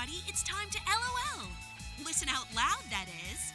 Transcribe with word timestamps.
everybody. 0.00 0.22
It's 0.28 0.42
time 0.42 0.68
to 0.70 0.78
LOL. 0.86 1.48
Listen 2.04 2.28
out 2.28 2.46
loud, 2.54 2.82
that 2.90 3.06
is. 3.30 3.52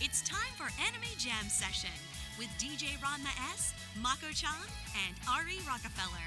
It's 0.00 0.22
time 0.22 0.52
for 0.56 0.64
Anime 0.80 1.16
Jam 1.18 1.48
Session 1.48 1.90
with 2.38 2.48
DJ 2.58 2.98
Ranma 2.98 3.32
S, 3.52 3.74
Mako 4.00 4.30
chan, 4.32 4.50
and 5.06 5.16
Ari 5.28 5.58
Rockefeller. 5.66 6.18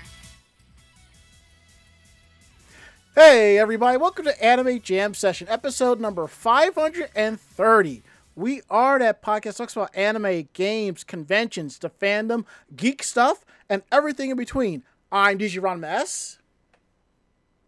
Hey, 3.15 3.57
everybody, 3.57 3.97
welcome 3.97 4.25
to 4.25 4.43
Anime 4.43 4.81
Jam 4.81 5.13
Session, 5.13 5.47
episode 5.49 5.99
number 5.99 6.27
530. 6.27 8.03
We 8.35 8.61
are 8.69 8.99
that 8.99 9.21
podcast 9.21 9.43
that 9.43 9.57
talks 9.57 9.75
about 9.75 9.95
anime, 9.95 10.49
games, 10.53 11.03
conventions, 11.03 11.77
the 11.77 11.89
fandom, 11.89 12.45
geek 12.75 13.03
stuff, 13.03 13.45
and 13.69 13.83
everything 13.91 14.31
in 14.31 14.37
between. 14.37 14.83
I'm 15.11 15.37
DJ 15.37 15.61
Ron 15.61 15.81
Ranma 15.81 16.01
S. 16.01 16.39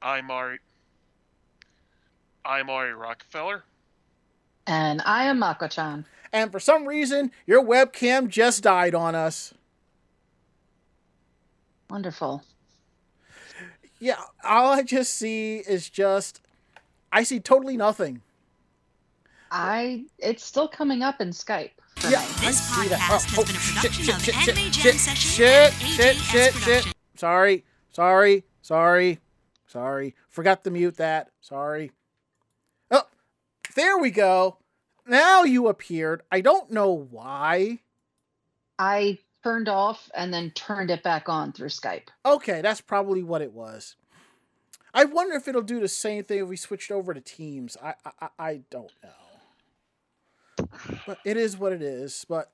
I'm 0.01 0.29
Ari. 0.31 0.59
I'm 2.45 2.69
Ari 2.69 2.93
Rockefeller. 2.93 3.63
And 4.67 5.01
I 5.05 5.25
am 5.25 5.39
Mako-chan. 5.39 6.05
And 6.31 6.51
for 6.51 6.59
some 6.59 6.87
reason, 6.87 7.31
your 7.45 7.63
webcam 7.63 8.27
just 8.27 8.63
died 8.63 8.95
on 8.95 9.15
us. 9.15 9.53
Wonderful. 11.89 12.43
Yeah, 13.99 14.17
all 14.43 14.73
I 14.73 14.83
just 14.83 15.13
see 15.13 15.57
is 15.57 15.89
just 15.89 16.41
I 17.11 17.23
see 17.23 17.39
totally 17.39 17.77
nothing. 17.77 18.21
I 19.51 20.05
it's 20.17 20.43
still 20.43 20.67
coming 20.67 21.03
up 21.03 21.21
in 21.21 21.29
Skype. 21.29 21.69
Yeah, 22.01 22.09
me. 22.09 22.15
I 22.15 22.45
This 22.45 22.59
see 22.59 22.87
that. 22.89 22.99
podcast 22.99 23.37
Oh, 23.37 23.37
has 23.37 23.37
oh, 23.37 23.43
been 23.45 23.55
a 23.55 23.59
oh, 23.59 23.73
production 23.75 24.03
shit, 24.03 24.15
of 24.15 24.23
shit, 24.23 24.35
Anime 24.35 24.71
shit, 24.71 24.73
Jam 24.73 24.81
shit, 24.83 24.95
Session 24.95 25.29
shit, 25.29 25.73
and 25.73 25.73
shit, 25.73 26.15
AJS 26.15 26.31
shit, 26.31 26.53
shit. 26.53 26.53
Production. 26.63 26.91
Sorry, 27.15 27.63
sorry, 27.91 28.43
sorry, 28.61 29.19
sorry. 29.67 30.15
Forgot 30.29 30.63
to 30.63 30.71
mute 30.71 30.97
that. 30.97 31.29
Sorry. 31.41 31.91
Oh, 33.77 33.81
there 33.81 33.97
we 33.97 34.11
go. 34.11 34.57
Now 35.07 35.43
you 35.43 35.67
appeared. 35.67 36.21
I 36.31 36.41
don't 36.41 36.71
know 36.71 36.91
why. 36.91 37.79
I 38.79 39.19
turned 39.43 39.67
off 39.67 40.09
and 40.15 40.33
then 40.33 40.51
turned 40.51 40.89
it 40.89 41.03
back 41.03 41.27
on 41.29 41.51
through 41.51 41.69
Skype. 41.69 42.07
Okay, 42.25 42.61
that's 42.61 42.81
probably 42.81 43.23
what 43.23 43.41
it 43.41 43.51
was. 43.53 43.95
I 44.93 45.05
wonder 45.05 45.35
if 45.35 45.47
it'll 45.47 45.61
do 45.61 45.79
the 45.79 45.87
same 45.87 46.23
thing 46.23 46.39
if 46.39 46.47
we 46.47 46.55
switched 46.55 46.91
over 46.91 47.13
to 47.13 47.21
Teams. 47.21 47.75
I 47.83 47.95
I, 48.21 48.29
I- 48.39 48.61
don't 48.69 48.91
know. 49.03 50.67
But 51.07 51.17
it 51.25 51.35
is 51.35 51.57
what 51.57 51.73
it 51.73 51.81
is. 51.81 52.25
But 52.29 52.51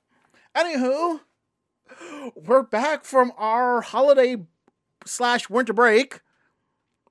anywho, 0.56 1.20
we're 2.34 2.62
back 2.62 3.04
from 3.04 3.32
our 3.36 3.82
holiday 3.82 4.36
slash 5.04 5.50
winter 5.50 5.72
break. 5.74 6.20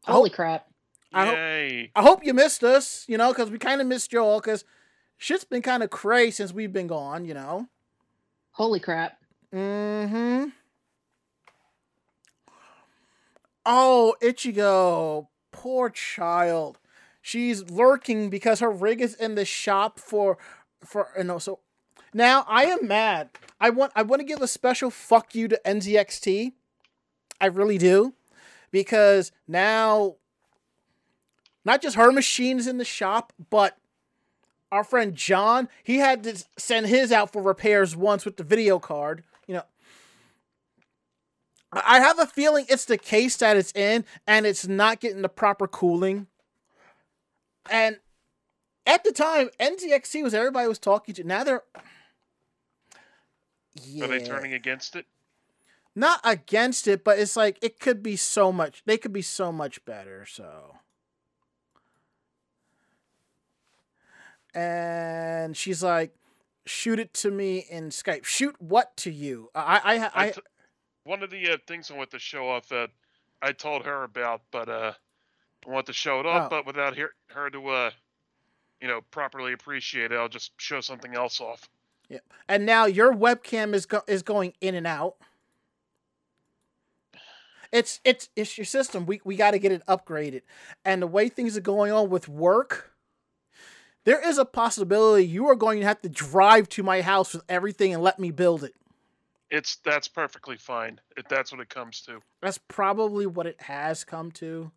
Holy 0.04 0.30
hope, 0.30 0.36
crap. 0.36 0.69
I 1.12 1.26
hope- 1.26 1.36
I 1.96 2.02
hope 2.02 2.24
you 2.26 2.34
missed 2.34 2.64
us, 2.64 3.06
you 3.08 3.18
know, 3.18 3.30
because 3.30 3.50
we 3.50 3.58
kind 3.58 3.82
of 3.82 3.88
missed 3.88 4.14
y'all 4.14 4.40
because 4.40 4.64
shit's 5.18 5.44
been 5.44 5.62
kind 5.62 5.82
of 5.84 5.90
crazy 5.90 6.32
since 6.32 6.54
we've 6.54 6.72
been 6.74 6.88
gone, 6.88 7.26
you 7.26 7.34
know. 7.34 7.68
Holy 8.52 8.80
crap. 8.80 9.20
Mm-hmm. 9.54 10.50
Oh, 13.66 14.16
Ichigo. 14.22 15.28
Poor 15.52 15.90
child. 15.90 16.80
She's 17.22 17.70
lurking 17.70 18.30
because 18.30 18.60
her 18.60 18.72
rig 18.72 19.02
is 19.02 19.14
in 19.16 19.36
the 19.36 19.46
shop 19.46 20.00
for 20.00 20.38
for 20.84 21.10
you 21.18 21.26
know, 21.26 21.38
so 21.40 21.60
now 22.14 22.46
I 22.48 22.66
am 22.66 22.88
mad. 22.88 23.30
I 23.60 23.70
want 23.70 23.92
I 23.96 24.04
want 24.04 24.22
to 24.22 24.26
give 24.26 24.42
a 24.42 24.48
special 24.48 24.90
fuck 24.90 25.36
you 25.36 25.48
to 25.50 25.60
NZXT. 25.66 26.54
I 27.42 27.46
really 27.48 27.78
do. 27.78 28.14
Because 28.72 29.32
now 29.48 30.16
not 31.70 31.84
just 31.84 31.98
her 31.98 32.12
machines 32.12 32.66
in 32.66 32.80
the 32.80 32.84
shop, 32.84 33.32
but 33.52 33.78
our 34.72 34.84
friend 34.84 35.14
John, 35.14 35.70
he 35.84 35.98
had 35.98 36.24
to 36.24 36.44
send 36.58 36.88
his 36.88 37.12
out 37.12 37.32
for 37.32 37.44
repairs 37.44 37.96
once 37.96 38.26
with 38.26 38.38
the 38.38 38.44
video 38.44 38.80
card. 38.80 39.24
You 39.46 39.54
know, 39.54 39.64
I 41.72 42.00
have 42.00 42.18
a 42.18 42.26
feeling 42.26 42.66
it's 42.68 42.86
the 42.86 42.98
case 42.98 43.38
that 43.38 43.56
it's 43.56 43.72
in 43.74 44.04
and 44.26 44.48
it's 44.48 44.68
not 44.68 45.00
getting 45.00 45.22
the 45.22 45.30
proper 45.30 45.68
cooling. 45.68 46.26
And 47.70 48.00
at 48.88 49.04
the 49.04 49.12
time, 49.12 49.52
NZXT 49.60 50.24
was 50.24 50.34
everybody 50.34 50.68
was 50.68 50.80
talking 50.80 51.14
to. 51.14 51.24
Now 51.24 51.44
they're. 51.44 51.62
Yeah. 53.84 54.06
Are 54.06 54.08
they 54.08 54.26
turning 54.26 54.54
against 54.54 54.96
it? 54.96 55.06
Not 55.96 56.20
against 56.24 56.88
it, 56.88 57.04
but 57.04 57.20
it's 57.20 57.36
like 57.36 57.60
it 57.62 57.80
could 57.80 58.02
be 58.02 58.16
so 58.16 58.52
much. 58.52 58.82
They 58.88 58.98
could 58.98 59.14
be 59.14 59.22
so 59.22 59.52
much 59.52 59.86
better. 59.86 60.26
So. 60.26 60.80
And 64.54 65.56
she's 65.56 65.84
like, 65.84 66.14
"Shoot 66.66 67.00
it 67.00 67.14
to 67.16 67.32
me 67.32 67.66
in 67.70 67.90
Skype. 67.90 68.26
Shoot 68.26 68.56
what 68.60 68.96
to 68.98 69.12
you? 69.12 69.50
I, 69.54 69.82
I, 69.84 69.98
I, 69.98 70.12
I 70.26 70.30
t- 70.32 70.42
one 71.04 71.22
of 71.24 71.30
the 71.30 71.52
uh, 71.52 71.58
things 71.68 71.92
I 71.92 71.96
want 71.96 72.12
to 72.12 72.20
show 72.20 72.50
off 72.50 72.68
that 72.70 72.90
I 73.42 73.52
told 73.52 73.86
her 73.86 74.04
about, 74.04 74.42
but 74.52 74.68
uh, 74.70 74.94
I 75.66 75.70
want 75.70 75.86
to 75.88 75.94
show 75.94 76.20
it 76.20 76.26
off, 76.26 76.48
Oh. 76.48 76.50
but 76.50 76.66
without 76.66 76.98
her, 76.98 77.12
her 77.28 77.50
to, 77.52 77.68
uh, 77.70 77.92
you 78.82 78.88
know, 78.88 79.02
properly 79.12 79.54
appreciate 79.54 80.12
it, 80.12 80.16
I'll 80.16 80.28
just 80.30 80.52
show 80.58 80.82
something 80.82 81.16
else 81.16 81.40
off. 81.40 81.70
Yeah. 82.10 82.20
And 82.48 82.66
now 82.66 82.86
your 82.86 83.14
webcam 83.14 83.74
is 83.74 83.86
go- 83.86 84.04
is 84.08 84.24
going 84.24 84.54
in 84.62 84.74
and 84.76 84.88
out. 84.88 85.16
It's 87.72 88.00
it's 88.04 88.30
it's 88.36 88.58
your 88.58 88.66
system. 88.66 89.06
We 89.06 89.22
we 89.24 89.36
got 89.36 89.52
to 89.52 89.60
get 89.60 89.72
it 89.72 89.86
upgraded. 89.88 90.42
And 90.84 91.04
the 91.04 91.08
way 91.08 91.30
things 91.30 91.56
are 91.56 91.62
going 91.62 91.92
on 91.92 92.10
with 92.10 92.28
work, 92.28 92.92
there 94.06 94.28
is 94.28 94.38
a 94.38 94.46
possibility 94.46 95.26
you 95.26 95.48
are 95.48 95.56
going 95.56 95.80
to 95.80 95.86
have 95.86 96.02
to 96.02 96.10
drive 96.10 96.70
to 96.70 96.84
my 96.84 97.02
house 97.02 97.34
with 97.34 97.44
everything 97.50 97.94
and 97.94 98.02
let 98.04 98.20
me 98.20 98.32
build 98.32 98.64
it. 98.64 98.76
It's 99.52 99.78
that's 99.78 100.08
perfectly 100.08 100.58
fine 100.58 101.00
if 101.18 101.28
that's 101.28 101.52
what 101.52 101.60
it 101.62 101.70
comes 101.70 102.02
to. 102.02 102.20
That's 102.42 102.60
probably 102.68 103.26
what 103.26 103.48
it 103.48 103.62
has 103.62 104.04
come 104.04 104.32
to. 104.34 104.72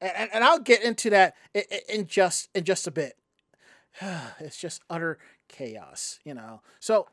And, 0.00 0.12
and, 0.16 0.30
and 0.34 0.44
I'll 0.44 0.58
get 0.58 0.82
into 0.82 1.10
that 1.10 1.34
in, 1.54 1.62
in 1.88 2.06
just 2.06 2.48
in 2.54 2.64
just 2.64 2.86
a 2.86 2.90
bit. 2.90 3.14
It's 4.40 4.58
just 4.58 4.82
utter 4.90 5.18
chaos, 5.48 6.20
you 6.24 6.34
know. 6.34 6.60
So, 6.78 7.08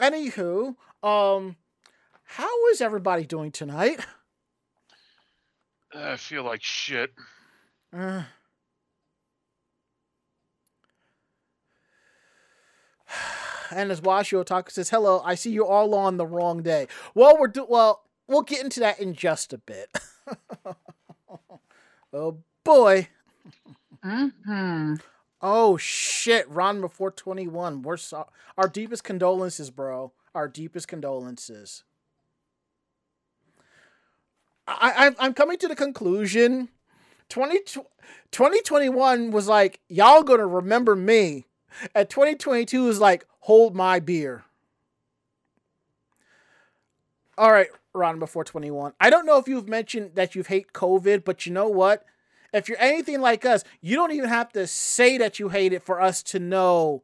anywho, 0.00 0.76
um, 1.02 1.56
how 2.24 2.66
is 2.68 2.80
everybody 2.80 3.24
doing 3.24 3.50
tonight? 3.50 4.00
I 5.94 6.16
feel 6.16 6.44
like 6.44 6.62
shit. 6.62 7.12
Uh, 7.96 8.24
and 13.70 13.90
as 13.90 14.00
Washio 14.00 14.44
Otaku 14.44 14.70
says, 14.70 14.90
"Hello, 14.90 15.20
I 15.24 15.34
see 15.34 15.50
you 15.50 15.66
all 15.66 15.94
on 15.94 16.16
the 16.16 16.26
wrong 16.26 16.62
day." 16.62 16.86
Well, 17.14 17.36
we're 17.38 17.48
do- 17.48 17.66
well, 17.68 18.02
we'll 18.26 18.42
get 18.42 18.62
into 18.62 18.80
that 18.80 19.00
in 19.00 19.14
just 19.14 19.52
a 19.52 19.58
bit. 19.58 19.90
oh 22.12 22.38
boy. 22.64 23.08
hmm 24.02 24.94
Oh 25.40 25.76
shit, 25.76 26.48
Ron 26.48 26.80
before 26.80 27.10
21. 27.12 27.82
We're 27.82 27.96
so- 27.96 28.28
our 28.56 28.68
deepest 28.68 29.04
condolences, 29.04 29.70
bro. 29.70 30.12
Our 30.34 30.48
deepest 30.48 30.88
condolences. 30.88 31.84
I, 34.66 35.08
I 35.20 35.24
I'm 35.24 35.34
coming 35.34 35.58
to 35.58 35.68
the 35.68 35.76
conclusion 35.76 36.68
20, 37.28 37.60
2021 38.30 39.30
was 39.30 39.48
like 39.48 39.80
y'all 39.88 40.22
gonna 40.22 40.46
remember 40.46 40.94
me. 40.94 41.46
And 41.94 42.08
2022 42.08 42.88
is 42.88 43.00
like 43.00 43.26
hold 43.40 43.74
my 43.74 44.00
beer. 44.00 44.44
All 47.36 47.52
right, 47.52 47.68
Ron 47.94 48.18
before 48.18 48.44
21. 48.44 48.94
I 49.00 49.10
don't 49.10 49.26
know 49.26 49.38
if 49.38 49.46
you've 49.46 49.68
mentioned 49.68 50.12
that 50.14 50.34
you 50.34 50.42
hate 50.42 50.72
COVID, 50.72 51.24
but 51.24 51.46
you 51.46 51.52
know 51.52 51.68
what? 51.68 52.04
If 52.52 52.68
you're 52.68 52.80
anything 52.80 53.20
like 53.20 53.44
us, 53.44 53.62
you 53.80 53.94
don't 53.94 54.12
even 54.12 54.28
have 54.28 54.52
to 54.52 54.66
say 54.66 55.18
that 55.18 55.38
you 55.38 55.50
hate 55.50 55.72
it 55.72 55.84
for 55.84 56.00
us 56.00 56.22
to 56.24 56.38
know 56.38 57.02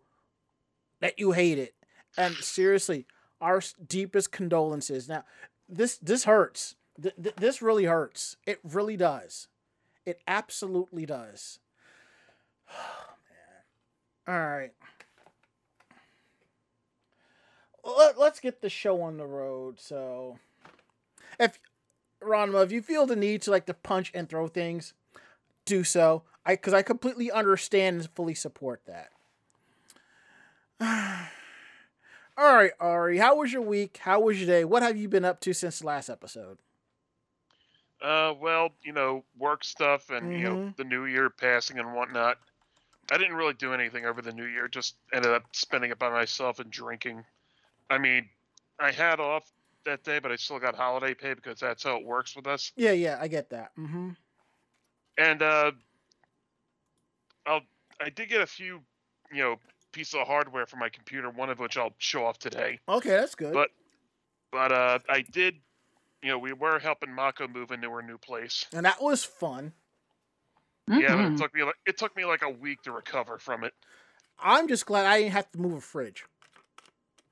that 1.00 1.18
you 1.18 1.32
hate 1.32 1.58
it. 1.58 1.74
And 2.16 2.34
seriously, 2.36 3.06
our 3.40 3.60
deepest 3.86 4.32
condolences. 4.32 5.08
Now, 5.08 5.24
this 5.68 5.98
this 5.98 6.24
hurts. 6.24 6.76
Th- 7.00 7.14
th- 7.22 7.36
this 7.36 7.60
really 7.60 7.84
hurts. 7.84 8.36
It 8.46 8.58
really 8.64 8.96
does. 8.96 9.48
It 10.06 10.20
absolutely 10.26 11.06
does. 11.06 11.58
All 14.26 14.34
right. 14.38 14.72
Let, 17.84 18.18
let's 18.18 18.40
get 18.40 18.60
the 18.60 18.70
show 18.70 19.02
on 19.02 19.16
the 19.18 19.26
road. 19.26 19.78
So, 19.78 20.38
if 21.38 21.58
Ronma, 22.22 22.64
if 22.64 22.72
you 22.72 22.82
feel 22.82 23.06
the 23.06 23.16
need 23.16 23.42
to 23.42 23.50
like 23.50 23.66
to 23.66 23.74
punch 23.74 24.10
and 24.14 24.28
throw 24.28 24.48
things, 24.48 24.94
do 25.64 25.84
so. 25.84 26.22
I 26.46 26.54
because 26.54 26.72
I 26.74 26.82
completely 26.82 27.30
understand 27.30 28.00
and 28.00 28.10
fully 28.14 28.34
support 28.34 28.82
that. 28.86 29.10
All 32.36 32.54
right, 32.56 32.72
Ari, 32.80 33.18
how 33.18 33.36
was 33.36 33.52
your 33.52 33.62
week? 33.62 33.98
How 34.02 34.20
was 34.20 34.38
your 34.40 34.46
day? 34.46 34.64
What 34.64 34.82
have 34.82 34.96
you 34.96 35.08
been 35.08 35.24
up 35.24 35.40
to 35.40 35.52
since 35.52 35.78
the 35.80 35.86
last 35.86 36.08
episode? 36.08 36.58
Uh, 38.02 38.34
well, 38.40 38.70
you 38.82 38.92
know, 38.92 39.24
work 39.38 39.64
stuff 39.64 40.10
and 40.10 40.32
you 40.32 40.44
know 40.44 40.58
Mhm. 40.58 40.76
the 40.76 40.84
New 40.84 41.04
Year 41.06 41.30
passing 41.30 41.78
and 41.78 41.94
whatnot. 41.94 42.38
I 43.10 43.18
didn't 43.18 43.34
really 43.34 43.54
do 43.54 43.72
anything 43.74 44.06
over 44.06 44.22
the 44.22 44.32
New 44.32 44.46
Year. 44.46 44.68
Just 44.68 44.96
ended 45.12 45.32
up 45.32 45.44
spending 45.52 45.90
it 45.90 45.98
by 45.98 46.10
myself 46.10 46.58
and 46.58 46.70
drinking. 46.70 47.24
I 47.90 47.98
mean, 47.98 48.28
I 48.80 48.90
had 48.90 49.20
off 49.20 49.50
that 49.84 50.02
day, 50.04 50.18
but 50.18 50.32
I 50.32 50.36
still 50.36 50.58
got 50.58 50.74
holiday 50.74 51.14
pay 51.14 51.34
because 51.34 51.60
that's 51.60 51.82
how 51.82 51.96
it 51.96 52.04
works 52.04 52.34
with 52.34 52.46
us. 52.46 52.72
Yeah, 52.76 52.92
yeah, 52.92 53.18
I 53.20 53.28
get 53.28 53.50
that. 53.50 53.70
Mm-hmm. 53.78 54.10
And 55.18 55.42
uh, 55.42 55.72
I'll 57.46 57.60
I 58.00 58.10
did 58.10 58.28
get 58.28 58.40
a 58.40 58.46
few, 58.46 58.80
you 59.32 59.42
know, 59.42 59.56
pieces 59.92 60.14
of 60.14 60.26
hardware 60.26 60.66
for 60.66 60.76
my 60.76 60.88
computer. 60.88 61.30
One 61.30 61.50
of 61.50 61.58
which 61.60 61.76
I'll 61.76 61.94
show 61.98 62.24
off 62.26 62.38
today. 62.38 62.80
Okay, 62.88 63.10
that's 63.10 63.34
good. 63.34 63.52
But 63.52 63.70
But 64.50 64.72
uh, 64.72 64.98
I 65.08 65.20
did, 65.20 65.56
you 66.22 66.30
know, 66.30 66.38
we 66.38 66.52
were 66.52 66.78
helping 66.78 67.12
Mako 67.12 67.48
move 67.48 67.70
into 67.70 67.90
her 67.90 68.02
new 68.02 68.18
place. 68.18 68.66
and 68.72 68.84
that 68.86 69.00
was 69.02 69.24
fun. 69.24 69.72
Yeah, 70.88 71.16
but 71.16 71.24
Mhm. 71.24 71.34
it 71.34 71.38
took 71.38 71.54
me 71.54 71.62
like 71.64 71.74
it 71.86 71.96
took 71.98 72.16
me 72.16 72.24
like 72.24 72.42
a 72.42 72.50
week 72.50 72.82
to 72.82 72.92
recover 72.92 73.38
from 73.38 73.64
it. 73.64 73.72
I'm 74.38 74.68
just 74.68 74.84
glad 74.86 75.06
I 75.06 75.18
didn't 75.20 75.32
have 75.32 75.50
to 75.52 75.58
move 75.58 75.74
a 75.74 75.80
fridge. 75.80 76.24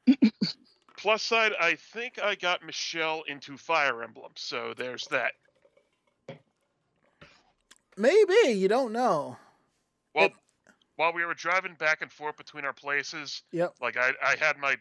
Plus 0.97 1.23
side, 1.23 1.53
I 1.61 1.75
think 1.75 2.19
I 2.23 2.35
got 2.37 2.65
Michelle 2.65 3.23
into 3.27 3.57
Fire 3.57 4.03
Emblem, 4.03 4.33
so 4.37 4.73
there's 4.77 5.07
that. 5.09 5.33
Maybe 7.97 8.53
you 8.53 8.69
don't 8.69 8.93
know. 8.93 9.37
Well, 10.15 10.27
It- 10.27 10.35
while 10.97 11.13
we 11.13 11.25
were 11.25 11.35
driving 11.35 11.75
back 11.75 12.03
and 12.03 12.13
forth 12.13 12.37
between 12.37 12.65
our 12.65 12.73
places, 12.73 13.43
Yep. 13.51 13.75
like 13.81 13.97
I, 13.97 14.13
I 14.23 14.37
had 14.37 14.57
my, 14.59 14.77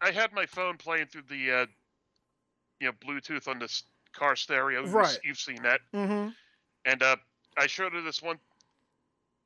I 0.00 0.10
had 0.10 0.32
my 0.32 0.46
phone 0.46 0.78
playing 0.78 1.06
through 1.08 1.22
the, 1.28 1.52
uh, 1.52 1.66
you 2.80 2.86
know, 2.86 2.92
Bluetooth 2.94 3.46
on 3.48 3.58
this 3.58 3.84
car 4.12 4.34
stereo. 4.34 4.80
You've- 4.80 4.92
Right. 4.92 5.18
You've 5.22 5.38
seen 5.38 5.62
that, 5.62 5.80
Mm-hmm. 5.92 6.30
And 6.84 7.02
uh, 7.02 7.16
I 7.56 7.66
showed 7.66 7.92
her 7.92 8.02
this 8.02 8.22
one, 8.22 8.38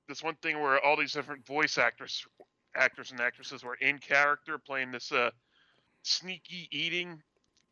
this 0.09 0.23
one 0.23 0.37
thing 0.43 0.61
where 0.61 0.85
all 0.85 0.97
these 0.97 1.13
different 1.13 1.47
voice 1.47 1.79
actors, 1.79 2.27
actors 2.77 3.11
and 3.11 3.21
actresses 3.21 3.65
were 3.65 3.77
in 3.77 3.99
character 3.99 4.59
playing 4.59 4.93
this 4.93 5.13
uh, 5.13 5.31
sneaky 6.03 6.69
eating 6.71 7.23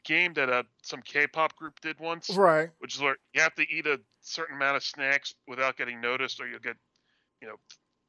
game 0.04 0.32
that 0.34 0.50
uh, 0.50 0.62
some 0.82 1.00
K-pop 1.02 1.54
group 1.56 1.80
did 1.80 1.98
once. 2.00 2.30
Right. 2.30 2.70
which 2.78 2.94
is 2.96 3.00
where 3.00 3.16
you 3.34 3.40
have 3.40 3.54
to 3.54 3.62
eat 3.70 3.86
a 3.86 4.00
certain 4.20 4.56
amount 4.56 4.76
of 4.76 4.82
snacks 4.82 5.34
without 5.46 5.76
getting 5.76 6.00
noticed, 6.00 6.40
or 6.40 6.48
you'll 6.48 6.58
get, 6.60 6.76
you 7.40 7.48
know, 7.48 7.54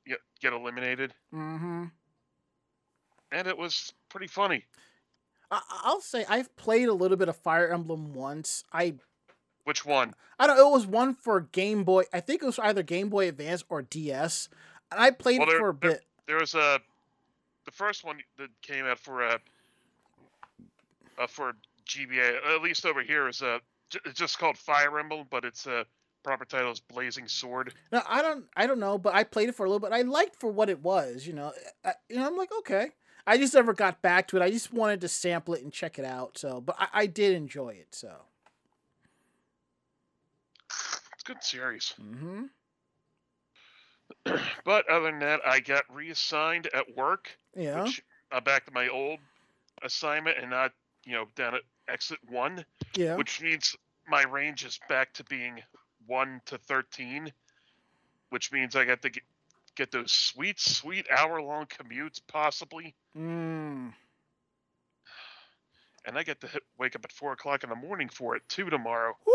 get 0.07 0.19
get 0.41 0.53
eliminated. 0.53 1.13
Mm-hmm. 1.33 1.85
And 3.31 3.47
it 3.47 3.57
was 3.57 3.93
pretty 4.09 4.27
funny. 4.27 4.65
I- 5.51 5.61
I'll 5.83 6.01
say 6.01 6.25
I've 6.27 6.55
played 6.55 6.87
a 6.89 6.93
little 6.93 7.17
bit 7.17 7.29
of 7.29 7.37
Fire 7.37 7.67
Emblem 7.67 8.13
once. 8.13 8.63
I 8.71 8.95
Which 9.65 9.85
one? 9.85 10.13
I 10.39 10.47
don't. 10.47 10.57
It 10.59 10.69
was 10.71 10.85
one 10.85 11.13
for 11.13 11.39
Game 11.41 11.83
Boy. 11.83 12.03
I 12.11 12.19
think 12.19 12.43
it 12.43 12.45
was 12.45 12.59
either 12.59 12.83
Game 12.83 13.09
Boy 13.09 13.27
Advance 13.29 13.63
or 13.69 13.81
DS, 13.81 14.49
and 14.91 14.99
I 14.99 15.11
played 15.11 15.39
Well, 15.39 15.49
it 15.49 15.57
for 15.57 15.69
a 15.69 15.77
there- 15.79 15.91
bit. 15.91 16.01
There 16.27 16.37
was 16.37 16.53
a, 16.55 16.79
the 17.65 17.71
first 17.71 18.03
one 18.05 18.17
that 18.37 18.49
came 18.61 18.85
out 18.85 18.97
for 18.99 19.21
a, 19.23 19.39
uh 21.19 21.27
for 21.27 21.53
GBA. 21.87 22.37
At 22.55 22.61
least 22.61 22.85
over 22.85 23.01
here 23.01 23.27
is 23.27 23.41
a. 23.41 23.59
It's 24.05 24.17
just 24.17 24.39
called 24.39 24.57
Fire 24.57 24.97
Emblem, 24.99 25.27
but 25.29 25.45
its 25.45 25.67
uh, 25.67 25.83
proper 26.23 26.45
title 26.45 26.71
is 26.71 26.79
Blazing 26.79 27.27
Sword. 27.27 27.73
No, 27.91 28.01
I 28.07 28.21
don't. 28.21 28.45
I 28.55 28.65
don't 28.67 28.79
know, 28.79 28.97
but 28.97 29.13
I 29.13 29.23
played 29.23 29.49
it 29.49 29.55
for 29.55 29.65
a 29.65 29.69
little 29.69 29.79
bit. 29.79 29.91
I 29.93 30.01
liked 30.01 30.39
for 30.39 30.49
what 30.51 30.69
it 30.69 30.81
was. 30.81 31.27
You 31.27 31.33
know, 31.33 31.51
I, 31.85 31.93
you 32.09 32.15
know, 32.15 32.25
I'm 32.27 32.37
like, 32.37 32.51
okay. 32.59 32.89
I 33.25 33.37
just 33.37 33.53
never 33.53 33.71
got 33.73 34.01
back 34.01 34.27
to 34.29 34.37
it. 34.37 34.41
I 34.43 34.49
just 34.51 34.73
wanted 34.73 34.99
to 35.01 35.07
sample 35.07 35.53
it 35.53 35.63
and 35.63 35.71
check 35.71 35.97
it 35.97 36.03
out. 36.03 36.37
So, 36.37 36.59
but 36.59 36.75
I, 36.77 36.87
I 36.93 37.05
did 37.05 37.33
enjoy 37.35 37.69
it. 37.69 37.87
So, 37.95 38.11
It's 41.23 41.29
good 41.31 41.43
series. 41.43 41.93
mm-hmm. 42.01 42.43
But 44.65 44.89
other 44.89 45.09
than 45.11 45.19
that, 45.19 45.39
I 45.45 45.59
got 45.61 45.83
reassigned 45.93 46.67
at 46.73 46.95
work. 46.97 47.29
yeah, 47.55 47.83
which 47.83 48.01
uh, 48.31 48.41
back 48.41 48.65
to 48.65 48.71
my 48.73 48.87
old 48.89 49.19
assignment 49.83 50.37
and 50.39 50.49
not 50.49 50.71
you 51.05 51.13
know 51.13 51.25
down 51.35 51.55
at 51.55 51.61
exit 51.87 52.17
one, 52.29 52.65
yeah. 52.95 53.15
which 53.15 53.41
means 53.41 53.75
my 54.07 54.23
range 54.23 54.65
is 54.65 54.79
back 54.89 55.13
to 55.13 55.23
being 55.25 55.61
one 56.07 56.41
to 56.47 56.57
thirteen, 56.57 57.31
which 58.29 58.51
means 58.51 58.75
I 58.75 58.83
got 58.85 59.01
to 59.03 59.09
get 59.09 59.23
get 59.75 59.91
those 59.91 60.11
sweet 60.11 60.59
sweet 60.59 61.07
hour 61.09 61.41
long 61.41 61.65
commutes 61.67 62.19
possibly, 62.27 62.95
Mm. 63.17 63.93
and 66.05 66.17
I 66.17 66.23
get 66.23 66.41
to 66.41 66.47
hit, 66.47 66.63
wake 66.77 66.95
up 66.95 67.05
at 67.05 67.11
four 67.11 67.31
o'clock 67.33 67.63
in 67.63 67.69
the 67.69 67.75
morning 67.75 68.09
for 68.09 68.35
it 68.35 68.43
too 68.49 68.69
tomorrow, 68.69 69.15
Woo! 69.25 69.33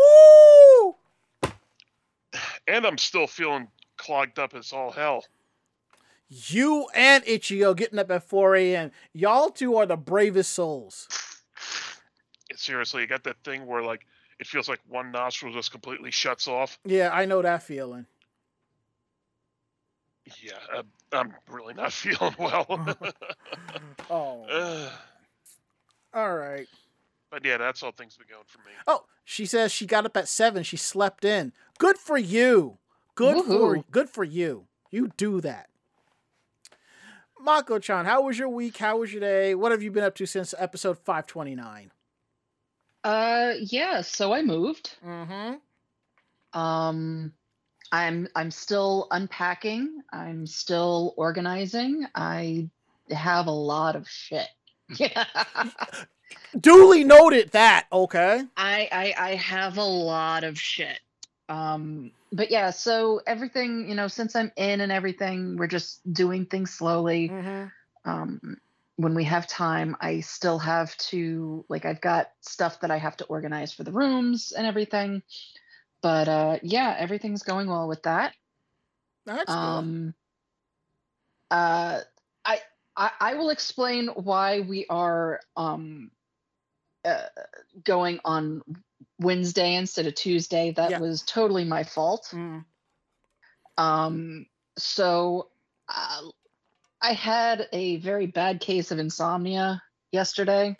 And 2.69 2.85
I'm 2.85 2.97
still 2.97 3.27
feeling 3.27 3.67
clogged 3.97 4.39
up 4.39 4.53
as 4.53 4.71
all 4.71 4.91
hell. 4.91 5.25
You 6.29 6.87
and 6.93 7.23
Ichigo 7.25 7.75
getting 7.75 7.97
up 7.97 8.11
at 8.11 8.23
4 8.23 8.55
a.m. 8.55 8.91
Y'all 9.13 9.49
two 9.49 9.75
are 9.77 9.87
the 9.87 9.97
bravest 9.97 10.53
souls. 10.53 11.07
Seriously, 12.55 13.01
you 13.01 13.07
got 13.07 13.23
that 13.23 13.37
thing 13.43 13.65
where 13.65 13.81
like 13.81 14.05
it 14.39 14.47
feels 14.47 14.69
like 14.69 14.79
one 14.87 15.11
nostril 15.11 15.51
just 15.51 15.71
completely 15.71 16.11
shuts 16.11 16.47
off. 16.47 16.77
Yeah, 16.85 17.09
I 17.11 17.25
know 17.25 17.41
that 17.41 17.63
feeling. 17.63 18.05
Yeah, 20.41 20.81
I'm 21.11 21.33
really 21.49 21.73
not 21.73 21.91
feeling 21.93 22.35
well. 22.37 22.97
Oh, 24.11 24.91
all 26.15 26.35
right. 26.35 26.67
But 27.29 27.45
yeah, 27.45 27.57
that's 27.57 27.83
all 27.83 27.91
things 27.91 28.17
been 28.17 28.25
going 28.27 28.43
for 28.47 28.57
me. 28.59 28.71
Oh, 28.87 29.05
she 29.23 29.45
says 29.45 29.71
she 29.71 29.85
got 29.85 30.05
up 30.07 30.17
at 30.17 30.27
seven. 30.27 30.63
She 30.63 30.77
slept 30.77 31.23
in. 31.23 31.53
Good 31.79 31.97
for 31.97 32.17
you. 32.17 32.77
Good 33.15 33.45
for 33.45 33.83
good 33.89 34.09
for 34.09 34.23
you. 34.23 34.67
You 34.91 35.11
do 35.17 35.41
that. 35.41 35.69
Mako-chan, 37.41 38.05
how 38.05 38.23
was 38.23 38.37
your 38.37 38.49
week? 38.49 38.77
How 38.77 38.97
was 38.97 39.13
your 39.13 39.21
day? 39.21 39.55
What 39.55 39.71
have 39.71 39.81
you 39.81 39.89
been 39.89 40.03
up 40.03 40.13
to 40.15 40.25
since 40.25 40.53
episode 40.57 40.97
five 40.99 41.25
twenty 41.25 41.55
nine? 41.55 41.91
Uh, 43.03 43.53
yeah. 43.61 44.01
So 44.01 44.33
I 44.33 44.41
moved. 44.41 44.97
Mm-hmm. 45.05 46.59
Um, 46.59 47.31
I'm 47.93 48.27
I'm 48.35 48.51
still 48.51 49.07
unpacking. 49.11 50.01
I'm 50.11 50.45
still 50.47 51.13
organizing. 51.15 52.05
I 52.13 52.69
have 53.09 53.47
a 53.47 53.51
lot 53.51 53.95
of 53.95 54.07
shit. 54.07 54.47
Yeah. 54.97 55.23
Duly 56.59 57.03
noted 57.03 57.51
that. 57.51 57.85
Okay. 57.93 58.43
I, 58.57 58.89
I 58.91 59.13
I 59.17 59.35
have 59.35 59.77
a 59.77 59.83
lot 59.83 60.43
of 60.43 60.59
shit. 60.59 60.99
Um, 61.49 62.11
but 62.31 62.51
yeah, 62.51 62.69
so 62.69 63.21
everything, 63.25 63.89
you 63.89 63.95
know, 63.95 64.07
since 64.07 64.35
I'm 64.35 64.51
in 64.55 64.81
and 64.81 64.91
everything, 64.91 65.57
we're 65.57 65.67
just 65.67 66.01
doing 66.13 66.45
things 66.45 66.71
slowly. 66.71 67.29
Mm-hmm. 67.29 68.09
Um, 68.09 68.57
when 68.99 69.15
we 69.15 69.23
have 69.23 69.47
time, 69.47 69.95
I 70.01 70.19
still 70.19 70.59
have 70.59 70.95
to 70.97 71.63
like 71.69 71.85
I've 71.85 72.01
got 72.01 72.31
stuff 72.41 72.81
that 72.81 72.91
I 72.91 72.97
have 72.97 73.15
to 73.17 73.25
organize 73.25 73.71
for 73.71 73.85
the 73.85 73.93
rooms 73.93 74.51
and 74.51 74.67
everything. 74.67 75.23
But 76.01 76.27
uh 76.27 76.59
yeah, 76.63 76.95
everything's 76.99 77.43
going 77.43 77.69
well 77.69 77.87
with 77.87 78.03
that. 78.03 78.33
That's. 79.25 79.49
Um 79.49 80.13
uh 81.49 82.01
I, 82.43 82.59
I 82.97 83.11
I 83.21 83.33
will 83.35 83.51
explain 83.51 84.07
why 84.07 84.59
we 84.59 84.85
are 84.89 85.39
um 85.55 86.11
uh, 87.05 87.27
going 87.85 88.19
on 88.25 88.63
Wednesday 89.19 89.75
instead 89.75 90.07
of 90.07 90.15
Tuesday. 90.15 90.71
That 90.71 90.91
Yeah. 90.91 90.99
was 90.99 91.21
totally 91.23 91.65
my 91.65 91.83
fault. 91.83 92.29
Mm. 92.31 92.65
Um, 93.77 94.45
so 94.77 95.49
uh, 95.87 96.21
I 97.01 97.13
had 97.13 97.67
a 97.71 97.97
very 97.97 98.27
bad 98.27 98.59
case 98.59 98.91
of 98.91 98.99
insomnia 98.99 99.81
yesterday, 100.11 100.77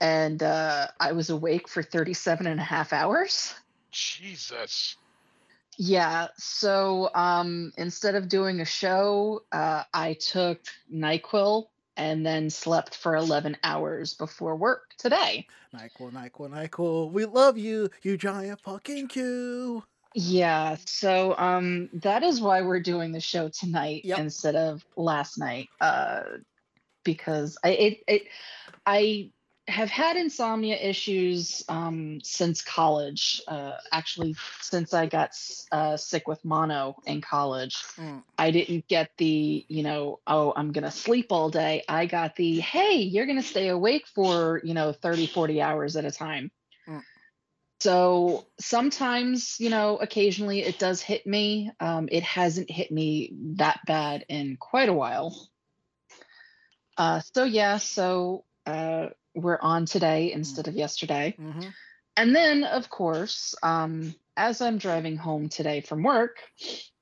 and 0.00 0.42
uh, 0.42 0.88
I 0.98 1.12
was 1.12 1.30
awake 1.30 1.68
for 1.68 1.82
37 1.82 2.46
and 2.46 2.60
a 2.60 2.64
half 2.64 2.92
hours. 2.92 3.54
Jesus. 3.90 4.96
Yeah, 5.78 6.28
so 6.38 7.10
um, 7.14 7.72
instead 7.76 8.14
of 8.14 8.28
doing 8.28 8.60
a 8.60 8.64
show, 8.64 9.42
uh, 9.52 9.84
I 9.92 10.14
took 10.14 10.60
NyQuil 10.92 11.66
and 11.96 12.24
then 12.24 12.50
slept 12.50 12.96
for 12.96 13.16
11 13.16 13.56
hours 13.62 14.14
before 14.14 14.56
work 14.56 14.94
today. 14.98 15.46
Nyquil, 15.74 16.12
Nyquil, 16.12 16.50
Nyquil. 16.50 17.10
We 17.10 17.24
love 17.24 17.58
you, 17.58 17.90
you 18.02 18.16
giant 18.16 18.60
fucking 18.60 19.08
Q. 19.08 19.82
Yeah, 20.14 20.76
so 20.86 21.36
um 21.36 21.90
that 21.92 22.22
is 22.22 22.40
why 22.40 22.62
we're 22.62 22.80
doing 22.80 23.12
the 23.12 23.20
show 23.20 23.48
tonight 23.50 24.04
Yep. 24.04 24.18
instead 24.18 24.56
of 24.56 24.84
last 24.96 25.38
night. 25.38 25.68
Uh 25.80 26.22
because 27.04 27.58
I 27.62 27.68
it, 27.70 27.98
it 28.08 28.22
I 28.86 29.30
have 29.68 29.90
had 29.90 30.16
insomnia 30.16 30.76
issues 30.76 31.64
um 31.68 32.20
since 32.22 32.62
college. 32.62 33.42
Uh 33.48 33.72
actually 33.90 34.36
since 34.60 34.94
I 34.94 35.06
got 35.06 35.30
uh 35.72 35.96
sick 35.96 36.28
with 36.28 36.44
mono 36.44 36.96
in 37.04 37.20
college. 37.20 37.76
Mm. 37.96 38.22
I 38.38 38.50
didn't 38.50 38.86
get 38.88 39.10
the, 39.16 39.64
you 39.68 39.82
know, 39.82 40.20
oh, 40.26 40.52
I'm 40.54 40.72
going 40.72 40.84
to 40.84 40.90
sleep 40.90 41.26
all 41.30 41.50
day. 41.50 41.82
I 41.88 42.06
got 42.06 42.36
the 42.36 42.60
hey, 42.60 42.96
you're 42.98 43.26
going 43.26 43.40
to 43.40 43.46
stay 43.46 43.68
awake 43.68 44.06
for, 44.06 44.60
you 44.62 44.74
know, 44.74 44.92
30 44.92 45.26
40 45.26 45.60
hours 45.60 45.96
at 45.96 46.04
a 46.04 46.10
time. 46.10 46.50
Mm. 46.88 47.02
So 47.80 48.46
sometimes, 48.58 49.56
you 49.60 49.70
know, 49.70 49.96
occasionally 49.96 50.62
it 50.62 50.78
does 50.78 51.00
hit 51.00 51.26
me. 51.26 51.70
Um, 51.80 52.08
it 52.10 52.22
hasn't 52.22 52.70
hit 52.70 52.90
me 52.90 53.32
that 53.56 53.80
bad 53.86 54.24
in 54.28 54.56
quite 54.56 54.88
a 54.88 54.94
while. 54.94 55.48
Uh, 56.96 57.20
so 57.34 57.44
yeah, 57.44 57.76
so 57.76 58.44
uh, 58.64 59.08
we're 59.36 59.58
on 59.60 59.86
today 59.86 60.32
instead 60.32 60.66
of 60.66 60.74
yesterday. 60.74 61.36
Mm-hmm. 61.38 61.68
And 62.16 62.34
then, 62.34 62.64
of 62.64 62.88
course, 62.88 63.54
um, 63.62 64.14
as 64.36 64.60
I'm 64.60 64.78
driving 64.78 65.16
home 65.16 65.48
today 65.48 65.82
from 65.82 66.02
work, 66.02 66.38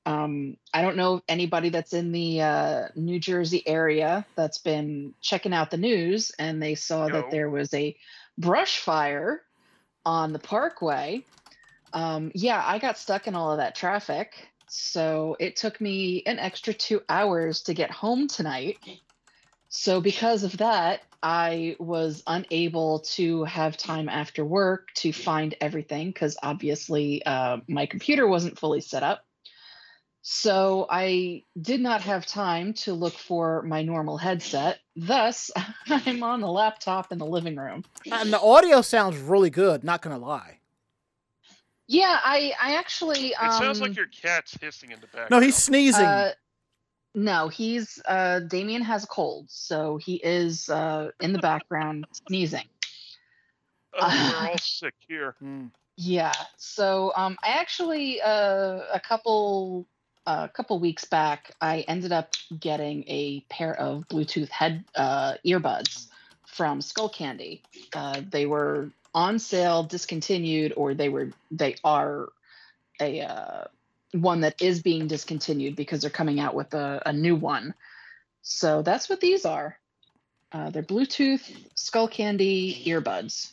um, 0.05 0.57
I 0.73 0.81
don't 0.81 0.97
know 0.97 1.21
anybody 1.27 1.69
that's 1.69 1.93
in 1.93 2.11
the 2.11 2.41
uh, 2.41 2.87
New 2.95 3.19
Jersey 3.19 3.67
area 3.67 4.25
that's 4.35 4.59
been 4.59 5.13
checking 5.21 5.53
out 5.53 5.71
the 5.71 5.77
news 5.77 6.31
and 6.37 6.61
they 6.61 6.75
saw 6.75 7.07
No. 7.07 7.13
that 7.15 7.31
there 7.31 7.49
was 7.49 7.73
a 7.73 7.95
brush 8.37 8.79
fire 8.79 9.41
on 10.05 10.33
the 10.33 10.39
parkway. 10.39 11.25
Um, 11.93 12.31
yeah, 12.35 12.61
I 12.63 12.77
got 12.77 12.97
stuck 12.97 13.27
in 13.27 13.35
all 13.35 13.51
of 13.51 13.57
that 13.57 13.75
traffic. 13.75 14.49
So 14.67 15.37
it 15.39 15.55
took 15.55 15.79
me 15.79 16.23
an 16.25 16.39
extra 16.39 16.73
two 16.73 17.01
hours 17.07 17.61
to 17.63 17.73
get 17.73 17.89
home 17.89 18.27
tonight. 18.27 18.77
So, 19.69 20.01
because 20.01 20.43
of 20.43 20.57
that, 20.57 21.01
I 21.25 21.75
was 21.79 22.21
unable 22.27 22.99
to 23.15 23.45
have 23.45 23.77
time 23.77 24.09
after 24.09 24.45
work 24.45 24.89
to 24.97 25.11
find 25.11 25.55
everything 25.59 26.09
because 26.09 26.37
obviously 26.43 27.25
uh, 27.25 27.57
my 27.67 27.87
computer 27.87 28.27
wasn't 28.27 28.59
fully 28.59 28.79
set 28.79 29.01
up. 29.01 29.25
So, 30.21 30.85
I 30.87 31.43
did 31.59 31.81
not 31.81 32.01
have 32.01 32.27
time 32.27 32.73
to 32.73 32.93
look 32.93 33.13
for 33.13 33.63
my 33.63 33.81
normal 33.81 34.17
headset. 34.17 34.79
Thus, 34.95 35.49
I'm 35.89 36.21
on 36.21 36.41
the 36.41 36.51
laptop 36.51 37.11
in 37.11 37.17
the 37.17 37.25
living 37.25 37.55
room. 37.55 37.83
And 38.11 38.31
the 38.31 38.39
audio 38.39 38.81
sounds 38.81 39.17
really 39.17 39.49
good. 39.49 39.83
Not 39.83 40.03
gonna 40.03 40.19
lie. 40.19 40.59
Yeah, 41.87 42.19
I, 42.23 42.53
I 42.61 42.75
actually. 42.75 43.29
It 43.29 43.53
sounds 43.53 43.81
um, 43.81 43.87
like 43.87 43.97
your 43.97 44.07
cat's 44.07 44.55
hissing 44.61 44.91
in 44.91 44.99
the 44.99 45.07
background. 45.07 45.31
No, 45.31 45.39
he's 45.39 45.55
sneezing. 45.55 46.05
Uh, 46.05 46.31
no, 47.15 47.47
he's 47.47 48.01
uh 48.05 48.39
Damien 48.41 48.81
has 48.83 49.05
a 49.05 49.07
cold, 49.07 49.47
so 49.49 49.97
he 49.97 50.15
is 50.15 50.69
uh 50.69 51.11
in 51.21 51.33
the 51.33 51.39
background 51.39 52.05
sneezing. 52.27 52.65
Oh, 53.97 54.41
we're 54.43 54.49
all 54.49 54.57
sick 54.57 54.93
here. 55.07 55.35
Mm. 55.41 55.71
Yeah. 55.95 56.33
So 56.57 57.13
um 57.15 57.37
I 57.41 57.51
actually 57.51 58.21
uh 58.21 58.81
a 58.93 58.99
couple 59.01 59.87
a 60.27 60.49
couple 60.49 60.77
weeks 60.79 61.05
back 61.05 61.53
I 61.61 61.85
ended 61.87 62.11
up 62.11 62.33
getting 62.59 63.05
a 63.07 63.39
pair 63.49 63.73
of 63.73 64.05
Bluetooth 64.09 64.49
head 64.49 64.83
uh 64.95 65.35
earbuds 65.45 66.07
from 66.45 66.81
Skullcandy. 66.81 67.61
Uh 67.93 68.21
they 68.29 68.45
were 68.45 68.91
on 69.13 69.39
sale, 69.39 69.83
discontinued, 69.83 70.73
or 70.75 70.93
they 70.93 71.07
were 71.07 71.31
they 71.51 71.77
are 71.85 72.27
a 72.99 73.21
uh 73.21 73.63
one 74.21 74.41
that 74.41 74.61
is 74.61 74.81
being 74.81 75.07
discontinued 75.07 75.75
because 75.75 76.01
they're 76.01 76.09
coming 76.09 76.39
out 76.39 76.55
with 76.55 76.73
a, 76.73 77.01
a 77.05 77.13
new 77.13 77.35
one. 77.35 77.73
So 78.41 78.81
that's 78.81 79.09
what 79.09 79.21
these 79.21 79.45
are. 79.45 79.77
Uh, 80.51 80.69
they're 80.69 80.83
Bluetooth 80.83 81.51
Skullcandy 81.75 82.85
earbuds. 82.85 83.51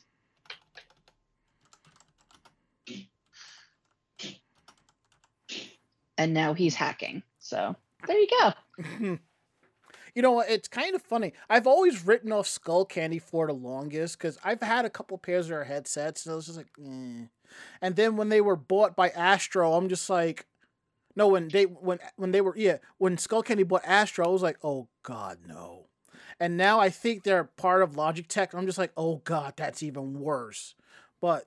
And 6.19 6.35
now 6.35 6.55
he's 6.55 6.75
hacking. 6.75 7.23
So 7.41 7.75
there 8.07 8.19
you 8.19 8.29
go. 8.41 8.53
you 10.15 10.23
know? 10.23 10.41
It's 10.41 10.69
kind 10.69 10.95
of 10.95 11.03
funny. 11.03 11.33
I've 11.49 11.67
always 11.67 12.07
written 12.07 12.31
off 12.31 12.47
Skullcandy 12.47 13.21
for 13.21 13.47
the 13.47 13.55
longest 13.55 14.19
because 14.19 14.39
I've 14.45 14.63
had 14.63 14.85
a 14.85 14.91
couple 14.91 15.19
pairs 15.19 15.47
of 15.47 15.51
their 15.51 15.65
headsets, 15.65 16.27
and 16.27 16.33
I 16.33 16.37
was 16.37 16.47
just 16.47 16.59
like, 16.59 16.71
eh. 16.79 17.27
and 17.81 17.97
then 17.97 18.17
when 18.17 18.29
they 18.29 18.41
were 18.41 18.57
bought 18.57 18.95
by 18.95 19.09
Astro, 19.09 19.73
I'm 19.73 19.89
just 19.89 20.09
like, 20.09 20.47
no, 21.15 21.29
when 21.29 21.49
they 21.49 21.65
when 21.65 21.99
when 22.17 22.33
they 22.33 22.41
were 22.41 22.57
yeah 22.57 22.79
when 22.99 23.17
Skullcandy 23.17 23.67
bought 23.67 23.83
Astro, 23.85 24.27
I 24.27 24.31
was 24.31 24.43
like, 24.43 24.59
oh 24.63 24.89
god 25.03 25.39
no, 25.47 25.87
and 26.41 26.57
now 26.57 26.81
I 26.81 26.91
think 26.91 27.23
they're 27.23 27.45
part 27.45 27.83
of 27.83 27.93
Logitech. 27.93 28.55
I'm 28.55 28.67
just 28.67 28.79
like, 28.79 28.93
oh 28.97 29.17
god, 29.25 29.55
that's 29.57 29.83
even 29.83 30.19
worse. 30.21 30.75
But 31.21 31.47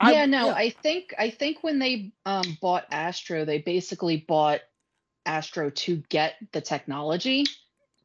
I- 0.00 0.12
yeah, 0.12 0.26
no, 0.26 0.50
I 0.50 0.70
think 0.70 1.14
I 1.18 1.30
think 1.30 1.62
when 1.62 1.78
they 1.78 2.12
um, 2.24 2.58
bought 2.60 2.84
Astro, 2.90 3.44
they 3.44 3.58
basically 3.58 4.18
bought 4.28 4.60
Astro 5.24 5.70
to 5.70 6.02
get 6.08 6.34
the 6.52 6.60
technology. 6.60 7.44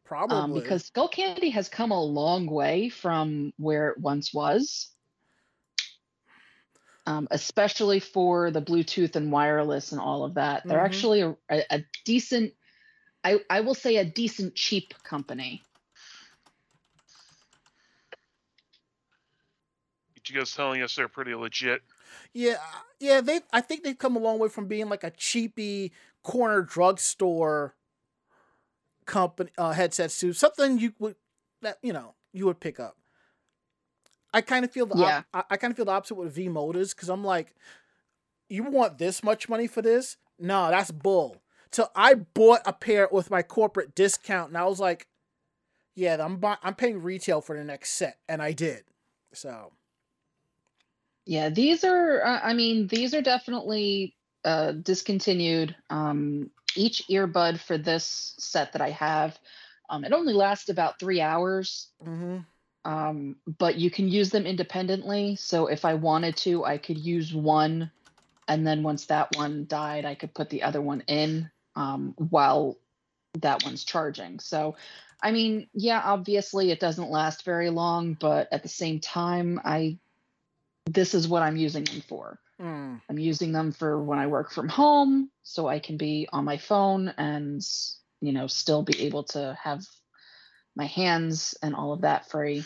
probably 0.05 0.37
um, 0.37 0.53
because 0.53 0.89
Skullcandy 0.89 1.51
has 1.51 1.69
come 1.69 1.91
a 1.91 2.03
long 2.03 2.47
way 2.47 2.89
from 2.89 3.53
where 3.57 3.89
it 3.89 3.99
once 3.99 4.33
was. 4.33 4.89
Um, 7.07 7.27
especially 7.31 7.99
for 7.99 8.51
the 8.51 8.61
Bluetooth 8.61 9.15
and 9.15 9.31
wireless 9.31 9.91
and 9.91 9.99
all 9.99 10.23
of 10.23 10.35
that. 10.35 10.67
They're 10.67 10.77
Mhm. 10.77 10.85
actually 10.85 11.21
a, 11.21 11.37
a, 11.49 11.63
a 11.71 11.85
decent, 12.05 12.53
I, 13.23 13.39
I 13.49 13.61
will 13.61 13.73
say 13.73 13.97
a 13.97 14.05
decent 14.05 14.55
cheap 14.55 14.93
company. 15.03 15.63
You 20.27 20.35
guys 20.39 20.53
telling 20.53 20.81
us 20.81 20.95
they're 20.95 21.07
pretty 21.07 21.33
legit. 21.33 21.81
Yeah, 22.31 22.57
yeah, 22.99 23.21
they. 23.21 23.41
I 23.51 23.61
think 23.61 23.83
they've 23.83 23.97
come 23.97 24.15
a 24.15 24.19
long 24.19 24.37
way 24.39 24.49
from 24.49 24.67
being 24.67 24.87
like 24.87 25.03
a 25.03 25.11
cheapy 25.11 25.91
corner 26.23 26.61
drugstore 26.61 27.75
company 29.05 29.49
uh, 29.57 29.71
headsets 29.71 30.19
to 30.19 30.31
something 30.31 30.77
you 30.79 30.93
would 30.99 31.15
that 31.61 31.79
you 31.81 31.91
know 31.91 32.15
you 32.33 32.45
would 32.45 32.59
pick 32.59 32.79
up. 32.79 32.97
I 34.33 34.41
kind 34.41 34.65
of 34.65 34.71
feel 34.71 34.85
the 34.85 34.95
op- 34.95 34.99
Yeah. 34.99 35.23
I, 35.33 35.43
I 35.51 35.57
kind 35.57 35.71
of 35.71 35.77
feel 35.77 35.85
the 35.85 35.91
opposite 35.91 36.15
with 36.15 36.33
V-Moda 36.35 36.89
because 36.95 37.09
I'm 37.09 37.23
like, 37.23 37.55
you 38.49 38.63
want 38.63 38.97
this 38.97 39.23
much 39.23 39.49
money 39.49 39.67
for 39.67 39.81
this? 39.81 40.17
No, 40.39 40.69
that's 40.69 40.91
bull. 40.91 41.37
So 41.71 41.89
I 41.95 42.15
bought 42.15 42.61
a 42.65 42.73
pair 42.73 43.07
with 43.11 43.29
my 43.31 43.43
corporate 43.43 43.95
discount, 43.95 44.49
and 44.49 44.57
I 44.57 44.65
was 44.65 44.79
like, 44.79 45.07
yeah, 45.95 46.23
I'm 46.23 46.37
buy- 46.37 46.57
I'm 46.63 46.75
paying 46.75 47.01
retail 47.01 47.41
for 47.41 47.57
the 47.57 47.63
next 47.63 47.91
set, 47.91 48.19
and 48.29 48.41
I 48.41 48.53
did. 48.53 48.85
So 49.33 49.73
Yeah, 51.25 51.49
these 51.49 51.83
are, 51.83 52.23
uh, 52.25 52.39
I 52.43 52.53
mean, 52.53 52.87
these 52.87 53.13
are 53.13 53.21
definitely 53.21 54.15
uh, 54.43 54.71
discontinued. 54.73 55.75
Um, 55.89 56.51
each 56.75 57.03
earbud 57.09 57.59
for 57.59 57.77
this 57.77 58.33
set 58.39 58.73
that 58.73 58.81
I 58.81 58.89
have, 58.89 59.39
um, 59.89 60.03
it 60.03 60.13
only 60.13 60.33
lasts 60.33 60.69
about 60.69 60.99
three 60.99 61.21
hours. 61.21 61.89
hmm 62.03 62.45
um, 62.83 63.35
but 63.59 63.75
you 63.75 63.91
can 63.91 64.07
use 64.07 64.29
them 64.29 64.45
independently. 64.45 65.35
So 65.35 65.67
if 65.67 65.85
I 65.85 65.93
wanted 65.93 66.37
to, 66.37 66.65
I 66.65 66.77
could 66.77 66.97
use 66.97 67.33
one, 67.33 67.91
and 68.47 68.65
then 68.65 68.83
once 68.83 69.05
that 69.07 69.35
one 69.35 69.65
died, 69.67 70.05
I 70.05 70.15
could 70.15 70.33
put 70.33 70.49
the 70.49 70.63
other 70.63 70.81
one 70.81 71.01
in 71.07 71.49
um, 71.75 72.13
while 72.17 72.77
that 73.39 73.63
one's 73.63 73.83
charging. 73.83 74.39
So, 74.39 74.75
I 75.21 75.31
mean, 75.31 75.67
yeah, 75.73 76.01
obviously 76.03 76.71
it 76.71 76.79
doesn't 76.79 77.09
last 77.09 77.45
very 77.45 77.69
long, 77.69 78.17
but 78.19 78.47
at 78.51 78.63
the 78.63 78.69
same 78.69 78.99
time, 78.99 79.61
I 79.63 79.97
this 80.85 81.13
is 81.13 81.27
what 81.27 81.43
I'm 81.43 81.57
using 81.57 81.83
them 81.83 82.01
for. 82.01 82.39
Mm. 82.59 83.01
I'm 83.07 83.19
using 83.19 83.51
them 83.51 83.71
for 83.71 84.03
when 84.03 84.19
I 84.19 84.27
work 84.27 84.51
from 84.51 84.67
home, 84.67 85.29
so 85.43 85.67
I 85.67 85.79
can 85.79 85.97
be 85.97 86.27
on 86.33 86.43
my 86.43 86.57
phone 86.57 87.09
and 87.17 87.61
you 88.19 88.31
know 88.31 88.47
still 88.47 88.81
be 88.83 88.99
able 89.01 89.23
to 89.25 89.57
have 89.61 89.85
my 90.75 90.85
hands 90.85 91.55
and 91.61 91.75
all 91.75 91.93
of 91.93 92.01
that 92.01 92.29
free. 92.29 92.63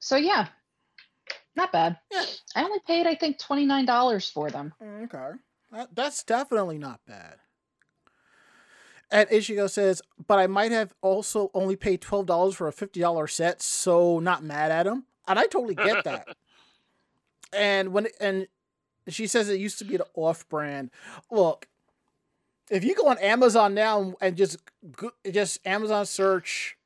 So 0.00 0.16
yeah, 0.16 0.48
not 1.56 1.72
bad. 1.72 1.98
Yeah. 2.10 2.24
I 2.56 2.64
only 2.64 2.80
paid 2.86 3.06
I 3.06 3.14
think 3.14 3.38
twenty 3.38 3.66
nine 3.66 3.84
dollars 3.86 4.28
for 4.28 4.50
them. 4.50 4.72
Okay. 4.82 5.30
That, 5.72 5.94
that's 5.94 6.24
definitely 6.24 6.78
not 6.78 7.00
bad. 7.06 7.36
And 9.12 9.28
Ichigo 9.28 9.68
says, 9.68 10.02
but 10.26 10.38
I 10.38 10.46
might 10.46 10.70
have 10.72 10.94
also 11.00 11.50
only 11.52 11.74
paid 11.74 12.00
$12 12.00 12.54
for 12.54 12.68
a 12.68 12.72
$50 12.72 13.30
set, 13.30 13.60
so 13.60 14.20
not 14.20 14.44
mad 14.44 14.70
at 14.70 14.86
him. 14.86 15.04
And 15.26 15.38
I 15.38 15.46
totally 15.46 15.74
get 15.74 16.04
that. 16.04 16.28
and 17.52 17.92
when 17.92 18.06
and 18.20 18.46
she 19.08 19.26
says 19.26 19.48
it 19.48 19.58
used 19.58 19.78
to 19.78 19.84
be 19.84 19.96
the 19.96 20.06
off 20.14 20.48
brand. 20.48 20.90
Look, 21.30 21.66
if 22.70 22.84
you 22.84 22.94
go 22.94 23.08
on 23.08 23.18
Amazon 23.18 23.74
now 23.74 24.14
and 24.20 24.36
just 24.36 24.58
just 25.30 25.58
Amazon 25.66 26.06
search 26.06 26.76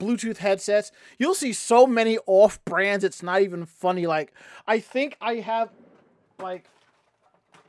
Bluetooth 0.00 0.38
headsets, 0.38 0.92
you'll 1.18 1.34
see 1.34 1.52
so 1.52 1.86
many 1.86 2.18
off 2.26 2.64
brands. 2.64 3.04
It's 3.04 3.22
not 3.22 3.42
even 3.42 3.66
funny. 3.66 4.06
Like 4.06 4.32
I 4.66 4.78
think 4.78 5.16
I 5.20 5.36
have 5.36 5.70
like 6.40 6.66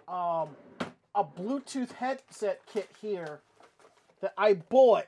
um 0.08 0.50
a 1.16 1.24
Bluetooth 1.24 1.94
headset 1.94 2.62
kit 2.72 2.90
here 3.02 3.40
that 4.22 4.34
I 4.38 4.54
bought. 4.54 5.08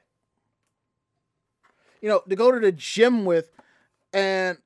You 2.01 2.09
know, 2.09 2.23
to 2.27 2.35
go 2.35 2.51
to 2.51 2.59
the 2.59 2.71
gym 2.71 3.23
with 3.25 3.51
and 4.11 4.57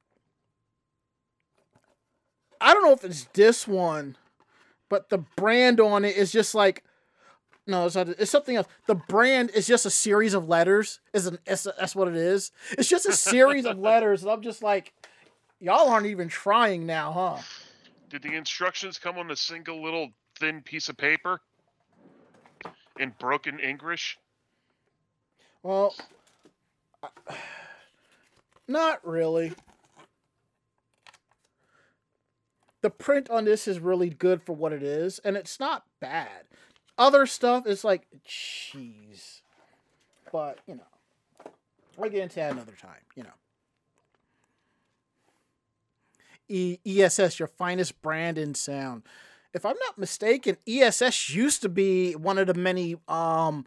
I 2.62 2.74
don't 2.74 2.84
know 2.84 2.94
if 2.94 3.04
it's 3.04 3.26
this 3.34 3.68
one, 3.68 4.16
but 4.90 5.10
the 5.10 5.18
brand 5.18 5.82
on 5.82 6.06
it 6.06 6.16
is 6.16 6.32
just 6.32 6.56
like 6.56 6.85
no, 7.68 7.86
it's 7.86 7.96
not. 7.96 8.10
It's 8.10 8.30
something 8.32 8.56
else. 8.56 8.68
The 8.86 8.96
brand 8.96 9.50
is 9.52 9.66
just 9.66 9.86
a 9.86 9.90
series 9.90 10.34
of 10.34 10.48
letters. 10.48 11.00
Is 11.14 11.26
an 11.26 11.40
it's, 11.46 11.64
that's 11.64 11.96
what 11.96 12.08
it 12.08 12.16
is. 12.16 12.52
It's 12.72 12.90
just 12.90 13.08
a 13.08 13.14
series 13.14 13.66
of 13.66 13.80
letters, 13.80 14.22
and 14.22 14.32
I'm 14.32 14.42
just 14.42 14.62
like, 14.62 14.94
y'all 15.60 15.90
aren't 15.90 16.06
even 16.06 16.28
trying 16.28 16.86
now, 16.86 17.12
huh? 17.12 17.42
Did 18.10 18.22
the 18.22 18.36
instructions 18.36 19.00
come 19.00 19.18
on 19.18 19.32
a 19.32 19.36
single 19.36 19.82
little 19.82 20.10
thin 20.38 20.62
piece 20.62 20.90
of 20.90 20.98
paper 20.98 21.42
in 23.00 23.14
broken 23.20 23.60
English? 23.60 24.20
Well, 25.64 25.96
I- 27.02 27.36
not 28.68 29.06
really. 29.08 29.54
The 32.82 32.92
print 32.92 33.32
on 33.32 33.46
this 33.46 33.68
is 33.68 33.80
really 33.80 34.12
good 34.12 34.44
for 34.44 34.54
what 34.54 34.72
it 34.72 34.84
is, 34.84 35.18
and 35.20 35.36
it's 35.36 35.60
not 35.60 35.86
bad. 36.00 36.46
Other 36.98 37.26
stuff 37.26 37.68
is 37.68 37.84
like 37.84 38.08
cheese, 38.24 39.42
but 40.32 40.60
you 40.66 40.76
know, 40.76 41.52
we'll 41.98 42.10
get 42.10 42.22
into 42.22 42.36
that 42.36 42.54
another 42.54 42.74
time. 42.80 43.02
You 43.16 43.24
know, 43.24 43.34
e- 46.48 46.80
ESS, 46.86 47.40
your 47.40 47.48
finest 47.48 48.02
brand 48.02 48.38
in 48.38 48.56
sound. 48.56 49.04
If 49.54 49.66
I'm 49.66 49.76
not 49.86 49.98
mistaken, 49.98 50.58
ESS 50.68 51.30
used 51.30 51.62
to 51.62 51.70
be 51.70 52.14
one 52.14 52.38
of 52.38 52.48
the 52.48 52.54
many 52.54 52.98
um, 53.08 53.66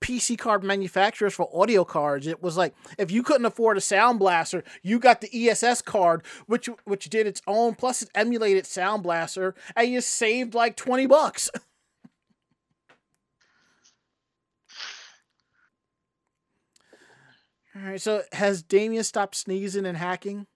PC 0.00 0.36
card 0.36 0.62
manufacturers 0.62 1.32
for 1.32 1.48
audio 1.54 1.84
cards. 1.84 2.26
It 2.26 2.42
was 2.42 2.56
like 2.56 2.74
if 2.98 3.10
you 3.10 3.22
couldn't 3.22 3.46
afford 3.46 3.76
a 3.76 3.80
Sound 3.80 4.18
Blaster, 4.18 4.62
you 4.82 4.98
got 4.98 5.20
the 5.20 5.48
ESS 5.48 5.82
card, 5.82 6.22
which 6.46 6.68
which 6.84 7.08
did 7.08 7.26
its 7.26 7.40
own 7.46 7.74
plus 7.74 8.02
it 8.02 8.10
emulated 8.14 8.66
Sound 8.66 9.02
Blaster, 9.02 9.54
and 9.74 9.88
you 9.88 10.00
saved 10.00 10.54
like 10.54 10.76
twenty 10.76 11.06
bucks. 11.06 11.50
All 17.74 17.82
right, 17.82 18.00
so 18.00 18.22
has 18.32 18.62
Damien 18.62 19.04
stopped 19.04 19.34
sneezing 19.34 19.86
and 19.86 19.96
hacking? 19.96 20.46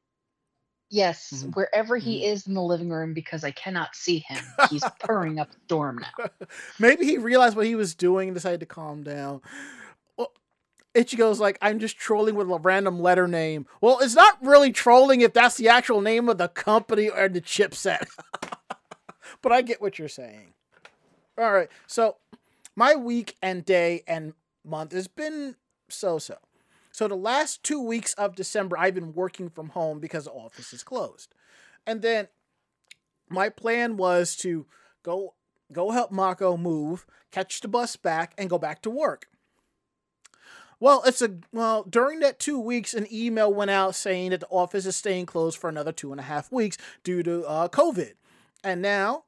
Yes, 0.91 1.33
Mhm. 1.33 1.55
wherever 1.57 1.97
he 1.97 2.25
is 2.27 2.47
in 2.47 2.55
the 2.55 2.63
living 2.63 2.91
room 2.91 3.13
because 3.13 3.43
I 3.43 3.51
cannot 3.51 3.97
see 3.97 4.21
him. 4.21 4.45
He's 4.71 4.85
purring 5.01 5.39
up 5.41 5.51
a 5.51 5.55
storm 5.65 5.99
now. 5.99 6.27
Maybe 6.79 7.07
he 7.07 7.19
realized 7.19 7.57
what 7.57 7.67
he 7.67 7.75
was 7.75 7.95
doing 7.95 8.29
and 8.29 8.37
decided 8.37 8.61
to 8.61 8.67
calm 8.67 9.03
down. 9.03 9.41
Well, 10.17 10.33
Ichigo's 10.95 11.41
like, 11.41 11.59
I'm 11.61 11.79
just 11.81 11.97
trolling 11.97 12.37
with 12.37 12.49
a 12.51 12.59
random 12.59 13.01
letter 13.01 13.27
name. 13.27 13.67
Well, 13.81 13.99
it's 14.01 14.15
not 14.15 14.39
really 14.45 14.71
trolling 14.71 15.23
if 15.23 15.33
that's 15.33 15.57
the 15.57 15.69
actual 15.69 16.01
name 16.01 16.29
of 16.29 16.39
the 16.39 16.49
company 16.49 17.09
or 17.09 17.29
the 17.29 17.41
chipset. 17.41 18.07
but 19.43 19.51
I 19.53 19.63
get 19.63 19.81
what 19.81 19.99
you're 19.99 20.09
saying. 20.09 20.53
All 21.37 21.53
right, 21.53 21.69
so 21.87 22.17
my 22.77 22.95
week 22.95 23.37
and 23.43 23.65
day 23.65 24.05
and 24.07 24.35
month 24.65 24.93
has 24.93 25.09
been 25.09 25.57
so 25.89 26.19
so. 26.19 26.37
So 26.97 27.07
the 27.09 27.15
last 27.15 27.63
two 27.63 27.83
weeks 27.83 28.15
of 28.15 28.37
December, 28.37 28.79
I've 28.79 28.95
been 28.95 29.13
working 29.13 29.51
from 29.51 29.69
home 29.69 30.01
because 30.01 30.25
the 30.25 30.31
office 30.31 30.73
is 30.73 30.83
closed. 30.83 31.35
And 31.87 32.01
then 32.01 32.29
my 33.29 33.51
plan 33.51 33.99
was 33.99 34.35
to 34.37 34.65
go 35.03 35.35
go 35.71 35.91
help 35.91 36.11
Mako 36.11 36.57
move, 36.57 37.05
catch 37.31 37.61
the 37.61 37.69
bus 37.69 37.97
back, 37.97 38.33
and 38.39 38.49
go 38.49 38.57
back 38.57 38.81
to 38.81 38.89
work. 38.89 39.27
Well, 40.81 41.03
it's 41.05 41.21
a 41.21 41.37
well 41.53 41.83
during 41.83 42.21
that 42.21 42.39
two 42.39 42.59
weeks, 42.59 42.95
an 42.95 43.07
email 43.13 43.53
went 43.53 43.71
out 43.71 43.95
saying 43.95 44.31
that 44.31 44.41
the 44.41 44.49
office 44.49 44.87
is 44.87 44.97
staying 44.97 45.27
closed 45.27 45.59
for 45.59 45.69
another 45.69 45.93
two 45.93 46.13
and 46.13 46.21
a 46.21 46.25
half 46.25 46.51
weeks 46.51 46.79
due 47.05 47.23
to 47.25 47.45
uh, 47.45 47.69
COVID, 47.69 48.15
and 48.65 48.81
now 48.81 49.25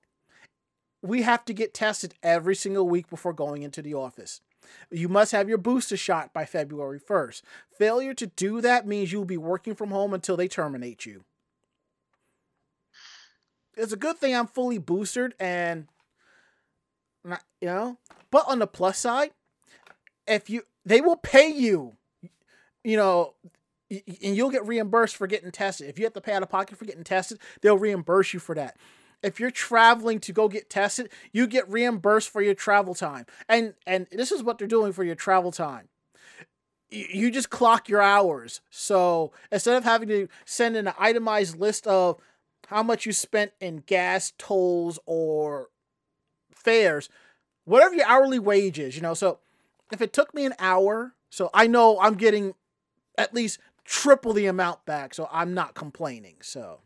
we 1.02 1.20
have 1.20 1.44
to 1.44 1.52
get 1.52 1.74
tested 1.74 2.14
every 2.22 2.56
single 2.56 2.88
week 2.88 3.10
before 3.10 3.34
going 3.34 3.62
into 3.62 3.82
the 3.82 3.92
office. 3.92 4.40
You 4.90 5.08
must 5.08 5.32
have 5.32 5.48
your 5.48 5.58
booster 5.58 5.96
shot 5.96 6.32
by 6.32 6.44
February 6.44 7.00
1st. 7.00 7.42
Failure 7.76 8.14
to 8.14 8.26
do 8.26 8.60
that 8.60 8.86
means 8.86 9.12
you 9.12 9.18
will 9.18 9.24
be 9.24 9.36
working 9.36 9.74
from 9.74 9.90
home 9.90 10.14
until 10.14 10.36
they 10.36 10.48
terminate 10.48 11.06
you. 11.06 11.24
It's 13.76 13.92
a 13.92 13.96
good 13.96 14.18
thing 14.18 14.34
I'm 14.34 14.48
fully 14.48 14.78
boosted 14.78 15.34
and 15.38 15.86
not, 17.24 17.44
you 17.60 17.68
know, 17.68 17.98
but 18.30 18.44
on 18.48 18.58
the 18.58 18.66
plus 18.66 18.98
side, 18.98 19.30
if 20.26 20.50
you 20.50 20.62
they 20.84 21.00
will 21.00 21.16
pay 21.16 21.48
you, 21.48 21.96
you 22.82 22.96
know, 22.96 23.34
and 23.90 24.36
you'll 24.36 24.50
get 24.50 24.66
reimbursed 24.66 25.16
for 25.16 25.26
getting 25.26 25.50
tested. 25.50 25.88
If 25.88 25.98
you 25.98 26.04
have 26.04 26.14
to 26.14 26.20
pay 26.20 26.32
out 26.32 26.42
of 26.42 26.50
pocket 26.50 26.76
for 26.76 26.84
getting 26.84 27.04
tested, 27.04 27.38
they'll 27.62 27.78
reimburse 27.78 28.34
you 28.34 28.40
for 28.40 28.54
that. 28.54 28.76
If 29.22 29.40
you're 29.40 29.50
traveling 29.50 30.20
to 30.20 30.32
go 30.32 30.48
get 30.48 30.70
tested, 30.70 31.10
you 31.32 31.46
get 31.46 31.68
reimbursed 31.68 32.30
for 32.30 32.40
your 32.40 32.54
travel 32.54 32.94
time. 32.94 33.26
And 33.48 33.74
and 33.86 34.06
this 34.12 34.30
is 34.30 34.42
what 34.42 34.58
they're 34.58 34.68
doing 34.68 34.92
for 34.92 35.04
your 35.04 35.16
travel 35.16 35.50
time. 35.50 35.88
You 36.90 37.30
just 37.30 37.50
clock 37.50 37.88
your 37.88 38.00
hours. 38.00 38.60
So 38.70 39.32
instead 39.52 39.76
of 39.76 39.84
having 39.84 40.08
to 40.08 40.28
send 40.44 40.76
in 40.76 40.86
an 40.86 40.94
itemized 40.98 41.58
list 41.58 41.86
of 41.86 42.18
how 42.68 42.82
much 42.82 43.04
you 43.06 43.12
spent 43.12 43.52
in 43.60 43.82
gas, 43.86 44.32
tolls, 44.38 44.98
or 45.04 45.68
fares, 46.50 47.08
whatever 47.64 47.94
your 47.94 48.06
hourly 48.06 48.38
wage 48.38 48.78
is, 48.78 48.96
you 48.96 49.02
know. 49.02 49.14
So 49.14 49.40
if 49.92 50.00
it 50.00 50.12
took 50.12 50.32
me 50.32 50.46
an 50.46 50.54
hour, 50.58 51.14
so 51.28 51.50
I 51.52 51.66
know 51.66 52.00
I'm 52.00 52.14
getting 52.14 52.54
at 53.18 53.34
least 53.34 53.58
triple 53.84 54.32
the 54.32 54.46
amount 54.46 54.86
back, 54.86 55.12
so 55.12 55.28
I'm 55.32 55.52
not 55.54 55.74
complaining. 55.74 56.36
So. 56.40 56.80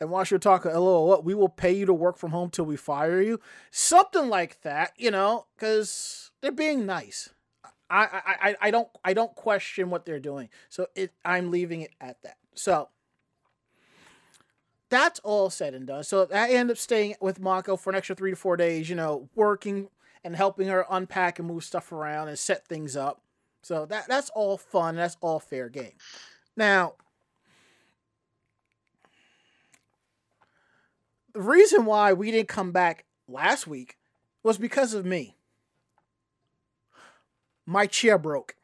And 0.00 0.10
while 0.10 0.24
you're 0.28 0.38
talking 0.40 0.70
a 0.70 0.80
little, 0.80 1.06
what 1.06 1.24
we 1.24 1.34
will 1.34 1.50
pay 1.50 1.72
you 1.72 1.84
to 1.86 1.92
work 1.92 2.16
from 2.16 2.30
home 2.30 2.48
till 2.48 2.64
we 2.64 2.76
fire 2.76 3.20
you, 3.20 3.38
something 3.70 4.28
like 4.28 4.62
that, 4.62 4.92
you 4.96 5.10
know, 5.10 5.46
because 5.54 6.30
they're 6.40 6.50
being 6.50 6.86
nice. 6.86 7.30
I, 7.90 8.04
I, 8.04 8.48
I, 8.50 8.56
I 8.62 8.70
don't 8.70 8.88
I 9.04 9.12
don't 9.14 9.34
question 9.34 9.90
what 9.90 10.06
they're 10.06 10.20
doing. 10.20 10.48
So 10.68 10.86
it 10.94 11.12
I'm 11.24 11.50
leaving 11.50 11.82
it 11.82 11.90
at 12.00 12.22
that. 12.22 12.36
So 12.54 12.88
that's 14.88 15.20
all 15.20 15.50
said 15.50 15.74
and 15.74 15.86
done. 15.86 16.04
So 16.04 16.28
I 16.32 16.50
end 16.50 16.70
up 16.70 16.78
staying 16.78 17.16
with 17.20 17.40
Mako 17.40 17.76
for 17.76 17.90
an 17.90 17.96
extra 17.96 18.16
three 18.16 18.30
to 18.30 18.36
four 18.36 18.56
days, 18.56 18.88
you 18.88 18.96
know, 18.96 19.28
working 19.34 19.88
and 20.24 20.36
helping 20.36 20.68
her 20.68 20.86
unpack 20.90 21.38
and 21.38 21.48
move 21.48 21.64
stuff 21.64 21.92
around 21.92 22.28
and 22.28 22.38
set 22.38 22.66
things 22.66 22.96
up. 22.96 23.22
So 23.62 23.86
that 23.86 24.08
that's 24.08 24.30
all 24.30 24.56
fun. 24.56 24.96
That's 24.96 25.16
all 25.20 25.40
fair 25.40 25.68
game. 25.68 25.92
Now, 26.56 26.94
the 31.32 31.40
reason 31.40 31.84
why 31.84 32.12
we 32.12 32.30
didn't 32.30 32.48
come 32.48 32.72
back 32.72 33.04
last 33.28 33.66
week 33.66 33.96
was 34.42 34.58
because 34.58 34.94
of 34.94 35.04
me. 35.04 35.36
My 37.66 37.86
chair 37.86 38.18
broke. 38.18 38.56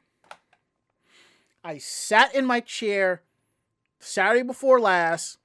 I 1.63 1.79
sat 1.79 2.35
in 2.35 2.47
my 2.47 2.61
chair 2.61 3.23
Saturday 3.99 4.43
before 4.43 4.81
last, 4.81 5.39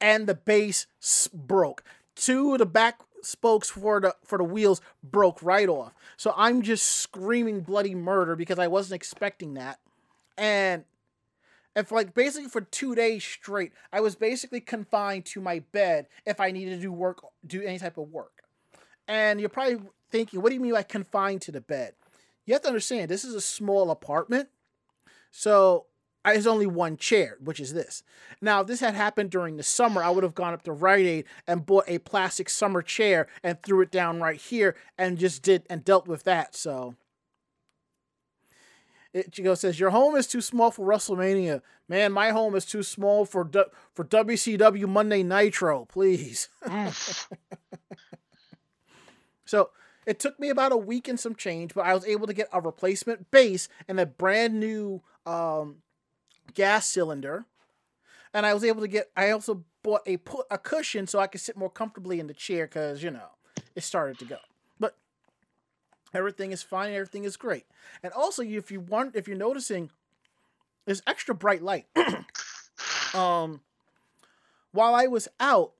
and 0.00 0.26
the 0.26 0.34
base 0.34 0.86
broke. 1.32 1.84
Two 2.14 2.52
of 2.52 2.58
the 2.58 2.66
back 2.66 3.00
spokes 3.22 3.70
for 3.70 4.00
the 4.00 4.16
for 4.24 4.38
the 4.38 4.44
wheels 4.44 4.80
broke 5.02 5.42
right 5.42 5.68
off. 5.68 5.92
So 6.16 6.34
I'm 6.36 6.62
just 6.62 6.86
screaming 6.86 7.60
bloody 7.60 7.94
murder 7.94 8.36
because 8.36 8.58
I 8.58 8.66
wasn't 8.66 8.96
expecting 8.96 9.54
that. 9.54 9.78
And 10.36 10.84
and 11.74 11.86
for 11.86 11.94
like 11.94 12.14
basically 12.14 12.48
for 12.48 12.60
two 12.60 12.94
days 12.94 13.24
straight, 13.24 13.72
I 13.92 14.00
was 14.00 14.14
basically 14.14 14.60
confined 14.60 15.24
to 15.26 15.40
my 15.40 15.60
bed 15.72 16.06
if 16.26 16.40
I 16.40 16.50
needed 16.50 16.76
to 16.76 16.82
do 16.82 16.92
work, 16.92 17.24
do 17.46 17.62
any 17.62 17.78
type 17.78 17.98
of 17.98 18.10
work. 18.10 18.42
And 19.08 19.40
you're 19.40 19.48
probably 19.48 19.80
thinking, 20.10 20.42
what 20.42 20.50
do 20.50 20.54
you 20.54 20.60
mean 20.60 20.72
by 20.72 20.82
confined 20.82 21.42
to 21.42 21.52
the 21.52 21.60
bed? 21.60 21.94
You 22.44 22.54
have 22.54 22.62
to 22.62 22.68
understand, 22.68 23.08
this 23.08 23.24
is 23.24 23.34
a 23.34 23.40
small 23.40 23.90
apartment. 23.90 24.48
So 25.30 25.86
there's 26.24 26.46
only 26.46 26.66
one 26.66 26.96
chair, 26.96 27.36
which 27.42 27.58
is 27.58 27.72
this. 27.72 28.02
Now, 28.40 28.60
if 28.60 28.66
this 28.66 28.80
had 28.80 28.94
happened 28.94 29.30
during 29.30 29.56
the 29.56 29.62
summer, 29.62 30.02
I 30.02 30.10
would 30.10 30.24
have 30.24 30.34
gone 30.34 30.52
up 30.52 30.62
to 30.64 30.72
Rite 30.72 31.06
Aid 31.06 31.24
and 31.46 31.66
bought 31.66 31.84
a 31.88 31.98
plastic 31.98 32.48
summer 32.48 32.82
chair 32.82 33.26
and 33.42 33.60
threw 33.62 33.80
it 33.80 33.90
down 33.90 34.20
right 34.20 34.40
here 34.40 34.76
and 34.98 35.18
just 35.18 35.42
did 35.42 35.64
and 35.68 35.84
dealt 35.84 36.06
with 36.06 36.24
that. 36.24 36.54
So 36.54 36.96
Ichigo 39.14 39.56
says, 39.56 39.78
Your 39.78 39.90
home 39.90 40.16
is 40.16 40.26
too 40.26 40.40
small 40.40 40.70
for 40.70 40.86
WrestleMania. 40.86 41.60
Man, 41.88 42.12
my 42.12 42.30
home 42.30 42.54
is 42.54 42.64
too 42.64 42.82
small 42.82 43.24
for 43.24 43.44
du- 43.44 43.70
for 43.94 44.04
WCW 44.04 44.88
Monday 44.88 45.22
Nitro, 45.22 45.84
please. 45.86 46.48
So 49.52 49.68
it 50.06 50.18
took 50.18 50.40
me 50.40 50.48
about 50.48 50.72
a 50.72 50.78
week 50.78 51.08
and 51.08 51.20
some 51.20 51.34
change, 51.34 51.74
but 51.74 51.84
I 51.84 51.92
was 51.92 52.06
able 52.06 52.26
to 52.26 52.32
get 52.32 52.48
a 52.54 52.60
replacement 52.62 53.30
base 53.30 53.68
and 53.86 54.00
a 54.00 54.06
brand 54.06 54.58
new 54.58 55.02
um, 55.26 55.82
gas 56.54 56.88
cylinder. 56.88 57.44
And 58.32 58.46
I 58.46 58.54
was 58.54 58.64
able 58.64 58.80
to 58.80 58.88
get. 58.88 59.10
I 59.14 59.28
also 59.28 59.62
bought 59.82 60.00
a 60.06 60.16
put 60.16 60.46
a 60.50 60.56
cushion 60.56 61.06
so 61.06 61.18
I 61.18 61.26
could 61.26 61.42
sit 61.42 61.54
more 61.54 61.68
comfortably 61.68 62.18
in 62.18 62.28
the 62.28 62.32
chair 62.32 62.66
because 62.66 63.02
you 63.02 63.10
know 63.10 63.28
it 63.76 63.82
started 63.82 64.18
to 64.20 64.24
go. 64.24 64.38
Everything 66.14 66.52
is 66.52 66.62
fine. 66.62 66.92
Everything 66.92 67.24
is 67.24 67.36
great. 67.36 67.64
And 68.02 68.12
also, 68.12 68.42
if 68.42 68.70
you 68.70 68.80
want, 68.80 69.16
if 69.16 69.26
you're 69.26 69.36
noticing, 69.36 69.90
there's 70.84 71.02
extra 71.06 71.34
bright 71.34 71.62
light. 71.62 71.86
um, 73.14 73.60
while 74.72 74.94
I 74.94 75.06
was 75.06 75.28
out, 75.40 75.72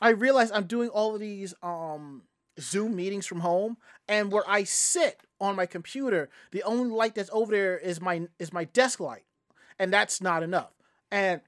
I 0.00 0.10
realized 0.10 0.52
I'm 0.52 0.66
doing 0.66 0.88
all 0.88 1.14
of 1.14 1.20
these 1.20 1.54
um 1.62 2.22
Zoom 2.60 2.94
meetings 2.94 3.26
from 3.26 3.40
home, 3.40 3.76
and 4.08 4.30
where 4.30 4.48
I 4.48 4.64
sit 4.64 5.22
on 5.40 5.56
my 5.56 5.66
computer, 5.66 6.28
the 6.52 6.62
only 6.62 6.90
light 6.90 7.14
that's 7.14 7.30
over 7.32 7.52
there 7.52 7.76
is 7.76 8.00
my 8.00 8.28
is 8.38 8.52
my 8.52 8.64
desk 8.64 9.00
light, 9.00 9.24
and 9.78 9.92
that's 9.92 10.20
not 10.20 10.42
enough. 10.42 10.72
And 11.10 11.40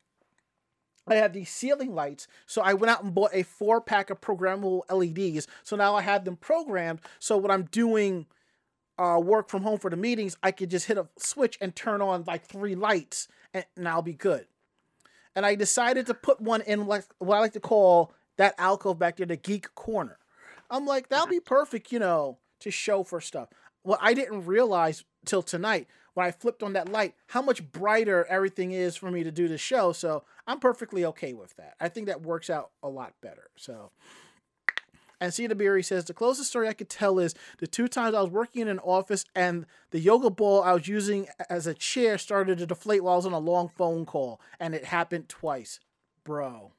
I 1.07 1.17
have 1.17 1.33
these 1.33 1.51
ceiling 1.51 1.95
lights, 1.95 2.27
so 2.47 2.63
I 2.63 2.75
went 2.75 2.91
out 2.91 3.05
and 3.05 3.15
bought 3.15 3.31
a 3.33 3.45
four 3.45 3.81
pack 3.81 4.11
of 4.11 4.21
programmable 4.21 4.83
LEDs. 4.91 5.47
So 5.63 5.77
now 5.77 5.95
I 5.95 6.03
have 6.03 6.25
them 6.25 6.37
programmed. 6.37 7.01
So 7.19 7.37
when 7.37 7.51
I'm 7.51 7.65
doing 7.65 8.27
uh, 8.99 9.21
work 9.23 9.49
from 9.49 9.63
home 9.63 9.79
for 9.79 9.91
the 9.91 9.97
meetings, 9.97 10.37
I 10.43 10.51
could 10.51 10.71
just 10.71 10.87
hit 10.87 10.99
a 10.99 11.07
switch 11.17 11.59
and 11.61 11.75
turn 11.77 12.03
on 12.03 12.25
like 12.27 12.45
three 12.45 12.75
lights, 12.75 13.29
and, 13.55 13.65
and 13.77 13.89
I'll 13.89 14.03
be 14.03 14.15
good. 14.15 14.47
And 15.35 15.45
I 15.45 15.55
decided 15.55 16.07
to 16.07 16.15
put 16.15 16.41
one 16.41 16.63
in 16.63 16.87
like 16.87 17.05
what 17.19 17.37
I 17.37 17.41
like 17.41 17.53
to 17.53 17.61
call 17.61 18.13
that 18.37 18.55
alcove 18.59 18.99
back 18.99 19.17
there, 19.17 19.27
the 19.27 19.37
geek 19.37 19.75
corner. 19.75 20.19
I'm 20.71 20.87
like, 20.87 21.09
that'll 21.09 21.27
be 21.29 21.41
perfect, 21.41 21.93
you 21.93 21.99
know, 21.99 22.39
to 22.61 22.71
show 22.71 23.05
for 23.05 23.21
stuff. 23.21 23.49
What 23.83 24.01
I 24.03 24.15
didn't 24.15 24.47
realize 24.47 25.05
till 25.25 25.43
tonight 25.43 25.87
when 26.17 26.25
I 26.27 26.31
flipped 26.31 26.63
on 26.63 26.73
that 26.73 26.91
light, 26.91 27.15
how 27.27 27.43
much 27.43 27.71
brighter 27.71 28.25
everything 28.31 28.73
is 28.73 28.97
for 28.97 29.11
me 29.11 29.23
to 29.23 29.31
do 29.31 29.49
the 29.49 29.59
show. 29.59 29.93
So 29.93 30.25
I'm 30.47 30.59
perfectly 30.59 31.05
okay 31.05 31.35
with 31.35 31.55
that. 31.57 31.75
I 31.79 31.91
think 31.91 32.07
that 32.07 32.23
works 32.23 32.49
out 32.49 32.71
a 32.83 32.89
lot 32.89 33.13
better. 33.21 33.51
So. 33.55 33.91
And 35.21 35.33
Cedar 35.33 35.55
Beery 35.55 35.83
says 35.83 36.07
the 36.07 36.15
closest 36.15 36.49
story 36.49 36.69
I 36.69 36.73
could 36.73 36.89
tell 36.89 37.19
is 37.19 37.35
the 37.59 37.67
two 37.67 37.87
times 37.87 38.15
I 38.15 38.23
was 38.23 38.31
working 38.31 38.63
in 38.63 38.69
an 38.69 38.79
office 38.79 39.27
and 39.35 39.67
the 39.91 40.01
yoga 40.01 40.31
ball 40.31 40.63
I 40.63 40.73
was 40.73 40.89
using 40.89 41.27
as 41.51 41.67
a 41.67 41.75
chair 41.75 42.17
started 42.17 42.57
to 42.59 42.67
deflate 42.67 43.05
while 43.05 43.13
I 43.13 43.17
was 43.17 43.27
on 43.27 43.35
a 43.35 43.39
long 43.39 43.69
phone 43.69 44.07
call, 44.07 44.41
and 44.59 44.75
it 44.75 44.87
happened 44.87 45.29
twice, 45.29 45.81
bro. 46.25 46.73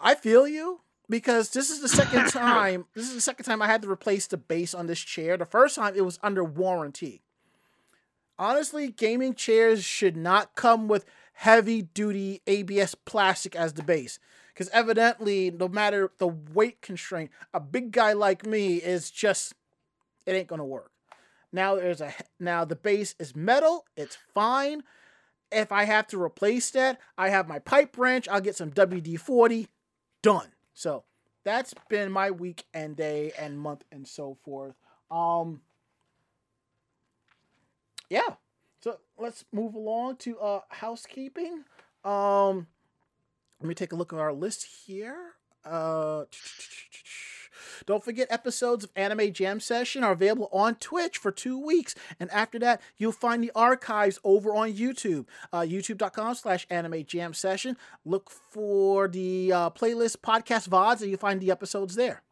I 0.00 0.14
feel 0.14 0.48
you 0.48 0.80
because 1.10 1.50
this 1.50 1.68
is 1.68 1.82
the 1.82 1.88
second 1.88 2.28
time. 2.30 2.86
this 2.94 3.08
is 3.08 3.14
the 3.14 3.20
second 3.20 3.44
time 3.44 3.60
I 3.60 3.66
had 3.66 3.82
to 3.82 3.90
replace 3.90 4.26
the 4.26 4.38
base 4.38 4.72
on 4.72 4.86
this 4.86 5.00
chair. 5.00 5.36
The 5.36 5.44
first 5.44 5.76
time 5.76 5.94
it 5.94 6.04
was 6.04 6.18
under 6.22 6.44
warranty. 6.44 7.24
Honestly, 8.38 8.88
gaming 8.88 9.34
chairs 9.34 9.84
should 9.84 10.16
not 10.16 10.54
come 10.54 10.88
with 10.88 11.04
heavy 11.34 11.82
duty 11.82 12.42
ABS 12.46 12.94
plastic 12.94 13.54
as 13.54 13.74
the 13.74 13.82
base. 13.82 14.18
Because 14.52 14.68
evidently, 14.68 15.50
no 15.50 15.68
matter 15.68 16.12
the 16.18 16.28
weight 16.28 16.80
constraint, 16.80 17.30
a 17.52 17.60
big 17.60 17.90
guy 17.90 18.12
like 18.12 18.46
me 18.46 18.76
is 18.76 19.10
just 19.10 19.54
it 20.26 20.32
ain't 20.32 20.48
gonna 20.48 20.64
work. 20.64 20.90
Now 21.52 21.76
there's 21.76 22.00
a 22.00 22.12
now 22.40 22.64
the 22.64 22.76
base 22.76 23.14
is 23.18 23.36
metal, 23.36 23.84
it's 23.96 24.16
fine. 24.32 24.82
If 25.52 25.70
I 25.70 25.84
have 25.84 26.06
to 26.08 26.20
replace 26.20 26.70
that, 26.70 26.98
I 27.16 27.28
have 27.28 27.48
my 27.48 27.58
pipe 27.60 27.96
wrench, 27.96 28.28
I'll 28.28 28.40
get 28.40 28.56
some 28.56 28.70
WD 28.70 29.20
40, 29.20 29.68
done. 30.22 30.48
So 30.72 31.04
that's 31.44 31.74
been 31.88 32.10
my 32.10 32.30
week 32.30 32.64
and 32.72 32.96
day 32.96 33.32
and 33.38 33.58
month 33.58 33.84
and 33.92 34.06
so 34.06 34.36
forth. 34.44 34.74
Um 35.10 35.60
yeah. 38.10 38.34
So 38.80 38.98
let's 39.18 39.44
move 39.52 39.74
along 39.74 40.16
to 40.18 40.38
uh 40.38 40.60
housekeeping. 40.68 41.64
Um 42.04 42.66
let 43.60 43.68
me 43.68 43.74
take 43.74 43.92
a 43.92 43.96
look 43.96 44.12
at 44.12 44.18
our 44.18 44.32
list 44.32 44.66
here. 44.86 45.34
Uh, 45.64 46.24
don't 47.86 48.04
forget, 48.04 48.26
episodes 48.30 48.84
of 48.84 48.90
Anime 48.96 49.32
Jam 49.32 49.60
Session 49.60 50.04
are 50.04 50.12
available 50.12 50.48
on 50.52 50.74
Twitch 50.74 51.16
for 51.16 51.30
two 51.30 51.58
weeks. 51.58 51.94
And 52.20 52.30
after 52.30 52.58
that, 52.58 52.80
you'll 52.96 53.12
find 53.12 53.42
the 53.42 53.52
archives 53.54 54.18
over 54.24 54.54
on 54.54 54.72
YouTube. 54.72 55.26
Uh, 55.52 55.60
YouTube.com 55.60 56.34
slash 56.34 56.66
Anime 56.70 57.04
Jam 57.04 57.32
Session. 57.32 57.76
Look 58.04 58.30
for 58.30 59.08
the 59.08 59.52
uh, 59.52 59.70
playlist 59.70 60.18
podcast 60.18 60.68
VODs 60.68 61.00
and 61.00 61.10
you'll 61.10 61.18
find 61.18 61.40
the 61.40 61.50
episodes 61.50 61.94
there. 61.94 62.22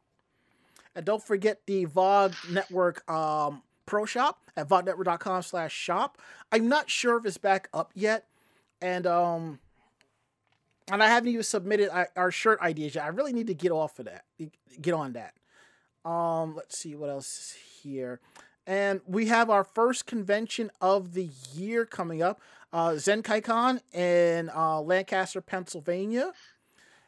And 0.94 1.06
don't 1.06 1.22
forget 1.22 1.62
the 1.66 1.86
VOD 1.86 2.50
Network 2.50 3.10
um, 3.10 3.62
Pro 3.86 4.04
Shop 4.04 4.40
at 4.56 4.68
VODnetwork.com 4.68 5.42
slash 5.42 5.72
shop. 5.72 6.18
I'm 6.50 6.68
not 6.68 6.90
sure 6.90 7.16
if 7.16 7.26
it's 7.26 7.38
back 7.38 7.68
up 7.72 7.90
yet. 7.94 8.26
And 8.80 9.06
um, 9.06 9.60
and 10.90 11.02
I 11.02 11.08
haven't 11.08 11.30
even 11.30 11.42
submitted 11.42 11.90
our 12.16 12.30
shirt 12.30 12.60
ideas 12.60 12.94
yet. 12.94 13.04
I 13.04 13.08
really 13.08 13.32
need 13.32 13.46
to 13.46 13.54
get 13.54 13.70
off 13.70 13.98
of 13.98 14.06
that, 14.06 14.24
get 14.80 14.94
on 14.94 15.12
that. 15.12 15.34
Um, 16.08 16.56
let's 16.56 16.76
see 16.76 16.94
what 16.94 17.08
else 17.08 17.26
is 17.26 17.56
here. 17.82 18.20
And 18.66 19.00
we 19.06 19.26
have 19.26 19.50
our 19.50 19.64
first 19.64 20.06
convention 20.06 20.70
of 20.80 21.14
the 21.14 21.30
year 21.54 21.84
coming 21.84 22.22
up, 22.22 22.40
uh, 22.72 22.90
ZenkaiCon 22.90 23.80
in 23.92 24.50
uh, 24.50 24.80
Lancaster, 24.80 25.40
Pennsylvania. 25.40 26.32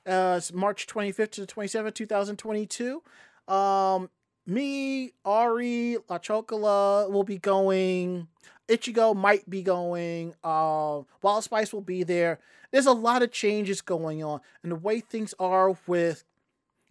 Uh, 0.07 0.35
it's 0.39 0.53
March 0.53 0.87
25th 0.87 1.31
to 1.33 1.41
the 1.41 1.47
27th, 1.47 1.95
2022. 1.95 3.03
Um, 3.49 4.11
me, 4.47 5.13
Ari, 5.25 5.99
La 6.09 6.19
Chocola 6.19 7.09
will 7.09 7.25
be 7.25 7.39
going. 7.39 8.29
Ichigo 8.69 9.15
might 9.15 9.49
be 9.49 9.63
going. 9.63 10.35
Uh, 10.43 11.03
Wild 11.23 11.45
Spice 11.45 11.73
will 11.73 11.81
be 11.81 12.03
there. 12.03 12.39
There's 12.71 12.87
a 12.87 12.93
lot 12.93 13.23
of 13.23 13.31
changes 13.31 13.81
going 13.81 14.23
on, 14.25 14.41
and 14.63 14.73
the 14.73 14.77
way 14.77 15.01
things 15.01 15.35
are 15.39 15.77
with 15.87 16.25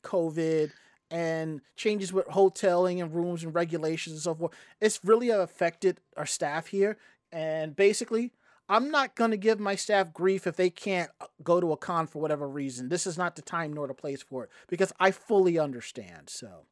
COVID 0.04 0.72
and 1.12 1.62
changes 1.76 2.12
with 2.12 2.26
hoteling 2.28 3.02
and 3.02 3.14
rooms 3.14 3.44
and 3.44 3.54
regulations 3.54 4.16
and 4.16 4.24
so 4.24 4.34
forth, 4.34 4.54
it's 4.82 5.00
really 5.04 5.30
affected 5.30 6.00
our 6.18 6.26
staff 6.26 6.68
here. 6.68 6.98
And 7.32 7.76
basically, 7.76 8.32
I'm 8.68 8.90
not 8.90 9.16
going 9.16 9.32
to 9.32 9.38
give 9.38 9.60
my 9.60 9.76
staff 9.76 10.12
grief 10.12 10.48
if 10.48 10.56
they 10.56 10.70
can't 10.70 11.12
uh, 11.22 11.28
go 11.44 11.60
to 11.60 11.72
a 11.72 11.78
con 11.78 12.08
for 12.08 12.20
whatever 12.22 12.48
reason. 12.48 12.90
This 12.90 13.06
is 13.06 13.18
not 13.18 13.36
the 13.36 13.42
time 13.42 13.74
nor 13.74 13.88
the 13.88 13.94
place 13.94 14.24
for 14.24 14.46
it 14.46 14.50
because 14.68 14.92
I 15.00 15.12
fully 15.12 15.60
understand. 15.60 16.30
So. 16.30 16.66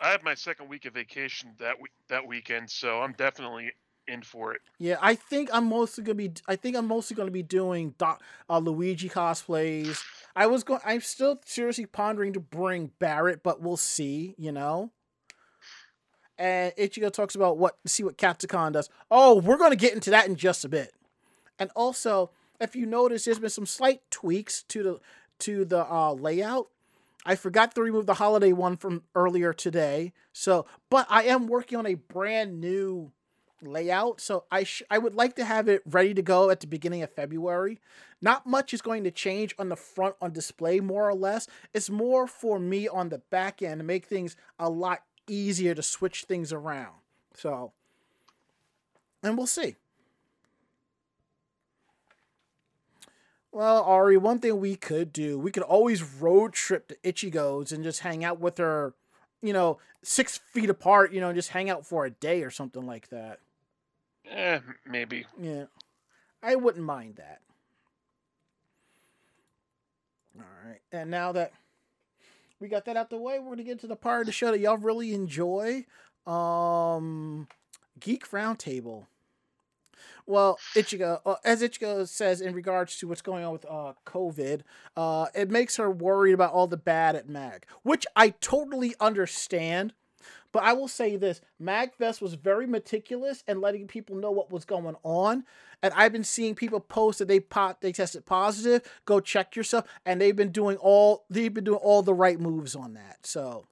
I 0.00 0.10
have 0.10 0.22
my 0.22 0.34
second 0.34 0.68
week 0.68 0.84
of 0.84 0.94
vacation 0.94 1.50
that 1.58 1.76
that 2.08 2.26
weekend, 2.26 2.70
so 2.70 3.00
I'm 3.00 3.12
definitely 3.12 3.72
in 4.06 4.22
for 4.22 4.52
it. 4.52 4.60
Yeah, 4.78 4.96
I 5.00 5.14
think 5.14 5.50
I'm 5.52 5.66
mostly 5.66 6.04
gonna 6.04 6.14
be. 6.14 6.32
I 6.46 6.56
think 6.56 6.76
I'm 6.76 6.86
mostly 6.86 7.16
gonna 7.16 7.30
be 7.30 7.42
doing 7.42 7.94
Doc, 7.98 8.22
uh, 8.48 8.58
Luigi 8.58 9.08
cosplays. 9.08 10.02
I 10.34 10.46
was 10.46 10.64
going. 10.64 10.80
I'm 10.84 11.00
still 11.00 11.40
seriously 11.44 11.86
pondering 11.86 12.32
to 12.32 12.40
bring 12.40 12.92
Barrett, 12.98 13.42
but 13.42 13.60
we'll 13.60 13.76
see. 13.76 14.34
You 14.38 14.52
know. 14.52 14.92
And 16.38 16.72
Ichigo 16.76 17.12
talks 17.12 17.34
about 17.34 17.58
what 17.58 17.76
see 17.86 18.04
what 18.04 18.16
Katsucon 18.16 18.72
does. 18.72 18.88
Oh, 19.10 19.40
we're 19.40 19.58
gonna 19.58 19.76
get 19.76 19.94
into 19.94 20.10
that 20.10 20.26
in 20.26 20.36
just 20.36 20.64
a 20.64 20.68
bit. 20.68 20.92
And 21.58 21.70
also, 21.74 22.30
if 22.60 22.76
you 22.76 22.86
notice, 22.86 23.24
there's 23.24 23.40
been 23.40 23.50
some 23.50 23.66
slight 23.66 24.02
tweaks 24.10 24.62
to 24.64 24.82
the 24.82 25.00
to 25.40 25.64
the 25.64 25.90
uh, 25.92 26.12
layout. 26.12 26.68
I 27.28 27.36
forgot 27.36 27.74
to 27.74 27.82
remove 27.82 28.06
the 28.06 28.14
holiday 28.14 28.52
one 28.54 28.78
from 28.78 29.02
earlier 29.14 29.52
today. 29.52 30.14
So, 30.32 30.64
but 30.88 31.06
I 31.10 31.24
am 31.24 31.46
working 31.46 31.76
on 31.76 31.84
a 31.84 31.92
brand 31.92 32.58
new 32.58 33.12
layout. 33.60 34.22
So 34.22 34.44
I 34.50 34.64
sh- 34.64 34.82
I 34.90 34.96
would 34.96 35.14
like 35.14 35.36
to 35.36 35.44
have 35.44 35.68
it 35.68 35.82
ready 35.84 36.14
to 36.14 36.22
go 36.22 36.48
at 36.48 36.60
the 36.60 36.66
beginning 36.66 37.02
of 37.02 37.12
February. 37.12 37.80
Not 38.22 38.46
much 38.46 38.72
is 38.72 38.80
going 38.80 39.04
to 39.04 39.10
change 39.10 39.54
on 39.58 39.68
the 39.68 39.76
front 39.76 40.14
on 40.22 40.32
display, 40.32 40.80
more 40.80 41.06
or 41.06 41.14
less. 41.14 41.46
It's 41.74 41.90
more 41.90 42.26
for 42.26 42.58
me 42.58 42.88
on 42.88 43.10
the 43.10 43.18
back 43.18 43.60
end 43.60 43.80
to 43.80 43.84
make 43.84 44.06
things 44.06 44.34
a 44.58 44.70
lot 44.70 45.02
easier 45.28 45.74
to 45.74 45.82
switch 45.82 46.24
things 46.24 46.50
around. 46.50 46.94
So, 47.34 47.72
and 49.22 49.36
we'll 49.36 49.46
see. 49.46 49.76
Well, 53.52 53.82
Ari, 53.82 54.18
one 54.18 54.38
thing 54.40 54.60
we 54.60 54.76
could 54.76 55.12
do, 55.12 55.38
we 55.38 55.50
could 55.50 55.62
always 55.62 56.02
road 56.02 56.52
trip 56.52 56.88
to 56.88 56.96
Ichigo's 56.96 57.72
and 57.72 57.82
just 57.82 58.00
hang 58.00 58.22
out 58.22 58.38
with 58.40 58.58
her, 58.58 58.94
you 59.42 59.52
know, 59.52 59.78
six 60.02 60.38
feet 60.38 60.68
apart, 60.68 61.12
you 61.12 61.20
know, 61.20 61.32
just 61.32 61.50
hang 61.50 61.70
out 61.70 61.86
for 61.86 62.04
a 62.04 62.10
day 62.10 62.42
or 62.42 62.50
something 62.50 62.86
like 62.86 63.08
that. 63.08 63.40
Eh, 64.30 64.60
maybe. 64.86 65.24
Yeah. 65.40 65.64
I 66.42 66.56
wouldn't 66.56 66.84
mind 66.84 67.16
that. 67.16 67.40
All 70.38 70.44
right. 70.66 70.80
And 70.92 71.10
now 71.10 71.32
that 71.32 71.52
we 72.60 72.68
got 72.68 72.84
that 72.84 72.96
out 72.96 73.10
the 73.10 73.16
way, 73.16 73.38
we're 73.38 73.46
going 73.46 73.58
to 73.58 73.64
get 73.64 73.80
to 73.80 73.86
the 73.86 73.96
part 73.96 74.20
of 74.20 74.26
the 74.26 74.32
show 74.32 74.50
that 74.50 74.60
y'all 74.60 74.76
really 74.76 75.14
enjoy. 75.14 75.84
Um 76.26 77.48
Geek 77.98 78.28
Roundtable. 78.30 79.06
Well, 80.26 80.58
Ichigo, 80.74 81.20
uh, 81.24 81.36
as 81.44 81.62
Ichigo 81.62 82.06
says 82.06 82.40
in 82.40 82.54
regards 82.54 82.96
to 82.98 83.08
what's 83.08 83.22
going 83.22 83.44
on 83.44 83.52
with 83.52 83.66
uh, 83.68 83.94
COVID, 84.06 84.62
uh, 84.96 85.26
it 85.34 85.50
makes 85.50 85.76
her 85.76 85.90
worried 85.90 86.32
about 86.32 86.52
all 86.52 86.66
the 86.66 86.76
bad 86.76 87.16
at 87.16 87.28
MAG, 87.28 87.66
which 87.82 88.06
I 88.16 88.30
totally 88.30 88.94
understand. 89.00 89.94
But 90.50 90.62
I 90.62 90.72
will 90.72 90.88
say 90.88 91.16
this 91.16 91.40
MagFest 91.62 92.20
was 92.20 92.34
very 92.34 92.66
meticulous 92.66 93.44
and 93.46 93.60
letting 93.60 93.86
people 93.86 94.16
know 94.16 94.30
what 94.30 94.50
was 94.50 94.64
going 94.64 94.96
on. 95.02 95.44
And 95.82 95.92
I've 95.94 96.12
been 96.12 96.24
seeing 96.24 96.54
people 96.54 96.80
post 96.80 97.18
that 97.18 97.28
they 97.28 97.40
pot 97.40 97.80
they 97.80 97.92
tested 97.92 98.24
positive. 98.24 98.82
Go 99.04 99.20
check 99.20 99.54
yourself. 99.56 99.84
And 100.06 100.20
they've 100.20 100.34
been 100.34 100.50
doing 100.50 100.76
all 100.78 101.24
they've 101.28 101.52
been 101.52 101.64
doing 101.64 101.78
all 101.78 102.02
the 102.02 102.14
right 102.14 102.40
moves 102.40 102.74
on 102.74 102.94
that. 102.94 103.26
So 103.26 103.66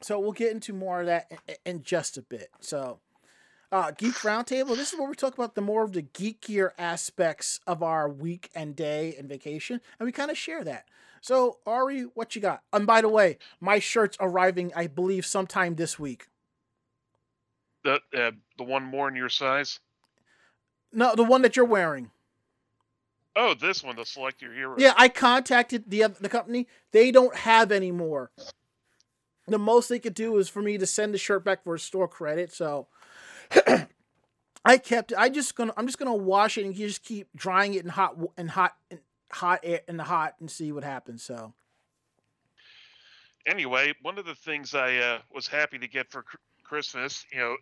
so 0.00 0.18
we'll 0.18 0.32
get 0.32 0.52
into 0.52 0.72
more 0.72 1.00
of 1.00 1.06
that 1.06 1.30
in, 1.46 1.56
in 1.66 1.82
just 1.82 2.16
a 2.16 2.22
bit. 2.22 2.48
So 2.60 3.00
uh, 3.72 3.92
Geek 3.92 4.14
Roundtable. 4.14 4.76
This 4.76 4.92
is 4.92 4.98
where 4.98 5.08
we 5.08 5.14
talk 5.14 5.34
about 5.34 5.54
the 5.54 5.60
more 5.60 5.84
of 5.84 5.92
the 5.92 6.02
geekier 6.02 6.70
aspects 6.78 7.60
of 7.66 7.82
our 7.82 8.08
week 8.08 8.50
and 8.54 8.74
day 8.74 9.14
and 9.18 9.28
vacation, 9.28 9.80
and 9.98 10.06
we 10.06 10.12
kind 10.12 10.30
of 10.30 10.38
share 10.38 10.64
that. 10.64 10.86
So, 11.20 11.58
Ari, 11.66 12.02
what 12.14 12.34
you 12.34 12.40
got? 12.40 12.62
And 12.72 12.86
by 12.86 13.02
the 13.02 13.08
way, 13.08 13.38
my 13.60 13.78
shirt's 13.78 14.16
arriving, 14.20 14.72
I 14.74 14.86
believe, 14.86 15.26
sometime 15.26 15.74
this 15.74 15.98
week. 15.98 16.26
The 17.84 18.00
uh, 18.16 18.32
the 18.58 18.64
one 18.64 18.84
more 18.84 19.08
in 19.08 19.16
your 19.16 19.28
size. 19.28 19.80
No, 20.92 21.14
the 21.14 21.24
one 21.24 21.42
that 21.42 21.56
you're 21.56 21.64
wearing. 21.64 22.10
Oh, 23.36 23.54
this 23.54 23.84
one, 23.84 23.96
the 23.96 24.04
select 24.04 24.42
your 24.42 24.52
hero. 24.52 24.74
Yeah, 24.76 24.92
I 24.96 25.08
contacted 25.08 25.84
the 25.88 26.06
the 26.20 26.28
company. 26.28 26.66
They 26.92 27.10
don't 27.10 27.36
have 27.36 27.70
any 27.70 27.92
more. 27.92 28.30
The 29.46 29.58
most 29.58 29.88
they 29.88 29.98
could 29.98 30.14
do 30.14 30.36
is 30.36 30.48
for 30.48 30.62
me 30.62 30.78
to 30.78 30.86
send 30.86 31.14
the 31.14 31.18
shirt 31.18 31.44
back 31.44 31.64
for 31.64 31.74
a 31.74 31.78
store 31.78 32.08
credit. 32.08 32.52
So 32.52 32.88
I 34.64 34.76
kept 34.78 35.12
it. 35.12 35.18
I 35.18 35.28
just 35.28 35.54
gonna 35.56 35.72
I'm 35.76 35.86
just 35.86 35.98
gonna 35.98 36.14
wash 36.14 36.58
it 36.58 36.64
and 36.66 36.74
just 36.74 37.02
keep 37.02 37.28
drying 37.34 37.74
it 37.74 37.82
in 37.84 37.88
hot 37.90 38.16
in 38.36 38.48
hot 38.48 38.76
in 38.90 38.98
hot 39.32 39.60
air 39.62 39.80
in 39.88 39.96
the 39.96 40.04
hot 40.04 40.34
and 40.40 40.50
see 40.50 40.70
what 40.72 40.84
happens. 40.84 41.22
So 41.22 41.54
Anyway, 43.46 43.94
one 44.02 44.18
of 44.18 44.26
the 44.26 44.34
things 44.34 44.74
I 44.74 44.96
uh, 44.98 45.18
was 45.32 45.46
happy 45.46 45.78
to 45.78 45.88
get 45.88 46.10
for 46.10 46.22
cr- 46.22 46.36
Christmas, 46.62 47.24
you 47.32 47.38
know, 47.38 47.56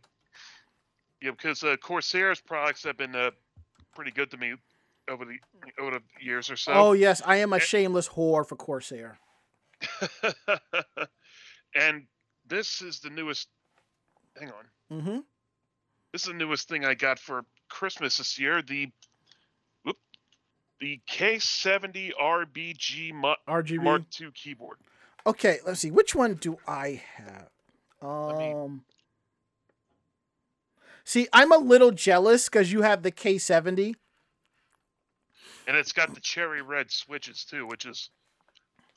you 1.21 1.29
know, 1.29 1.33
because 1.35 1.63
uh, 1.63 1.77
Corsair's 1.77 2.41
products 2.41 2.83
have 2.83 2.97
been 2.97 3.15
uh, 3.15 3.31
pretty 3.95 4.11
good 4.11 4.29
to 4.33 4.37
me 4.37 4.55
over 5.09 5.25
the 5.25 5.37
over 5.81 5.93
the 5.93 6.03
years 6.21 6.51
or 6.51 6.57
so. 6.57 6.73
oh 6.73 6.93
yes, 6.93 7.23
I 7.25 7.37
am 7.37 7.53
a 7.53 7.57
Eh. 7.57 7.61
shameless 7.61 8.09
whore 8.09 8.47
for 8.47 8.57
Corsair. 8.57 9.19
and 11.75 12.07
this 12.47 12.83
is 12.83 12.99
the 13.01 13.11
newest. 13.11 13.49
Hang 14.39 14.51
on. 14.51 14.65
Mm-hmm. 15.01 15.19
This 16.13 16.23
is 16.23 16.29
the 16.29 16.35
newest 16.35 16.69
thing 16.69 16.85
I 16.85 16.95
got 16.95 17.19
for 17.19 17.45
Christmas 17.69 18.17
this 18.19 18.39
year. 18.39 18.63
The 18.63 18.89
whoop, 19.85 19.97
the 20.81 21.01
K70 21.09 22.13
RBG 22.21 23.13
RGB. 23.49 23.83
Mark 23.83 24.03
II 24.21 24.31
keyboard. 24.35 24.79
Okay, 25.27 25.59
let's 25.67 25.81
see. 25.81 25.91
Which 25.91 26.15
one 26.15 26.35
do 26.35 26.59
I 26.67 27.03
have? 27.17 27.51
me- 28.03 28.09
Um. 28.09 28.85
See, 31.05 31.27
I'm 31.33 31.53
a 31.53 31.57
little 31.59 31.91
jealous 31.91 32.49
because 32.49 32.71
you 32.71 32.83
have 32.83 33.03
the 33.03 33.11
K70. 33.13 33.95
and 35.67 35.77
it's 35.77 35.93
got 35.93 36.15
the 36.15 36.21
cherry 36.21 36.61
red 36.63 36.91
switches 36.91 37.45
too, 37.45 37.67
which 37.67 37.85
is 37.87 38.11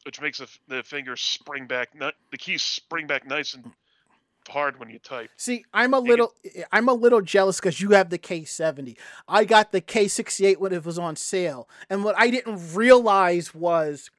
which 0.03 0.19
makes 0.21 0.39
the, 0.39 0.47
the 0.67 0.83
fingers 0.83 1.21
spring 1.21 1.67
back. 1.67 1.89
The 1.97 2.37
keys 2.37 2.63
spring 2.63 3.07
back 3.07 3.25
nice 3.27 3.53
and 3.53 3.71
hard 4.47 4.79
when 4.79 4.89
you 4.89 4.99
type. 4.99 5.29
See, 5.37 5.65
I'm 5.73 5.93
a 5.93 5.99
little, 5.99 6.33
I'm 6.71 6.89
a 6.89 6.93
little 6.93 7.21
jealous 7.21 7.59
because 7.59 7.79
you 7.81 7.91
have 7.91 8.09
the 8.09 8.17
K70. 8.17 8.97
I 9.27 9.45
got 9.45 9.71
the 9.71 9.81
K68 9.81 10.57
when 10.57 10.73
it 10.73 10.83
was 10.85 10.97
on 10.99 11.15
sale, 11.15 11.67
and 11.89 12.03
what 12.03 12.15
I 12.17 12.29
didn't 12.29 12.73
realize 12.75 13.53
was 13.53 14.09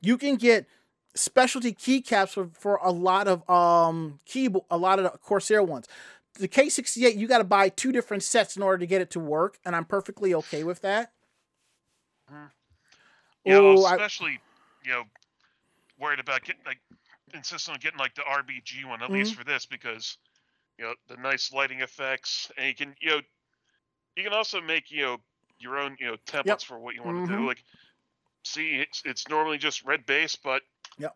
you 0.00 0.18
can 0.18 0.36
get 0.36 0.66
specialty 1.14 1.72
keycaps 1.72 2.30
for, 2.30 2.48
for 2.52 2.76
a 2.82 2.90
lot 2.92 3.26
of 3.28 3.48
um 3.50 4.20
keyboard, 4.26 4.64
a 4.70 4.76
lot 4.78 4.98
of 4.98 5.04
the 5.04 5.18
Corsair 5.18 5.62
ones. 5.62 5.86
The 6.34 6.48
K68, 6.48 7.16
you 7.16 7.26
got 7.26 7.38
to 7.38 7.44
buy 7.44 7.68
two 7.68 7.90
different 7.90 8.22
sets 8.22 8.56
in 8.56 8.62
order 8.62 8.78
to 8.78 8.86
get 8.86 9.00
it 9.00 9.10
to 9.12 9.20
work, 9.20 9.58
and 9.64 9.74
I'm 9.74 9.84
perfectly 9.84 10.32
okay 10.34 10.62
with 10.62 10.82
that. 10.82 11.10
Yeah, 12.30 13.54
know, 13.54 13.78
Oh, 13.78 13.84
I- 13.84 13.94
especially 13.94 14.38
you 14.84 14.92
know 14.92 15.04
worried 15.98 16.20
about 16.20 16.42
getting 16.44 16.62
like 16.64 16.78
insisting 17.34 17.74
on 17.74 17.80
getting 17.80 17.98
like 17.98 18.14
the 18.14 18.24
RBG 18.24 18.84
one 18.84 19.02
at 19.02 19.10
least 19.12 19.34
Mm-hmm. 19.34 19.40
for 19.40 19.44
this 19.44 19.66
because 19.66 20.18
you 20.78 20.84
know 20.84 20.94
the 21.08 21.16
nice 21.16 21.52
lighting 21.52 21.80
effects 21.80 22.50
and 22.56 22.66
you 22.68 22.74
can 22.74 22.94
you 23.00 23.10
know 23.10 23.20
you 24.16 24.24
can 24.24 24.32
also 24.32 24.60
make 24.60 24.90
you 24.90 25.02
know 25.02 25.16
your 25.58 25.78
own 25.78 25.96
you 26.00 26.06
know 26.08 26.16
templates 26.26 26.64
for 26.64 26.78
what 26.78 26.94
you 26.94 27.02
want 27.02 27.16
to 27.16 27.22
Mhm. 27.22 27.36
do 27.36 27.46
like 27.46 27.62
see 28.44 28.76
it's 28.76 29.02
it's 29.04 29.28
normally 29.28 29.58
just 29.58 29.84
red 29.84 30.06
base 30.06 30.36
but 30.36 30.62
yeah. 30.98 31.10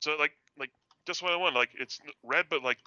so 0.00 0.16
like 0.16 0.32
like 0.58 0.70
just 1.06 1.22
what 1.22 1.32
I 1.32 1.36
want 1.36 1.54
like 1.54 1.70
it's 1.78 1.98
red 2.22 2.46
but 2.48 2.62
like 2.62 2.78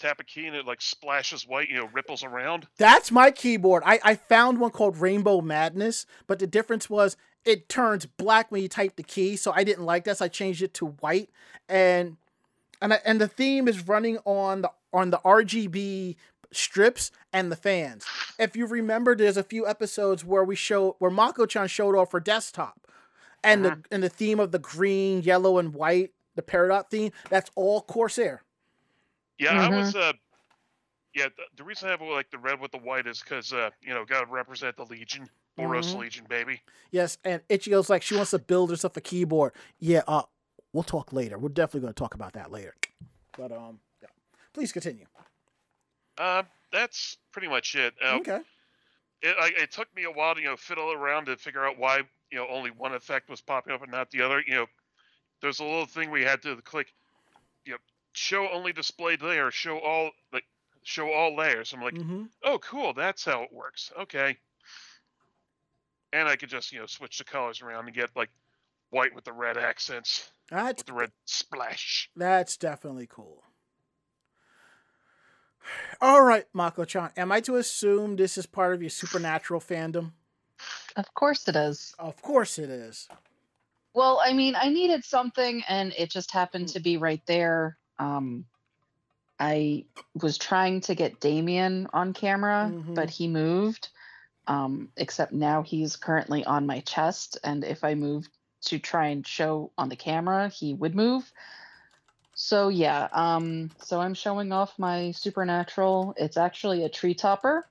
tap 0.00 0.20
a 0.20 0.24
key 0.24 0.46
and 0.46 0.56
it 0.56 0.66
like 0.66 0.80
splashes 0.82 1.46
white 1.46 1.68
you 1.68 1.76
know 1.76 1.88
ripples 1.92 2.24
around 2.24 2.66
That's 2.78 3.10
my 3.10 3.30
keyboard. 3.30 3.82
I, 3.84 4.00
I 4.02 4.14
found 4.14 4.58
one 4.58 4.70
called 4.70 4.96
Rainbow 4.98 5.40
Madness, 5.42 6.06
but 6.26 6.38
the 6.38 6.46
difference 6.46 6.88
was 6.88 7.16
it 7.44 7.68
turns 7.68 8.06
black 8.06 8.50
when 8.50 8.62
you 8.62 8.68
type 8.68 8.96
the 8.96 9.02
key, 9.02 9.36
so 9.36 9.52
I 9.52 9.64
didn't 9.64 9.84
like 9.84 10.04
that, 10.04 10.18
so 10.18 10.26
I 10.26 10.28
changed 10.28 10.62
it 10.62 10.74
to 10.74 10.86
white. 10.86 11.30
And 11.68 12.16
and 12.82 12.94
I, 12.94 13.00
and 13.04 13.20
the 13.20 13.28
theme 13.28 13.68
is 13.68 13.86
running 13.86 14.18
on 14.24 14.62
the 14.62 14.70
on 14.92 15.10
the 15.10 15.18
RGB 15.18 16.16
strips 16.52 17.10
and 17.32 17.50
the 17.50 17.56
fans. 17.56 18.06
If 18.38 18.56
you 18.56 18.66
remember, 18.66 19.14
there's 19.14 19.36
a 19.36 19.42
few 19.44 19.66
episodes 19.66 20.24
where 20.24 20.44
we 20.44 20.56
show 20.56 20.96
where 20.98 21.10
Mako-chan 21.10 21.68
showed 21.68 21.94
off 21.96 22.12
her 22.12 22.20
desktop, 22.20 22.86
and 23.44 23.64
the 23.64 23.78
and 23.90 24.02
the 24.02 24.08
theme 24.08 24.40
of 24.40 24.52
the 24.52 24.58
green, 24.58 25.22
yellow, 25.22 25.58
and 25.58 25.74
white, 25.74 26.12
the 26.34 26.42
Peridot 26.42 26.90
theme. 26.90 27.12
That's 27.28 27.50
all 27.54 27.82
Corsair. 27.82 28.42
Yeah, 29.38 29.52
I 29.54 29.68
Mm-hmm. 29.68 29.76
was. 29.76 29.94
Uh, 29.96 30.12
yeah, 31.14 31.26
the, 31.36 31.42
the 31.56 31.64
reason 31.64 31.88
I 31.88 31.90
have 31.92 32.00
like 32.02 32.30
the 32.30 32.38
red 32.38 32.60
with 32.60 32.70
the 32.70 32.78
white 32.78 33.06
is 33.06 33.20
because 33.20 33.52
uh, 33.52 33.70
you 33.82 33.92
know, 33.92 34.04
gotta 34.04 34.26
represent 34.26 34.76
the 34.76 34.84
Legion, 34.84 35.28
Boros 35.60 35.94
Mhm. 35.94 35.98
Legion, 36.00 36.26
baby. 36.28 36.62
Yes, 36.90 37.18
and 37.24 37.46
Ichigo's 37.48 37.88
like 37.90 38.02
she 38.02 38.14
wants 38.16 38.30
to 38.32 38.38
build 38.38 38.70
herself 38.70 38.96
a 38.96 39.00
keyboard. 39.00 39.52
Yeah, 39.78 40.02
uh, 40.08 40.22
we'll 40.72 40.82
talk 40.82 41.12
later. 41.12 41.38
We're 41.38 41.48
definitely 41.50 41.80
going 41.82 41.94
to 41.94 41.98
talk 41.98 42.14
about 42.14 42.32
that 42.34 42.50
later. 42.50 42.74
But 43.36 43.52
um, 43.52 43.78
yeah. 44.02 44.08
Please 44.52 44.72
continue. 44.72 45.06
Uh, 46.18 46.42
that's 46.72 47.16
pretty 47.32 47.48
much 47.48 47.74
it. 47.74 47.94
Uh, 48.04 48.16
okay. 48.16 48.40
it, 49.22 49.36
I, 49.38 49.52
it 49.56 49.70
took 49.72 49.94
me 49.94 50.04
a 50.04 50.10
while 50.10 50.34
to 50.34 50.40
you 50.40 50.48
know 50.48 50.56
fiddle 50.56 50.92
around 50.92 51.26
to 51.26 51.36
figure 51.36 51.64
out 51.64 51.78
why 51.78 52.02
you 52.30 52.38
know 52.38 52.46
only 52.48 52.70
one 52.70 52.94
effect 52.94 53.28
was 53.28 53.40
popping 53.40 53.72
up 53.72 53.82
and 53.82 53.90
not 53.90 54.10
the 54.10 54.22
other. 54.22 54.42
You 54.46 54.54
know, 54.54 54.66
there's 55.40 55.60
a 55.60 55.64
little 55.64 55.86
thing 55.86 56.10
we 56.10 56.24
had 56.24 56.42
to 56.42 56.56
click. 56.62 56.92
You 57.64 57.72
know, 57.72 57.78
show 58.12 58.48
only 58.50 58.72
displayed 58.72 59.22
layer, 59.22 59.50
show 59.50 59.78
all 59.78 60.10
like 60.32 60.44
show 60.82 61.10
all 61.12 61.36
layers. 61.36 61.72
I'm 61.72 61.82
like, 61.82 61.96
hmm 61.96 62.24
oh, 62.42 62.58
cool, 62.58 62.92
that's 62.92 63.24
how 63.24 63.42
it 63.42 63.52
works. 63.52 63.92
Okay. 63.98 64.36
And 66.12 66.28
I 66.28 66.36
could 66.36 66.48
just 66.48 66.72
you 66.72 66.80
know 66.80 66.86
switch 66.86 67.18
the 67.18 67.24
colors 67.24 67.62
around 67.62 67.86
and 67.86 67.94
get 67.94 68.10
like 68.16 68.30
white 68.90 69.14
with 69.14 69.24
the 69.24 69.32
red 69.32 69.56
accents, 69.56 70.30
That's 70.50 70.80
with 70.80 70.86
the 70.86 70.92
red 70.92 71.12
splash. 71.24 72.10
that's 72.16 72.56
definitely 72.56 73.06
cool. 73.08 73.44
All 76.00 76.22
right, 76.22 76.46
Mako-chan. 76.52 77.10
Am 77.16 77.30
I 77.32 77.40
to 77.42 77.56
assume 77.56 78.16
this 78.16 78.36
is 78.38 78.46
part 78.46 78.74
of 78.74 78.82
your 78.82 78.90
supernatural 78.90 79.60
fandom? 79.60 80.12
Of 80.96 81.12
course 81.14 81.46
it 81.48 81.56
is. 81.56 81.94
Of 81.98 82.20
course 82.22 82.58
it 82.58 82.68
is. 82.70 83.08
Well, 83.94 84.20
I 84.24 84.32
mean, 84.32 84.54
I 84.56 84.68
needed 84.68 85.04
something 85.04 85.62
and 85.68 85.92
it 85.96 86.10
just 86.10 86.30
happened 86.32 86.68
to 86.70 86.80
be 86.80 86.96
right 86.96 87.24
there. 87.26 87.76
Um 87.98 88.44
I 89.38 89.86
was 90.20 90.36
trying 90.36 90.82
to 90.82 90.94
get 90.94 91.18
Damien 91.20 91.86
on 91.94 92.12
camera, 92.12 92.70
Mhm. 92.74 92.94
but 92.94 93.08
he 93.08 93.26
moved. 93.26 93.88
Um, 94.50 94.88
except 94.96 95.32
now 95.32 95.62
he's 95.62 95.94
currently 95.94 96.44
on 96.44 96.66
my 96.66 96.80
chest, 96.80 97.38
and 97.44 97.62
if 97.62 97.84
I 97.84 97.94
move 97.94 98.28
to 98.62 98.80
try 98.80 99.06
and 99.06 99.24
show 99.24 99.70
on 99.78 99.88
the 99.88 99.94
camera, 99.94 100.48
he 100.48 100.74
would 100.74 100.96
move. 100.96 101.30
So 102.34 102.68
yeah, 102.68 103.06
um, 103.12 103.70
so 103.78 104.00
I'm 104.00 104.14
showing 104.14 104.50
off 104.50 104.76
my 104.76 105.12
supernatural. 105.12 106.14
It's 106.16 106.36
actually 106.36 106.82
a 106.82 106.88
tree 106.88 107.14
topper. 107.14 107.64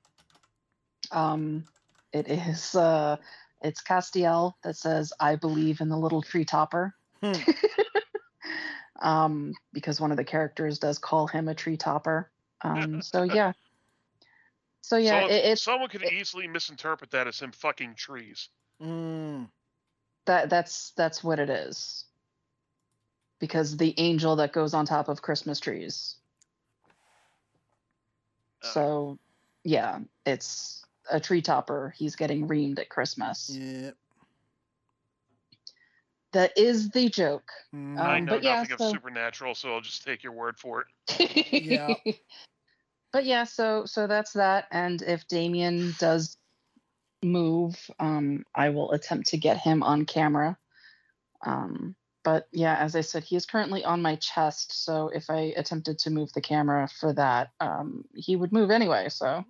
Um, 1.11 1.65
it 2.13 2.29
is 2.29 2.75
uh 2.87 3.17
it's 3.61 3.81
Castiel 3.81 4.53
that 4.63 4.77
says, 4.77 5.11
I 5.19 5.35
believe 5.35 5.81
in 5.81 5.89
the 5.89 5.97
little 5.97 6.21
tree 6.21 6.45
topper. 6.45 6.95
Hmm. 7.21 7.33
um, 9.01 9.53
because 9.73 9.99
one 9.99 10.11
of 10.11 10.17
the 10.17 10.23
characters 10.23 10.79
does 10.79 10.97
call 10.97 11.27
him 11.27 11.49
a 11.49 11.55
tree 11.55 11.75
topper. 11.75 12.31
Um, 12.61 13.01
so 13.01 13.23
yeah. 13.23 13.51
So 14.81 14.97
yeah, 14.97 15.19
Someone, 15.21 15.31
it, 15.31 15.45
it's 15.45 15.61
someone 15.63 15.89
could 15.89 16.03
it- 16.03 16.13
easily 16.13 16.47
misinterpret 16.47 17.11
that 17.11 17.27
as 17.27 17.39
him 17.39 17.51
fucking 17.51 17.95
trees. 17.95 18.49
Mm. 18.81 19.49
that 20.25 20.49
that's 20.49 20.91
that's 20.91 21.23
what 21.23 21.39
it 21.39 21.49
is. 21.49 22.05
Because 23.39 23.75
the 23.77 23.93
angel 23.97 24.37
that 24.37 24.51
goes 24.53 24.73
on 24.73 24.85
top 24.85 25.09
of 25.09 25.21
Christmas 25.21 25.59
trees. 25.59 26.15
Uh, 28.63 28.67
So 28.67 29.19
yeah, 29.63 29.99
it's 30.25 30.85
a 31.11 31.19
tree 31.19 31.41
topper. 31.41 31.93
He's 31.97 32.15
getting 32.15 32.47
reamed 32.47 32.79
at 32.79 32.89
Christmas. 32.89 33.49
Yeah. 33.53 33.91
That 36.31 36.57
is 36.57 36.89
the 36.91 37.09
joke. 37.09 37.49
Mm. 37.75 37.99
I 37.99 38.19
Um, 38.19 38.25
know 38.25 38.33
but 38.33 38.43
yeah, 38.43 38.61
nothing 38.61 38.77
so- 38.77 38.85
of 38.85 38.91
supernatural, 38.91 39.55
so 39.55 39.73
I'll 39.73 39.81
just 39.81 40.03
take 40.03 40.23
your 40.23 40.33
word 40.33 40.57
for 40.57 40.81
it. 40.81 41.51
Yeah. 41.51 41.93
but 43.11 43.25
yeah, 43.25 43.43
so 43.43 43.85
so 43.85 44.07
that's 44.07 44.33
that. 44.33 44.65
And 44.71 45.01
if 45.01 45.27
Damien 45.27 45.93
does 45.99 46.37
move, 47.23 47.75
um, 47.99 48.43
I 48.55 48.69
will 48.69 48.91
attempt 48.91 49.29
to 49.29 49.37
get 49.37 49.57
him 49.57 49.83
on 49.83 50.05
camera. 50.05 50.57
Um, 51.45 51.95
but 52.23 52.47
yeah, 52.51 52.75
as 52.75 52.95
I 52.95 53.01
said, 53.01 53.23
he 53.23 53.35
is 53.35 53.45
currently 53.45 53.83
on 53.83 54.01
my 54.01 54.15
chest. 54.15 54.83
So 54.83 55.09
if 55.09 55.29
I 55.29 55.53
attempted 55.57 55.99
to 55.99 56.09
move 56.11 56.31
the 56.33 56.41
camera 56.41 56.87
for 56.99 57.13
that, 57.13 57.49
um, 57.59 58.05
he 58.13 58.35
would 58.35 58.51
move 58.51 58.71
anyway. 58.71 59.09
So 59.09 59.45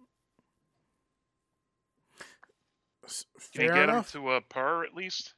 S- 3.05 3.25
Can 3.53 3.63
you 3.63 3.67
Fair 3.69 3.75
get 3.75 3.89
enough. 3.89 4.15
him 4.15 4.21
to 4.23 4.29
uh, 4.29 4.39
purr 4.49 4.83
at 4.83 4.93
least? 4.93 5.33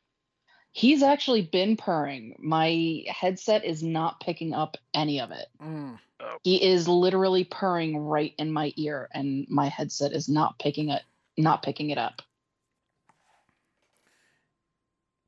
he's 0.72 1.04
actually 1.04 1.42
been 1.42 1.76
purring. 1.76 2.36
My 2.40 3.04
headset 3.08 3.66
is 3.66 3.84
not 3.84 4.20
picking 4.22 4.54
up 4.54 4.78
any 4.94 5.20
of 5.20 5.32
it. 5.32 5.48
Mm. 5.62 6.00
He 6.44 6.64
is 6.64 6.88
literally 6.88 7.44
purring 7.44 7.98
right 7.98 8.34
in 8.38 8.52
my 8.52 8.74
ear, 8.76 9.10
and 9.14 9.46
my 9.50 9.68
headset 9.68 10.12
is 10.14 10.28
not 10.28 10.58
picking 10.60 10.90
it 10.90 11.04
not 11.38 11.64
picking 11.64 11.90
it 11.92 11.98
up. 11.98 12.22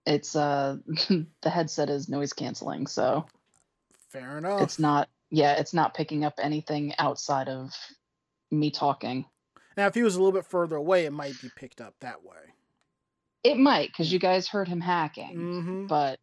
It's 0.06 0.36
uh 0.36 0.78
the 0.86 1.50
headset 1.50 1.90
is 1.90 2.10
noise 2.10 2.34
canceling, 2.34 2.88
so 2.88 3.26
Fair 4.10 4.38
enough. 4.38 4.62
it's 4.62 4.80
not 4.80 5.10
yeah, 5.30 5.54
it's 5.54 5.74
not 5.74 5.94
picking 5.94 6.24
up 6.26 6.36
anything 6.42 6.94
outside 7.00 7.48
of 7.48 7.74
me 8.52 8.70
talking. 8.70 9.26
Now, 9.76 9.88
if 9.88 9.96
he 9.96 10.04
was 10.04 10.16
a 10.16 10.20
little 10.22 10.32
bit 10.40 10.46
further 10.46 10.76
away, 10.76 11.06
it 11.06 11.14
might 11.14 11.40
be 11.42 11.50
picked 11.56 11.82
up 11.82 11.96
that 12.02 12.24
way. 12.24 12.38
It 13.44 13.58
might, 13.58 13.90
because 13.90 14.14
you 14.14 14.20
guys 14.20 14.48
heard 14.48 14.68
him 14.68 14.80
hacking, 14.80 15.36
Mm-hmm. 15.38 15.88
but 15.88 16.20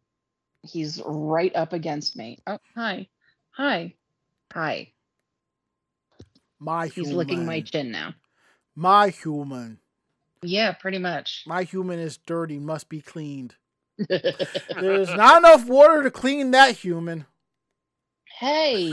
he's 0.63 1.01
right 1.05 1.53
up 1.53 1.73
against 1.73 2.15
me. 2.15 2.39
Oh, 2.47 2.57
hi. 2.73 3.09
Hi. 3.51 3.95
Hi. 4.53 4.91
My 6.59 6.85
He's 6.85 6.95
human. 6.95 7.15
licking 7.15 7.45
my 7.45 7.61
chin 7.61 7.91
now. 7.91 8.13
My 8.75 9.09
human. 9.09 9.79
Yeah, 10.43 10.73
pretty 10.73 10.97
much. 10.97 11.43
My 11.47 11.63
human 11.63 11.99
is 11.99 12.17
dirty, 12.17 12.59
must 12.59 12.89
be 12.89 13.01
cleaned. 13.01 13.55
There's 14.09 15.13
not 15.13 15.39
enough 15.39 15.67
water 15.67 16.03
to 16.03 16.11
clean 16.11 16.51
that 16.51 16.77
human. 16.77 17.25
hey. 18.39 18.91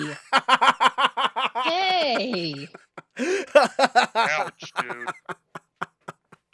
Hey. 1.65 2.69
Ouch, 3.75 4.73
dude. 4.81 5.09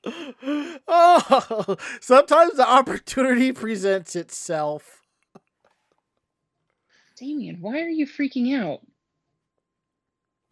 oh, 0.88 1.76
sometimes 2.00 2.54
the 2.54 2.68
opportunity 2.68 3.52
presents 3.52 4.16
itself. 4.16 5.02
Damien, 7.18 7.58
why 7.60 7.80
are 7.80 7.88
you 7.88 8.06
freaking 8.06 8.54
out? 8.58 8.80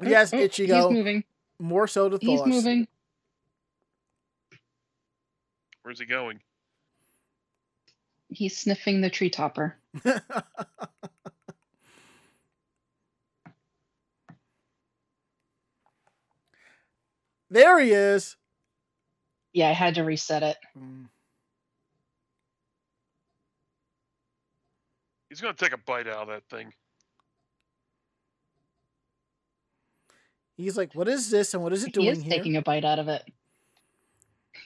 Yes, 0.02 0.32
oh, 0.32 0.38
Ichigo. 0.38 0.74
He's 0.74 0.90
moving. 0.90 1.24
More 1.58 1.86
so 1.86 2.08
to 2.08 2.18
He's 2.20 2.44
moving. 2.44 2.88
Where's 5.82 5.98
he 5.98 6.06
going? 6.06 6.40
He's 8.28 8.56
sniffing 8.56 9.00
the 9.00 9.10
tree 9.10 9.30
topper. 9.30 9.76
there 17.50 17.78
he 17.78 17.92
is. 17.92 18.36
Yeah, 19.52 19.68
I 19.68 19.72
had 19.72 19.96
to 19.96 20.04
reset 20.04 20.42
it. 20.42 20.56
Mm. 20.78 21.08
He's 25.28 25.40
gonna 25.40 25.54
take 25.54 25.72
a 25.72 25.78
bite 25.78 26.06
out 26.08 26.22
of 26.22 26.28
that 26.28 26.44
thing. 26.48 26.72
He's 30.62 30.76
like, 30.78 30.94
"What 30.94 31.08
is 31.08 31.30
this? 31.30 31.54
And 31.54 31.62
what 31.62 31.72
is 31.72 31.84
it 31.84 31.92
He 31.92 31.92
doing 31.92 32.08
is 32.08 32.22
here?" 32.22 32.30
taking 32.30 32.56
a 32.56 32.62
bite 32.62 32.84
out 32.84 32.98
of 32.98 33.08
it. 33.08 33.24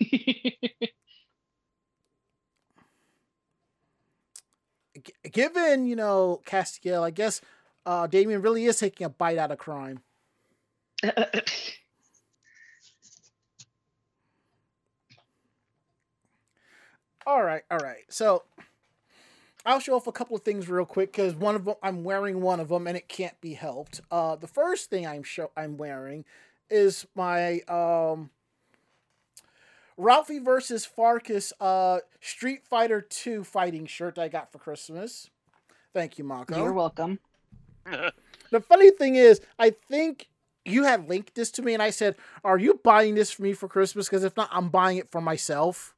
G- 5.02 5.12
Given 5.30 5.87
you 5.87 5.96
know 5.96 6.40
Castiel, 6.46 7.02
I 7.02 7.11
guess 7.11 7.40
uh, 7.87 8.06
Damien 8.06 8.42
really 8.42 8.64
is 8.66 8.78
taking 8.78 9.04
a 9.06 9.11
bite 9.11 9.38
out 9.38 9.50
of 9.52 9.59
crime. 9.59 10.02
All 17.26 17.42
right, 17.42 17.62
all 17.70 17.78
right. 17.78 18.04
So 18.09 18.42
I'll 19.66 19.81
show 19.81 19.96
off 19.96 20.07
a 20.07 20.12
couple 20.12 20.37
of 20.37 20.42
things 20.42 20.68
real 20.68 20.87
quick 20.87 21.12
because 21.12 21.35
one 21.35 21.57
of 21.57 21.64
them 21.64 21.74
I'm 21.83 22.05
wearing 22.05 22.40
one 22.40 22.61
of 22.61 22.68
them 22.68 22.87
and 22.87 22.96
it 22.96 23.09
can't 23.09 23.38
be 23.40 23.55
helped. 23.55 24.00
Uh, 24.11 24.37
the 24.37 24.46
first 24.46 24.88
thing 24.88 25.07
I'm 25.07 25.24
show 25.24 25.50
I'm 25.57 25.76
wearing 25.76 26.24
is 26.70 27.07
my 27.16 27.61
um 27.62 28.31
Ralphie 29.96 30.38
versus 30.38 30.87
Farkas 30.87 31.52
uh 31.61 31.98
Street 32.20 32.62
Fighter 32.64 33.00
2 33.00 33.42
fighting 33.42 33.87
shirt 33.87 34.14
that 34.14 34.22
I 34.22 34.29
got 34.29 34.52
for 34.52 34.59
Christmas. 34.59 35.31
Thank 35.92 36.16
you, 36.18 36.24
Mako. 36.24 36.57
You're 36.57 36.72
welcome. 36.72 37.18
The 38.50 38.61
funny 38.61 38.92
thing 38.92 39.16
is, 39.16 39.40
I 39.59 39.70
think 39.70 40.29
you 40.64 40.85
had 40.85 41.09
linked 41.09 41.35
this 41.35 41.50
to 41.52 41.62
me, 41.62 41.74
and 41.74 41.83
I 41.83 41.90
said, 41.90 42.16
"Are 42.44 42.59
you 42.59 42.81
buying 42.83 43.16
this 43.16 43.33
for 43.33 43.42
me 43.42 43.52
for 43.52 43.68
Christmas? 43.68 44.07
Because 44.07 44.22
if 44.22 44.37
not, 44.37 44.48
I'm 44.52 44.68
buying 44.68 44.98
it 44.98 45.11
for 45.11 45.20
myself." 45.20 45.94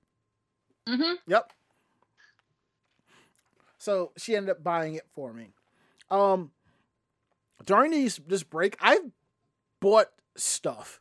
Mm-hmm. 0.89 1.15
Yep. 1.27 1.53
So 3.79 4.13
she 4.17 4.37
ended 4.37 4.51
up 4.51 4.63
buying 4.63 4.95
it 4.95 5.07
for 5.15 5.33
me. 5.33 5.53
Um, 6.11 6.51
during 7.65 7.93
these 7.93 8.21
this 8.27 8.43
break, 8.43 8.77
I've 8.81 9.11
bought 9.81 10.09
stuff, 10.37 11.01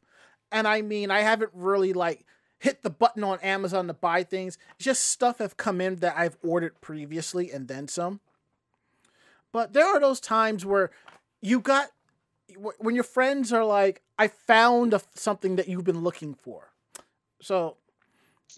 and 0.51 0.67
I 0.67 0.81
mean, 0.81 1.11
I 1.11 1.21
haven't 1.21 1.51
really 1.53 1.93
like 1.93 2.25
hit 2.59 2.83
the 2.83 2.89
button 2.89 3.23
on 3.23 3.39
Amazon 3.41 3.87
to 3.87 3.93
buy 3.93 4.23
things. 4.23 4.57
Just 4.79 5.03
stuff 5.03 5.39
have 5.39 5.57
come 5.57 5.81
in 5.81 5.97
that 5.97 6.17
I've 6.17 6.37
ordered 6.43 6.79
previously 6.81 7.51
and 7.51 7.67
then 7.67 7.87
some. 7.87 8.19
But 9.51 9.73
there 9.73 9.85
are 9.85 9.99
those 9.99 10.19
times 10.19 10.65
where 10.65 10.91
you 11.41 11.59
got 11.59 11.89
when 12.79 12.95
your 12.95 13.03
friends 13.03 13.51
are 13.51 13.65
like, 13.65 14.03
"I 14.17 14.27
found 14.27 14.93
a, 14.93 15.01
something 15.15 15.55
that 15.55 15.67
you've 15.67 15.83
been 15.83 16.03
looking 16.03 16.33
for." 16.33 16.71
So, 17.41 17.77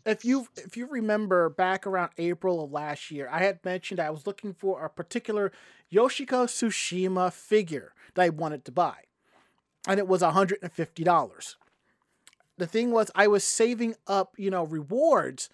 if 0.06 0.24
you 0.24 0.48
if 0.58 0.78
you 0.78 0.88
remember 0.88 1.50
back 1.50 1.86
around 1.86 2.12
April 2.18 2.64
of 2.64 2.72
last 2.72 3.12
year, 3.12 3.28
I 3.32 3.40
had 3.44 3.64
mentioned 3.64 4.00
I 4.00 4.10
was 4.10 4.28
looking 4.28 4.54
for 4.54 4.84
a 4.84 4.90
particular 4.90 5.52
Yoshiko 5.92 6.46
Tsushima 6.46 7.32
figure 7.32 7.94
that 8.14 8.24
I 8.24 8.30
wanted 8.30 8.66
to 8.66 8.72
buy, 8.72 8.96
and 9.88 10.00
it 10.00 10.08
was 10.08 10.22
hundred 10.22 10.60
and 10.62 10.72
fifty 10.72 11.04
dollars. 11.04 11.58
The 12.58 12.68
thing 12.68 12.92
was, 12.92 13.10
I 13.16 13.28
was 13.28 13.46
saving 13.46 13.96
up, 14.06 14.34
you 14.38 14.52
know, 14.52 14.66
rewards 14.66 15.50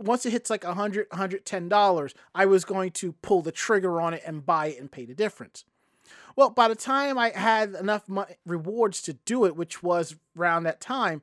once 0.00 0.24
it 0.24 0.30
hits 0.30 0.50
like 0.50 0.64
100 0.64 1.06
110 1.10 1.68
dollars 1.68 2.14
i 2.34 2.46
was 2.46 2.64
going 2.64 2.90
to 2.90 3.12
pull 3.12 3.42
the 3.42 3.52
trigger 3.52 4.00
on 4.00 4.14
it 4.14 4.22
and 4.26 4.46
buy 4.46 4.66
it 4.68 4.80
and 4.80 4.90
pay 4.90 5.04
the 5.04 5.14
difference 5.14 5.64
well 6.36 6.50
by 6.50 6.66
the 6.66 6.74
time 6.74 7.18
i 7.18 7.30
had 7.30 7.74
enough 7.74 8.04
rewards 8.46 9.02
to 9.02 9.12
do 9.12 9.44
it 9.44 9.54
which 9.54 9.82
was 9.82 10.16
around 10.36 10.62
that 10.62 10.80
time 10.80 11.22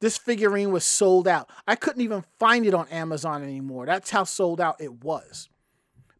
this 0.00 0.16
figurine 0.16 0.70
was 0.70 0.84
sold 0.84 1.26
out. 1.26 1.50
I 1.66 1.74
couldn't 1.74 2.02
even 2.02 2.24
find 2.38 2.66
it 2.66 2.74
on 2.74 2.88
amazon 2.88 3.42
anymore. 3.42 3.86
That's 3.86 4.10
how 4.10 4.24
sold 4.24 4.60
out 4.60 4.80
it 4.80 5.04
was. 5.04 5.48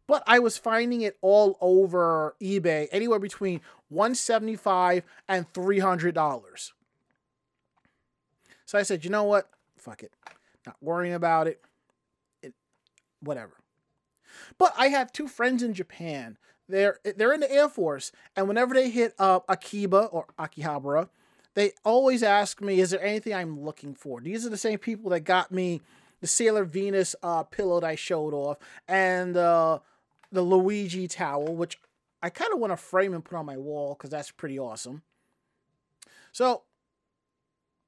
But 0.07 0.23
i 0.25 0.39
was 0.39 0.57
finding 0.57 1.01
it 1.01 1.17
all 1.21 1.57
over 1.61 2.35
ebay 2.41 2.87
anywhere 2.91 3.19
between 3.19 3.61
175 3.89 5.03
and 5.27 5.51
300 5.53 6.13
dollars. 6.15 6.73
So 8.65 8.77
i 8.77 8.83
said 8.83 9.03
you 9.03 9.09
know 9.09 9.23
what? 9.23 9.49
Fuck 9.77 10.03
it. 10.03 10.13
Not 10.65 10.77
worrying 10.81 11.13
about 11.13 11.47
it. 11.47 11.61
Whatever. 13.21 13.53
But 14.57 14.73
I 14.77 14.87
have 14.87 15.11
two 15.11 15.27
friends 15.27 15.63
in 15.63 15.73
Japan. 15.73 16.37
They're 16.67 16.99
they're 17.03 17.33
in 17.33 17.39
the 17.39 17.51
Air 17.51 17.67
Force, 17.67 18.11
and 18.35 18.47
whenever 18.47 18.75
they 18.75 18.89
hit 18.89 19.15
uh, 19.17 19.39
Akiba 19.49 20.05
or 20.05 20.27
Akihabara, 20.37 21.09
they 21.59 21.73
always 21.83 22.23
ask 22.23 22.61
me, 22.61 22.79
"Is 22.79 22.91
there 22.91 23.03
anything 23.03 23.33
I'm 23.33 23.61
looking 23.61 23.93
for?" 23.93 24.21
These 24.21 24.45
are 24.45 24.49
the 24.49 24.57
same 24.57 24.79
people 24.79 25.11
that 25.11 25.21
got 25.21 25.51
me 25.51 25.81
the 26.21 26.27
Sailor 26.27 26.65
Venus 26.65 27.15
uh, 27.23 27.43
pillow 27.43 27.79
that 27.79 27.87
I 27.87 27.95
showed 27.95 28.33
off, 28.33 28.57
and 28.87 29.37
uh, 29.37 29.79
the 30.31 30.41
Luigi 30.41 31.07
towel, 31.07 31.55
which 31.55 31.79
I 32.21 32.29
kind 32.29 32.53
of 32.53 32.59
want 32.59 32.71
to 32.71 32.77
frame 32.77 33.13
and 33.13 33.23
put 33.23 33.37
on 33.37 33.45
my 33.45 33.57
wall 33.57 33.95
because 33.95 34.09
that's 34.09 34.31
pretty 34.31 34.59
awesome. 34.59 35.03
So 36.31 36.63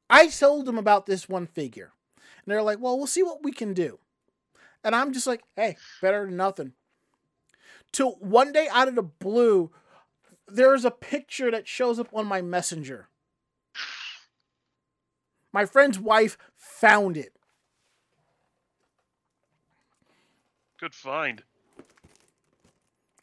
I 0.09 0.27
told 0.27 0.65
them 0.65 0.77
about 0.77 1.05
this 1.05 1.27
one 1.27 1.47
figure, 1.47 1.91
and 2.15 2.51
they're 2.51 2.63
like, 2.63 2.79
"Well, 2.79 2.97
we'll 2.97 3.07
see 3.07 3.23
what 3.23 3.43
we 3.43 3.51
can 3.51 3.73
do." 3.73 3.99
And 4.83 4.95
I'm 4.95 5.13
just 5.13 5.27
like, 5.27 5.43
hey, 5.55 5.77
better 6.01 6.25
than 6.25 6.37
nothing. 6.37 6.73
Till 7.91 8.13
one 8.13 8.51
day 8.51 8.67
out 8.71 8.87
of 8.87 8.95
the 8.95 9.03
blue, 9.03 9.71
there's 10.47 10.85
a 10.85 10.91
picture 10.91 11.51
that 11.51 11.67
shows 11.67 11.99
up 11.99 12.09
on 12.13 12.25
my 12.25 12.41
messenger. 12.41 13.07
My 15.53 15.65
friend's 15.65 15.99
wife 15.99 16.37
found 16.55 17.17
it. 17.17 17.33
Good 20.79 20.95
find. 20.95 21.43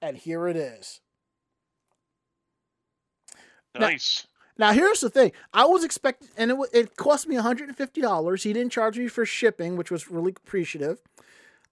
And 0.01 0.17
here 0.17 0.47
it 0.47 0.57
is. 0.57 1.01
Nice. 3.79 4.27
Now 4.57 4.73
here's 4.73 5.01
the 5.01 5.11
thing. 5.11 5.33
I 5.53 5.65
was 5.67 5.85
expecting, 5.85 6.29
and 6.37 6.51
it, 6.51 6.59
it 6.73 6.97
cost 6.97 7.29
me 7.29 7.37
$150. 7.37 8.43
He 8.43 8.53
didn't 8.53 8.73
charge 8.73 8.99
me 8.99 9.09
for 9.09 9.25
shipping, 9.25 9.77
which 9.77 9.91
was 9.91 10.11
really 10.11 10.35
appreciative. 10.37 11.01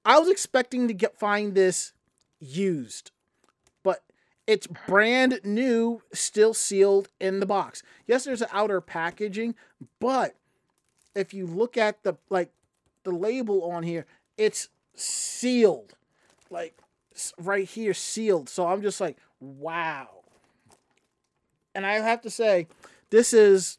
I 0.04 0.18
was 0.18 0.28
expecting 0.28 0.86
to 0.86 0.94
get 0.94 1.18
find 1.18 1.54
this 1.54 1.92
used, 2.38 3.10
but 3.82 4.04
it's 4.46 4.68
brand 4.68 5.40
new, 5.42 6.02
still 6.12 6.54
sealed 6.54 7.08
in 7.20 7.40
the 7.40 7.46
box. 7.46 7.82
Yes, 8.06 8.24
there's 8.24 8.42
an 8.42 8.48
outer 8.52 8.80
packaging, 8.80 9.56
but 9.98 10.36
if 11.16 11.34
you 11.34 11.46
look 11.46 11.76
at 11.76 12.02
the 12.04 12.16
like 12.30 12.50
the 13.02 13.10
label 13.10 13.70
on 13.70 13.82
here, 13.82 14.06
it's 14.36 14.68
sealed, 14.94 15.94
like 16.50 16.78
right 17.38 17.66
here, 17.66 17.94
sealed. 17.94 18.48
So 18.48 18.66
I'm 18.66 18.82
just 18.82 19.00
like, 19.00 19.16
wow. 19.40 20.08
And 21.74 21.86
I 21.86 21.94
have 21.94 22.20
to 22.22 22.30
say, 22.30 22.68
this 23.10 23.32
is 23.32 23.78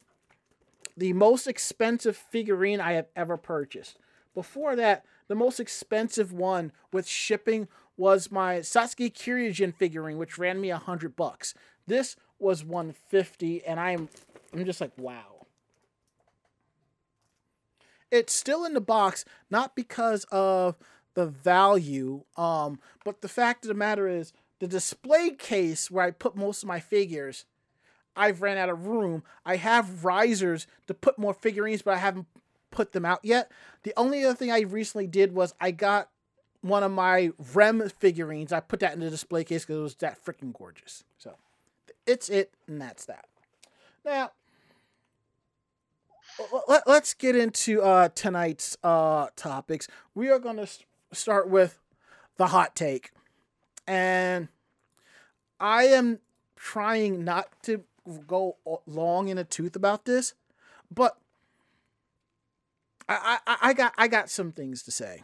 the 0.96 1.12
most 1.12 1.46
expensive 1.46 2.16
figurine 2.16 2.80
I 2.80 2.92
have 2.92 3.06
ever 3.14 3.36
purchased. 3.36 3.98
Before 4.34 4.76
that, 4.76 5.04
the 5.28 5.34
most 5.34 5.60
expensive 5.60 6.32
one 6.32 6.72
with 6.92 7.06
shipping 7.06 7.68
was 7.96 8.30
my 8.30 8.58
Sasuke 8.58 9.12
Kyryujin 9.12 9.74
figurine, 9.74 10.18
which 10.18 10.38
ran 10.38 10.60
me 10.60 10.70
a 10.70 10.78
hundred 10.78 11.16
bucks. 11.16 11.54
This 11.86 12.16
was 12.38 12.64
150, 12.64 13.64
and 13.64 13.80
I'm 13.80 14.08
I'm 14.52 14.64
just 14.64 14.80
like, 14.80 14.92
wow. 14.96 15.37
It's 18.10 18.32
still 18.32 18.64
in 18.64 18.74
the 18.74 18.80
box, 18.80 19.24
not 19.50 19.76
because 19.76 20.24
of 20.30 20.76
the 21.14 21.26
value, 21.26 22.22
um, 22.36 22.78
but 23.04 23.20
the 23.20 23.28
fact 23.28 23.64
of 23.64 23.68
the 23.68 23.74
matter 23.74 24.08
is 24.08 24.32
the 24.60 24.66
display 24.66 25.30
case 25.30 25.90
where 25.90 26.04
I 26.04 26.10
put 26.10 26.36
most 26.36 26.62
of 26.62 26.68
my 26.68 26.80
figures, 26.80 27.44
I've 28.16 28.42
ran 28.42 28.58
out 28.58 28.68
of 28.68 28.86
room. 28.86 29.22
I 29.44 29.56
have 29.56 30.04
risers 30.04 30.66
to 30.88 30.94
put 30.94 31.18
more 31.18 31.34
figurines, 31.34 31.82
but 31.82 31.94
I 31.94 31.98
haven't 31.98 32.26
put 32.70 32.92
them 32.92 33.04
out 33.04 33.20
yet. 33.22 33.50
The 33.84 33.94
only 33.96 34.24
other 34.24 34.34
thing 34.34 34.50
I 34.50 34.60
recently 34.60 35.06
did 35.06 35.32
was 35.32 35.54
I 35.60 35.70
got 35.70 36.08
one 36.60 36.82
of 36.82 36.90
my 36.90 37.30
Rem 37.54 37.88
figurines. 37.88 38.52
I 38.52 38.60
put 38.60 38.80
that 38.80 38.92
in 38.94 39.00
the 39.00 39.10
display 39.10 39.44
case 39.44 39.64
because 39.64 39.78
it 39.78 39.82
was 39.82 39.94
that 39.96 40.24
freaking 40.24 40.52
gorgeous. 40.52 41.04
So 41.18 41.36
it's 42.06 42.28
it, 42.28 42.52
and 42.66 42.80
that's 42.80 43.04
that. 43.04 43.26
Now, 44.04 44.32
let, 46.68 46.86
us 46.86 47.14
get 47.14 47.36
into 47.36 47.82
uh, 47.82 48.08
tonight's 48.14 48.76
uh, 48.82 49.28
topics. 49.36 49.88
We 50.14 50.30
are 50.30 50.38
going 50.38 50.56
to 50.56 50.68
start 51.12 51.48
with 51.48 51.78
the 52.36 52.48
hot 52.48 52.76
take. 52.76 53.10
And 53.86 54.48
I 55.58 55.84
am 55.84 56.20
trying 56.56 57.24
not 57.24 57.48
to 57.64 57.84
go 58.26 58.56
long 58.86 59.28
in 59.28 59.38
a 59.38 59.44
tooth 59.44 59.76
about 59.76 60.04
this, 60.04 60.34
but 60.90 61.16
I, 63.08 63.38
I, 63.46 63.56
I 63.62 63.72
got 63.72 63.94
I 63.96 64.08
got 64.08 64.30
some 64.30 64.52
things 64.52 64.82
to 64.84 64.90
say. 64.90 65.22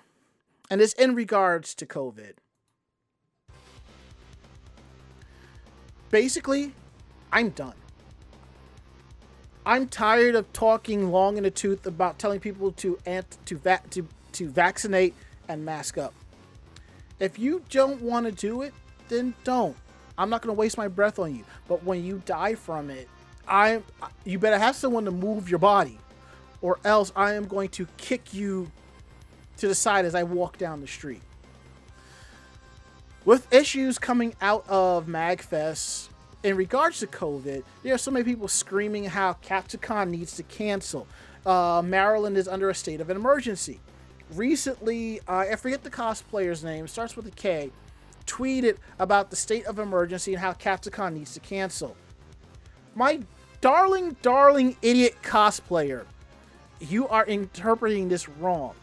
And 0.70 0.80
it's 0.80 0.94
in 0.94 1.14
regards 1.14 1.74
to 1.76 1.86
COVID. 1.86 2.34
Basically, 6.10 6.72
I'm 7.32 7.50
done. 7.50 7.74
I'm 9.66 9.88
tired 9.88 10.34
of 10.34 10.52
talking 10.52 11.10
long 11.10 11.38
in 11.38 11.42
the 11.42 11.50
tooth 11.50 11.86
about 11.86 12.18
telling 12.18 12.40
people 12.40 12.72
to 12.72 12.98
ant 13.06 13.38
to 13.46 13.56
va- 13.56 13.82
to 13.90 14.06
to 14.32 14.48
vaccinate 14.50 15.14
and 15.48 15.64
mask 15.64 15.96
up. 15.96 16.12
If 17.18 17.38
you 17.38 17.62
don't 17.70 18.02
want 18.02 18.26
to 18.26 18.32
do 18.32 18.62
it, 18.62 18.74
then 19.08 19.34
don't. 19.44 19.76
I'm 20.18 20.28
not 20.28 20.42
going 20.42 20.54
to 20.54 20.58
waste 20.58 20.76
my 20.76 20.88
breath 20.88 21.18
on 21.18 21.34
you. 21.34 21.44
But 21.66 21.82
when 21.82 22.04
you 22.04 22.22
die 22.26 22.54
from 22.54 22.90
it, 22.90 23.08
I 23.48 23.82
you 24.24 24.38
better 24.38 24.58
have 24.58 24.76
someone 24.76 25.06
to 25.06 25.10
move 25.10 25.48
your 25.48 25.58
body, 25.58 25.98
or 26.60 26.78
else 26.84 27.10
I 27.16 27.32
am 27.32 27.46
going 27.46 27.70
to 27.70 27.86
kick 27.96 28.34
you 28.34 28.70
to 29.56 29.68
the 29.68 29.74
side 29.74 30.04
as 30.04 30.14
I 30.14 30.24
walk 30.24 30.58
down 30.58 30.82
the 30.82 30.86
street. 30.86 31.22
With 33.24 33.50
issues 33.50 33.98
coming 33.98 34.34
out 34.42 34.68
of 34.68 35.06
MagFest 35.06 36.08
in 36.44 36.56
regards 36.56 37.00
to 37.00 37.06
COVID, 37.06 37.64
there 37.82 37.94
are 37.94 37.98
so 37.98 38.10
many 38.10 38.24
people 38.24 38.48
screaming 38.48 39.06
how 39.06 39.32
Katsucon 39.42 40.10
needs 40.10 40.36
to 40.36 40.42
cancel. 40.42 41.08
Uh, 41.44 41.82
Maryland 41.84 42.36
is 42.36 42.46
under 42.46 42.68
a 42.68 42.74
state 42.74 43.00
of 43.00 43.08
an 43.08 43.16
emergency. 43.16 43.80
Recently, 44.34 45.20
uh, 45.26 45.38
I 45.50 45.56
forget 45.56 45.82
the 45.82 45.90
cosplayer's 45.90 46.62
name, 46.62 46.86
starts 46.86 47.16
with 47.16 47.26
a 47.26 47.30
K, 47.30 47.70
tweeted 48.26 48.76
about 48.98 49.30
the 49.30 49.36
state 49.36 49.64
of 49.64 49.78
emergency 49.78 50.34
and 50.34 50.40
how 50.40 50.52
Katsucon 50.52 51.14
needs 51.14 51.32
to 51.32 51.40
cancel. 51.40 51.96
My 52.94 53.20
darling, 53.62 54.16
darling 54.20 54.76
idiot 54.82 55.16
cosplayer, 55.22 56.04
you 56.78 57.08
are 57.08 57.24
interpreting 57.24 58.08
this 58.08 58.28
wrong. 58.28 58.74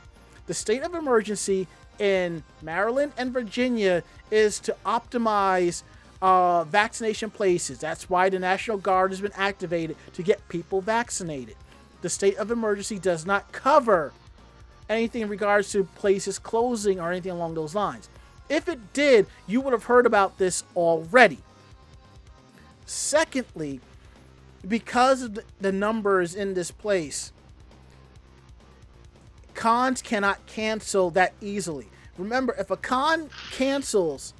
The 0.47 0.53
state 0.55 0.81
of 0.81 0.95
emergency 0.95 1.67
in 1.99 2.43
Maryland 2.63 3.13
and 3.17 3.31
Virginia 3.31 4.03
is 4.31 4.59
to 4.61 4.75
optimize 4.83 5.83
uh, 6.21 6.63
vaccination 6.65 7.29
places. 7.29 7.79
That's 7.79 8.09
why 8.09 8.29
the 8.29 8.39
National 8.39 8.77
Guard 8.77 9.11
has 9.11 9.21
been 9.21 9.33
activated 9.35 9.95
to 10.13 10.23
get 10.23 10.47
people 10.49 10.81
vaccinated. 10.81 11.55
The 12.01 12.09
state 12.09 12.37
of 12.37 12.51
emergency 12.51 12.99
does 12.99 13.25
not 13.25 13.51
cover 13.51 14.13
anything 14.89 15.21
in 15.23 15.29
regards 15.29 15.71
to 15.71 15.83
places 15.83 16.37
closing 16.37 16.99
or 16.99 17.11
anything 17.11 17.31
along 17.31 17.55
those 17.55 17.73
lines. 17.73 18.09
If 18.49 18.67
it 18.67 18.93
did, 18.93 19.27
you 19.47 19.61
would 19.61 19.73
have 19.73 19.85
heard 19.85 20.05
about 20.05 20.37
this 20.37 20.63
already. 20.75 21.39
Secondly, 22.85 23.79
because 24.67 25.21
of 25.21 25.39
the 25.59 25.71
numbers 25.71 26.35
in 26.35 26.53
this 26.53 26.69
place, 26.69 27.31
cons 29.53 30.01
cannot 30.01 30.45
cancel 30.45 31.09
that 31.11 31.33
easily. 31.39 31.87
Remember, 32.17 32.53
if 32.59 32.69
a 32.69 32.77
con 32.77 33.29
cancels, 33.51 34.33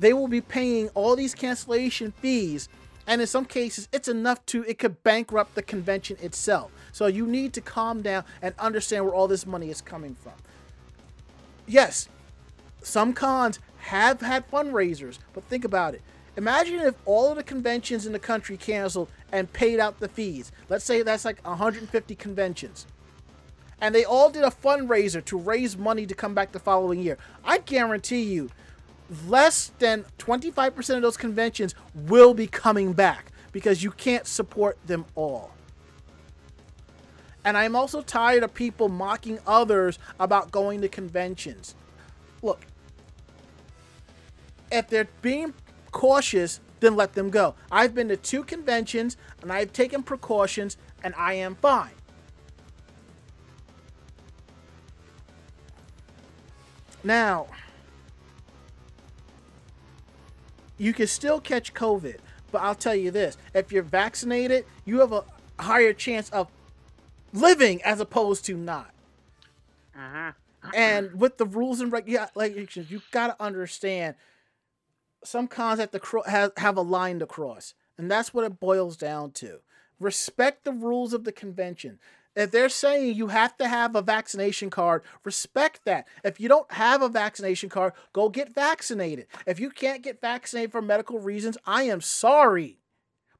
they 0.00 0.12
will 0.12 0.28
be 0.28 0.40
paying 0.40 0.88
all 0.94 1.14
these 1.14 1.34
cancellation 1.34 2.12
fees, 2.12 2.68
and 3.06 3.20
in 3.20 3.26
some 3.26 3.44
cases, 3.44 3.88
it's 3.92 4.08
enough 4.08 4.44
to 4.46 4.64
it 4.64 4.78
could 4.78 5.02
bankrupt 5.02 5.54
the 5.54 5.62
convention 5.62 6.16
itself. 6.20 6.72
So 6.92 7.06
you 7.06 7.26
need 7.26 7.52
to 7.52 7.60
calm 7.60 8.02
down 8.02 8.24
and 8.42 8.54
understand 8.58 9.04
where 9.04 9.14
all 9.14 9.28
this 9.28 9.46
money 9.46 9.70
is 9.70 9.80
coming 9.80 10.14
from. 10.14 10.32
Yes, 11.66 12.08
some 12.82 13.12
cons 13.12 13.60
have 13.78 14.20
had 14.20 14.50
fundraisers, 14.50 15.18
but 15.34 15.44
think 15.44 15.64
about 15.64 15.94
it. 15.94 16.02
Imagine 16.36 16.80
if 16.80 16.94
all 17.04 17.30
of 17.30 17.36
the 17.36 17.42
conventions 17.42 18.06
in 18.06 18.12
the 18.12 18.18
country 18.18 18.56
canceled 18.56 19.10
and 19.30 19.52
paid 19.52 19.78
out 19.78 20.00
the 20.00 20.08
fees. 20.08 20.52
Let's 20.68 20.84
say 20.84 21.02
that's 21.02 21.24
like 21.24 21.44
150 21.46 22.14
conventions. 22.14 22.86
And 23.80 23.94
they 23.94 24.04
all 24.04 24.30
did 24.30 24.44
a 24.44 24.50
fundraiser 24.50 25.24
to 25.26 25.38
raise 25.38 25.76
money 25.76 26.06
to 26.06 26.14
come 26.14 26.34
back 26.34 26.52
the 26.52 26.58
following 26.58 27.00
year. 27.00 27.18
I 27.44 27.58
guarantee 27.58 28.22
you, 28.22 28.50
less 29.26 29.72
than 29.78 30.04
25% 30.18 30.96
of 30.96 31.02
those 31.02 31.16
conventions 31.16 31.74
will 31.94 32.34
be 32.34 32.46
coming 32.46 32.92
back 32.92 33.32
because 33.52 33.82
you 33.82 33.90
can't 33.90 34.26
support 34.26 34.78
them 34.86 35.04
all. 35.14 35.50
And 37.44 37.56
I'm 37.56 37.74
also 37.74 38.02
tired 38.02 38.42
of 38.42 38.52
people 38.54 38.88
mocking 38.88 39.38
others 39.46 39.98
about 40.18 40.50
going 40.50 40.82
to 40.82 40.88
conventions. 40.88 41.74
Look, 42.42 42.66
if 44.70 44.88
they're 44.88 45.08
being 45.22 45.54
cautious, 45.90 46.60
then 46.80 46.96
let 46.96 47.14
them 47.14 47.30
go. 47.30 47.54
I've 47.70 47.94
been 47.94 48.08
to 48.08 48.16
two 48.16 48.44
conventions 48.44 49.16
and 49.42 49.52
I've 49.52 49.72
taken 49.72 50.02
precautions 50.02 50.76
and 51.02 51.14
I 51.16 51.34
am 51.34 51.56
fine. 51.56 51.90
Now, 57.02 57.46
you 60.80 60.94
can 60.94 61.06
still 61.06 61.40
catch 61.40 61.74
COVID, 61.74 62.16
but 62.50 62.62
I'll 62.62 62.74
tell 62.74 62.94
you 62.94 63.10
this 63.10 63.36
if 63.54 63.70
you're 63.70 63.82
vaccinated, 63.82 64.64
you 64.86 65.00
have 65.00 65.12
a 65.12 65.24
higher 65.58 65.92
chance 65.92 66.30
of 66.30 66.48
living 67.34 67.82
as 67.82 68.00
opposed 68.00 68.46
to 68.46 68.56
not. 68.56 68.90
Uh 69.94 70.08
huh. 70.12 70.32
And 70.74 71.20
with 71.20 71.36
the 71.36 71.44
rules 71.44 71.80
and 71.80 71.92
regulations, 71.92 72.90
you've 72.90 73.10
got 73.10 73.26
to 73.28 73.42
understand 73.42 74.14
some 75.22 75.48
cons 75.48 75.80
have 75.80 75.90
to 75.90 75.98
cro- 75.98 76.22
have, 76.22 76.52
have 76.56 76.76
a 76.76 76.82
line 76.82 77.18
to 77.18 77.26
cross. 77.26 77.74
And 77.98 78.10
that's 78.10 78.32
what 78.32 78.46
it 78.46 78.58
boils 78.58 78.96
down 78.96 79.32
to. 79.32 79.60
Respect 79.98 80.64
the 80.64 80.72
rules 80.72 81.12
of 81.12 81.24
the 81.24 81.32
convention. 81.32 81.98
If 82.40 82.52
they're 82.52 82.70
saying 82.70 83.16
you 83.16 83.26
have 83.26 83.54
to 83.58 83.68
have 83.68 83.94
a 83.94 84.00
vaccination 84.00 84.70
card, 84.70 85.02
respect 85.24 85.84
that. 85.84 86.08
If 86.24 86.40
you 86.40 86.48
don't 86.48 86.72
have 86.72 87.02
a 87.02 87.08
vaccination 87.10 87.68
card, 87.68 87.92
go 88.14 88.30
get 88.30 88.54
vaccinated. 88.54 89.26
If 89.46 89.60
you 89.60 89.68
can't 89.68 90.02
get 90.02 90.22
vaccinated 90.22 90.72
for 90.72 90.80
medical 90.80 91.18
reasons, 91.18 91.58
I 91.66 91.82
am 91.82 92.00
sorry. 92.00 92.78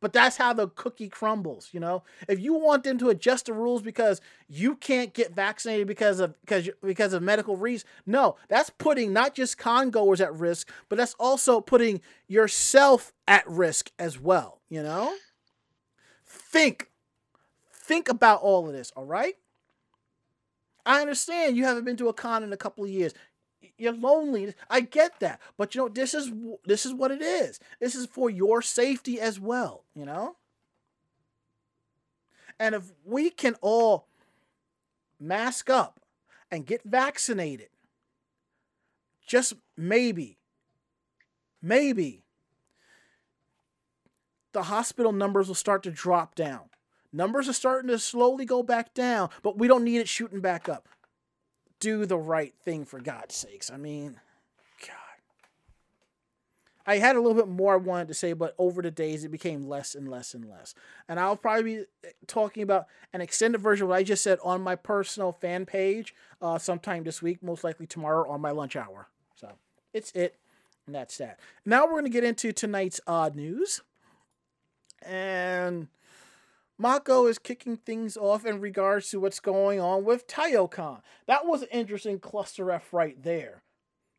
But 0.01 0.13
that's 0.13 0.37
how 0.37 0.53
the 0.53 0.69
cookie 0.69 1.09
crumbles, 1.09 1.71
you 1.73 1.81
know? 1.81 2.03
If 2.29 2.41
you 2.41 2.53
want 2.53 2.85
them 2.85 2.99
to 2.99 3.09
adjust 3.09 3.47
the 3.47 3.55
rules 3.55 3.81
because 3.81 4.21
you 4.49 4.77
can't 4.77 5.15
get 5.15 5.35
vaccinated 5.35 5.87
because 5.87 6.21
of 6.21 6.39
because 6.43 6.69
because 6.83 7.15
of 7.15 7.23
medical 7.23 7.57
reasons, 7.57 7.91
no, 8.05 8.37
that's 8.49 8.69
putting 8.69 9.15
not 9.15 9.35
just 9.35 9.57
con 9.57 9.89
goers 9.89 10.21
at 10.21 10.35
risk, 10.35 10.71
but 10.91 10.99
that's 10.99 11.15
also 11.19 11.63
putting 11.63 12.03
yourself 12.29 13.15
at 13.27 13.49
risk 13.49 13.93
as 13.99 14.21
well, 14.21 14.61
you 14.69 14.83
know? 14.83 15.15
Think 16.27 16.91
think 17.91 18.09
about 18.09 18.41
all 18.41 18.69
of 18.69 18.73
this, 18.73 18.93
all 18.95 19.05
right? 19.05 19.35
I 20.87 21.01
understand 21.01 21.57
you 21.57 21.65
haven't 21.65 21.85
been 21.85 21.97
to 21.97 22.09
a 22.09 22.15
con 22.15 22.45
in 22.45 22.53
a 22.53 22.57
couple 22.57 22.85
of 22.85 22.91
years. 22.91 23.13
you're 23.79 23.93
lonely. 23.93 24.55
I 24.71 24.81
get 24.81 25.19
that, 25.19 25.41
but 25.59 25.75
you 25.75 25.81
know 25.81 25.89
this 25.89 26.15
is 26.15 26.31
this 26.65 26.87
is 26.87 26.95
what 26.95 27.11
it 27.11 27.21
is. 27.21 27.59
This 27.81 27.97
is 27.97 28.07
for 28.07 28.31
your 28.31 28.63
safety 28.63 29.21
as 29.21 29.41
well. 29.41 29.83
You 29.97 30.07
know. 30.07 30.37
And 32.61 32.77
if 32.77 32.93
we 33.05 33.29
can 33.29 33.57
all 33.61 34.07
mask 35.19 35.69
up 35.69 35.99
and 36.49 36.65
get 36.65 36.83
vaccinated, 36.85 37.71
just 39.27 39.55
maybe, 39.77 40.39
maybe 41.61 42.23
the 44.53 44.65
hospital 44.65 45.11
numbers 45.11 45.49
will 45.49 45.57
start 45.57 45.83
to 45.83 45.91
drop 45.91 46.37
down. 46.37 46.70
Numbers 47.13 47.49
are 47.49 47.55
starting 47.55 47.89
to 47.89 47.99
slowly 47.99 48.45
go 48.45 48.63
back 48.63 48.95
down, 48.95 49.31
but 49.43 49.59
we 49.59 49.67
don't 49.69 49.85
need 49.85 49.99
it 49.99 50.09
shooting 50.09 50.41
back 50.41 50.69
up. 50.69 50.89
Do 51.81 52.07
the 52.07 52.19
right 52.19 52.55
thing 52.65 52.85
for 52.85 53.01
God's 53.01 53.35
sakes. 53.35 53.71
I 53.71 53.77
mean, 53.77 54.21
God. 54.81 54.97
I 56.87 56.99
had 56.99 57.17
a 57.17 57.21
little 57.21 57.35
bit 57.35 57.49
more 57.49 57.75
I 57.75 57.79
wanted 57.79 58.09
to 58.09 58.15
say, 58.15 58.33
but 58.33 58.55
over 58.59 58.81
the 58.81 58.91
days 58.91 59.25
it 59.25 59.31
became 59.31 59.67
less 59.67 59.95
and 59.95 60.09
less 60.09 60.35
and 60.35 60.49
less. 60.49 60.75
And 61.09 61.19
I'll 61.19 61.37
probably 61.37 61.63
be 61.63 61.77
eh, 62.05 62.11
talking 62.27 62.63
about 62.63 62.87
an 63.13 63.21
extended 63.21 63.61
version 63.61 63.85
of 63.85 63.91
what 63.91 63.97
I 63.97 64.03
just 64.03 64.23
said 64.23 64.39
on 64.45 64.61
my 64.61 64.77
personal 64.77 65.33
fan 65.33 65.67
page 65.67 66.15
uh, 66.41 66.59
sometime 66.59 67.03
this 67.03 67.23
week, 67.23 67.43
most 67.43 67.65
likely 67.65 67.87
tomorrow 67.87 68.31
on 68.31 68.41
my 68.41 68.51
lunch 68.51 68.77
hour. 68.77 69.09
So 69.35 69.51
it's 69.93 70.13
it. 70.13 70.37
And 70.87 70.95
that's 70.95 71.19
that. 71.19 71.41
Now 71.65 71.85
we're 71.85 71.93
going 71.93 72.05
to 72.05 72.11
get 72.11 72.25
into 72.25 72.53
tonight's 72.53 73.01
odd 73.07 73.35
news. 73.35 73.81
And 75.03 75.89
Mako 76.81 77.27
is 77.27 77.39
kicking 77.39 77.77
things 77.77 78.17
off 78.17 78.47
in 78.47 78.59
regards 78.59 79.11
to 79.11 79.21
what's 79.21 79.39
going 79.39 79.81
on 79.81 80.03
with 80.03 80.27
Taiyou 80.27 80.71
Con. 80.71 81.03
That 81.27 81.47
was 81.47 81.61
an 81.61 81.69
interesting 81.71 82.19
cluster 82.19 82.71
F 82.73 82.95
right 82.95 83.23
there. 83.23 83.63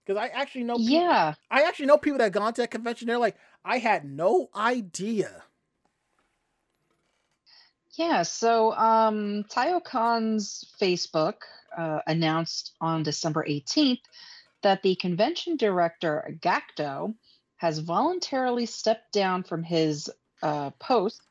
Because 0.06 0.22
I 0.22 0.28
actually 0.28 0.66
know 0.66 0.76
people, 0.76 0.94
Yeah. 0.94 1.34
I 1.50 1.64
actually 1.64 1.88
know 1.88 1.98
people 1.98 2.20
that 2.20 2.26
have 2.26 2.34
gone 2.34 2.54
to 2.54 2.62
that 2.62 2.70
convention. 2.70 3.08
They're 3.08 3.18
like, 3.18 3.38
I 3.66 3.80
had 3.80 4.06
no 4.06 4.50
idea. 4.56 5.44
Yeah, 7.94 8.22
so 8.22 8.74
um, 8.74 9.44
Facebook 9.50 11.34
uh, 11.76 12.00
announced 12.06 12.74
on 12.80 13.02
December 13.02 13.44
18th 13.50 14.02
that 14.62 14.84
the 14.84 14.96
convention 14.96 15.58
director, 15.58 16.38
Gacto, 16.40 17.16
has 17.58 17.80
voluntarily 17.80 18.68
stepped 18.68 19.12
down 19.12 19.42
from 19.44 19.64
his 19.64 20.12
uh, 20.44 20.70
post. 20.80 21.22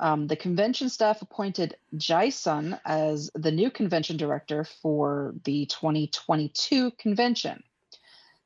Um, 0.00 0.26
the 0.26 0.36
convention 0.36 0.88
staff 0.88 1.20
appointed 1.20 1.76
Jason 1.94 2.78
as 2.86 3.30
the 3.34 3.52
new 3.52 3.70
convention 3.70 4.16
director 4.16 4.64
for 4.64 5.34
the 5.44 5.66
2022 5.66 6.92
convention. 6.92 7.62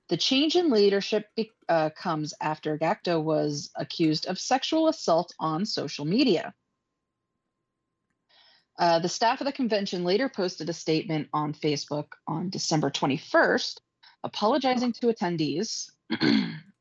The 0.09 0.17
change 0.17 0.57
in 0.57 0.71
leadership 0.71 1.29
be- 1.37 1.53
uh, 1.69 1.91
comes 1.91 2.35
after 2.41 2.77
Gacto 2.77 3.23
was 3.23 3.71
accused 3.77 4.27
of 4.27 4.41
sexual 4.41 4.89
assault 4.89 5.33
on 5.39 5.65
social 5.65 6.05
media. 6.05 6.53
Uh, 8.77 8.99
the 8.99 9.09
staff 9.09 9.41
of 9.41 9.45
the 9.45 9.53
convention 9.53 10.03
later 10.03 10.29
posted 10.29 10.69
a 10.69 10.73
statement 10.73 11.29
on 11.33 11.55
Facebook 11.55 12.09
on 12.27 12.51
December 12.51 12.91
21st, 12.91 13.79
apologizing 14.25 14.93
to 14.95 15.07
attendees. 15.07 15.91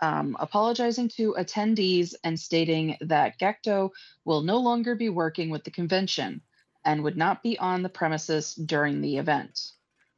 um, 0.00 0.36
apologizing 0.40 1.08
to 1.08 1.34
attendees 1.38 2.14
and 2.24 2.38
stating 2.38 2.96
that 3.00 3.38
Gecto 3.38 3.90
will 4.24 4.42
no 4.42 4.58
longer 4.58 4.94
be 4.94 5.08
working 5.08 5.50
with 5.50 5.64
the 5.64 5.70
convention 5.70 6.40
and 6.84 7.02
would 7.02 7.16
not 7.16 7.42
be 7.42 7.58
on 7.58 7.82
the 7.82 7.88
premises 7.88 8.54
during 8.54 9.00
the 9.00 9.18
event. 9.18 9.72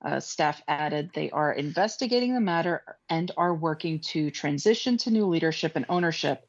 Uh, 0.04 0.20
staff 0.20 0.62
added 0.68 1.10
they 1.14 1.30
are 1.30 1.52
investigating 1.52 2.34
the 2.34 2.40
matter 2.40 2.82
and 3.08 3.30
are 3.36 3.54
working 3.54 3.98
to 3.98 4.30
transition 4.30 4.96
to 4.98 5.10
new 5.10 5.26
leadership 5.26 5.72
and 5.74 5.86
ownership, 5.88 6.46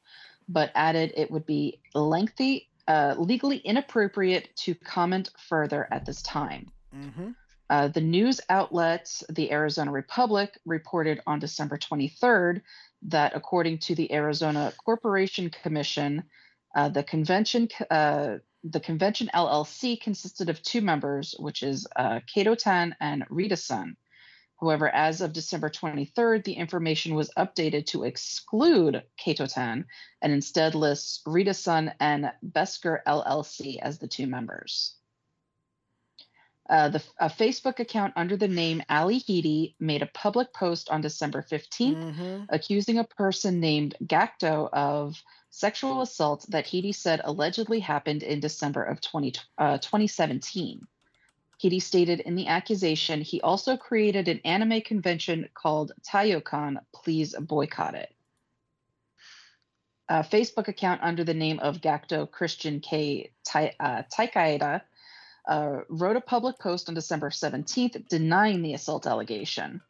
but 0.50 0.72
added 0.76 1.14
it 1.16 1.32
would 1.32 1.46
be 1.46 1.80
lengthy 1.94 2.70
uh, 2.88 3.16
legally 3.18 3.58
inappropriate 3.58 4.50
to 4.56 4.74
comment 4.74 5.30
further 5.38 5.88
at 5.92 6.06
this 6.06 6.22
time. 6.22 6.72
Mm-hmm. 6.96 7.32
Uh, 7.70 7.90
the 7.90 8.02
news 8.02 8.40
outlet, 8.50 9.22
the 9.30 9.52
Arizona 9.52 9.92
Republic, 9.92 10.58
reported 10.66 11.22
on 11.28 11.40
December 11.40 11.78
23rd 11.78 12.62
that 13.04 13.36
according 13.36 13.80
to 13.80 13.96
the 13.96 14.12
Arizona 14.14 14.74
Corporation 14.84 15.50
Commission, 15.50 16.24
uh, 16.76 16.90
the 16.90 17.04
convention, 17.04 17.68
uh, 17.92 18.38
the 18.64 18.80
convention 18.80 19.30
LLC 19.34 20.00
consisted 20.00 20.50
of 20.50 20.62
two 20.62 20.82
members, 20.82 21.36
which 21.40 21.62
is 21.62 21.88
uh, 21.96 22.22
Kato 22.34 22.56
Tan 22.56 22.96
and 23.00 23.26
Rita 23.30 23.58
Sun. 23.58 23.98
However, 24.60 24.90
as 24.90 25.22
of 25.22 25.34
December 25.34 25.70
23rd, 25.70 26.44
the 26.44 26.54
information 26.54 27.14
was 27.14 27.30
updated 27.38 27.86
to 27.88 28.06
exclude 28.06 29.04
Kato 29.18 29.46
Tan 29.46 29.86
and 30.22 30.34
instead 30.34 30.74
lists 30.74 31.22
Rita 31.28 31.54
Sun 31.54 31.94
and 32.00 32.32
Besker 32.44 33.00
LLC 33.06 33.78
as 33.80 34.00
the 34.00 34.08
two 34.08 34.26
members. 34.26 34.97
Uh, 36.70 36.90
the 36.90 37.04
a 37.20 37.30
Facebook 37.30 37.80
account 37.80 38.14
under 38.16 38.36
the 38.36 38.48
name 38.48 38.84
Ali 38.90 39.20
Heedy 39.22 39.76
made 39.80 40.02
a 40.02 40.08
public 40.08 40.54
post 40.54 40.90
on 40.90 41.02
December 41.02 41.42
15th 41.42 41.96
Mm-hmm. 41.96 42.44
accusing 42.50 42.98
a 43.00 43.04
person 43.06 43.60
named 43.60 43.96
Gacto 44.04 44.70
of 44.74 45.22
sexual 45.50 46.02
assault 46.02 46.46
that 46.50 46.66
Heedy 46.66 46.94
said 46.94 47.22
allegedly 47.24 47.80
happened 47.80 48.22
in 48.24 48.40
December 48.42 48.84
of 48.84 49.00
20, 49.02 49.34
uh, 49.58 49.78
2017. 49.78 50.86
Heedy 51.64 51.82
stated 51.82 52.20
in 52.20 52.36
the 52.36 52.48
accusation 52.48 53.22
he 53.22 53.42
also 53.42 53.78
created 53.78 54.28
an 54.28 54.42
anime 54.46 54.82
convention 54.82 55.48
called 55.54 55.92
Taiyou 56.08 56.44
Con. 56.44 56.80
Please 56.94 57.34
boycott 57.40 57.96
it. 57.96 58.14
A 60.10 60.20
Facebook 60.24 60.68
account 60.68 61.02
under 61.04 61.24
the 61.24 61.34
name 61.34 61.60
of 61.60 61.82
Gacto 61.82 62.30
Christian 62.30 62.80
K. 62.80 63.32
Tai- 63.44 63.74
uh, 63.80 64.04
Taikaida 64.16 64.82
uh, 65.48 65.80
wrote 65.90 66.18
a 66.18 66.22
public 66.22 66.60
post 66.60 66.90
on 66.90 66.96
December 66.96 67.30
17th 67.30 68.08
denying 68.10 68.62
the 68.62 68.74
assault 68.74 69.08
allegation. 69.08 69.82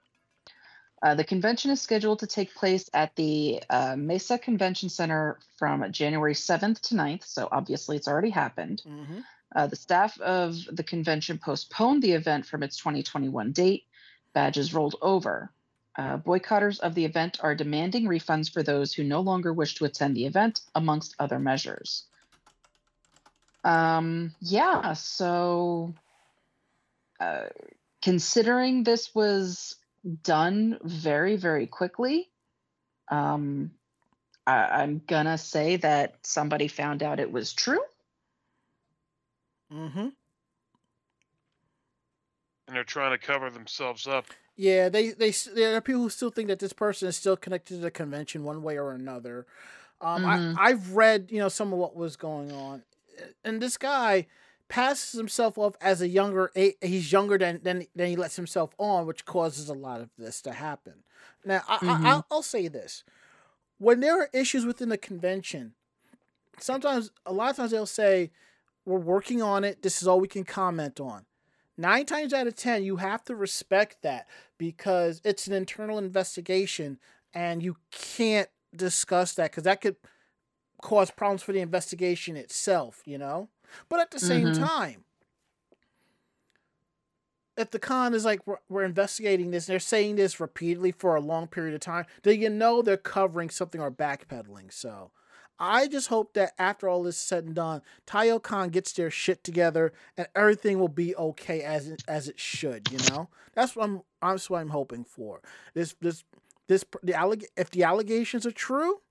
Uh, 1.02 1.14
the 1.14 1.24
convention 1.24 1.70
is 1.70 1.82
scheduled 1.82 2.20
to 2.20 2.28
take 2.28 2.56
place 2.56 2.90
at 2.94 3.16
the 3.16 3.62
uh, 3.70 3.96
Mesa 3.96 4.38
Convention 4.38 4.90
Center 4.90 5.38
from 5.58 5.92
January 5.92 6.34
7th 6.34 6.82
to 6.82 6.96
9th, 6.96 7.24
so 7.24 7.48
obviously 7.52 7.98
it's 7.98 8.08
already 8.08 8.32
happened. 8.32 8.82
Mm-hmm. 8.88 9.20
Uh, 9.56 9.68
the 9.68 9.76
staff 9.76 10.20
of 10.20 10.56
the 10.72 10.84
convention 10.84 11.38
postponed 11.38 12.02
the 12.02 12.14
event 12.14 12.46
from 12.46 12.64
its 12.64 12.78
2021 12.78 13.52
date. 13.52 13.84
Badges 14.34 14.74
rolled 14.74 14.96
over. 15.02 15.52
Uh, 15.96 16.18
boycotters 16.18 16.80
of 16.80 16.94
the 16.94 17.06
event 17.06 17.40
are 17.42 17.56
demanding 17.56 18.06
refunds 18.06 18.52
for 18.52 18.62
those 18.62 18.94
who 18.94 19.04
no 19.04 19.22
longer 19.22 19.54
wish 19.54 19.76
to 19.76 19.86
attend 19.86 20.16
the 20.16 20.26
event, 20.26 20.62
amongst 20.76 21.16
other 21.20 21.40
measures. 21.40 22.06
Um, 23.64 24.34
yeah, 24.40 24.94
so 24.94 25.94
uh, 27.20 27.46
considering 28.02 28.84
this 28.84 29.14
was 29.14 29.76
done 30.24 30.78
very, 30.84 31.36
very 31.36 31.68
quickly, 31.68 32.30
um, 33.10 33.72
I- 34.46 34.82
I'm 34.84 35.02
gonna 35.08 35.38
say 35.38 35.76
that 35.78 36.26
somebody 36.26 36.68
found 36.68 37.04
out 37.04 37.20
it 37.20 37.32
was 37.32 37.54
true. 37.54 37.82
Mm-hmm. 39.74 40.08
and 42.68 42.76
they're 42.76 42.84
trying 42.86 43.12
to 43.12 43.18
cover 43.18 43.50
themselves 43.50 44.08
up. 44.08 44.26
Yeah, 44.56 44.90
they 44.90 45.12
they 45.12 45.32
there 45.54 45.76
are 45.76 45.82
people 45.82 46.02
who 46.02 46.10
still 46.10 46.30
think 46.32 46.48
that 46.50 46.60
this 46.60 46.74
person 46.74 47.08
is 47.08 47.16
still 47.16 47.38
connected 47.38 47.76
to 47.76 47.80
the 47.82 47.92
convention 47.92 48.44
one 48.44 48.62
way 48.62 48.78
or 48.78 48.92
another. 48.92 49.46
Um, 50.02 50.24
Mhm. 50.24 50.56
I 50.58 50.70
I've 50.70 50.92
read 50.94 51.28
you 51.32 51.40
know 51.40 51.48
some 51.50 51.72
of 51.74 51.80
what 51.80 51.96
was 51.96 52.16
going 52.18 52.52
on, 52.52 52.84
and 53.44 53.62
this 53.62 53.78
guy 53.78 54.28
passes 54.70 55.18
himself 55.18 55.58
off 55.58 55.76
as 55.82 56.02
a 56.02 56.08
younger 56.08 56.52
he's 56.82 57.12
younger 57.12 57.38
than 57.38 57.62
than 57.64 57.88
than 57.96 58.08
he 58.10 58.16
lets 58.16 58.36
himself 58.36 58.74
on, 58.78 59.06
which 59.08 59.26
causes 59.26 59.70
a 59.70 59.74
lot 59.74 60.02
of 60.02 60.10
this 60.18 60.42
to 60.44 60.54
happen. 60.54 61.04
Now 61.46 61.64
I, 61.68 61.80
Mhm. 61.82 61.98
I 62.04 62.14
I'll, 62.14 62.26
I'll 62.32 62.44
say 62.44 62.68
this: 62.68 63.04
when 63.80 64.00
there 64.02 64.22
are 64.22 64.30
issues 64.34 64.66
within 64.66 64.90
the 64.90 64.98
convention, 64.98 65.76
sometimes 66.60 67.12
a 67.26 67.34
lot 67.34 67.52
of 67.52 67.56
times 67.56 67.72
they'll 67.72 67.86
say 67.86 68.32
we're 68.86 69.00
working 69.00 69.42
on 69.42 69.64
it. 69.64 69.82
This 69.82 70.02
is 70.02 70.08
all 70.08 70.20
we 70.20 70.28
can 70.28 70.46
comment 70.46 71.00
on 71.00 71.26
nine 71.78 72.06
times 72.06 72.34
out 72.34 72.48
of 72.48 72.56
ten 72.56 72.84
you 72.84 72.98
have 72.98 73.24
to 73.24 73.36
respect 73.36 74.00
that 74.04 74.28
because 74.60 75.22
it's 75.26 75.48
an 75.48 75.54
internal 75.54 75.98
investigation 76.00 77.00
and 77.34 77.64
you 77.64 77.78
can't 77.92 78.50
discuss 78.76 79.36
that 79.36 79.52
because 79.52 79.64
that 79.64 79.82
could 79.82 79.96
cause 80.82 81.12
problems 81.12 81.42
for 81.44 81.52
the 81.54 81.60
investigation 81.60 82.36
itself 82.38 83.02
you 83.06 83.18
know 83.18 83.50
but 83.90 84.00
at 84.00 84.12
the 84.12 84.20
same 84.20 84.48
Mhm. 84.52 84.60
time 84.60 85.04
if 87.58 87.72
the 87.72 87.80
con 87.80 88.14
is 88.14 88.24
like 88.26 88.46
we're, 88.46 88.58
we're 88.70 88.84
investigating 88.84 89.52
this 89.52 89.68
and 89.68 89.74
they're 89.74 89.80
saying 89.80 90.16
this 90.16 90.40
repeatedly 90.40 90.92
for 90.92 91.16
a 91.16 91.22
long 91.22 91.48
period 91.48 91.74
of 91.74 91.82
time 91.82 92.06
then 92.24 92.40
you 92.40 92.50
know 92.50 92.82
they're 92.82 92.98
covering 92.98 93.50
something 93.50 93.82
or 93.82 93.92
backpedaling 93.92 94.72
so 94.72 95.12
I 95.60 95.88
just 95.88 96.10
hope 96.10 96.34
that 96.36 96.54
after 96.60 96.88
all 96.88 97.02
this 97.02 97.16
is 97.16 97.22
said 97.24 97.46
and 97.46 97.56
done, 97.56 97.82
Taiyou 98.06 98.44
Con 98.44 98.70
gets 98.70 98.92
their 98.94 99.10
shit 99.10 99.44
together 99.44 99.92
and 100.16 100.28
everything 100.36 100.78
will 100.78 100.88
be 100.88 101.16
okay 101.16 101.64
as 101.64 101.88
it, 101.88 102.04
as 102.08 102.28
it 102.30 102.40
should. 102.40 102.92
You 102.92 103.00
know, 103.10 103.30
that's 103.56 103.76
what 103.76 103.86
I'm. 103.86 104.02
That's 104.22 104.52
what 104.52 104.60
I'm 104.62 104.70
hoping 104.70 105.04
for. 105.04 105.42
This 105.74 105.96
this 106.00 106.24
this 106.68 106.86
the 107.02 107.14
alleg- 107.14 107.46
if 107.58 107.72
the 107.72 107.82
allegations 107.86 108.46
are 108.46 108.52
true, 108.52 109.02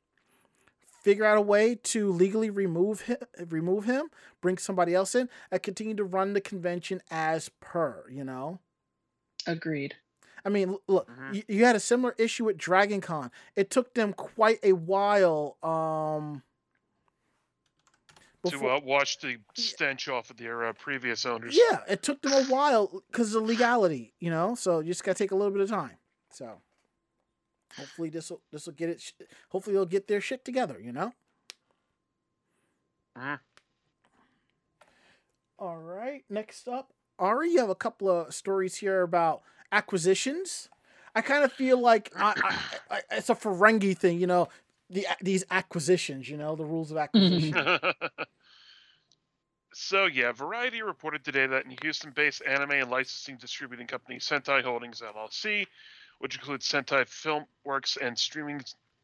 figure 1.06 1.24
out 1.24 1.38
a 1.38 1.40
way 1.40 1.76
to 1.76 2.10
legally 2.10 2.50
remove 2.50 3.02
him, 3.02 3.18
remove 3.48 3.84
him, 3.84 4.10
bring 4.40 4.58
somebody 4.58 4.92
else 4.92 5.14
in, 5.14 5.28
and 5.52 5.62
continue 5.62 5.94
to 5.94 6.02
run 6.02 6.32
the 6.32 6.40
convention 6.40 7.00
as 7.12 7.48
per. 7.60 8.04
You 8.10 8.24
know. 8.24 8.58
Agreed. 9.46 9.94
I 10.44 10.48
mean, 10.48 10.70
l- 10.70 10.82
look, 10.88 11.08
Mhm. 11.08 11.34
you, 11.34 11.42
you 11.46 11.64
had 11.64 11.76
a 11.76 11.80
similar 11.80 12.14
issue 12.18 12.44
with 12.44 12.58
Dragon 12.58 13.00
Con. 13.00 13.30
It 13.54 13.70
took 13.70 13.94
them 13.94 14.12
quite 14.12 14.58
a 14.64 14.72
while. 14.72 15.56
Um, 15.62 16.42
to 18.44 18.68
uh, 18.68 18.80
wash 18.80 19.16
the 19.18 19.38
stench 19.54 20.08
off 20.08 20.30
of 20.30 20.36
their 20.36 20.66
uh, 20.66 20.72
previous 20.72 21.24
owners. 21.26 21.56
yeah, 21.56 21.82
it 21.88 22.02
took 22.02 22.20
them 22.22 22.32
a 22.32 22.44
while 22.44 23.02
because 23.10 23.34
of 23.34 23.42
legality, 23.44 24.14
you 24.20 24.30
know. 24.30 24.54
So 24.56 24.80
you 24.80 24.88
just 24.88 25.04
gotta 25.04 25.18
take 25.18 25.30
a 25.32 25.36
little 25.36 25.52
bit 25.52 25.62
of 25.62 25.68
time. 25.68 25.98
So 26.30 26.60
hopefully 27.78 28.08
this 28.10 28.30
will 28.30 28.40
this 28.52 28.66
will 28.66 28.72
get 28.74 28.88
it. 28.90 29.00
sh- 29.00 29.12
Hopefully 29.50 29.74
they'll 29.74 29.86
get 29.86 30.08
their 30.08 30.20
shit 30.20 30.44
together, 30.44 30.78
you 30.80 30.92
know. 30.92 31.12
Mhm. 33.16 33.40
All 35.58 35.78
right, 35.78 36.22
next 36.28 36.68
up, 36.68 36.92
Ari, 37.18 37.50
you 37.52 37.60
have 37.60 37.70
a 37.70 37.74
couple 37.74 38.10
of 38.10 38.34
stories 38.34 38.76
here 38.76 39.02
about 39.02 39.42
acquisitions. 39.72 40.68
I 41.14 41.22
kind 41.22 41.44
of 41.44 41.52
feel 41.52 41.80
like 41.80 42.12
I, 42.14 42.34
I, 42.90 42.96
I, 42.96 43.02
it's 43.12 43.30
a 43.30 43.34
Ferengi 43.34 43.96
thing, 43.96 44.20
you 44.20 44.26
know. 44.26 44.48
The 44.90 45.06
these 45.20 45.44
acquisitions, 45.50 46.28
you 46.28 46.36
know, 46.36 46.54
the 46.56 46.64
rules 46.64 46.90
of 46.90 46.98
acquisition. 46.98 47.54
so 49.72 50.04
yeah, 50.06 50.30
Variety 50.32 50.82
reported 50.82 51.24
today 51.24 51.46
that 51.46 51.64
in 51.64 51.74
Houston-based 51.82 52.42
anime 52.46 52.72
and 52.72 52.90
licensing 52.90 53.36
distributing 53.36 53.86
company 53.86 54.18
Sentai 54.18 54.62
Holdings 54.62 55.00
LLC, 55.00 55.66
which 56.18 56.36
includes 56.36 56.68
Sentai 56.68 57.04
Filmworks 57.06 57.96
and 58.00 58.18
streaming 58.18 58.62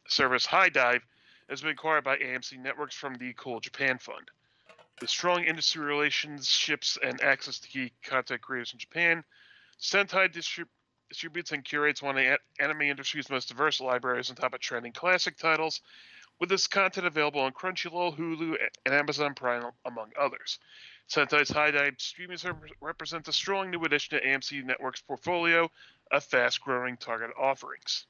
service 0.08 0.46
HIDIVE, 0.46 1.02
has 1.48 1.60
been 1.60 1.70
acquired 1.70 2.04
by 2.04 2.16
AMC 2.16 2.58
Networks 2.58 2.94
from 2.94 3.14
the 3.14 3.32
Cool 3.34 3.60
Japan 3.60 3.98
Fund. 3.98 4.30
With 5.00 5.10
strong 5.10 5.44
industry 5.44 5.84
relationships 5.84 6.98
and 7.02 7.20
access 7.22 7.58
to 7.58 7.68
key 7.68 7.92
content 8.04 8.40
creators 8.40 8.72
in 8.72 8.78
Japan, 8.78 9.24
Sentai 9.80 10.32
distrib- 10.32 10.68
distributes 11.08 11.52
and 11.52 11.64
curates 11.64 12.00
one 12.00 12.16
of 12.16 12.24
the 12.24 12.38
anime 12.62 12.82
industry's 12.82 13.28
most 13.28 13.48
diverse 13.48 13.80
libraries 13.80 14.30
on 14.30 14.36
top 14.36 14.54
of 14.54 14.60
trending 14.60 14.92
classic 14.92 15.36
titles, 15.36 15.80
with 16.40 16.48
this 16.48 16.66
content 16.66 17.06
available 17.06 17.40
on 17.40 17.52
Crunchyroll, 17.52 18.16
Hulu, 18.16 18.56
and 18.86 18.94
Amazon 18.94 19.34
Prime, 19.34 19.64
among 19.84 20.10
others. 20.18 20.58
Sentai's 21.08 21.50
HIDIVE 21.50 21.94
streaming 21.98 22.38
service 22.38 22.70
represents 22.80 23.28
a 23.28 23.32
strong 23.32 23.70
new 23.70 23.84
addition 23.84 24.18
to 24.18 24.26
AMC 24.26 24.64
Network's 24.64 25.02
portfolio 25.02 25.70
of 26.12 26.22
fast-growing 26.24 26.96
target 26.98 27.30
offerings. 27.40 28.06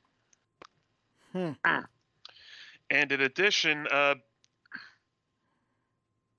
Hmm. 1.33 1.53
And 2.91 3.11
in 3.11 3.23
addition, 3.23 3.87
uh, 3.91 4.17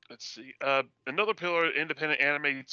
let's 0.09 0.25
see, 0.25 0.53
uh, 0.61 0.83
another 1.07 1.33
pillar 1.33 1.65
of 1.65 1.75
independent 1.75 2.21
anime 2.21 2.63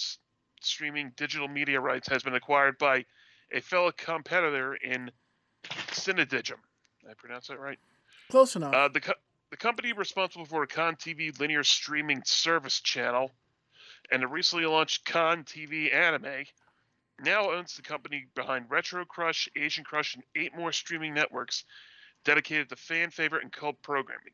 streaming 0.61 1.13
digital 1.17 1.49
media 1.49 1.81
rights 1.81 2.09
has 2.09 2.23
been 2.23 2.35
acquired 2.35 2.77
by 2.77 3.07
a 3.53 3.61
fellow 3.61 3.91
competitor 3.93 4.75
in 4.75 5.11
Cinedigm. 5.93 6.59
Did 7.01 7.11
I 7.11 7.15
pronounce 7.17 7.49
that 7.49 7.59
right? 7.59 7.79
Close 8.29 8.57
enough. 8.57 8.75
Uh, 8.75 8.89
the 8.89 9.01
co- 9.01 9.15
the 9.51 9.57
company 9.57 9.93
responsible 9.93 10.45
for 10.45 10.67
CONtv 10.67 11.41
linear 11.41 11.65
streaming 11.65 12.23
service 12.25 12.81
channel 12.81 13.33
and 14.11 14.23
the 14.23 14.29
recently 14.29 14.67
launched 14.67 15.05
CONtv 15.07 15.93
Anime 15.93 16.45
now 17.21 17.51
owns 17.51 17.77
the 17.77 17.83
company 17.83 18.27
behind 18.35 18.69
RetroCrush, 18.69 19.49
Asian 19.57 19.85
Crush, 19.85 20.15
and 20.15 20.25
eight 20.35 20.55
more 20.57 20.73
streaming 20.73 21.15
networks 21.15 21.65
dedicated 22.25 22.69
to 22.69 22.77
fan 22.77 23.11
favorite 23.11 23.43
and 23.43 23.53
cult 23.53 23.83
programming. 23.83 24.33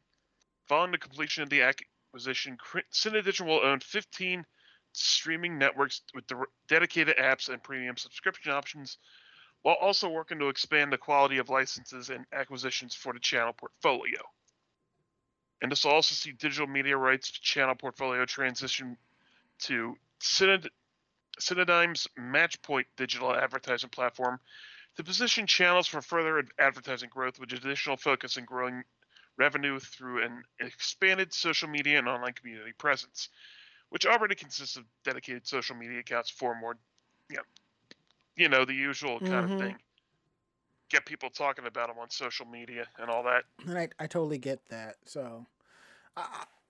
Following 0.66 0.93
the 0.93 0.99
completion 0.99 1.43
of 1.43 1.51
the 1.51 1.62
acquisition, 1.62 2.59
Cinedigm 2.93 3.47
will 3.47 3.64
own 3.64 3.80
15 3.80 4.45
streaming 4.93 5.59
networks 5.59 6.03
with 6.14 6.24
dedicated 6.68 7.16
apps 7.18 7.49
and 7.49 7.62
premium 7.62 7.97
subscription 7.97 8.53
options, 8.53 8.99
while 9.62 9.76
also 9.80 10.09
working 10.09 10.39
to 10.39 10.49
expand 10.49 10.93
the 10.93 10.99
quality 10.99 11.39
of 11.39 11.49
licenses 11.49 12.11
and 12.11 12.24
acquisitions 12.32 12.95
for 12.95 13.12
the 13.12 13.20
channel 13.20 13.53
portfolio. 13.53 14.20
And 15.61 15.70
this 15.70 15.84
will 15.84 15.93
also 15.93 16.14
see 16.14 16.32
digital 16.32 16.66
media 16.66 16.97
rights 16.97 17.30
channel 17.30 17.74
portfolio 17.74 18.24
transition 18.24 18.97
to 19.61 19.97
Synod- 20.18 20.70
Cinedigm's 21.41 22.07
Matchpoint 22.18 22.87
digital 22.97 23.34
advertising 23.34 23.91
platform 23.91 24.41
to 24.97 25.05
position 25.05 25.47
channels 25.47 25.87
for 25.87 26.03
further 26.03 26.45
advertising 26.59 27.11
growth 27.11 27.39
with 27.39 27.53
additional 27.53 27.97
focus 27.97 28.37
on 28.39 28.45
growing 28.47 28.84
revenue 29.39 29.78
through 29.80 30.24
an 30.24 30.45
expanded 30.61 31.32
social 31.32 31.68
media 31.68 31.99
and 31.99 32.09
online 32.09 32.34
community 32.34 32.72
presence, 32.72 33.28
which 33.91 34.07
already 34.07 34.34
consists 34.34 34.76
of 34.76 34.87
dedicated 35.05 35.47
social 35.47 35.76
media 35.76 36.01
accounts 36.01 36.30
for 36.30 36.55
more, 36.55 36.78
you 37.30 37.37
know, 37.37 37.45
you 38.37 38.49
know 38.49 38.64
the 38.64 38.74
usual 38.74 39.20
kind 39.20 39.45
Mhm. 39.45 39.47
of 39.47 39.53
thing. 39.53 39.78
Get 40.89 41.07
people 41.07 41.30
talking 41.30 41.64
about 41.66 41.89
them 41.89 41.99
on 42.01 42.11
social 42.11 42.47
media 42.47 42.89
and 42.99 43.09
all 43.11 43.22
that. 43.24 43.45
and 43.66 43.78
I, 43.78 43.89
I 43.99 44.07
totally 44.07 44.39
get 44.39 44.66
that. 44.66 44.97
So, 45.05 45.47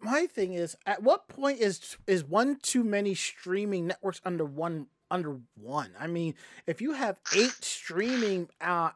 my 0.01 0.27
thing 0.27 0.53
is, 0.53 0.77
at 0.87 1.03
what 1.03 1.29
point 1.29 1.61
is 1.61 1.97
is 2.07 2.25
one 2.25 2.57
too 2.63 2.85
many 2.85 3.15
streaming 3.15 3.87
networks 3.89 4.21
under 4.25 4.45
one 4.45 4.87
under 5.11 5.41
one? 5.61 5.93
I 5.99 6.07
mean, 6.07 6.35
if 6.67 6.81
you 6.81 6.93
have 6.93 7.19
eight 7.37 7.63
streaming 7.65 8.49
uh 8.61 8.91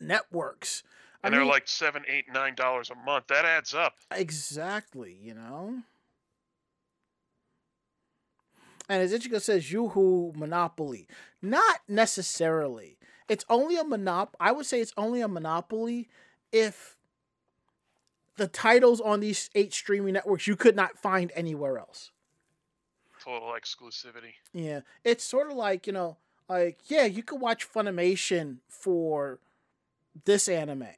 networks, 0.00 0.82
I 1.22 1.28
And 1.28 1.34
they're 1.34 1.42
mean, 1.42 1.50
like 1.50 1.68
seven, 1.68 2.02
eight, 2.08 2.26
nine 2.32 2.54
dollars 2.54 2.90
a 2.90 2.94
month. 2.94 3.26
That 3.28 3.44
adds 3.44 3.74
up. 3.74 3.94
exactly, 4.10 5.16
you 5.20 5.34
know. 5.34 5.82
And 8.88 9.02
as 9.02 9.12
Ichigo 9.12 9.40
says, 9.40 9.70
Yoo-hoo 9.70 10.32
monopoly. 10.34 11.06
Not 11.40 11.78
necessarily. 11.86 12.98
It's 13.28 13.44
only 13.48 13.76
a 13.76 13.84
monop. 13.84 14.30
I 14.40 14.50
would 14.50 14.66
say 14.66 14.80
it's 14.80 14.92
only 14.96 15.20
a 15.20 15.28
monopoly 15.28 16.08
if 16.50 16.96
the 18.40 18.48
titles 18.48 19.02
on 19.02 19.20
these 19.20 19.50
eight 19.54 19.74
streaming 19.74 20.14
networks 20.14 20.46
you 20.46 20.56
could 20.56 20.74
not 20.74 20.96
find 20.96 21.30
anywhere 21.34 21.78
else. 21.78 22.10
Total 23.22 23.50
exclusivity. 23.50 24.32
Yeah, 24.54 24.80
it's 25.04 25.22
sort 25.22 25.50
of 25.50 25.56
like 25.58 25.86
you 25.86 25.92
know, 25.92 26.16
like 26.48 26.78
yeah, 26.86 27.04
you 27.04 27.22
could 27.22 27.38
watch 27.38 27.70
Funimation 27.70 28.56
for 28.66 29.40
this 30.24 30.48
anime, 30.48 30.88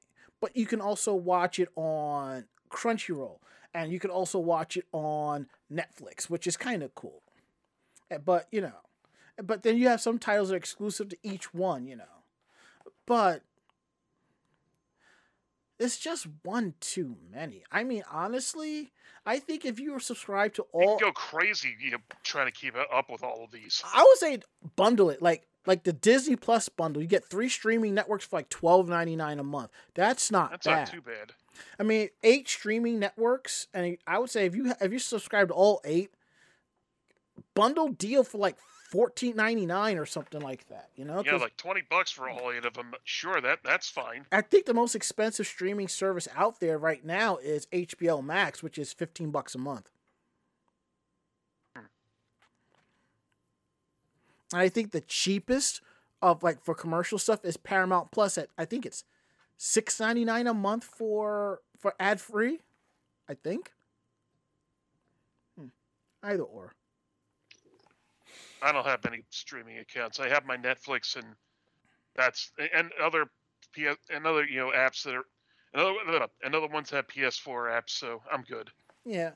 but 0.40 0.56
you 0.56 0.66
can 0.66 0.80
also 0.80 1.14
watch 1.14 1.58
it 1.58 1.68
on 1.74 2.44
Crunchyroll, 2.70 3.38
and 3.74 3.90
you 3.90 3.98
can 3.98 4.10
also 4.10 4.38
watch 4.38 4.76
it 4.76 4.86
on 4.92 5.48
Netflix, 5.70 6.30
which 6.30 6.46
is 6.46 6.56
kind 6.56 6.84
of 6.84 6.94
cool. 6.94 7.22
Eh, 8.08 8.18
But 8.18 8.46
you 8.52 8.60
know, 8.60 8.82
but 9.42 9.64
then 9.64 9.76
you 9.76 9.88
have 9.88 10.00
some 10.00 10.20
titles 10.20 10.50
that 10.50 10.54
are 10.54 10.58
exclusive 10.58 11.08
to 11.08 11.16
each 11.24 11.52
one, 11.52 11.88
you 11.88 11.96
know. 11.96 12.04
But 13.04 13.42
it's 15.82 15.98
just 15.98 16.26
one 16.42 16.74
too 16.80 17.16
many. 17.30 17.64
I 17.70 17.84
mean, 17.84 18.04
honestly, 18.10 18.92
I 19.26 19.38
think 19.38 19.64
if 19.64 19.78
you 19.78 19.92
were 19.92 20.00
subscribed 20.00 20.56
to 20.56 20.62
all 20.72 20.98
go 20.98 21.12
crazy 21.12 21.76
you 21.80 21.92
know, 21.92 21.98
trying 22.22 22.46
to 22.46 22.52
keep 22.52 22.74
up 22.76 23.10
with 23.10 23.22
all 23.22 23.44
of 23.44 23.50
these. 23.50 23.82
I 23.94 24.02
would 24.02 24.18
say 24.18 24.38
bundle 24.76 25.10
it 25.10 25.20
like 25.20 25.46
like 25.66 25.84
the 25.84 25.92
Disney 25.92 26.36
Plus 26.36 26.68
bundle. 26.68 27.02
You 27.02 27.08
get 27.08 27.24
three 27.24 27.48
streaming 27.48 27.94
networks 27.94 28.24
for 28.24 28.36
like 28.36 28.48
twelve 28.48 28.88
ninety 28.88 29.16
nine 29.16 29.38
a 29.38 29.44
month. 29.44 29.70
That's 29.94 30.30
not 30.30 30.50
That's 30.50 30.66
bad. 30.66 30.76
not 30.76 30.86
too 30.92 31.02
bad. 31.02 31.32
I 31.78 31.82
mean, 31.82 32.08
eight 32.22 32.48
streaming 32.48 32.98
networks, 32.98 33.66
and 33.74 33.98
I 34.06 34.18
would 34.18 34.30
say 34.30 34.46
if 34.46 34.54
you 34.56 34.72
if 34.80 34.92
you 34.92 34.98
subscribe 34.98 35.48
to 35.48 35.54
all 35.54 35.80
eight, 35.84 36.12
bundle 37.54 37.88
deal 37.88 38.24
for 38.24 38.38
like 38.38 38.56
fourteen 38.92 39.34
ninety 39.36 39.64
nine 39.64 39.96
or 39.96 40.04
something 40.04 40.40
like 40.40 40.68
that. 40.68 40.90
You 40.96 41.06
know, 41.06 41.22
Yeah, 41.24 41.36
like 41.36 41.56
twenty 41.56 41.82
bucks 41.88 42.10
for 42.10 42.28
all 42.28 42.52
eight 42.52 42.64
of 42.64 42.74
them. 42.74 42.92
Sure, 43.04 43.40
that 43.40 43.60
that's 43.64 43.88
fine. 43.88 44.26
I 44.30 44.42
think 44.42 44.66
the 44.66 44.74
most 44.74 44.94
expensive 44.94 45.46
streaming 45.46 45.88
service 45.88 46.28
out 46.36 46.60
there 46.60 46.76
right 46.76 47.04
now 47.04 47.38
is 47.38 47.66
HBO 47.66 48.22
Max, 48.22 48.62
which 48.62 48.76
is 48.78 48.92
fifteen 48.92 49.30
bucks 49.30 49.54
a 49.54 49.58
month. 49.58 49.88
Hmm. 51.74 51.84
And 54.52 54.60
I 54.60 54.68
think 54.68 54.90
the 54.92 55.00
cheapest 55.00 55.80
of 56.20 56.42
like 56.42 56.62
for 56.62 56.74
commercial 56.74 57.18
stuff 57.18 57.44
is 57.44 57.56
Paramount 57.56 58.10
Plus 58.10 58.36
at 58.36 58.48
I 58.58 58.66
think 58.66 58.84
it's 58.84 59.04
six 59.56 59.98
ninety 59.98 60.24
nine 60.24 60.46
a 60.46 60.54
month 60.54 60.84
for 60.84 61.60
for 61.78 61.94
ad 61.98 62.20
free. 62.20 62.60
I 63.26 63.34
think. 63.34 63.72
Hmm. 65.58 65.68
Either 66.22 66.42
or. 66.42 66.74
I 68.62 68.72
don't 68.72 68.86
have 68.86 69.04
any 69.06 69.24
streaming 69.30 69.78
accounts. 69.78 70.20
I 70.20 70.28
have 70.28 70.44
my 70.46 70.56
Netflix 70.56 71.16
and 71.16 71.26
that's 72.16 72.52
and 72.74 72.90
other 73.02 73.26
PS 73.74 73.96
and 74.10 74.26
other 74.26 74.44
you 74.44 74.58
know 74.58 74.70
apps 74.74 75.02
that 75.04 75.14
are 75.14 75.24
Another 75.74 76.26
another 76.42 76.66
one's 76.66 76.90
have 76.90 77.06
PS4 77.06 77.72
apps, 77.72 77.90
so 77.90 78.20
I'm 78.30 78.42
good. 78.42 78.68
Yeah, 79.06 79.30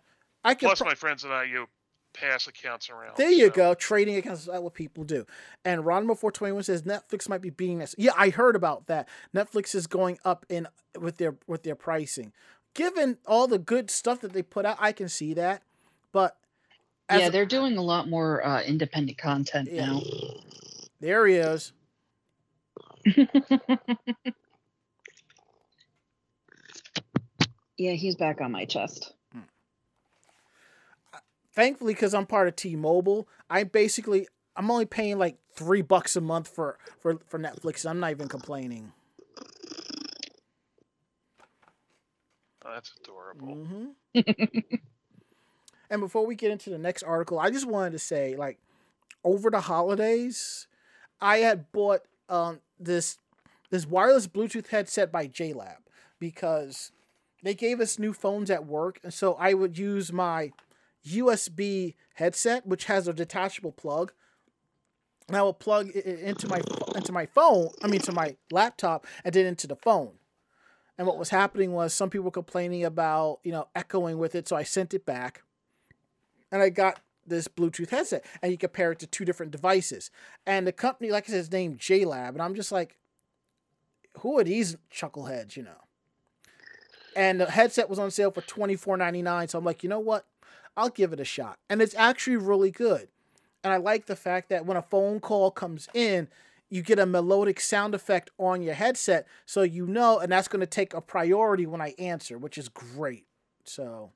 I 0.44 0.54
can. 0.54 0.68
Plus, 0.68 0.80
pro- 0.80 0.88
my 0.88 0.94
friends 0.94 1.24
and 1.24 1.32
I 1.32 1.44
you 1.44 1.54
know, 1.54 1.66
pass 2.12 2.46
accounts 2.46 2.90
around. 2.90 3.16
there 3.16 3.30
you 3.30 3.46
so- 3.46 3.52
go. 3.54 3.74
Trading 3.74 4.16
accounts 4.16 4.42
is 4.42 4.48
what 4.48 4.74
people 4.74 5.04
do. 5.04 5.24
And 5.64 5.82
Ronmo 5.82 6.14
four 6.14 6.30
twenty 6.30 6.52
one 6.52 6.62
says 6.62 6.82
Netflix 6.82 7.26
might 7.26 7.40
be 7.40 7.48
being 7.48 7.78
this. 7.78 7.94
Yeah, 7.96 8.12
I 8.18 8.28
heard 8.28 8.54
about 8.54 8.86
that. 8.88 9.08
Netflix 9.34 9.74
is 9.74 9.86
going 9.86 10.18
up 10.26 10.44
in 10.50 10.68
with 11.00 11.16
their 11.16 11.36
with 11.46 11.62
their 11.62 11.74
pricing. 11.74 12.32
Given 12.74 13.16
all 13.26 13.46
the 13.46 13.58
good 13.58 13.90
stuff 13.90 14.20
that 14.20 14.34
they 14.34 14.42
put 14.42 14.66
out, 14.66 14.76
I 14.78 14.92
can 14.92 15.08
see 15.08 15.32
that. 15.32 15.62
But 16.12 16.36
as 17.08 17.20
yeah, 17.22 17.28
they're 17.28 17.46
doing 17.46 17.76
a 17.76 17.82
lot 17.82 18.08
more 18.08 18.44
uh, 18.44 18.62
independent 18.62 19.18
content 19.18 19.70
Yeah. 19.72 19.86
now. 19.86 20.02
there 21.00 21.26
he 21.26 21.34
is. 21.34 21.72
yeah, 27.76 27.92
he's 27.92 28.16
back 28.16 28.40
on 28.40 28.50
my 28.52 28.64
chest. 28.64 29.12
thankfully 31.52 31.94
because 31.94 32.12
i'm 32.12 32.26
part 32.26 32.48
of 32.48 32.54
t-mobile 32.56 33.26
i 33.48 33.64
basically 33.64 34.28
i'm 34.56 34.70
only 34.70 34.84
paying 34.84 35.18
like 35.18 35.38
three 35.54 35.80
bucks 35.80 36.14
a 36.14 36.20
month 36.20 36.46
for 36.48 36.78
for 37.00 37.18
for 37.26 37.38
netflix 37.38 37.88
i'm 37.88 37.98
not 37.98 38.10
even 38.10 38.28
complaining 38.28 38.92
Oh, 42.64 42.72
that's 42.74 42.92
adorable. 43.00 43.54
hmm 43.54 43.86
and 45.90 46.00
before 46.00 46.26
we 46.26 46.34
get 46.34 46.50
into 46.50 46.70
the 46.70 46.78
next 46.78 47.02
article 47.02 47.38
i 47.38 47.50
just 47.50 47.66
wanted 47.66 47.90
to 47.90 47.98
say 47.98 48.36
like 48.36 48.58
over 49.24 49.50
the 49.50 49.60
holidays 49.60 50.66
i 51.20 51.38
had 51.38 51.70
bought 51.72 52.02
um 52.28 52.60
this 52.78 53.18
this 53.70 53.86
wireless 53.86 54.26
bluetooth 54.26 54.68
headset 54.68 55.10
by 55.10 55.26
JLab 55.26 55.78
because 56.18 56.92
they 57.42 57.54
gave 57.54 57.80
us 57.80 57.98
new 57.98 58.12
phones 58.12 58.50
at 58.50 58.66
work 58.66 59.00
and 59.02 59.12
so 59.12 59.34
i 59.34 59.54
would 59.54 59.78
use 59.78 60.12
my 60.12 60.52
USB 61.06 61.94
headset, 62.14 62.66
which 62.66 62.86
has 62.86 63.06
a 63.06 63.12
detachable 63.12 63.72
plug. 63.72 64.12
And 65.28 65.36
I 65.36 65.42
will 65.42 65.52
plug 65.52 65.90
it 65.94 66.04
into 66.04 66.48
my 66.48 66.60
into 66.94 67.12
my 67.12 67.26
phone. 67.26 67.70
I 67.82 67.88
mean, 67.88 68.00
to 68.00 68.12
my 68.12 68.36
laptop, 68.50 69.06
and 69.24 69.34
then 69.34 69.46
into 69.46 69.66
the 69.66 69.76
phone. 69.76 70.12
And 70.98 71.06
what 71.06 71.18
was 71.18 71.30
happening 71.30 71.72
was 71.72 71.92
some 71.92 72.10
people 72.10 72.26
were 72.26 72.30
complaining 72.30 72.84
about 72.84 73.40
you 73.42 73.52
know 73.52 73.68
echoing 73.74 74.18
with 74.18 74.34
it, 74.34 74.46
so 74.46 74.56
I 74.56 74.62
sent 74.62 74.94
it 74.94 75.04
back, 75.04 75.42
and 76.52 76.62
I 76.62 76.70
got 76.70 77.00
this 77.26 77.48
Bluetooth 77.48 77.90
headset, 77.90 78.24
and 78.42 78.52
you 78.52 78.58
compare 78.58 78.92
it 78.92 78.98
to 79.00 79.06
two 79.06 79.24
different 79.24 79.52
devices. 79.52 80.10
And 80.46 80.66
the 80.66 80.72
company, 80.72 81.10
like 81.10 81.24
I 81.28 81.32
said, 81.32 81.40
is 81.40 81.52
named 81.52 81.78
JLab, 81.78 82.30
and 82.30 82.42
I'm 82.42 82.54
just 82.54 82.72
like, 82.72 82.96
who 84.18 84.38
are 84.38 84.44
these 84.44 84.76
chuckleheads, 84.92 85.56
you 85.56 85.62
know? 85.62 85.82
And 87.14 87.40
the 87.40 87.50
headset 87.50 87.88
was 87.88 87.98
on 87.98 88.10
sale 88.10 88.30
for 88.30 88.42
twenty 88.42 88.76
four 88.76 88.96
ninety 88.96 89.22
nine, 89.22 89.48
so 89.48 89.58
I'm 89.58 89.64
like, 89.64 89.82
you 89.82 89.88
know 89.88 90.00
what? 90.00 90.26
I'll 90.76 90.90
give 90.90 91.12
it 91.12 91.20
a 91.20 91.24
shot. 91.24 91.58
And 91.70 91.80
it's 91.80 91.94
actually 91.94 92.36
really 92.36 92.70
good. 92.70 93.08
And 93.64 93.72
I 93.72 93.78
like 93.78 94.06
the 94.06 94.16
fact 94.16 94.50
that 94.50 94.66
when 94.66 94.76
a 94.76 94.82
phone 94.82 95.20
call 95.20 95.50
comes 95.50 95.88
in, 95.94 96.28
you 96.68 96.82
get 96.82 96.98
a 96.98 97.06
melodic 97.06 97.60
sound 97.60 97.94
effect 97.94 98.30
on 98.38 98.62
your 98.62 98.74
headset 98.74 99.26
so 99.44 99.62
you 99.62 99.86
know 99.86 100.18
and 100.18 100.32
that's 100.32 100.48
going 100.48 100.60
to 100.60 100.66
take 100.66 100.92
a 100.94 101.00
priority 101.00 101.66
when 101.66 101.80
I 101.80 101.94
answer, 101.98 102.38
which 102.38 102.58
is 102.58 102.68
great. 102.68 103.26
So 103.64 104.10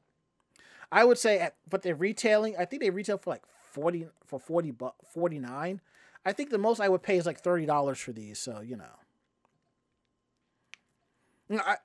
I 0.92 1.04
would 1.04 1.18
say 1.18 1.38
at, 1.38 1.54
but 1.68 1.82
they're 1.82 1.94
retailing, 1.94 2.56
I 2.58 2.64
think 2.64 2.82
they 2.82 2.90
retail 2.90 3.18
for 3.18 3.30
like 3.30 3.44
40 3.72 4.08
for 4.26 4.40
40 4.40 4.70
bu- 4.72 4.90
49. 5.12 5.80
I 6.24 6.32
think 6.32 6.50
the 6.50 6.58
most 6.58 6.80
I 6.80 6.88
would 6.88 7.02
pay 7.02 7.16
is 7.16 7.26
like 7.26 7.42
$30 7.42 7.96
for 7.96 8.12
these, 8.12 8.38
so 8.38 8.60
you 8.60 8.76
know. 8.76 8.84
You 11.48 11.56
know, 11.56 11.62
I, 11.64 11.76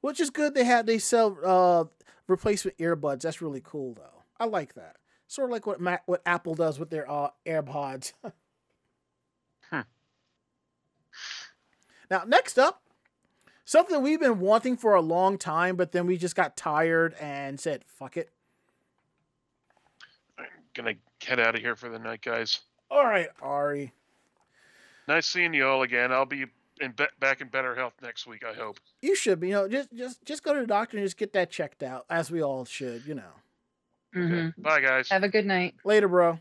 which 0.00 0.20
is 0.20 0.30
good 0.30 0.54
they 0.54 0.64
have 0.64 0.86
they 0.86 0.98
sell 0.98 1.36
uh 1.44 1.84
replacement 2.26 2.78
earbuds. 2.78 3.22
That's 3.22 3.42
really 3.42 3.62
cool 3.64 3.94
though. 3.94 4.22
I 4.38 4.44
like 4.44 4.74
that. 4.74 4.96
Sort 5.26 5.50
of 5.50 5.52
like 5.52 5.66
what 5.66 5.80
Mac, 5.80 6.02
what 6.06 6.22
Apple 6.24 6.54
does 6.54 6.78
with 6.78 6.90
their 6.90 7.10
uh, 7.10 7.30
AirPods. 7.46 8.12
Now, 12.10 12.22
next 12.26 12.58
up, 12.58 12.82
something 13.64 14.02
we've 14.02 14.20
been 14.20 14.40
wanting 14.40 14.76
for 14.76 14.94
a 14.94 15.00
long 15.00 15.38
time, 15.38 15.76
but 15.76 15.92
then 15.92 16.06
we 16.06 16.16
just 16.16 16.34
got 16.34 16.56
tired 16.56 17.14
and 17.20 17.60
said, 17.60 17.84
"Fuck 17.86 18.16
it." 18.16 18.30
I'm 20.78 20.84
gonna 20.84 20.96
head 21.26 21.40
out 21.40 21.54
of 21.54 21.60
here 21.60 21.74
for 21.76 21.88
the 21.88 21.98
night, 21.98 22.22
guys. 22.22 22.60
All 22.90 23.04
right, 23.04 23.28
Ari. 23.42 23.92
Nice 25.08 25.26
seeing 25.26 25.52
you 25.54 25.66
all 25.66 25.82
again. 25.82 26.12
I'll 26.12 26.24
be 26.26 26.44
in 26.80 26.92
be- 26.92 27.04
back 27.18 27.40
in 27.40 27.48
better 27.48 27.74
health 27.74 27.94
next 28.02 28.26
week. 28.26 28.44
I 28.44 28.54
hope. 28.54 28.78
You 29.02 29.16
should 29.16 29.40
be, 29.40 29.48
you 29.48 29.54
know, 29.54 29.68
just 29.68 29.92
just 29.92 30.24
just 30.24 30.42
go 30.42 30.54
to 30.54 30.60
the 30.60 30.66
doctor 30.66 30.96
and 30.96 31.04
just 31.04 31.16
get 31.16 31.32
that 31.32 31.50
checked 31.50 31.82
out, 31.82 32.04
as 32.08 32.30
we 32.30 32.42
all 32.42 32.64
should, 32.64 33.04
you 33.06 33.14
know. 33.14 33.32
Okay. 34.16 34.50
hmm 34.54 34.62
Bye, 34.62 34.80
guys. 34.80 35.08
Have 35.10 35.22
a 35.24 35.28
good 35.28 35.46
night. 35.46 35.74
Later, 35.84 36.08
bro. 36.08 36.38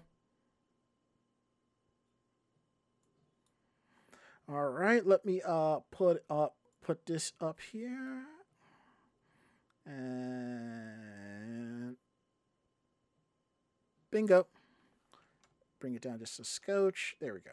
All 4.49 4.69
right, 4.69 5.05
let 5.05 5.25
me 5.25 5.41
uh 5.45 5.79
put 5.91 6.23
up 6.29 6.55
put 6.83 7.05
this 7.05 7.33
up 7.41 7.59
here. 7.71 8.23
And 9.85 10.96
bingo. 14.11 14.47
Bring 15.79 15.95
it 15.95 16.01
down 16.01 16.19
just 16.19 16.39
a 16.39 16.43
scotch. 16.43 17.15
There 17.19 17.33
we 17.33 17.39
go. 17.39 17.51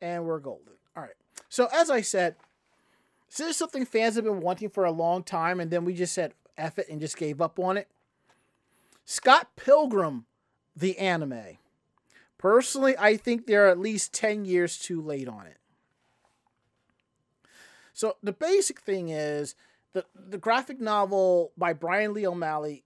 And 0.00 0.24
we're 0.24 0.38
golden. 0.38 0.74
All 0.96 1.02
right. 1.02 1.16
So 1.48 1.68
as 1.72 1.90
I 1.90 2.00
said, 2.00 2.36
this 3.28 3.40
is 3.40 3.56
something 3.56 3.84
fans 3.84 4.14
have 4.14 4.24
been 4.24 4.40
wanting 4.40 4.70
for 4.70 4.84
a 4.84 4.92
long 4.92 5.22
time, 5.22 5.60
and 5.60 5.70
then 5.70 5.84
we 5.84 5.94
just 5.94 6.14
said 6.14 6.32
F 6.56 6.78
it 6.78 6.88
and 6.88 7.00
just 7.00 7.16
gave 7.16 7.40
up 7.40 7.58
on 7.58 7.76
it. 7.76 7.88
Scott 9.04 9.48
Pilgrim, 9.56 10.26
the 10.76 10.98
anime. 10.98 11.58
Personally, 12.36 12.94
I 12.98 13.16
think 13.16 13.46
they're 13.46 13.68
at 13.68 13.78
least 13.78 14.12
10 14.14 14.44
years 14.44 14.78
too 14.78 15.00
late 15.00 15.28
on 15.28 15.46
it. 15.46 15.58
So 17.98 18.16
the 18.22 18.32
basic 18.32 18.78
thing 18.80 19.08
is 19.08 19.56
the 19.92 20.04
the 20.14 20.38
graphic 20.38 20.80
novel 20.80 21.50
by 21.56 21.72
Brian 21.72 22.14
Lee 22.14 22.28
O'Malley. 22.28 22.84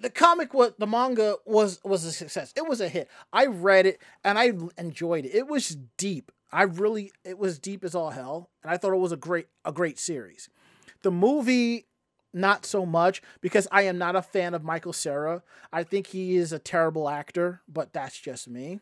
The 0.00 0.10
comic 0.10 0.54
was 0.54 0.72
the 0.78 0.86
manga 0.86 1.36
was 1.44 1.80
was 1.84 2.04
a 2.04 2.12
success. 2.12 2.52
It 2.56 2.66
was 2.66 2.80
a 2.80 2.88
hit. 2.88 3.08
I 3.32 3.46
read 3.46 3.86
it 3.86 4.00
and 4.24 4.38
I 4.38 4.52
enjoyed 4.78 5.26
it. 5.26 5.34
It 5.34 5.46
was 5.46 5.76
deep. 5.96 6.32
I 6.52 6.62
really 6.62 7.12
it 7.24 7.38
was 7.38 7.58
deep 7.58 7.84
as 7.84 7.94
all 7.94 8.10
hell, 8.10 8.50
and 8.62 8.72
I 8.72 8.76
thought 8.76 8.92
it 8.92 8.98
was 8.98 9.12
a 9.12 9.16
great 9.16 9.48
a 9.64 9.72
great 9.72 9.98
series. 9.98 10.48
The 11.02 11.10
movie 11.10 11.86
not 12.32 12.64
so 12.64 12.86
much 12.86 13.22
because 13.40 13.66
I 13.72 13.82
am 13.82 13.98
not 13.98 14.16
a 14.16 14.22
fan 14.22 14.54
of 14.54 14.62
Michael 14.62 14.92
Cera. 14.92 15.42
I 15.72 15.82
think 15.82 16.08
he 16.08 16.36
is 16.36 16.52
a 16.52 16.58
terrible 16.58 17.08
actor, 17.08 17.60
but 17.68 17.92
that's 17.92 18.18
just 18.18 18.48
me. 18.48 18.80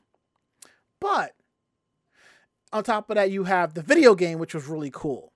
But 1.00 1.34
on 2.72 2.84
top 2.84 3.08
of 3.10 3.16
that, 3.16 3.30
you 3.30 3.44
have 3.44 3.74
the 3.74 3.82
video 3.82 4.14
game, 4.14 4.38
which 4.38 4.54
was 4.54 4.66
really 4.66 4.90
cool. 4.92 5.32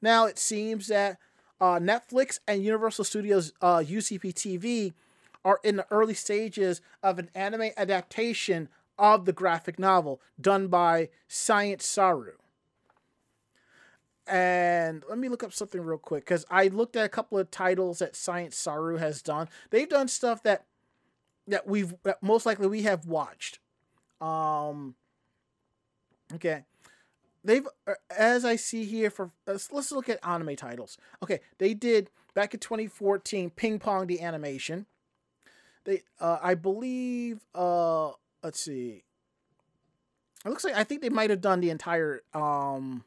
Now 0.00 0.26
it 0.26 0.38
seems 0.38 0.88
that 0.88 1.18
uh, 1.60 1.78
Netflix 1.78 2.38
and 2.46 2.62
Universal 2.62 3.04
Studios 3.04 3.52
uh, 3.60 3.78
UCP 3.78 4.32
TV 4.32 4.92
are 5.46 5.60
in 5.62 5.76
the 5.76 5.86
early 5.92 6.12
stages 6.12 6.80
of 7.04 7.20
an 7.20 7.30
anime 7.32 7.70
adaptation 7.76 8.68
of 8.98 9.26
the 9.26 9.32
graphic 9.32 9.78
novel 9.78 10.20
done 10.40 10.66
by 10.66 11.08
Science 11.28 11.86
Saru. 11.86 12.32
And 14.26 15.04
let 15.08 15.18
me 15.18 15.28
look 15.28 15.44
up 15.44 15.52
something 15.52 15.80
real 15.80 15.98
quick 15.98 16.24
because 16.24 16.44
I 16.50 16.66
looked 16.66 16.96
at 16.96 17.04
a 17.04 17.08
couple 17.08 17.38
of 17.38 17.48
titles 17.52 18.00
that 18.00 18.16
Science 18.16 18.56
Saru 18.56 18.96
has 18.96 19.22
done. 19.22 19.48
They've 19.70 19.88
done 19.88 20.08
stuff 20.08 20.42
that 20.42 20.64
that 21.46 21.64
we've 21.64 21.94
that 22.02 22.20
most 22.20 22.44
likely 22.44 22.66
we 22.66 22.82
have 22.82 23.06
watched. 23.06 23.60
Um. 24.20 24.96
Okay, 26.34 26.64
they've 27.44 27.68
uh, 27.86 27.94
as 28.10 28.44
I 28.44 28.56
see 28.56 28.84
here 28.84 29.10
for 29.10 29.30
let's, 29.46 29.70
let's 29.70 29.92
look 29.92 30.08
at 30.08 30.18
anime 30.26 30.56
titles. 30.56 30.98
Okay, 31.22 31.38
they 31.58 31.72
did 31.72 32.10
back 32.34 32.52
in 32.52 32.58
2014 32.58 33.50
Ping 33.50 33.78
Pong 33.78 34.08
the 34.08 34.20
animation. 34.20 34.86
They 35.86 36.02
uh, 36.20 36.38
I 36.42 36.54
believe 36.54 37.40
uh 37.54 38.10
let's 38.42 38.60
see. 38.60 39.04
It 40.44 40.48
looks 40.48 40.64
like 40.64 40.74
I 40.74 40.84
think 40.84 41.00
they 41.00 41.08
might 41.08 41.30
have 41.30 41.40
done 41.40 41.60
the 41.60 41.70
entire 41.70 42.20
um 42.34 43.04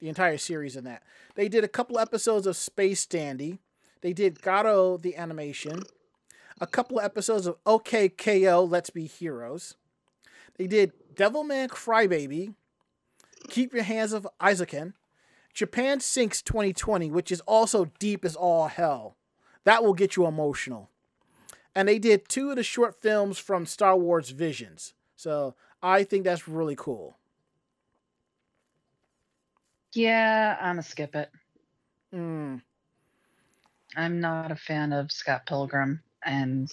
the 0.00 0.08
entire 0.08 0.38
series 0.38 0.76
in 0.76 0.84
that. 0.84 1.02
They 1.36 1.48
did 1.48 1.62
a 1.62 1.68
couple 1.68 1.98
episodes 1.98 2.46
of 2.46 2.56
Space 2.56 3.06
Dandy. 3.06 3.60
They 4.00 4.12
did 4.12 4.42
Gato 4.42 4.96
the 4.96 5.16
animation. 5.16 5.82
A 6.60 6.66
couple 6.66 7.00
episodes 7.00 7.46
of 7.46 7.56
OK 7.66 8.08
KO 8.08 8.66
Let's 8.68 8.90
Be 8.90 9.06
Heroes. 9.06 9.76
They 10.56 10.66
did 10.66 10.92
Devilman 11.14 11.68
Crybaby. 11.68 12.54
Keep 13.50 13.74
Your 13.74 13.82
Hands 13.82 14.12
Off 14.14 14.26
Eizouken. 14.40 14.94
Japan 15.52 16.00
Sinks 16.00 16.42
2020, 16.42 17.10
which 17.10 17.30
is 17.30 17.40
also 17.42 17.90
deep 17.98 18.24
as 18.24 18.36
all 18.36 18.68
hell. 18.68 19.16
That 19.64 19.82
will 19.84 19.94
get 19.94 20.16
you 20.16 20.26
emotional. 20.26 20.90
And 21.76 21.86
they 21.86 21.98
did 21.98 22.26
two 22.26 22.48
of 22.48 22.56
the 22.56 22.62
short 22.62 23.02
films 23.02 23.38
from 23.38 23.66
Star 23.66 23.98
Wars 23.98 24.30
Visions. 24.30 24.94
So 25.14 25.54
I 25.82 26.04
think 26.04 26.24
that's 26.24 26.48
really 26.48 26.74
cool. 26.74 27.18
Yeah, 29.92 30.56
I'm 30.58 30.76
gonna 30.76 30.82
skip 30.82 31.14
it. 31.14 31.30
Mm. 32.14 32.62
I'm 33.94 34.20
not 34.20 34.52
a 34.52 34.56
fan 34.56 34.94
of 34.94 35.12
Scott 35.12 35.46
Pilgrim, 35.46 36.02
and 36.24 36.72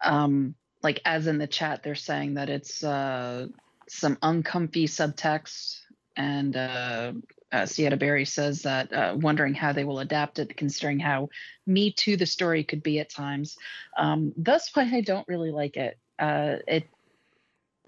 um, 0.00 0.56
like 0.82 1.00
as 1.04 1.28
in 1.28 1.38
the 1.38 1.46
chat, 1.46 1.84
they're 1.84 1.94
saying 1.94 2.34
that 2.34 2.50
it's 2.50 2.82
uh 2.82 3.46
some 3.88 4.18
uncomfy 4.22 4.86
subtext, 4.86 5.80
and 6.16 6.56
uh, 6.56 7.12
uh 7.54 7.66
Sienna 7.66 7.96
Berry 7.96 8.24
says 8.24 8.62
that 8.62 8.92
uh, 8.92 9.14
wondering 9.16 9.54
how 9.54 9.72
they 9.72 9.84
will 9.84 10.00
adapt 10.00 10.40
it, 10.40 10.56
considering 10.56 10.98
how 10.98 11.28
me 11.66 11.92
too 11.92 12.16
the 12.16 12.26
story 12.26 12.64
could 12.64 12.82
be 12.82 12.98
at 12.98 13.08
times. 13.08 13.56
Um, 13.96 14.32
that's 14.36 14.74
why 14.74 14.90
I 14.92 15.00
don't 15.00 15.28
really 15.28 15.52
like 15.52 15.76
it. 15.76 15.96
Uh, 16.18 16.56
it 16.66 16.88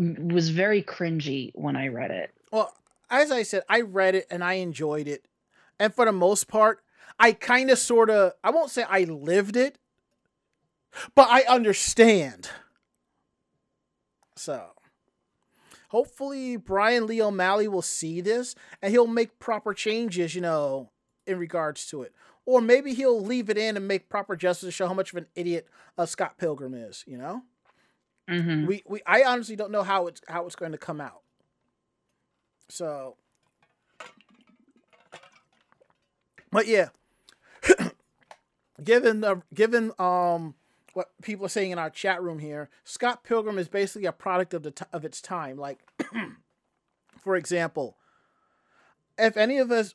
was 0.01 0.51
very 0.51 0.83
cringy 0.83 1.51
when 1.55 1.75
I 1.75 1.89
read 1.89 2.13
it. 2.13 2.33
Well, 2.53 2.73
as 3.11 3.33
I 3.33 3.43
said, 3.43 3.65
I 3.69 3.81
read 3.81 4.15
it 4.15 4.27
and 4.31 4.45
I 4.45 4.55
enjoyed 4.55 5.09
it. 5.09 5.25
And 5.79 5.93
for 5.93 6.05
the 6.05 6.13
most 6.13 6.49
part, 6.49 6.81
I 7.19 7.33
kind 7.33 7.71
of 7.71 7.79
sort 7.79 8.11
of, 8.11 8.33
I 8.45 8.51
won't 8.51 8.71
say 8.71 8.85
I 8.85 9.05
lived 9.05 9.57
it, 9.57 9.79
but 11.15 11.29
I 11.29 11.43
understand. 11.43 12.51
So, 14.37 14.76
hopefully, 15.97 16.59
Brian 16.59 17.07
Lee 17.07 17.23
O'Malley 17.23 17.67
will 17.67 17.81
see 17.81 18.21
this 18.21 18.55
and 18.83 18.93
he'll 18.93 19.07
make 19.07 19.39
proper 19.39 19.73
changes, 19.73 20.35
you 20.35 20.43
know, 20.43 20.91
in 21.27 21.39
regards 21.39 21.87
to 21.87 22.03
it. 22.03 22.13
Or 22.45 22.61
maybe 22.61 22.93
he'll 22.93 23.19
leave 23.19 23.49
it 23.49 23.57
in 23.57 23.79
and 23.79 23.89
make 23.89 24.11
proper 24.11 24.37
justice 24.37 24.69
to 24.69 24.73
show 24.73 24.89
how 24.89 24.93
much 24.93 25.13
of 25.13 25.17
an 25.17 25.27
idiot 25.35 25.69
uh, 25.97 26.05
Scott 26.05 26.37
Pilgrim 26.37 26.75
is, 26.75 27.03
you 27.07 27.17
know? 27.17 27.45
Mm-hmm. 28.29 28.67
We, 28.67 28.83
we 28.87 29.01
I 29.07 29.23
honestly 29.23 29.57
don't 29.57 29.71
know 29.71 29.85
how 29.85 30.07
it's 30.07 30.21
how 30.29 30.45
it's 30.45 30.55
going 30.55 30.73
to 30.73 30.79
come 30.79 31.01
out. 31.01 31.23
So, 32.69 33.17
but 36.51 36.67
yeah, 36.67 36.89
given 38.85 39.23
the 39.23 39.41
given 39.55 39.93
um 39.99 40.57
what 40.97 41.11
people 41.21 41.45
are 41.45 41.51
saying 41.51 41.73
in 41.73 41.79
our 41.79 41.91
chat 41.91 42.23
room 42.23 42.39
here, 42.39 42.71
Scott 42.83 43.23
Pilgrim 43.23 43.59
is 43.59 43.69
basically 43.69 44.07
a 44.07 44.13
product 44.13 44.55
of 44.55 44.63
the 44.63 44.71
t- 44.71 44.87
of 44.95 45.05
its 45.05 45.21
time. 45.21 45.59
Like, 45.59 45.81
for 47.23 47.37
example, 47.37 47.99
if 49.19 49.37
any 49.37 49.59
of 49.59 49.71
us 49.71 49.95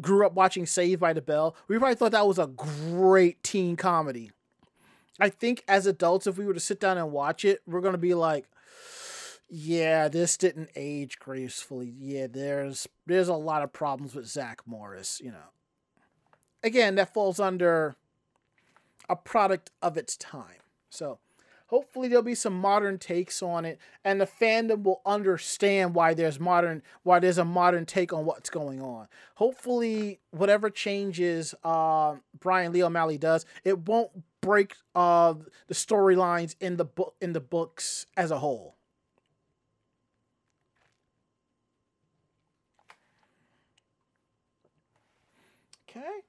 grew 0.00 0.24
up 0.24 0.32
watching 0.32 0.64
Saved 0.64 0.98
by 0.98 1.12
the 1.12 1.20
Bell, 1.20 1.54
we 1.68 1.76
probably 1.76 1.94
thought 1.94 2.12
that 2.12 2.26
was 2.26 2.38
a 2.38 2.46
great 2.46 3.42
teen 3.42 3.76
comedy. 3.76 4.30
I 5.20 5.28
think 5.28 5.62
as 5.68 5.84
adults, 5.84 6.26
if 6.26 6.38
we 6.38 6.46
were 6.46 6.54
to 6.54 6.60
sit 6.60 6.80
down 6.80 6.96
and 6.96 7.12
watch 7.12 7.44
it, 7.44 7.60
we're 7.66 7.82
gonna 7.82 7.98
be 7.98 8.14
like, 8.14 8.46
yeah, 9.50 10.08
this 10.08 10.38
didn't 10.38 10.70
age 10.74 11.18
gracefully. 11.18 11.92
Yeah, 11.98 12.28
there's 12.28 12.88
there's 13.04 13.28
a 13.28 13.34
lot 13.34 13.60
of 13.60 13.74
problems 13.74 14.14
with 14.14 14.26
Zach 14.26 14.62
Morris, 14.64 15.20
you 15.22 15.32
know. 15.32 15.50
Again, 16.62 16.94
that 16.94 17.12
falls 17.12 17.38
under 17.38 17.96
a 19.10 19.16
product 19.16 19.70
of 19.82 19.96
its 19.98 20.16
time. 20.16 20.62
So 20.88 21.18
hopefully 21.66 22.08
there'll 22.08 22.22
be 22.22 22.34
some 22.34 22.54
modern 22.54 22.96
takes 22.96 23.42
on 23.42 23.64
it 23.64 23.78
and 24.04 24.20
the 24.20 24.26
fandom 24.26 24.84
will 24.84 25.02
understand 25.04 25.94
why 25.94 26.14
there's 26.14 26.38
modern 26.38 26.82
why 27.02 27.18
there's 27.18 27.38
a 27.38 27.44
modern 27.44 27.84
take 27.84 28.12
on 28.12 28.24
what's 28.24 28.48
going 28.48 28.80
on. 28.80 29.08
Hopefully 29.34 30.20
whatever 30.30 30.70
changes 30.70 31.54
uh, 31.64 32.14
Brian 32.38 32.72
Lee 32.72 32.84
O'Malley 32.84 33.18
does, 33.18 33.44
it 33.64 33.80
won't 33.80 34.10
break 34.40 34.76
uh, 34.94 35.34
the 35.66 35.74
storylines 35.74 36.54
in 36.60 36.76
the 36.76 36.84
book 36.84 37.14
in 37.20 37.32
the 37.32 37.40
books 37.40 38.06
as 38.16 38.30
a 38.30 38.38
whole. 38.38 38.76
Okay. 45.88 46.20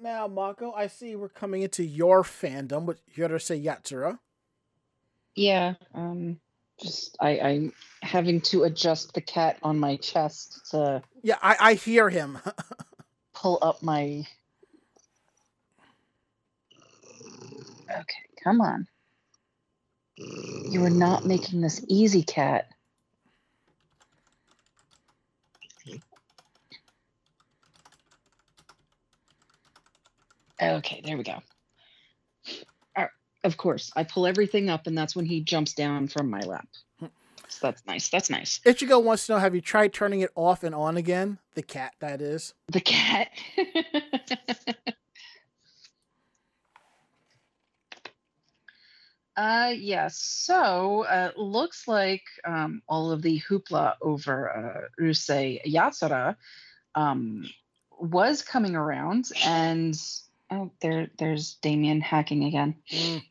Now, 0.00 0.28
Mako, 0.28 0.72
I 0.72 0.86
see 0.86 1.16
we're 1.16 1.28
coming 1.28 1.62
into 1.62 1.84
your 1.84 2.22
fandom 2.22 2.84
with 2.84 3.00
Urusei 3.16 3.62
Yatsura. 3.64 4.18
Yeah, 5.34 5.74
um, 5.94 6.40
just 6.80 7.16
I, 7.20 7.40
I'm 7.40 7.72
having 8.02 8.40
to 8.42 8.64
adjust 8.64 9.14
the 9.14 9.20
cat 9.20 9.58
on 9.62 9.78
my 9.78 9.96
chest 9.96 10.70
to 10.70 11.02
Yeah, 11.22 11.38
I, 11.42 11.56
I 11.60 11.74
hear 11.74 12.10
him. 12.10 12.38
pull 13.34 13.58
up 13.62 13.82
my. 13.82 14.24
Okay, 17.90 18.24
come 18.42 18.60
on. 18.60 18.86
You 20.16 20.84
are 20.84 20.90
not 20.90 21.24
making 21.24 21.60
this 21.60 21.84
easy, 21.88 22.22
cat. 22.22 22.68
Okay, 30.60 31.00
there 31.04 31.16
we 31.16 31.24
go. 31.24 31.40
Right, 32.96 33.10
of 33.44 33.56
course, 33.56 33.92
I 33.96 34.04
pull 34.04 34.26
everything 34.26 34.68
up, 34.70 34.86
and 34.86 34.96
that's 34.96 35.14
when 35.14 35.24
he 35.26 35.40
jumps 35.40 35.74
down 35.74 36.08
from 36.08 36.30
my 36.30 36.40
lap. 36.40 36.68
So 37.48 37.66
that's 37.68 37.84
nice. 37.86 38.08
That's 38.08 38.30
nice. 38.30 38.60
Ichigo 38.66 39.02
wants 39.02 39.26
to 39.26 39.32
know 39.32 39.38
have 39.38 39.54
you 39.54 39.60
tried 39.60 39.92
turning 39.92 40.20
it 40.20 40.30
off 40.34 40.62
and 40.62 40.74
on 40.74 40.96
again? 40.96 41.38
The 41.54 41.62
cat, 41.62 41.94
that 42.00 42.20
is. 42.20 42.54
The 42.68 42.80
cat. 42.80 43.28
uh 49.36 49.72
yes. 49.74 50.18
So 50.18 51.04
uh 51.04 51.30
looks 51.36 51.88
like 51.88 52.24
um 52.44 52.82
all 52.88 53.10
of 53.10 53.22
the 53.22 53.40
hoopla 53.48 53.94
over 54.02 54.50
uh 54.50 54.88
Urusei 55.02 55.62
Yatsura 55.64 56.36
um 56.94 57.48
was 57.98 58.42
coming 58.42 58.76
around 58.76 59.30
and 59.44 59.98
oh 60.50 60.70
there 60.80 61.08
there's 61.18 61.54
Damien 61.54 62.00
hacking 62.00 62.44
again. 62.44 62.76
Mm. 62.90 63.22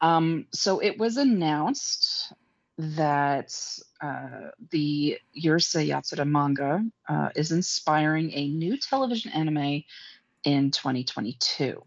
Um, 0.00 0.46
so 0.52 0.78
it 0.80 0.98
was 0.98 1.16
announced 1.16 2.32
that 2.78 3.52
uh, 4.00 4.50
the 4.70 5.18
Urusei 5.36 5.88
Yatsura 5.88 6.26
manga 6.26 6.84
uh, 7.08 7.30
is 7.34 7.50
inspiring 7.50 8.30
a 8.32 8.48
new 8.48 8.78
television 8.78 9.32
anime 9.32 9.82
in 10.44 10.70
2022. 10.70 11.82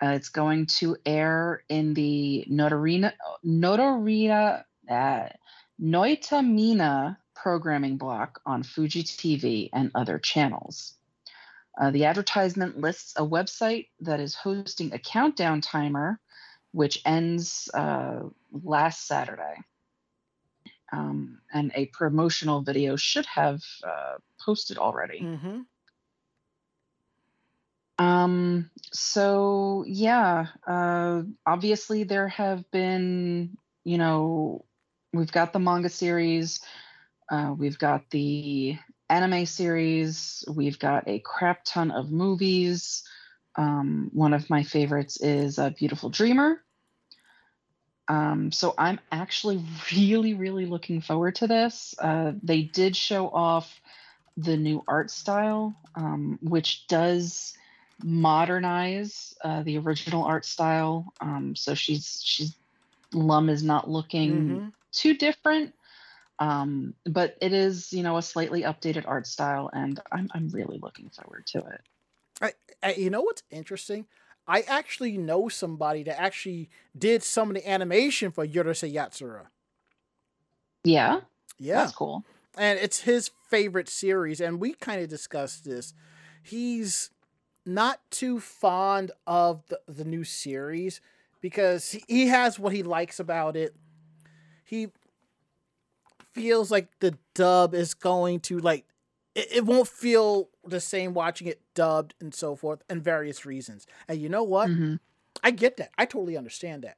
Uh, 0.00 0.06
it's 0.10 0.28
going 0.28 0.66
to 0.66 0.96
air 1.04 1.64
in 1.68 1.92
the 1.94 2.46
Notorina, 2.48 3.12
Notorina, 3.44 4.62
uh, 4.88 5.28
Noitamina 5.82 7.16
programming 7.34 7.96
block 7.96 8.40
on 8.46 8.62
Fuji 8.62 9.02
TV 9.02 9.70
and 9.72 9.90
other 9.96 10.18
channels. 10.18 10.94
Uh, 11.78 11.92
the 11.92 12.04
advertisement 12.04 12.80
lists 12.80 13.14
a 13.16 13.22
website 13.22 13.86
that 14.00 14.18
is 14.18 14.34
hosting 14.34 14.92
a 14.92 14.98
countdown 14.98 15.60
timer, 15.60 16.18
which 16.72 17.00
ends 17.04 17.70
uh, 17.72 18.20
last 18.50 19.06
Saturday. 19.06 19.54
Um, 20.90 21.40
and 21.52 21.70
a 21.74 21.86
promotional 21.86 22.62
video 22.62 22.96
should 22.96 23.26
have 23.26 23.62
uh, 23.86 24.14
posted 24.44 24.78
already. 24.78 25.20
Mm-hmm. 25.20 25.60
Um, 28.04 28.70
so 28.92 29.84
yeah, 29.86 30.46
uh, 30.66 31.22
obviously 31.46 32.04
there 32.04 32.28
have 32.28 32.68
been, 32.70 33.56
you 33.84 33.98
know, 33.98 34.64
we've 35.12 35.32
got 35.32 35.52
the 35.52 35.58
manga 35.58 35.88
series, 35.88 36.60
uh, 37.30 37.54
we've 37.56 37.78
got 37.78 38.08
the 38.10 38.78
anime 39.10 39.46
series, 39.46 40.44
we've 40.48 40.78
got 40.78 41.08
a 41.08 41.18
crap 41.20 41.64
ton 41.64 41.90
of 41.90 42.10
movies. 42.10 43.02
Um, 43.56 44.10
one 44.12 44.34
of 44.34 44.48
my 44.50 44.62
favorites 44.62 45.20
is 45.20 45.58
A 45.58 45.70
Beautiful 45.70 46.10
Dreamer. 46.10 46.62
Um, 48.08 48.52
so 48.52 48.74
I'm 48.78 49.00
actually 49.12 49.62
really, 49.94 50.34
really 50.34 50.66
looking 50.66 51.00
forward 51.00 51.36
to 51.36 51.46
this. 51.46 51.94
Uh, 51.98 52.32
they 52.42 52.62
did 52.62 52.96
show 52.96 53.28
off 53.28 53.80
the 54.36 54.56
new 54.56 54.82
art 54.88 55.10
style, 55.10 55.74
um, 55.94 56.38
which 56.42 56.86
does 56.86 57.54
modernize 58.02 59.34
uh, 59.44 59.62
the 59.62 59.78
original 59.78 60.24
art 60.24 60.44
style. 60.46 61.12
Um, 61.20 61.54
so 61.56 61.74
she's 61.74 62.22
she's 62.24 62.54
Lum 63.12 63.48
is 63.48 63.62
not 63.62 63.88
looking 63.88 64.48
Mhm. 64.48 64.72
too 64.92 65.14
different, 65.14 65.74
um, 66.38 66.94
but 67.04 67.36
it 67.40 67.52
is 67.52 67.92
you 67.92 68.02
know 68.02 68.16
a 68.16 68.22
slightly 68.22 68.62
updated 68.62 69.04
art 69.06 69.26
style, 69.26 69.70
and 69.72 70.00
I'm 70.12 70.28
I'm 70.34 70.48
really 70.48 70.78
looking 70.78 71.10
forward 71.10 71.46
to 71.48 71.58
it. 71.66 71.82
I, 72.40 72.52
I, 72.82 72.94
you 72.94 73.10
know 73.10 73.22
what's 73.22 73.42
interesting? 73.50 74.06
I 74.46 74.62
actually 74.62 75.18
know 75.18 75.48
somebody 75.48 76.02
that 76.04 76.18
actually 76.20 76.70
did 76.96 77.22
some 77.22 77.50
of 77.50 77.54
the 77.54 77.68
animation 77.68 78.30
for 78.30 78.46
Urusei 78.46 78.92
Yatsura. 78.92 79.48
Yeah, 80.84 81.20
Yeah. 81.58 81.80
that's 81.80 81.92
cool. 81.92 82.24
and 82.56 82.78
it's 82.78 83.02
his 83.02 83.30
favorite 83.50 83.88
series 83.88 84.40
and 84.40 84.60
we 84.60 84.74
kind 84.74 85.02
of 85.02 85.08
discussed 85.08 85.64
this 85.64 85.94
he's 86.42 87.10
not 87.66 88.00
too 88.10 88.40
fond 88.40 89.12
of 89.26 89.66
the, 89.68 89.80
the 89.88 90.04
new 90.04 90.24
series 90.24 91.00
because 91.40 91.92
he 92.08 92.28
has 92.28 92.58
what 92.58 92.74
he 92.74 92.82
likes 92.82 93.20
about 93.20 93.56
it 93.56 93.76
he 94.64 94.88
feels 96.38 96.70
like 96.70 96.88
the 97.00 97.18
dub 97.34 97.74
is 97.74 97.94
going 97.94 98.40
to 98.40 98.58
like 98.58 98.86
it, 99.34 99.48
it 99.56 99.66
won't 99.66 99.88
feel 99.88 100.48
the 100.66 100.80
same 100.80 101.14
watching 101.14 101.46
it 101.46 101.60
dubbed 101.74 102.14
and 102.20 102.34
so 102.34 102.56
forth, 102.56 102.82
and 102.88 103.02
various 103.02 103.44
reasons. 103.44 103.86
And 104.08 104.20
you 104.20 104.28
know 104.28 104.42
what? 104.42 104.68
hmm 104.68 104.96
I 105.42 105.52
get 105.52 105.76
that. 105.76 105.90
I 105.96 106.04
totally 106.04 106.36
understand 106.36 106.82
that. 106.82 106.96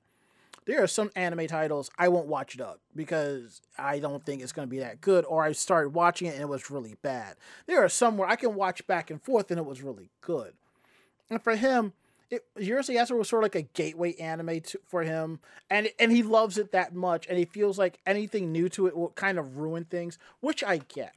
There 0.64 0.82
are 0.82 0.86
some 0.86 1.10
anime 1.16 1.46
titles 1.46 1.90
I 1.98 2.08
won't 2.08 2.26
watch 2.26 2.56
dubbed 2.56 2.80
because 2.94 3.60
I 3.76 3.98
don't 3.98 4.24
think 4.24 4.40
it's 4.40 4.52
going 4.52 4.66
to 4.66 4.70
be 4.70 4.78
that 4.78 5.00
good, 5.00 5.24
or 5.26 5.42
I 5.42 5.52
started 5.52 5.90
watching 5.90 6.28
it 6.28 6.34
and 6.34 6.42
it 6.42 6.48
was 6.48 6.70
really 6.70 6.96
bad. 7.02 7.36
There 7.66 7.82
are 7.84 7.88
some 7.88 8.16
where 8.16 8.28
I 8.28 8.36
can 8.36 8.54
watch 8.54 8.86
back 8.86 9.10
and 9.10 9.20
forth 9.22 9.50
and 9.50 9.58
it 9.58 9.66
was 9.66 9.82
really 9.82 10.10
good. 10.20 10.54
And 11.28 11.42
for 11.42 11.56
him, 11.56 11.92
it, 12.30 12.44
Urusei 12.56 12.94
Yatsura 12.94 13.18
was 13.18 13.28
sort 13.28 13.42
of 13.42 13.46
like 13.46 13.54
a 13.56 13.62
gateway 13.74 14.14
anime 14.14 14.60
to, 14.60 14.80
for 14.86 15.02
him, 15.02 15.40
and 15.68 15.88
and 15.98 16.12
he 16.12 16.22
loves 16.22 16.58
it 16.58 16.72
that 16.72 16.94
much, 16.94 17.26
and 17.28 17.38
he 17.38 17.44
feels 17.44 17.78
like 17.78 17.98
anything 18.06 18.52
new 18.52 18.68
to 18.70 18.86
it 18.86 18.96
will 18.96 19.10
kind 19.10 19.38
of 19.38 19.56
ruin 19.58 19.84
things, 19.84 20.18
which 20.40 20.62
I 20.62 20.78
get. 20.78 21.14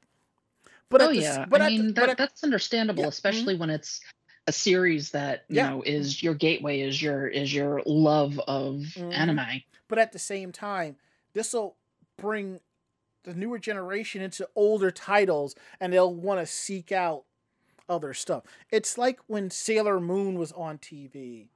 But 0.90 1.02
oh 1.02 1.06
at 1.10 1.14
the, 1.16 1.22
yeah, 1.22 1.46
but 1.46 1.62
I 1.62 1.66
the- 1.70 1.72
mean 1.72 1.88
but 1.94 2.02
that 2.02 2.10
at- 2.12 2.18
that's 2.18 2.44
understandable, 2.44 3.02
Yeah, 3.04 3.08
mhm. 3.08 3.10
especially 3.10 3.56
when 3.56 3.70
it's 3.70 4.02
a 4.48 4.52
series 4.52 5.12
that 5.12 5.46
you 5.50 5.58
Yeah. 5.58 5.70
know 5.70 5.82
is 5.84 6.22
your 6.22 6.34
gateway, 6.34 6.82
is 6.82 7.02
your 7.02 7.28
is 7.28 7.54
your 7.54 7.82
love 7.86 8.40
of 8.48 8.76
Mhm. 8.98 9.14
anime. 9.14 9.64
but 9.88 10.00
at 10.00 10.12
the 10.12 10.20
same 10.20 10.52
time, 10.52 10.98
this 11.34 11.54
will 11.54 11.78
bring 12.18 12.60
the 13.24 13.34
newer 13.34 13.60
generation 13.60 14.22
into 14.22 14.50
older 14.56 14.92
titles, 14.92 15.56
and 15.80 15.94
they'll 15.94 16.14
want 16.14 16.40
to 16.40 16.46
seek 16.46 16.92
out 16.92 17.26
other 17.90 18.14
stuff. 18.14 18.44
It's 18.72 18.98
like 18.98 19.20
when 19.28 19.50
Sailor 19.50 20.00
Moon 20.00 20.38
was 20.38 20.52
on 20.54 20.78
TV. 20.78 21.50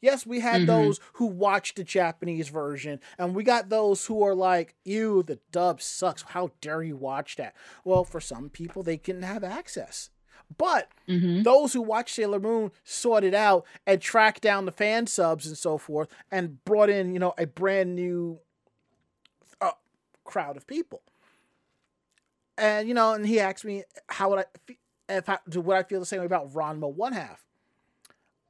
Yes, 0.00 0.24
we 0.24 0.40
had 0.40 0.62
Mhm. 0.62 0.66
those 0.66 1.00
who 1.14 1.26
watched 1.26 1.74
the 1.76 1.82
Japanese 1.84 2.48
version, 2.50 3.00
and 3.18 3.34
we 3.34 3.42
got 3.42 3.68
those 3.68 4.06
who 4.06 4.22
are 4.22 4.34
like, 4.34 4.76
"Ew, 4.84 5.24
the 5.24 5.40
dub 5.50 5.82
sucks. 5.82 6.22
How 6.22 6.52
dare 6.60 6.82
you 6.84 6.96
watch 6.96 7.34
that?" 7.36 7.56
Well, 7.84 8.04
for 8.04 8.20
some 8.20 8.48
people, 8.48 8.82
they 8.84 8.96
can 8.96 9.22
have 9.22 9.42
access, 9.42 10.10
but 10.56 10.92
hmm 11.06 11.42
those 11.42 11.72
who 11.72 11.82
watched 11.82 12.14
Sailor 12.14 12.38
Moon 12.40 12.70
sorted 12.84 13.34
out 13.34 13.66
and 13.86 14.00
tracked 14.00 14.40
down 14.42 14.66
the 14.66 14.72
fan 14.72 15.06
subs 15.08 15.46
and 15.46 15.58
so 15.58 15.78
forth 15.78 16.08
and 16.30 16.62
brought 16.64 16.90
in, 16.90 17.12
you 17.12 17.18
know, 17.18 17.34
a 17.38 17.46
brand 17.46 17.94
new 17.96 18.40
uh, 19.60 19.72
crowd 20.24 20.56
of 20.56 20.66
people. 20.66 21.02
And 22.56 22.88
you 22.88 22.94
know, 22.94 23.14
and 23.14 23.26
he 23.26 23.40
asked 23.40 23.64
me 23.64 23.84
how 24.08 24.30
would 24.30 24.40
I 24.40 24.44
if 25.08 25.28
I 25.28 25.38
do 25.48 25.60
would 25.60 25.76
I 25.76 25.82
feel 25.82 26.00
the 26.00 26.06
same 26.06 26.20
way 26.20 26.26
about 26.26 26.52
Ranma 26.52 26.92
one 26.92 27.12
half. 27.12 27.44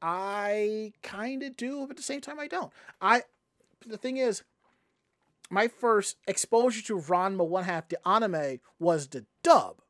I 0.00 0.92
kind 1.02 1.42
of 1.42 1.56
do, 1.56 1.82
but 1.82 1.90
at 1.90 1.96
the 1.96 2.02
same 2.02 2.20
time 2.20 2.38
I 2.38 2.46
don't. 2.46 2.72
I 3.00 3.22
the 3.86 3.96
thing 3.96 4.16
is, 4.16 4.42
my 5.50 5.68
first 5.68 6.16
exposure 6.26 6.82
to 6.82 6.98
Ranma 6.98 7.46
one 7.46 7.64
half 7.64 7.88
the 7.88 8.06
anime 8.06 8.61
was 8.78 9.09
the 9.09 9.24
dub 9.42 9.82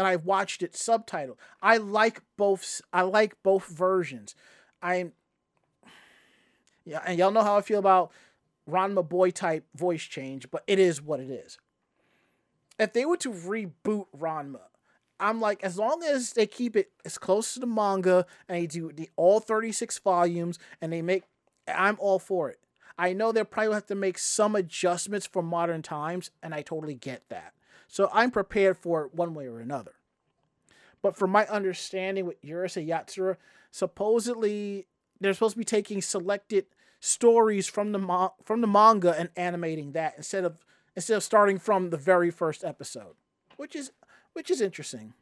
and 0.00 0.06
I 0.06 0.16
watched 0.16 0.62
it 0.62 0.72
subtitled. 0.72 1.36
I 1.60 1.76
like 1.76 2.22
both. 2.38 2.80
I 2.90 3.02
like 3.02 3.34
both 3.42 3.66
versions. 3.66 4.34
I'm. 4.80 5.12
Yeah, 6.86 7.02
and 7.06 7.18
y'all 7.18 7.30
know 7.30 7.42
how 7.42 7.58
I 7.58 7.60
feel 7.60 7.78
about 7.78 8.10
Ranma 8.66 9.06
boy 9.06 9.30
type 9.30 9.66
voice 9.74 10.02
change, 10.02 10.50
but 10.50 10.64
it 10.66 10.78
is 10.78 11.02
what 11.02 11.20
it 11.20 11.28
is. 11.30 11.58
If 12.78 12.94
they 12.94 13.04
were 13.04 13.18
to 13.18 13.30
reboot 13.30 14.06
Ranma, 14.18 14.69
I'm 15.20 15.40
like, 15.40 15.62
as 15.62 15.78
long 15.78 16.02
as 16.02 16.32
they 16.32 16.46
keep 16.46 16.76
it 16.76 16.90
as 17.04 17.18
close 17.18 17.54
to 17.54 17.60
the 17.60 17.66
manga 17.66 18.26
and 18.48 18.58
they 18.58 18.66
do 18.66 18.90
the 18.92 19.10
all 19.16 19.40
36 19.40 19.98
volumes 19.98 20.58
and 20.80 20.92
they 20.92 21.02
make, 21.02 21.24
I'm 21.68 21.96
all 21.98 22.18
for 22.18 22.48
it. 22.50 22.58
I 22.98 23.12
know 23.12 23.32
they'll 23.32 23.44
probably 23.44 23.74
have 23.74 23.86
to 23.86 23.94
make 23.94 24.18
some 24.18 24.54
adjustments 24.54 25.26
for 25.26 25.42
modern 25.42 25.80
times, 25.80 26.30
and 26.42 26.54
I 26.54 26.60
totally 26.60 26.94
get 26.94 27.22
that. 27.30 27.54
So 27.88 28.10
I'm 28.12 28.30
prepared 28.30 28.76
for 28.76 29.06
it 29.06 29.14
one 29.14 29.32
way 29.32 29.46
or 29.46 29.58
another. 29.58 29.92
But 31.02 31.16
from 31.16 31.30
my 31.30 31.46
understanding 31.46 32.26
with 32.26 32.42
Urusei 32.42 32.86
Yatsura, 32.86 33.36
supposedly 33.70 34.86
they're 35.18 35.32
supposed 35.32 35.54
to 35.54 35.58
be 35.58 35.64
taking 35.64 36.02
selected 36.02 36.66
stories 37.00 37.66
from 37.66 37.92
the 37.92 38.30
from 38.44 38.60
the 38.60 38.66
manga 38.66 39.18
and 39.18 39.30
animating 39.34 39.92
that 39.92 40.14
instead 40.18 40.44
of 40.44 40.58
instead 40.94 41.16
of 41.16 41.22
starting 41.22 41.58
from 41.58 41.90
the 41.90 41.96
very 41.96 42.30
first 42.30 42.62
episode, 42.62 43.14
which 43.56 43.74
is 43.74 43.92
which 44.32 44.50
is 44.50 44.60
interesting. 44.60 45.14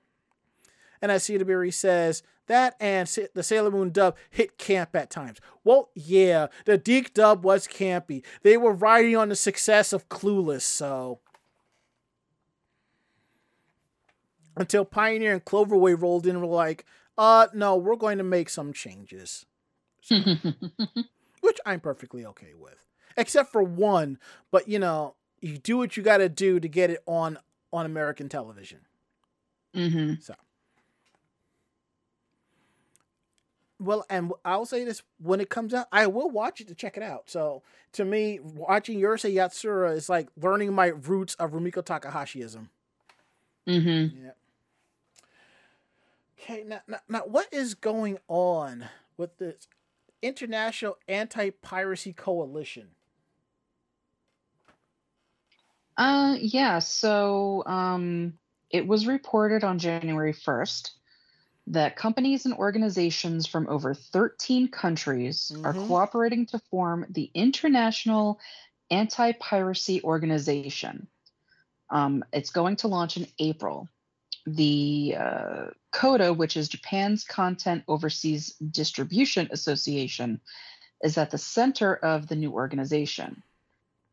And 1.00 1.12
as 1.12 1.24
Cedarberry 1.24 1.72
says, 1.72 2.22
that 2.46 2.74
and 2.80 3.06
the 3.34 3.42
Sailor 3.42 3.70
Moon 3.70 3.90
dub 3.90 4.16
hit 4.30 4.58
camp 4.58 4.96
at 4.96 5.10
times. 5.10 5.38
Well, 5.64 5.90
yeah, 5.94 6.48
the 6.64 6.78
DiC 6.78 7.14
dub 7.14 7.44
was 7.44 7.68
campy. 7.68 8.24
They 8.42 8.56
were 8.56 8.72
riding 8.72 9.16
on 9.16 9.28
the 9.28 9.36
success 9.36 9.92
of 9.92 10.08
Clueless, 10.08 10.62
so. 10.62 11.20
Until 14.56 14.84
Pioneer 14.84 15.32
and 15.34 15.44
Cloverway 15.44 16.00
rolled 16.00 16.26
in 16.26 16.36
and 16.36 16.40
were 16.40 16.54
like, 16.54 16.84
uh, 17.16 17.46
no, 17.54 17.76
we're 17.76 17.96
going 17.96 18.18
to 18.18 18.24
make 18.24 18.48
some 18.48 18.72
changes. 18.72 19.46
Which 20.10 21.58
I'm 21.64 21.80
perfectly 21.80 22.24
okay 22.24 22.54
with. 22.58 22.84
Except 23.16 23.52
for 23.52 23.62
one, 23.62 24.18
but 24.50 24.68
you 24.68 24.78
know, 24.78 25.14
you 25.40 25.58
do 25.58 25.76
what 25.76 25.96
you 25.96 26.02
gotta 26.02 26.28
do 26.28 26.60
to 26.60 26.68
get 26.68 26.90
it 26.90 27.02
on 27.06 27.38
on 27.72 27.84
American 27.84 28.28
television. 28.28 28.80
Hmm 29.74 30.14
So. 30.20 30.34
Well, 33.80 34.04
and 34.10 34.32
I'll 34.44 34.66
say 34.66 34.84
this 34.84 35.02
when 35.18 35.40
it 35.40 35.50
comes 35.50 35.72
out, 35.72 35.86
I 35.92 36.06
will 36.08 36.30
watch 36.30 36.60
it 36.60 36.66
to 36.68 36.74
check 36.74 36.96
it 36.96 37.02
out. 37.02 37.30
So, 37.30 37.62
to 37.92 38.04
me, 38.04 38.40
watching 38.40 38.98
Urusei 39.00 39.32
Yatsura 39.34 39.94
is 39.96 40.08
like 40.08 40.28
learning 40.36 40.72
my 40.72 40.88
roots 40.88 41.34
of 41.36 41.52
Rumiko 41.52 41.84
Takahashiism. 41.84 42.68
hmm 43.66 44.06
Yeah. 44.10 44.32
Okay, 46.40 46.64
now, 46.64 46.80
now, 46.86 46.98
now 47.08 47.22
what 47.26 47.52
is 47.52 47.74
going 47.74 48.18
on 48.28 48.88
with 49.16 49.36
this 49.38 49.68
International 50.22 50.96
Anti 51.08 51.50
Piracy 51.50 52.12
Coalition? 52.12 52.90
Uh, 55.96 56.36
yeah. 56.40 56.78
So, 56.78 57.64
um, 57.66 58.38
it 58.70 58.86
was 58.86 59.06
reported 59.06 59.64
on 59.64 59.78
January 59.78 60.32
1st 60.32 60.92
that 61.68 61.96
companies 61.96 62.46
and 62.46 62.54
organizations 62.54 63.46
from 63.46 63.68
over 63.68 63.94
13 63.94 64.68
countries 64.68 65.52
are 65.64 65.74
Mhm. 65.74 65.86
cooperating 65.86 66.46
to 66.46 66.58
form 66.70 67.06
the 67.10 67.30
International 67.34 68.40
Anti 68.90 69.32
Piracy 69.32 70.02
Organization. 70.02 71.08
Um, 71.90 72.24
it's 72.32 72.50
going 72.50 72.76
to 72.76 72.88
launch 72.88 73.16
in 73.16 73.26
April. 73.38 73.88
The 74.46 75.16
uh, 75.18 75.66
CODA, 75.90 76.32
which 76.32 76.56
is 76.56 76.68
Japan's 76.68 77.24
Content 77.24 77.84
Overseas 77.86 78.54
Distribution 78.54 79.48
Association, 79.50 80.40
is 81.02 81.18
at 81.18 81.30
the 81.30 81.38
center 81.38 81.94
of 81.94 82.28
the 82.28 82.36
new 82.36 82.52
organization. 82.52 83.42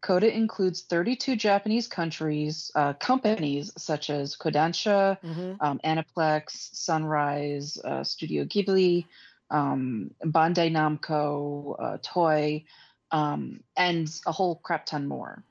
CODA 0.01 0.35
includes 0.35 0.81
32 0.81 1.35
Japanese 1.35 1.87
countries, 1.87 2.71
uh, 2.75 2.93
companies 2.93 3.71
such 3.77 4.09
as 4.09 4.35
Kodansha, 4.35 5.19
Mm-hmm. 5.21 5.53
um, 5.59 5.79
Aniplex, 5.83 6.75
Sunrise, 6.75 7.77
uh, 7.83 8.03
Studio 8.03 8.45
Ghibli, 8.45 9.05
um, 9.49 10.11
Bandai 10.23 10.71
Namco, 10.71 11.75
uh, 11.79 11.97
Toei, 11.97 12.65
um, 13.11 13.61
and 13.75 14.07
a 14.25 14.31
whole 14.31 14.55
crap 14.55 14.85
ton 14.85 15.07
more. 15.07 15.43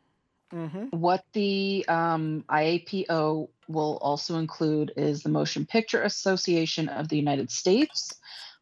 Mm-hmm. 0.53 0.97
What 0.97 1.25
the 1.33 1.85
um, 1.89 2.45
IAPO 2.49 3.49
will 3.67 3.99
also 4.01 4.39
include 4.39 4.93
is 4.97 5.23
the 5.23 5.29
Motion 5.31 5.67
Picture 5.67 6.03
Association 6.03 6.89
of 6.89 7.09
the 7.09 7.17
United 7.17 7.51
States, 7.51 8.15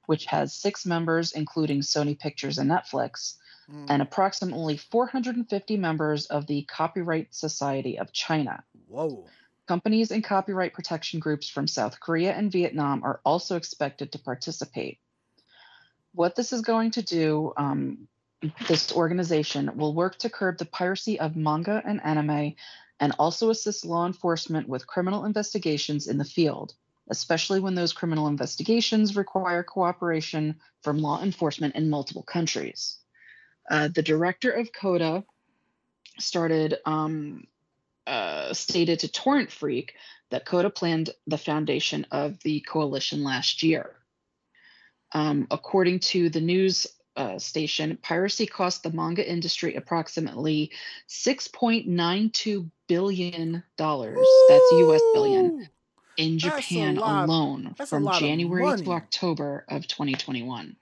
which 0.07 0.25
has 0.27 0.55
six 0.55 0.87
members, 0.87 1.33
including 1.33 1.81
Sony 1.81 2.19
Pictures 2.19 2.59
and 2.59 2.71
Netflix, 2.71 3.37
Mm. 3.73 3.87
and 3.89 4.03
approximately 4.03 4.77
450 4.77 5.79
members 5.79 6.27
of 6.27 6.47
the 6.47 6.63
Copyright 6.65 7.35
Society 7.35 7.99
of 7.99 8.13
China. 8.13 8.63
Whoa. 8.87 9.25
Companies 9.67 10.11
and 10.11 10.23
copyright 10.23 10.75
protection 10.75 11.21
groups 11.21 11.49
from 11.49 11.67
South 11.67 11.99
Korea 11.99 12.33
and 12.33 12.53
Vietnam 12.53 13.03
are 13.03 13.23
also 13.25 13.57
expected 13.57 14.13
to 14.13 14.19
participate. 14.19 14.99
What 16.13 16.37
this 16.37 16.53
is 16.53 16.61
going 16.61 16.91
to 16.93 17.03
do, 17.03 17.55
um, 17.57 18.09
this 18.69 18.93
organization 18.93 19.71
will 19.77 19.95
work 19.95 20.19
to 20.19 20.29
curb 20.29 20.59
the 20.59 20.67
piracy 20.67 21.19
of 21.19 21.35
manga 21.35 21.83
and 21.83 22.03
anime 22.05 22.57
and 23.01 23.15
also 23.19 23.49
assist 23.49 23.87
law 23.87 24.05
enforcement 24.07 24.69
with 24.69 24.87
criminal 24.87 25.25
investigations 25.25 26.09
in 26.09 26.19
the 26.19 26.27
field, 26.27 26.75
especially 27.09 27.61
when 27.61 27.75
those 27.75 27.95
criminal 27.95 28.27
investigations 28.27 29.17
require 29.17 29.63
cooperation 29.63 30.61
from 30.83 30.99
law 30.99 31.23
enforcement 31.23 31.75
in 31.75 31.89
multiple 31.89 32.23
countries. 32.23 32.99
Uh, 33.71 33.89
the 33.89 34.03
director 34.03 34.51
of 34.51 34.73
CODA 34.73 35.25
started 36.19 36.77
um, 36.85 37.47
uh, 38.07 38.53
stated 38.53 39.01
to 39.01 39.09
Torrent 39.09 39.51
Freak 39.51 39.95
that 40.31 40.45
Coda 40.45 40.71
planned 40.71 41.11
the 41.27 41.39
foundation 41.39 42.07
of 42.11 42.39
the 42.43 42.61
coalition 42.61 43.23
last 43.23 43.63
year. 43.63 43.95
Um, 45.13 45.47
according 45.51 46.01
to 46.01 46.31
the 46.31 46.41
news 46.41 46.87
uh, 47.17 47.39
station, 47.39 47.99
piracy 48.03 48.47
cost 48.47 48.83
the 48.83 48.91
manga 48.91 49.31
industry 49.31 49.75
approximately 49.75 50.71
$6.92 51.09 52.71
billion. 52.89 53.63
That's 53.77 54.73
US 54.73 55.03
billion. 55.13 55.69
In 56.19 56.39
Japan 56.39 56.99
alone 56.99 57.75
from 57.87 58.11
January 58.19 58.83
to 58.83 58.93
October 58.93 59.65
of 59.69 59.87
2021. 59.87 60.77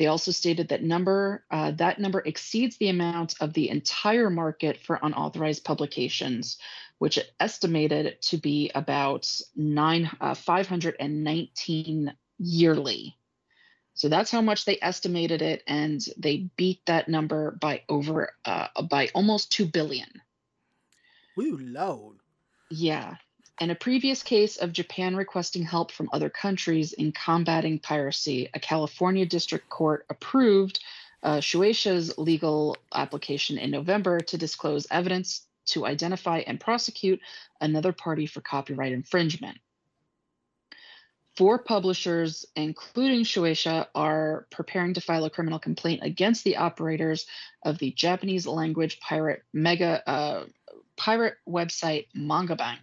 They 0.00 0.06
also 0.06 0.30
stated 0.30 0.68
that 0.68 0.82
number 0.82 1.44
uh, 1.50 1.72
that 1.72 2.00
number 2.00 2.22
exceeds 2.24 2.78
the 2.78 2.88
amount 2.88 3.34
of 3.38 3.52
the 3.52 3.68
entire 3.68 4.30
market 4.30 4.78
for 4.78 4.98
unauthorized 5.02 5.62
publications, 5.62 6.56
which 6.96 7.18
it 7.18 7.30
estimated 7.38 8.16
to 8.22 8.38
be 8.38 8.70
about 8.74 9.30
nine 9.54 10.10
uh, 10.18 10.32
519 10.32 12.14
yearly. 12.38 13.18
So 13.92 14.08
that's 14.08 14.30
how 14.30 14.40
much 14.40 14.64
they 14.64 14.78
estimated 14.80 15.42
it, 15.42 15.62
and 15.66 16.00
they 16.16 16.48
beat 16.56 16.80
that 16.86 17.10
number 17.10 17.50
by 17.60 17.82
over 17.90 18.32
uh, 18.46 18.68
by 18.88 19.10
almost 19.14 19.52
two 19.52 19.66
billion. 19.66 20.08
Woo, 21.36 21.58
load. 21.58 22.20
Yeah. 22.70 23.16
In 23.60 23.68
a 23.68 23.74
previous 23.74 24.22
case 24.22 24.56
of 24.56 24.72
Japan 24.72 25.14
requesting 25.14 25.64
help 25.64 25.92
from 25.92 26.08
other 26.14 26.30
countries 26.30 26.94
in 26.94 27.12
combating 27.12 27.78
piracy, 27.78 28.48
a 28.54 28.58
California 28.58 29.26
district 29.26 29.68
court 29.68 30.06
approved 30.08 30.80
uh, 31.22 31.40
Shueisha's 31.40 32.16
legal 32.16 32.78
application 32.94 33.58
in 33.58 33.70
November 33.70 34.18
to 34.20 34.38
disclose 34.38 34.86
evidence 34.90 35.46
to 35.66 35.84
identify 35.84 36.38
and 36.38 36.58
prosecute 36.58 37.20
another 37.60 37.92
party 37.92 38.24
for 38.24 38.40
copyright 38.40 38.92
infringement. 38.92 39.58
Four 41.36 41.58
publishers, 41.58 42.46
including 42.56 43.24
Shueisha, 43.24 43.88
are 43.94 44.46
preparing 44.50 44.94
to 44.94 45.02
file 45.02 45.26
a 45.26 45.30
criminal 45.30 45.58
complaint 45.58 46.00
against 46.02 46.44
the 46.44 46.56
operators 46.56 47.26
of 47.62 47.76
the 47.76 47.92
Japanese 47.92 48.46
language 48.46 49.00
pirate 49.00 49.42
mega 49.52 50.02
uh, 50.08 50.46
pirate 50.96 51.34
website 51.46 52.06
Manga 52.14 52.56
Bank. 52.56 52.80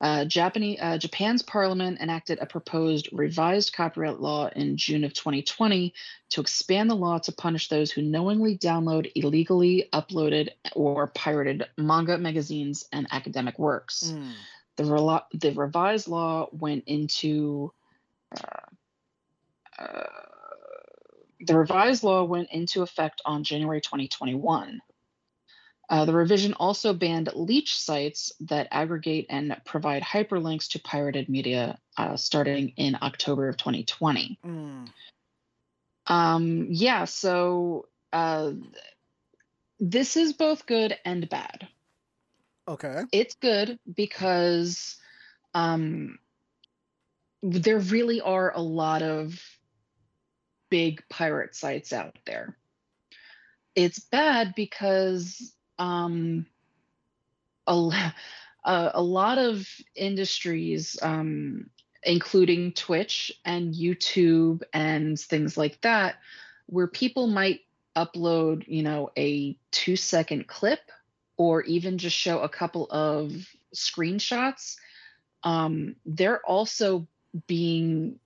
Uh, 0.00 0.24
Japanese, 0.24 0.78
uh, 0.80 0.96
Japan's 0.96 1.42
parliament 1.42 2.00
enacted 2.00 2.38
a 2.40 2.46
proposed 2.46 3.08
revised 3.12 3.74
copyright 3.74 4.18
law 4.18 4.48
in 4.56 4.76
June 4.76 5.04
of 5.04 5.12
2020 5.12 5.92
to 6.30 6.40
expand 6.40 6.88
the 6.88 6.94
law 6.94 7.18
to 7.18 7.32
punish 7.32 7.68
those 7.68 7.90
who 7.90 8.00
knowingly 8.00 8.56
download 8.56 9.12
illegally 9.14 9.88
uploaded 9.92 10.48
or 10.74 11.08
pirated 11.08 11.66
manga 11.76 12.16
magazines 12.16 12.86
and 12.92 13.06
academic 13.10 13.58
works. 13.58 14.12
Mm. 14.14 14.32
The, 14.76 14.84
relo- 14.84 15.24
the 15.34 15.50
revised 15.50 16.08
law 16.08 16.48
went 16.52 16.84
into 16.86 17.72
uh, 18.34 18.70
uh, 19.78 20.04
the 21.40 21.56
revised 21.56 22.04
law 22.04 22.22
went 22.24 22.50
into 22.52 22.82
effect 22.82 23.22
on 23.24 23.44
January 23.44 23.80
2021. 23.80 24.80
Uh, 25.90 26.04
the 26.04 26.12
revision 26.14 26.54
also 26.54 26.94
banned 26.94 27.28
leech 27.34 27.76
sites 27.76 28.32
that 28.38 28.68
aggregate 28.70 29.26
and 29.28 29.56
provide 29.64 30.02
hyperlinks 30.04 30.68
to 30.68 30.78
pirated 30.78 31.28
media 31.28 31.76
uh, 31.96 32.16
starting 32.16 32.72
in 32.76 32.96
October 33.02 33.48
of 33.48 33.56
2020. 33.56 34.38
Mm. 34.46 34.88
Um, 36.06 36.66
yeah, 36.70 37.06
so 37.06 37.88
uh, 38.12 38.52
this 39.80 40.16
is 40.16 40.32
both 40.32 40.64
good 40.64 40.96
and 41.04 41.28
bad. 41.28 41.66
Okay. 42.68 43.02
It's 43.10 43.34
good 43.34 43.80
because 43.92 44.96
um, 45.54 46.20
there 47.42 47.80
really 47.80 48.20
are 48.20 48.52
a 48.54 48.62
lot 48.62 49.02
of 49.02 49.42
big 50.70 51.02
pirate 51.08 51.56
sites 51.56 51.92
out 51.92 52.16
there. 52.26 52.56
It's 53.74 53.98
bad 53.98 54.54
because 54.54 55.52
um, 55.80 56.46
a, 57.66 58.12
a, 58.64 59.02
lot 59.02 59.38
of 59.38 59.66
industries, 59.96 60.98
um, 61.02 61.70
including 62.02 62.72
Twitch 62.72 63.32
and 63.44 63.74
YouTube 63.74 64.62
and 64.72 65.18
things 65.18 65.56
like 65.56 65.80
that, 65.80 66.16
where 66.66 66.86
people 66.86 67.26
might 67.26 67.60
upload, 67.96 68.68
you 68.68 68.82
know, 68.82 69.10
a 69.16 69.56
two 69.70 69.96
second 69.96 70.46
clip 70.46 70.80
or 71.36 71.62
even 71.62 71.96
just 71.96 72.16
show 72.16 72.40
a 72.40 72.48
couple 72.48 72.86
of 72.90 73.32
screenshots, 73.74 74.76
um, 75.42 75.96
they're 76.04 76.44
also 76.44 77.06
being 77.46 78.18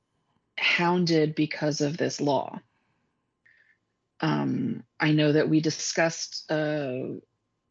hounded 0.58 1.36
because 1.36 1.80
of 1.80 1.96
this 1.96 2.20
law. 2.20 2.58
Um, 4.20 4.82
I 4.98 5.12
know 5.12 5.32
that 5.32 5.48
we 5.48 5.60
discussed 5.60 6.50
uh, 6.50 7.20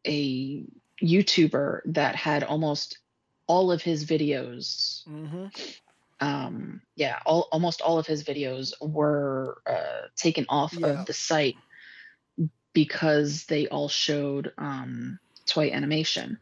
a 0.06 0.64
YouTuber 1.02 1.80
that 1.86 2.16
had 2.16 2.44
almost 2.44 2.98
all 3.46 3.72
of 3.72 3.82
his 3.82 4.04
videos. 4.04 5.06
Mm-hmm. 5.06 5.46
Um, 6.20 6.80
yeah, 6.96 7.18
all, 7.26 7.48
almost 7.52 7.80
all 7.80 7.98
of 7.98 8.06
his 8.06 8.24
videos 8.24 8.72
were 8.80 9.58
uh, 9.66 10.08
taken 10.16 10.46
off 10.48 10.72
Yeah. 10.72 11.00
of 11.00 11.06
the 11.06 11.12
site 11.12 11.56
because 12.72 13.44
they 13.46 13.68
all 13.68 13.88
showed 13.88 14.52
um, 14.58 15.18
Toei 15.46 15.72
animation. 15.72 16.38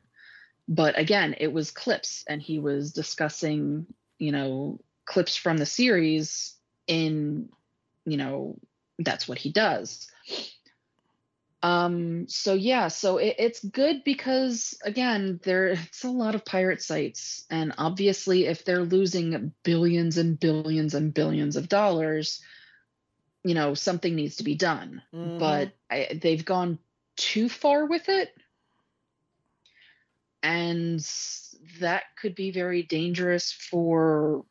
But 0.69 0.99
again, 0.99 1.35
it 1.39 1.53
was 1.53 1.71
clips, 1.71 2.25
and 2.29 2.41
he 2.41 2.59
was 2.59 2.93
discussing, 2.93 3.87
you 4.19 4.33
know, 4.33 4.81
clips 5.05 5.37
from 5.37 5.59
the 5.59 5.67
series 5.67 6.55
in, 6.87 7.49
you 8.05 8.17
know, 8.17 8.57
that's 8.99 9.27
what 9.27 9.39
he 9.39 9.51
does. 9.51 10.09
Um, 11.63 12.27
so 12.29 12.55
yeah, 12.55 12.89
so 12.89 13.19
it, 13.19 13.37
it's 13.39 13.65
good 13.65 14.03
because 14.05 14.77
again, 14.85 15.39
there 15.45 15.69
it's 15.69 16.05
a 16.05 16.11
lot 16.11 16.35
of 16.35 16.45
pirate 16.45 16.83
sites, 16.83 17.45
and 17.51 17.73
obviously, 17.79 18.47
if 18.47 18.65
they're 18.65 18.83
losing 18.85 19.53
billions 19.63 20.19
and 20.19 20.39
billions 20.39 20.95
and 20.95 21.15
billions 21.15 21.57
of 21.57 21.69
dollars, 21.69 22.41
you 23.45 23.55
know, 23.55 23.75
something 23.75 24.15
needs 24.15 24.37
to 24.37 24.45
be 24.45 24.55
done. 24.57 25.03
Mhm. 25.15 25.39
But 25.39 25.73
I, 25.91 26.19
they've 26.21 26.45
gone 26.45 26.79
too 27.17 27.49
far 27.49 27.87
with 27.87 28.09
it, 28.09 28.35
and 30.43 31.01
that 31.81 32.03
could 32.17 32.35
be 32.35 32.51
very 32.51 32.83
dangerous 32.83 33.53
for 33.53 34.45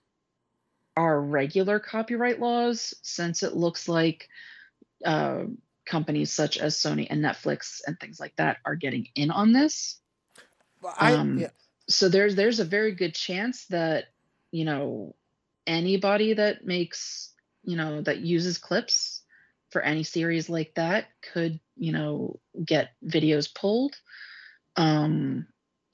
our 0.96 1.20
regular 1.22 1.80
copyright 1.80 2.40
laws, 2.40 2.94
since 3.02 3.44
it 3.44 3.56
looks 3.56 3.88
like 3.88 4.30
uh, 5.06 5.44
companies 5.92 6.32
such 6.32 6.58
as 6.58 6.78
Sony 6.78 7.06
and 7.10 7.24
Netflix 7.24 7.82
and 7.86 8.00
things 8.00 8.20
like 8.20 8.36
that 8.38 8.58
are 8.66 8.76
getting 8.76 9.10
in 9.14 9.30
on 9.30 9.52
this. 9.52 10.00
Well, 10.82 10.96
I 10.98 11.14
Um, 11.14 11.38
yeah. 11.38 11.50
So 11.90 12.08
there's 12.08 12.36
there's 12.36 12.62
a 12.62 12.66
very 12.66 12.94
good 12.94 13.14
chance 13.14 13.66
that 13.68 14.06
you 14.52 14.64
know 14.66 15.16
anybody 15.68 16.34
that 16.34 16.66
makes 16.66 17.34
you 17.64 17.76
know 17.76 18.02
that 18.02 18.22
uses 18.22 18.58
clips 18.58 19.22
for 19.70 19.82
any 19.82 20.04
series 20.04 20.50
like 20.50 20.74
that 20.76 21.08
could 21.34 21.60
you 21.76 21.92
know 21.92 22.40
get 22.66 22.92
videos 23.06 23.54
pulled. 23.54 23.96
Um, 24.78 25.48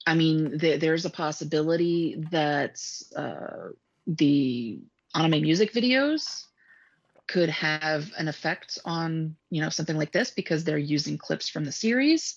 I 0.06 0.14
mean, 0.14 0.58
there 0.58 0.78
there's 0.78 1.04
a 1.04 1.10
possibility 1.10 2.24
that 2.30 2.80
uh, 3.16 3.74
the 4.06 4.80
anime 5.14 5.42
music 5.42 5.72
videos 5.72 6.44
could 7.28 7.50
have 7.50 8.10
an 8.18 8.26
effect 8.26 8.78
on 8.84 9.36
you 9.50 9.60
know 9.60 9.68
something 9.68 9.96
like 9.96 10.12
this 10.12 10.30
because 10.30 10.64
they're 10.64 10.78
using 10.78 11.18
clips 11.18 11.48
from 11.48 11.64
the 11.64 11.72
series. 11.72 12.36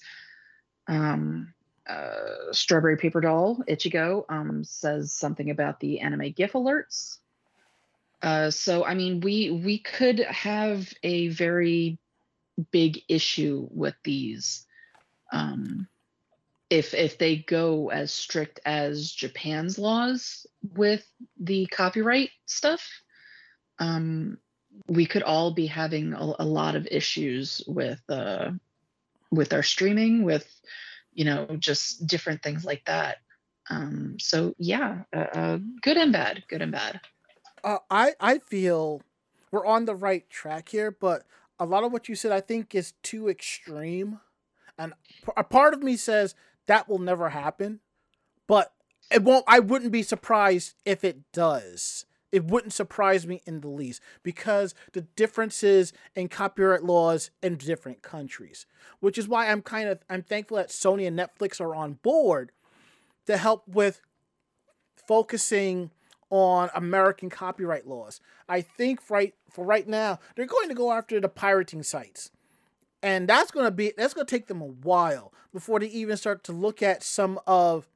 Um, 0.88 1.54
uh, 1.88 2.52
Strawberry 2.52 2.98
Paper 2.98 3.22
Doll 3.22 3.64
Ichigo 3.68 4.26
um, 4.30 4.64
says 4.64 5.14
something 5.14 5.50
about 5.50 5.80
the 5.80 6.02
anime 6.02 6.32
GIF 6.32 6.54
alerts. 6.54 7.18
Uh, 8.22 8.52
so 8.52 8.86
I 8.86 8.94
mean, 8.94 9.22
we 9.22 9.50
we 9.50 9.80
could 9.80 10.20
have 10.20 10.94
a 11.02 11.30
very 11.30 11.98
big 12.72 13.00
issue 13.08 13.68
with 13.72 13.96
these 14.04 14.68
um, 15.32 15.88
if 16.70 16.94
if 16.94 17.18
they 17.18 17.38
go 17.38 17.90
as 17.90 18.12
strict 18.12 18.60
as 18.66 19.12
Japan's 19.12 19.80
laws 19.80 20.46
with 20.76 21.06
the 21.40 21.66
copyright 21.68 22.30
stuff. 22.46 22.88
Um, 23.80 24.38
we 24.88 25.06
could 25.06 25.24
all 25.24 25.52
be 25.52 25.68
having 25.68 26.14
a, 26.14 26.34
a 26.40 26.46
lot 26.46 26.76
of 26.76 26.88
issues 26.90 27.62
with 27.68 28.02
uh, 28.10 28.52
with 29.32 29.54
our 29.54 29.64
streaming, 29.64 30.24
with 30.24 30.48
you 31.14 31.26
know, 31.26 31.46
just 31.60 32.08
different 32.08 32.42
things 32.42 32.64
like 32.64 32.84
that. 32.86 33.18
Um, 33.70 34.18
so 34.20 34.56
yeah, 34.58 35.04
uh, 35.14 35.28
uh, 35.34 35.60
good 35.82 35.98
and 35.98 36.12
bad, 36.12 36.44
good 36.50 36.62
and 36.62 36.72
bad. 36.72 37.00
Uh, 37.64 37.78
I 37.90 38.14
I 38.20 38.40
feel 38.40 39.02
we're 39.52 39.66
on 39.66 39.86
the 39.86 39.96
right 39.96 40.30
track 40.30 40.70
here, 40.70 40.92
but 40.92 41.24
a 41.60 41.66
lot 41.66 41.84
of 41.84 41.92
what 41.92 42.10
you 42.10 42.16
said 42.16 42.32
I 42.32 42.42
think 42.42 42.74
is 42.74 42.94
too 43.04 43.30
extreme, 43.30 44.20
and 44.78 44.94
a 45.38 45.44
part 45.44 45.74
of 45.74 45.84
me 45.84 45.96
says 45.96 46.36
that 46.66 46.90
will 46.90 47.00
never 47.00 47.30
happen, 47.30 47.80
but 48.48 48.74
it 49.12 49.24
won't. 49.24 49.46
I 49.48 49.60
wouldn't 49.60 49.92
be 49.92 50.04
surprised 50.04 50.76
if 50.86 51.04
it 51.04 51.32
does. 51.32 52.06
It 52.32 52.46
wouldn't 52.46 52.74
surprise 52.74 53.28
me 53.28 53.42
in 53.46 53.62
the 53.62 53.68
least 53.68 54.02
because 54.24 54.74
the 54.94 55.02
differences 55.02 55.92
in 56.16 56.30
copyright 56.30 56.84
laws 56.84 57.30
in 57.44 57.58
different 57.58 58.02
countries, 58.02 58.66
which 59.00 59.18
is 59.18 59.28
why 59.28 59.50
I'm 59.50 59.62
kind 59.62 59.90
of 59.90 60.00
I'm 60.10 60.24
thankful 60.24 60.58
that 60.58 60.70
Sony 60.70 61.08
and 61.08 61.18
Netflix 61.18 61.60
are 61.60 61.76
on 61.76 61.94
board 62.04 62.52
to 63.26 63.38
help 63.38 63.68
with 63.68 64.02
focusing 65.08 65.92
on 66.30 66.70
American 66.74 67.30
copyright 67.30 67.86
laws. 67.86 68.22
I 68.48 68.62
think 68.62 69.10
right 69.10 69.34
for 69.50 69.66
right 69.66 69.88
now 69.88 70.20
they're 70.36 70.46
going 70.46 70.70
to 70.70 70.76
go 70.76 70.92
after 70.92 71.20
the 71.20 71.30
pirating 71.30 71.84
sites. 71.84 72.32
And 73.04 73.28
that's 73.28 73.52
going 73.52 73.66
to 73.66 73.72
be 73.72 73.94
that's 73.98 74.14
going 74.14 74.28
to 74.28 74.36
take 74.36 74.48
them 74.48 74.62
a 74.62 74.68
while 74.68 75.34
before 75.54 75.80
they 75.80 75.88
even 75.88 76.16
start 76.18 76.44
to 76.46 76.54
look 76.54 76.82
at 76.82 77.04
some 77.04 77.40
of 77.46 77.90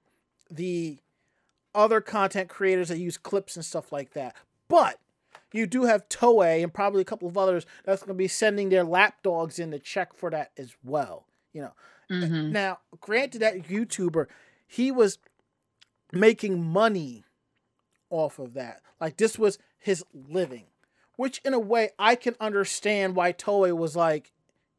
the 0.52 0.99
other 1.76 2.02
content 2.02 2.49
creators 2.49 2.88
that 2.89 2.97
use 2.97 3.18
clips 3.18 3.56
and 3.56 3.65
stuff 3.65 3.91
like 3.91 4.14
that. 4.14 4.35
But 4.68 4.99
you 5.52 5.68
do 5.68 5.84
have 5.84 6.10
Toei 6.10 6.64
and 6.64 6.73
probably 6.73 7.02
a 7.02 7.06
couple 7.06 7.27
of 7.27 7.38
others 7.38 7.65
that's 7.84 8.02
going 8.02 8.10
to 8.10 8.18
be 8.18 8.27
sending 8.27 8.69
their 8.69 8.84
lapdogs 8.84 9.60
in 9.60 9.72
to 9.72 9.80
check 9.80 10.14
for 10.14 10.30
that 10.31 10.52
as 10.57 10.76
well. 10.84 11.27
You 11.53 11.61
know, 11.61 11.73
Mhm. 12.10 12.52
now 12.52 12.80
granted 12.99 13.39
that 13.39 13.64
YouTuber, 13.64 14.27
he 14.68 14.91
was 14.91 15.19
making 16.11 16.64
money 16.64 17.23
off 18.10 18.39
of 18.39 18.53
that. 18.53 18.81
Like 18.99 19.18
this 19.18 19.38
was 19.39 19.57
his 19.77 20.03
living, 20.14 20.65
which 21.15 21.39
in 21.45 21.53
a 21.53 21.60
way 21.60 21.91
I 21.99 22.15
can 22.15 22.35
understand 22.39 23.15
why 23.15 23.31
Toei 23.34 23.76
was 23.76 23.95
like, 23.95 24.31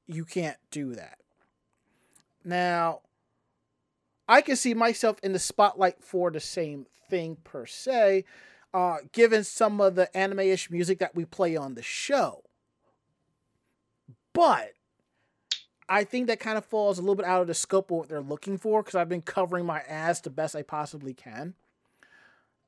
you 0.06 0.24
can't 0.24 0.58
do 0.70 0.94
that. 0.94 1.18
Now, 2.44 3.00
I 4.28 4.40
can 4.40 4.56
see 4.56 4.74
myself 4.74 5.18
in 5.22 5.32
the 5.32 5.38
spotlight 5.38 6.02
for 6.02 6.30
the 6.30 6.40
same 6.40 6.86
thing 7.08 7.36
per 7.44 7.66
se, 7.66 8.24
uh, 8.74 8.96
given 9.12 9.44
some 9.44 9.80
of 9.80 9.94
the 9.94 10.14
anime-ish 10.16 10.70
music 10.70 10.98
that 10.98 11.14
we 11.14 11.24
play 11.24 11.56
on 11.56 11.74
the 11.74 11.82
show. 11.82 12.42
But 14.32 14.72
I 15.88 16.04
think 16.04 16.26
that 16.26 16.40
kind 16.40 16.58
of 16.58 16.64
falls 16.64 16.98
a 16.98 17.02
little 17.02 17.14
bit 17.14 17.26
out 17.26 17.40
of 17.40 17.46
the 17.46 17.54
scope 17.54 17.90
of 17.90 17.96
what 17.96 18.08
they're 18.08 18.20
looking 18.20 18.58
for 18.58 18.82
because 18.82 18.96
I've 18.96 19.08
been 19.08 19.22
covering 19.22 19.64
my 19.64 19.80
ass 19.80 20.20
the 20.20 20.30
best 20.30 20.56
I 20.56 20.62
possibly 20.62 21.14
can. 21.14 21.54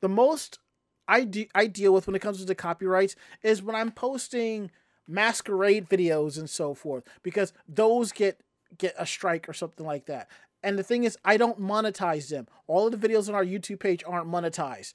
The 0.01 0.09
most 0.09 0.61
I, 1.09 1.25
de- 1.25 1.51
I 1.55 1.67
deal 1.67 1.93
with 1.93 2.07
when 2.07 2.15
it 2.15 2.23
comes 2.23 2.39
to 2.39 2.45
the 2.45 2.55
copyrights 2.55 3.17
is 3.43 3.63
when 3.63 3.75
I'm 3.75 3.91
posting 3.91 4.71
masquerade 5.07 5.89
videos 5.89 6.39
and 6.39 6.49
so 6.49 6.75
forth 6.75 7.03
because 7.23 7.53
those 7.67 8.13
get 8.13 8.41
get 8.77 8.95
a 8.99 9.07
strike 9.07 9.49
or 9.49 9.55
something 9.55 9.87
like 9.87 10.05
that. 10.05 10.29
And 10.63 10.79
the 10.79 10.83
thing 10.83 11.05
is, 11.05 11.17
I 11.25 11.37
don't 11.37 11.61
monetize 11.61 12.29
them. 12.29 12.49
All 12.67 12.87
of 12.87 13.01
the 13.01 13.09
videos 13.09 13.29
on 13.29 13.35
our 13.35 13.45
YouTube 13.45 13.81
page 13.81 14.03
aren't 14.07 14.29
monetized. 14.29 14.93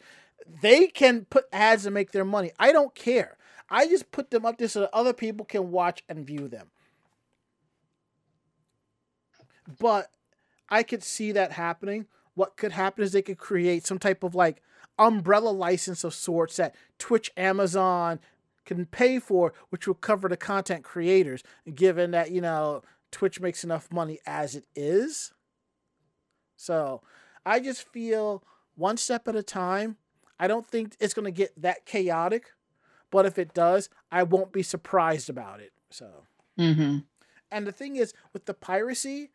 They 0.61 0.87
can 0.87 1.25
put 1.25 1.45
ads 1.53 1.85
and 1.85 1.93
make 1.93 2.11
their 2.11 2.25
money. 2.25 2.51
I 2.59 2.71
don't 2.71 2.93
care. 2.93 3.37
I 3.69 3.87
just 3.87 4.11
put 4.11 4.29
them 4.29 4.45
up 4.45 4.57
there 4.57 4.67
so 4.67 4.81
that 4.81 4.93
other 4.93 5.13
people 5.13 5.45
can 5.45 5.71
watch 5.71 6.03
and 6.09 6.27
view 6.27 6.47
them. 6.47 6.67
But 9.79 10.11
I 10.69 10.83
could 10.83 11.03
see 11.03 11.31
that 11.31 11.53
happening. 11.53 12.07
What 12.35 12.57
could 12.57 12.73
happen 12.73 13.03
is 13.03 13.11
they 13.11 13.21
could 13.21 13.37
create 13.37 13.85
some 13.85 13.99
type 13.99 14.23
of 14.23 14.35
like 14.35 14.61
umbrella 14.99 15.49
license 15.49 16.03
of 16.03 16.13
sorts 16.13 16.57
that 16.57 16.75
Twitch, 16.99 17.31
Amazon 17.37 18.19
can 18.65 18.85
pay 18.85 19.19
for, 19.19 19.53
which 19.69 19.87
will 19.87 19.95
cover 19.95 20.27
the 20.27 20.37
content 20.37 20.83
creators, 20.83 21.43
given 21.73 22.11
that, 22.11 22.31
you 22.31 22.41
know, 22.41 22.81
Twitch 23.11 23.39
makes 23.39 23.63
enough 23.63 23.91
money 23.91 24.19
as 24.25 24.55
it 24.55 24.65
is. 24.75 25.31
So 26.63 27.01
I 27.45 27.59
just 27.59 27.87
feel 27.89 28.41
one 28.75 28.95
step 28.95 29.27
at 29.27 29.35
a 29.35 29.43
time. 29.43 29.97
I 30.39 30.47
don't 30.47 30.65
think 30.65 30.95
it's 30.99 31.13
going 31.13 31.25
to 31.25 31.31
get 31.31 31.51
that 31.61 31.85
chaotic, 31.85 32.51
but 33.11 33.25
if 33.25 33.37
it 33.37 33.53
does, 33.53 33.89
I 34.11 34.23
won't 34.23 34.53
be 34.53 34.63
surprised 34.63 35.29
about 35.29 35.59
it. 35.59 35.73
So. 35.89 36.23
Mhm. 36.57 37.05
And 37.51 37.67
the 37.67 37.71
thing 37.71 37.97
is, 37.97 38.13
with 38.31 38.45
the 38.45 38.53
piracy, 38.53 39.31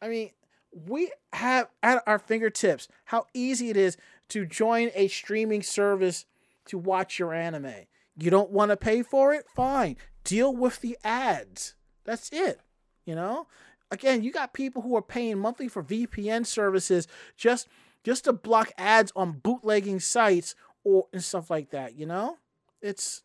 I 0.00 0.08
mean, 0.08 0.30
we 0.72 1.12
have 1.34 1.68
at 1.82 2.02
our 2.06 2.18
fingertips 2.18 2.88
how 3.06 3.26
easy 3.34 3.68
it 3.70 3.76
is 3.76 3.96
to 4.28 4.46
join 4.46 4.90
a 4.94 5.08
streaming 5.08 5.62
service 5.62 6.24
to 6.66 6.78
watch 6.78 7.18
your 7.18 7.32
anime. 7.34 7.86
You 8.16 8.30
don't 8.30 8.50
want 8.50 8.70
to 8.70 8.76
pay 8.76 9.02
for 9.02 9.34
it? 9.34 9.46
Fine. 9.54 9.96
Deal 10.24 10.54
with 10.54 10.80
the 10.80 10.98
ads. 11.04 11.74
That's 12.04 12.30
it. 12.32 12.60
You 13.04 13.14
know? 13.14 13.46
Again, 13.90 14.22
you 14.22 14.30
got 14.32 14.52
people 14.52 14.82
who 14.82 14.96
are 14.96 15.02
paying 15.02 15.38
monthly 15.38 15.68
for 15.68 15.82
VPN 15.82 16.46
services 16.46 17.08
just 17.36 17.68
just 18.04 18.24
to 18.24 18.32
block 18.32 18.72
ads 18.78 19.12
on 19.16 19.32
bootlegging 19.32 20.00
sites 20.00 20.54
or 20.84 21.06
and 21.12 21.22
stuff 21.24 21.50
like 21.50 21.70
that, 21.70 21.94
you 21.96 22.06
know? 22.06 22.36
It's 22.80 23.22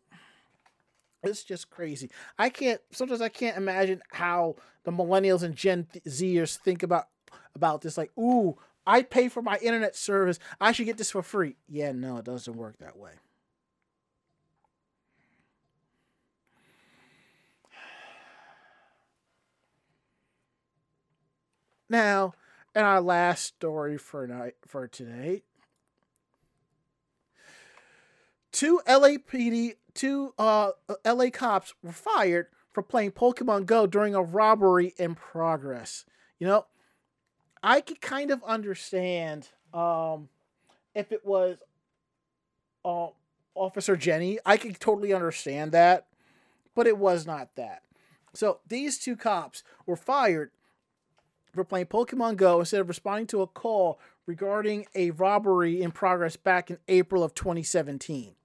it's 1.23 1.44
just 1.44 1.69
crazy. 1.69 2.10
I 2.38 2.49
can't. 2.49 2.81
Sometimes 2.91 3.22
I 3.22 3.30
can't 3.30 3.57
imagine 3.57 4.02
how 4.11 4.56
the 4.84 4.91
millennials 4.91 5.44
and 5.44 5.56
Gen 5.56 5.88
Zers 6.07 6.57
think 6.57 6.84
about 6.84 7.07
about 7.56 7.81
this. 7.81 7.98
Like, 7.98 8.11
ooh, 8.18 8.57
I 8.85 9.03
pay 9.03 9.30
for 9.30 9.41
my 9.41 9.57
internet 9.61 9.95
service. 9.95 10.40
I 10.60 10.72
should 10.72 10.85
get 10.85 10.98
this 10.98 11.11
for 11.11 11.23
free. 11.23 11.56
Yeah, 11.68 11.94
no, 11.94 12.18
it 12.18 12.26
doesn't 12.26 12.56
work 12.56 12.77
that 12.80 12.98
way. 12.98 13.11
Now, 21.90 22.34
in 22.76 22.84
our 22.84 23.02
last 23.02 23.44
story 23.44 23.98
for 23.98 24.26
night 24.28 24.56
for 24.66 24.88
today, 24.88 25.44
two 28.52 28.82
LAPD, 28.88 29.76
two 29.94 30.34
uh, 30.38 30.72
LA 31.06 31.30
cops 31.32 31.74
were 31.84 31.92
fired 31.92 32.48
for 32.72 32.82
playing 32.82 33.12
Pokemon 33.12 33.66
Go 33.66 33.86
during 33.86 34.16
a 34.16 34.22
robbery 34.22 34.94
in 34.98 35.16
progress. 35.16 36.06
You 36.40 36.48
know, 36.48 36.66
I 37.62 37.82
could 37.82 38.02
kind 38.02 38.32
of 38.32 38.44
understand 38.44 39.50
um, 39.74 40.30
if 40.96 41.12
it 41.12 41.26
was 41.26 41.60
uh, 42.84 43.08
Officer 43.56 43.96
Jenny. 43.96 44.40
I 44.46 44.58
could 44.58 44.80
totally 44.80 45.14
understand 45.14 45.72
that, 45.72 46.08
but 46.76 46.88
it 46.88 46.98
was 46.98 47.26
not 47.26 47.56
that. 47.56 47.84
So 48.34 48.60
these 48.68 48.98
two 48.98 49.16
cops 49.16 49.64
were 49.86 49.96
fired 49.96 50.52
for 51.54 51.64
playing 51.64 51.86
Pokemon 51.86 52.38
Go 52.38 52.60
instead 52.60 52.82
of 52.82 52.88
responding 52.88 53.28
to 53.28 53.42
a 53.42 53.48
call 53.48 54.00
regarding 54.26 54.86
a 54.96 55.12
robbery 55.12 55.82
in 55.82 55.92
progress 55.92 56.36
back 56.36 56.72
in 56.72 56.80
April 56.88 57.24
of 57.24 57.34
2017. 57.36 58.36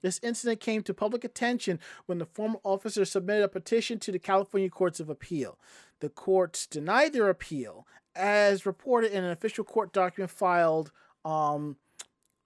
This 0.00 0.20
incident 0.22 0.60
came 0.60 0.82
to 0.82 0.94
public 0.94 1.24
attention 1.24 1.80
when 2.06 2.18
the 2.18 2.26
former 2.26 2.60
officer 2.62 3.04
submitted 3.04 3.44
a 3.44 3.48
petition 3.48 3.98
to 4.00 4.12
the 4.12 4.18
California 4.18 4.68
Courts 4.68 5.00
of 5.00 5.08
Appeal. 5.08 5.58
The 6.00 6.08
courts 6.08 6.66
denied 6.66 7.12
their 7.12 7.28
appeal, 7.28 7.86
as 8.14 8.64
reported 8.64 9.12
in 9.12 9.24
an 9.24 9.30
official 9.30 9.64
court 9.64 9.92
document 9.92 10.30
filed 10.30 10.92
um, 11.24 11.76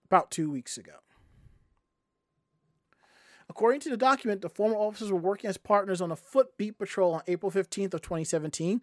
about 0.07 0.31
two 0.31 0.51
weeks 0.51 0.79
ago. 0.79 0.93
According 3.51 3.81
to 3.81 3.91
the 3.91 3.99
document, 3.99 4.41
the 4.41 4.49
former 4.49 4.77
officers 4.77 5.13
were 5.13 5.19
working 5.19 5.51
as 5.51 5.59
partners 5.59 6.01
on 6.01 6.11
a 6.11 6.17
foot 6.17 6.57
beat 6.57 6.79
patrol 6.79 7.13
on 7.13 7.23
April 7.27 7.53
15th 7.53 7.93
of 7.93 8.01
2017. 8.01 8.81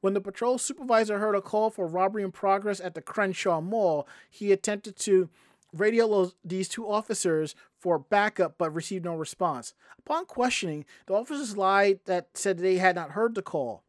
When 0.00 0.14
the 0.14 0.20
patrol 0.20 0.58
supervisor 0.58 1.18
heard 1.18 1.34
a 1.34 1.40
call 1.40 1.70
for 1.70 1.86
robbery 1.86 2.22
in 2.22 2.32
progress 2.32 2.80
at 2.80 2.94
the 2.94 3.02
Crenshaw 3.02 3.60
Mall, 3.60 4.06
he 4.30 4.52
attempted 4.52 4.96
to 4.96 5.28
radio 5.72 6.32
these 6.44 6.68
two 6.68 6.88
officers 6.88 7.54
for 7.78 7.98
backup 7.98 8.56
but 8.58 8.70
received 8.70 9.04
no 9.04 9.14
response. 9.14 9.74
Upon 9.98 10.24
questioning, 10.26 10.84
the 11.06 11.14
officers 11.14 11.56
lied 11.56 12.00
that 12.06 12.28
said 12.34 12.58
they 12.58 12.78
had 12.78 12.94
not 12.94 13.10
heard 13.10 13.34
the 13.34 13.42
call. 13.42 13.82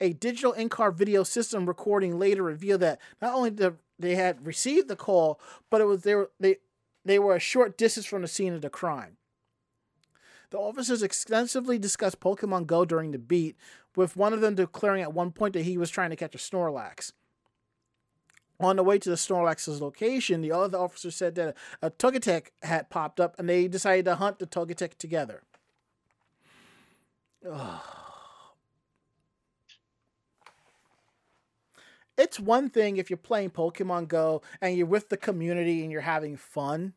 A 0.00 0.12
digital 0.12 0.52
in-car 0.52 0.92
video 0.92 1.24
system 1.24 1.66
recording 1.66 2.18
later 2.18 2.42
revealed 2.42 2.80
that 2.80 3.00
not 3.20 3.34
only 3.34 3.50
did 3.50 3.76
they 3.98 4.14
had 4.14 4.46
received 4.46 4.88
the 4.88 4.96
call, 4.96 5.38
but 5.68 5.80
it 5.80 5.84
was 5.84 6.02
they 6.02 6.14
were 6.14 6.30
they 6.38 6.56
they 7.04 7.18
were 7.18 7.36
a 7.36 7.40
short 7.40 7.76
distance 7.76 8.06
from 8.06 8.22
the 8.22 8.28
scene 8.28 8.54
of 8.54 8.62
the 8.62 8.70
crime. 8.70 9.16
The 10.50 10.58
officers 10.58 11.02
extensively 11.02 11.78
discussed 11.78 12.20
Pokemon 12.20 12.66
Go 12.66 12.84
during 12.84 13.12
the 13.12 13.18
beat, 13.18 13.56
with 13.96 14.16
one 14.16 14.32
of 14.32 14.40
them 14.40 14.56
declaring 14.56 15.02
at 15.02 15.14
one 15.14 15.30
point 15.30 15.54
that 15.54 15.62
he 15.62 15.78
was 15.78 15.90
trying 15.90 16.10
to 16.10 16.16
catch 16.16 16.34
a 16.34 16.38
Snorlax. 16.38 17.12
On 18.58 18.76
the 18.76 18.82
way 18.82 18.98
to 18.98 19.08
the 19.08 19.16
Snorlax's 19.16 19.80
location, 19.80 20.42
the 20.42 20.52
other 20.52 20.76
officer 20.76 21.10
said 21.10 21.34
that 21.36 21.56
a 21.80 21.90
Togetic 21.90 22.48
had 22.62 22.90
popped 22.90 23.18
up 23.18 23.38
and 23.38 23.48
they 23.48 23.68
decided 23.68 24.04
to 24.04 24.16
hunt 24.16 24.38
the 24.38 24.46
Togetic 24.46 24.96
together. 24.98 25.42
Ugh. 27.48 27.80
It's 32.18 32.38
one 32.38 32.68
thing 32.68 32.98
if 32.98 33.08
you're 33.08 33.16
playing 33.16 33.50
Pokemon 33.50 34.08
Go 34.08 34.42
and 34.60 34.76
you're 34.76 34.86
with 34.86 35.08
the 35.08 35.16
community 35.16 35.82
and 35.82 35.90
you're 35.90 36.02
having 36.02 36.36
fun. 36.36 36.92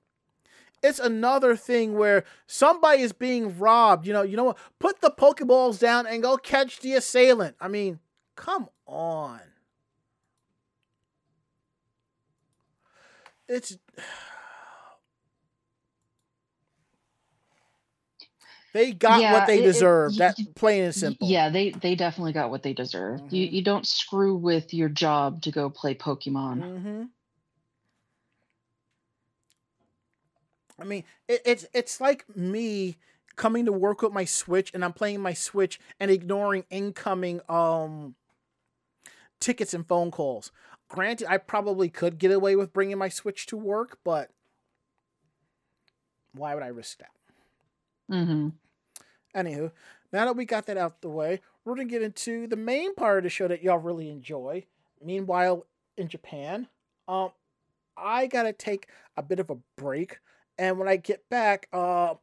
It's 0.83 0.99
another 0.99 1.55
thing 1.55 1.95
where 1.97 2.25
somebody 2.45 3.01
is 3.01 3.13
being 3.13 3.57
robbed. 3.57 4.05
You 4.05 4.11
know, 4.13 4.21
you 4.21 4.35
know 4.35 4.43
what? 4.43 4.57
Put 4.79 4.99
the 5.01 5.09
Pokeballs 5.11 5.79
down 5.79 6.05
and 6.05 6.21
go 6.21 6.35
catch 6.37 6.81
the 6.81 6.93
assailant. 6.95 7.55
I 7.61 7.69
mean, 7.69 7.99
come 8.35 8.67
on. 8.85 9.39
It's 13.47 13.77
they 18.73 18.91
got 18.91 19.21
Yeah, 19.21 19.31
what 19.33 19.47
they 19.47 19.59
it- 19.59 19.61
it- 19.61 19.63
deserve. 19.63 20.11
y- 20.11 20.17
that 20.17 20.37
plain 20.55 20.83
and 20.83 20.93
simple. 20.95 21.27
Yeah, 21.29 21.49
they 21.49 21.69
they 21.71 21.95
definitely 21.95 22.33
got 22.33 22.49
what 22.49 22.63
they 22.63 22.73
deserve. 22.73 23.21
You 23.29 23.47
Mhm. 23.47 23.51
you 23.53 23.63
don't 23.63 23.87
screw 23.87 24.35
with 24.35 24.73
your 24.73 24.89
job 24.89 25.41
to 25.43 25.51
go 25.51 25.69
play 25.69 25.95
Pokemon. 25.95 26.59
Mm-hmm. 26.61 27.03
I 30.79 30.83
mean, 30.83 31.03
it, 31.27 31.41
it's 31.45 31.65
it's 31.73 32.01
like 32.01 32.25
me 32.35 32.97
coming 33.35 33.65
to 33.65 33.71
work 33.71 34.01
with 34.01 34.13
my 34.13 34.25
Switch 34.25 34.71
and 34.73 34.83
I'm 34.83 34.93
playing 34.93 35.21
my 35.21 35.33
Switch 35.33 35.79
and 35.99 36.11
ignoring 36.11 36.65
incoming 36.69 37.41
um 37.49 38.15
tickets 39.39 39.73
and 39.73 39.87
phone 39.87 40.11
calls. 40.11 40.51
Granted, 40.89 41.27
I 41.29 41.37
probably 41.37 41.89
could 41.89 42.19
get 42.19 42.31
away 42.31 42.55
with 42.55 42.73
bringing 42.73 42.97
my 42.97 43.09
Switch 43.09 43.45
to 43.47 43.57
work, 43.57 43.99
but 44.03 44.29
why 46.33 46.53
would 46.53 46.63
I 46.63 46.67
risk 46.67 46.99
that? 46.99 47.11
Mm-hmm. 48.11 48.49
Anywho, 49.35 49.71
now 50.11 50.25
that 50.25 50.35
we 50.35 50.45
got 50.45 50.67
that 50.67 50.77
out 50.77 51.01
the 51.01 51.09
way, 51.09 51.41
we're 51.65 51.75
gonna 51.75 51.87
get 51.87 52.01
into 52.01 52.47
the 52.47 52.55
main 52.55 52.93
part 52.95 53.17
of 53.17 53.23
the 53.23 53.29
show 53.29 53.47
that 53.47 53.63
y'all 53.63 53.77
really 53.77 54.09
enjoy. 54.09 54.65
Meanwhile, 55.03 55.65
in 55.97 56.07
Japan, 56.07 56.67
um, 57.07 57.31
I 57.97 58.27
gotta 58.27 58.53
take 58.53 58.87
a 59.17 59.23
bit 59.23 59.39
of 59.39 59.49
a 59.49 59.57
break, 59.75 60.19
and 60.57 60.77
when 60.77 60.87
I 60.87 60.97
get 60.97 61.27
back, 61.29 61.67
uh, 61.73 62.15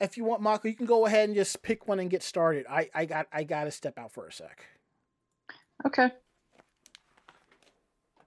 if 0.00 0.16
you 0.16 0.24
want, 0.24 0.42
Mako, 0.42 0.68
you 0.68 0.74
can 0.74 0.86
go 0.86 1.06
ahead 1.06 1.28
and 1.28 1.36
just 1.36 1.62
pick 1.62 1.86
one 1.86 2.00
and 2.00 2.10
get 2.10 2.22
started. 2.22 2.66
I, 2.68 2.90
I 2.94 3.04
got 3.04 3.26
I 3.32 3.44
gotta 3.44 3.70
step 3.70 3.98
out 3.98 4.12
for 4.12 4.26
a 4.26 4.32
sec. 4.32 4.64
Okay. 5.86 6.10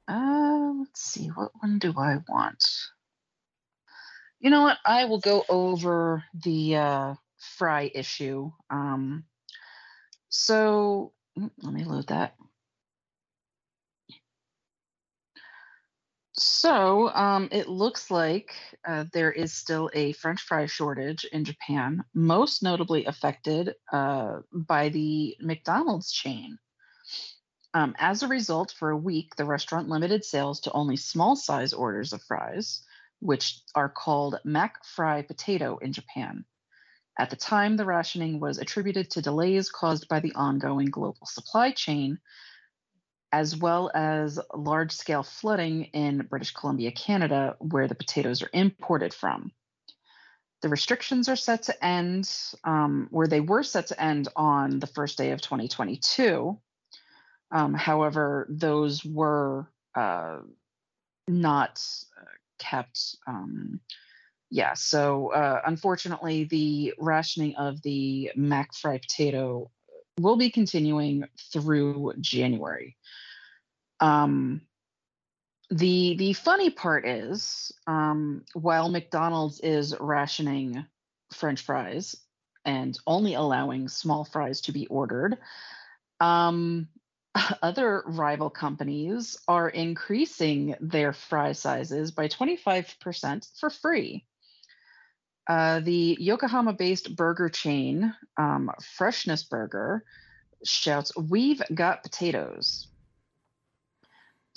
Uh, 0.07 0.73
let's 0.79 1.01
see. 1.01 1.27
What 1.27 1.51
one 1.59 1.79
do 1.79 1.93
I 1.97 2.17
want? 2.27 2.63
You 4.39 4.49
know 4.51 4.61
what? 4.61 4.77
I 4.85 5.05
will 5.05 5.19
go 5.19 5.43
over 5.49 6.23
the 6.43 6.75
uh, 6.75 7.13
Fry 7.37 7.89
issue. 7.93 8.51
Um, 8.69 9.23
so 10.29 11.13
mm, 11.37 11.49
let 11.61 11.73
me 11.73 11.83
load 11.83 12.07
that. 12.07 12.35
So 16.37 17.09
um, 17.09 17.47
it 17.51 17.69
looks 17.69 18.11
like 18.11 18.53
uh, 18.85 19.05
there 19.13 19.31
is 19.31 19.53
still 19.53 19.89
a 19.93 20.11
French 20.13 20.41
fry 20.41 20.65
shortage 20.65 21.23
in 21.23 21.45
Japan, 21.45 22.03
most 22.13 22.61
notably 22.61 23.05
affected 23.05 23.73
uh, 23.91 24.39
by 24.51 24.89
the 24.89 25.37
McDonald's 25.39 26.11
chain. 26.11 26.57
Um, 27.73 27.95
as 27.97 28.21
a 28.21 28.27
result, 28.27 28.73
for 28.77 28.89
a 28.89 28.97
week, 28.97 29.35
the 29.35 29.45
restaurant 29.45 29.87
limited 29.87 30.25
sales 30.25 30.59
to 30.61 30.71
only 30.73 30.97
small 30.97 31.35
size 31.37 31.73
orders 31.73 32.11
of 32.11 32.21
fries, 32.23 32.83
which 33.19 33.61
are 33.73 33.89
called 33.89 34.39
Mac 34.43 34.83
Fry 34.83 35.21
Potato 35.21 35.77
in 35.77 35.93
Japan. 35.93 36.45
At 37.17 37.29
the 37.29 37.37
time, 37.37 37.77
the 37.77 37.85
rationing 37.85 38.41
was 38.41 38.57
attributed 38.57 39.09
to 39.11 39.21
delays 39.21 39.69
caused 39.69 40.09
by 40.09 40.19
the 40.19 40.33
ongoing 40.35 40.87
global 40.87 41.25
supply 41.25 41.71
chain, 41.71 42.19
as 43.35 43.53
well 43.53 43.91
as 43.93 44.39
large 44.53 44.93
scale 44.93 45.21
flooding 45.21 45.83
in 45.91 46.19
British 46.19 46.53
Columbia, 46.53 46.89
Canada, 46.93 47.57
where 47.59 47.85
the 47.85 47.93
potatoes 47.93 48.41
are 48.41 48.49
imported 48.53 49.13
from. 49.13 49.51
The 50.61 50.69
restrictions 50.69 51.27
are 51.27 51.35
set 51.35 51.63
to 51.63 51.85
end, 51.85 52.31
um, 52.63 53.09
where 53.11 53.27
they 53.27 53.41
were 53.41 53.61
set 53.61 53.87
to 53.87 54.01
end 54.01 54.29
on 54.37 54.79
the 54.79 54.87
first 54.87 55.17
day 55.17 55.31
of 55.31 55.41
2022. 55.41 56.57
Um, 57.51 57.73
however, 57.73 58.47
those 58.49 59.03
were 59.03 59.67
uh, 59.95 60.37
not 61.27 61.85
uh, 62.17 62.25
kept. 62.57 63.17
Um, 63.27 63.81
yeah, 64.49 64.75
so 64.75 65.33
uh, 65.33 65.59
unfortunately, 65.67 66.45
the 66.45 66.93
rationing 66.97 67.57
of 67.57 67.81
the 67.81 68.31
Mac 68.37 68.73
Fry 68.73 68.97
potato 68.97 69.71
will 70.19 70.37
be 70.37 70.49
continuing 70.49 71.25
through 71.51 72.13
January. 72.21 72.95
Um, 73.99 74.61
the 75.69 76.15
the 76.17 76.33
funny 76.33 76.69
part 76.69 77.07
is, 77.07 77.71
um, 77.87 78.43
while 78.53 78.89
McDonald's 78.89 79.59
is 79.59 79.95
rationing 79.99 80.85
French 81.33 81.61
fries 81.61 82.15
and 82.65 82.97
only 83.07 83.33
allowing 83.33 83.87
small 83.87 84.25
fries 84.25 84.61
to 84.61 84.71
be 84.71 84.87
ordered, 84.87 85.37
um, 86.19 86.87
other 87.61 88.03
rival 88.05 88.49
companies 88.49 89.37
are 89.47 89.69
increasing 89.69 90.75
their 90.79 91.13
fry 91.13 91.51
sizes 91.51 92.11
by 92.11 92.27
25% 92.27 93.59
for 93.59 93.69
free. 93.69 94.25
Uh, 95.47 95.79
the 95.79 96.17
Yokohama 96.19 96.73
based 96.73 97.15
burger 97.15 97.49
chain, 97.49 98.13
um, 98.37 98.71
Freshness 98.81 99.43
Burger, 99.43 100.03
shouts, 100.63 101.15
We've 101.15 101.61
got 101.73 102.01
potatoes. 102.01 102.87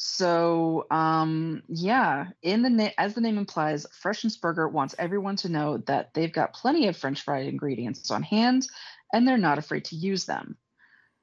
So, 0.00 0.86
um, 0.92 1.64
yeah, 1.68 2.28
in 2.42 2.62
the 2.62 2.70
na- 2.70 2.90
as 2.96 3.14
the 3.14 3.20
name 3.20 3.36
implies, 3.36 3.84
Freshness 3.92 4.36
Burger 4.36 4.68
wants 4.68 4.94
everyone 4.96 5.34
to 5.36 5.48
know 5.48 5.78
that 5.78 6.14
they've 6.14 6.32
got 6.32 6.52
plenty 6.52 6.86
of 6.86 6.96
French 6.96 7.22
fry 7.22 7.40
ingredients 7.40 8.08
on 8.12 8.22
hand 8.22 8.68
and 9.12 9.26
they're 9.26 9.36
not 9.36 9.58
afraid 9.58 9.84
to 9.86 9.96
use 9.96 10.24
them. 10.24 10.56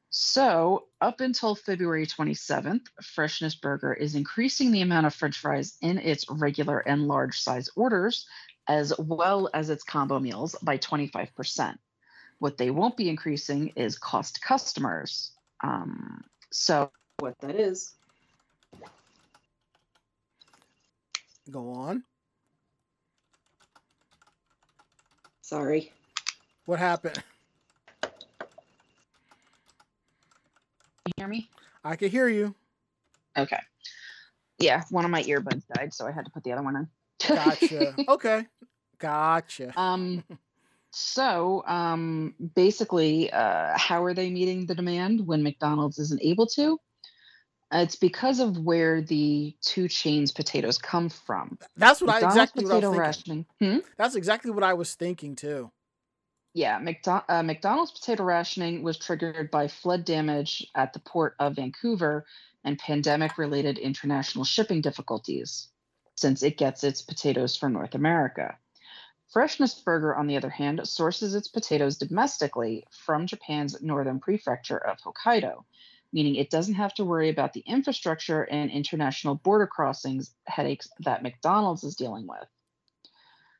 So, 0.10 0.88
up 1.00 1.22
until 1.22 1.56
February 1.56 2.06
27th, 2.06 2.88
Freshness 3.02 3.56
Burger 3.56 3.94
is 3.94 4.16
increasing 4.16 4.72
the 4.72 4.82
amount 4.82 5.06
of 5.06 5.14
French 5.14 5.38
fries 5.38 5.78
in 5.82 5.98
its 5.98 6.30
regular 6.30 6.80
and 6.80 7.08
large 7.08 7.40
size 7.40 7.70
orders, 7.76 8.28
as 8.68 8.94
well 8.98 9.50
as 9.54 9.70
its 9.70 9.84
combo 9.84 10.20
meals, 10.20 10.56
by 10.62 10.78
25%. 10.78 11.78
What 12.40 12.58
they 12.58 12.72
won't 12.72 12.98
be 12.98 13.10
increasing 13.10 13.70
is 13.76 13.98
cost 13.98 14.36
to 14.36 14.42
customers. 14.42 15.32
Um, 15.64 16.24
so, 16.52 16.92
what 17.20 17.36
that 17.40 17.56
is, 17.56 17.94
Go 21.52 21.74
on. 21.74 22.04
Sorry. 25.42 25.92
What 26.66 26.80
happened? 26.80 27.24
you 31.06 31.12
hear 31.18 31.28
me? 31.28 31.50
I 31.84 31.96
can 31.96 32.10
hear 32.10 32.28
you. 32.28 32.56
Okay. 33.38 33.60
Yeah, 34.58 34.84
one 34.90 35.06
of 35.06 35.12
my 35.12 35.22
earbuds 35.24 35.64
died, 35.74 35.94
so 35.94 36.08
I 36.08 36.12
had 36.12 36.26
to 36.26 36.32
put 36.32 36.44
the 36.44 36.54
other 36.54 36.64
one 36.64 36.76
in. 36.76 36.88
Gotcha. 37.36 37.96
okay. 38.10 38.46
Gotcha. 39.00 39.74
Um, 39.80 40.24
so 40.92 41.64
um, 41.68 42.34
basically, 42.56 43.32
uh, 43.32 43.78
how 43.78 44.04
are 44.04 44.14
they 44.14 44.30
meeting 44.30 44.66
the 44.66 44.76
demand 44.76 45.26
when 45.26 45.44
McDonald's 45.44 46.00
isn't 46.00 46.24
able 46.24 46.48
to? 46.48 46.80
Uh, 47.76 47.82
It's 47.82 47.96
because 47.96 48.40
of 48.40 48.58
where 48.60 49.02
the 49.02 49.56
two 49.62 49.88
chains 49.88 50.32
potatoes 50.32 50.78
come 50.78 51.10
from. 51.10 51.58
That's 51.76 52.02
what 52.02 52.10
I 52.10 52.14
McDonald's 52.14 52.36
exactly 52.38 52.66
what 52.66 52.72
I 52.72 52.76
was 52.76 52.84
thinking. 52.86 53.00
rationing. 53.00 53.46
Hmm? 53.60 53.80
That's 53.98 54.16
exactly 54.16 54.52
what 54.52 54.64
I 54.64 54.74
was 54.74 54.96
thinking 54.96 55.36
too. 55.36 55.72
Yeah, 56.54 56.80
McDo- 56.80 57.26
uh, 57.28 57.44
McDonald's 57.44 57.92
potato 57.92 58.24
rationing 58.24 58.82
was 58.82 58.98
triggered 58.98 59.52
by 59.52 59.68
flood 59.68 60.06
damage 60.06 60.66
at 60.74 60.94
the 60.94 61.00
port 61.00 61.36
of 61.40 61.58
Vancouver 61.58 62.26
and 62.64 62.80
pandemic 62.80 63.38
related 63.38 63.78
international 63.78 64.46
shipping 64.46 64.80
difficulties, 64.82 65.68
since 66.16 66.44
it 66.44 66.58
gets 66.58 66.84
its 66.84 67.02
potatoes 67.02 67.58
from 67.58 67.74
North 67.74 67.94
America. 67.94 68.58
Freshness 69.34 69.74
Burger, 69.74 70.16
on 70.16 70.28
the 70.28 70.38
other 70.38 70.50
hand, 70.50 70.88
sources 70.88 71.36
its 71.36 71.50
potatoes 71.50 71.98
domestically 71.98 72.86
from 73.06 73.28
Japan's 73.28 73.82
northern 73.82 74.20
prefecture 74.22 74.78
of 74.78 74.98
Hokkaido, 75.00 75.66
meaning 76.16 76.36
it 76.36 76.50
doesn't 76.50 76.76
have 76.76 76.94
to 76.94 77.04
worry 77.04 77.28
about 77.28 77.52
the 77.52 77.60
infrastructure 77.68 78.44
and 78.44 78.72
international 78.72 79.36
border 79.36 79.68
crossings 79.68 80.34
headaches 80.48 80.88
that 81.02 81.22
McDonald's 81.22 81.84
is 81.84 81.98
dealing 81.98 82.26
with. 82.26 82.48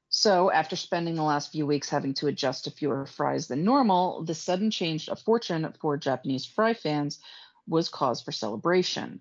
So, 0.08 0.50
after 0.50 0.78
spending 0.78 1.16
the 1.16 1.24
last 1.24 1.52
few 1.52 1.66
weeks 1.66 1.90
having 1.90 2.14
to 2.14 2.28
adjust 2.28 2.64
to 2.64 2.72
fewer 2.72 3.06
fries 3.06 3.50
than 3.50 3.66
normal, 3.66 4.24
the 4.24 4.34
sudden 4.34 4.72
change 4.72 5.10
of 5.10 5.20
fortune 5.20 5.74
for 5.82 5.98
Japanese 5.98 6.46
fry 6.46 6.74
fans 6.74 7.20
was 7.68 7.90
cause 7.90 8.22
for 8.22 8.32
celebration. 8.32 9.20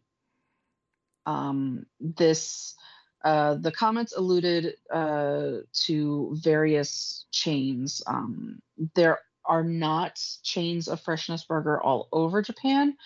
Um, 1.26 1.86
this, 1.98 2.76
uh, 3.24 3.54
the 3.54 3.72
comments 3.72 4.14
alluded 4.16 4.76
uh, 4.92 5.52
to 5.86 6.36
various 6.40 7.26
chains. 7.32 8.00
Um, 8.06 8.62
there 8.94 9.18
are 9.46 9.64
not 9.64 10.20
chains 10.42 10.88
of 10.88 11.00
Freshness 11.00 11.44
Burger 11.44 11.80
all 11.80 12.08
over 12.12 12.42
Japan, 12.42 12.96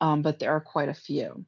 um, 0.00 0.22
but 0.22 0.38
there 0.38 0.52
are 0.52 0.60
quite 0.60 0.88
a 0.88 0.94
few. 0.94 1.44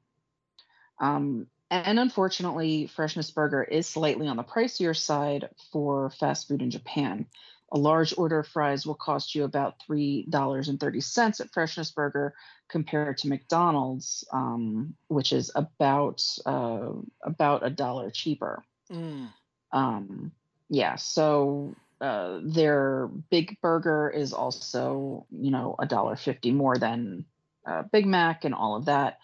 Um, 1.01 1.47
and 1.71 1.99
unfortunately, 1.99 2.87
Freshness 2.87 3.31
Burger 3.31 3.63
is 3.63 3.87
slightly 3.89 4.29
on 4.29 4.37
the 4.37 4.45
pricier 4.45 4.97
side 4.97 5.49
for 5.73 6.11
fast 6.11 6.47
food 6.47 6.63
in 6.63 6.71
Japan. 6.71 7.27
A 7.73 7.79
large 7.79 8.17
order 8.17 8.41
of 8.41 8.47
fries 8.47 8.87
will 8.87 8.95
cost 8.95 9.35
you 9.35 9.43
about 9.43 9.75
$3.30 9.91 11.41
at 11.41 11.53
Freshness 11.53 11.91
Burger 11.91 12.35
compared 12.69 13.19
to 13.19 13.29
McDonald's, 13.29 14.25
um, 14.33 14.95
which 15.09 15.33
is 15.33 15.51
about 15.57 16.23
uh, 16.47 16.91
about 17.23 17.67
a 17.67 17.71
dollar 17.71 18.11
cheaper. 18.11 18.63
Mm. 18.91 19.29
Um, 19.73 20.33
yeah, 20.69 20.95
so 20.95 21.75
uh, 22.01 22.41
their 22.43 23.09
big 23.31 23.57
burger 23.61 24.11
is 24.11 24.33
also, 24.33 25.27
you 25.31 25.51
know, 25.51 25.75
a 25.79 25.87
dollar 25.87 26.17
fifty 26.17 26.51
more 26.51 26.77
than 26.79 27.25
uh, 27.67 27.83
Big 27.93 28.07
Mac 28.07 28.45
and 28.45 28.55
all 28.55 28.77
of 28.77 28.85
that. 28.87 29.19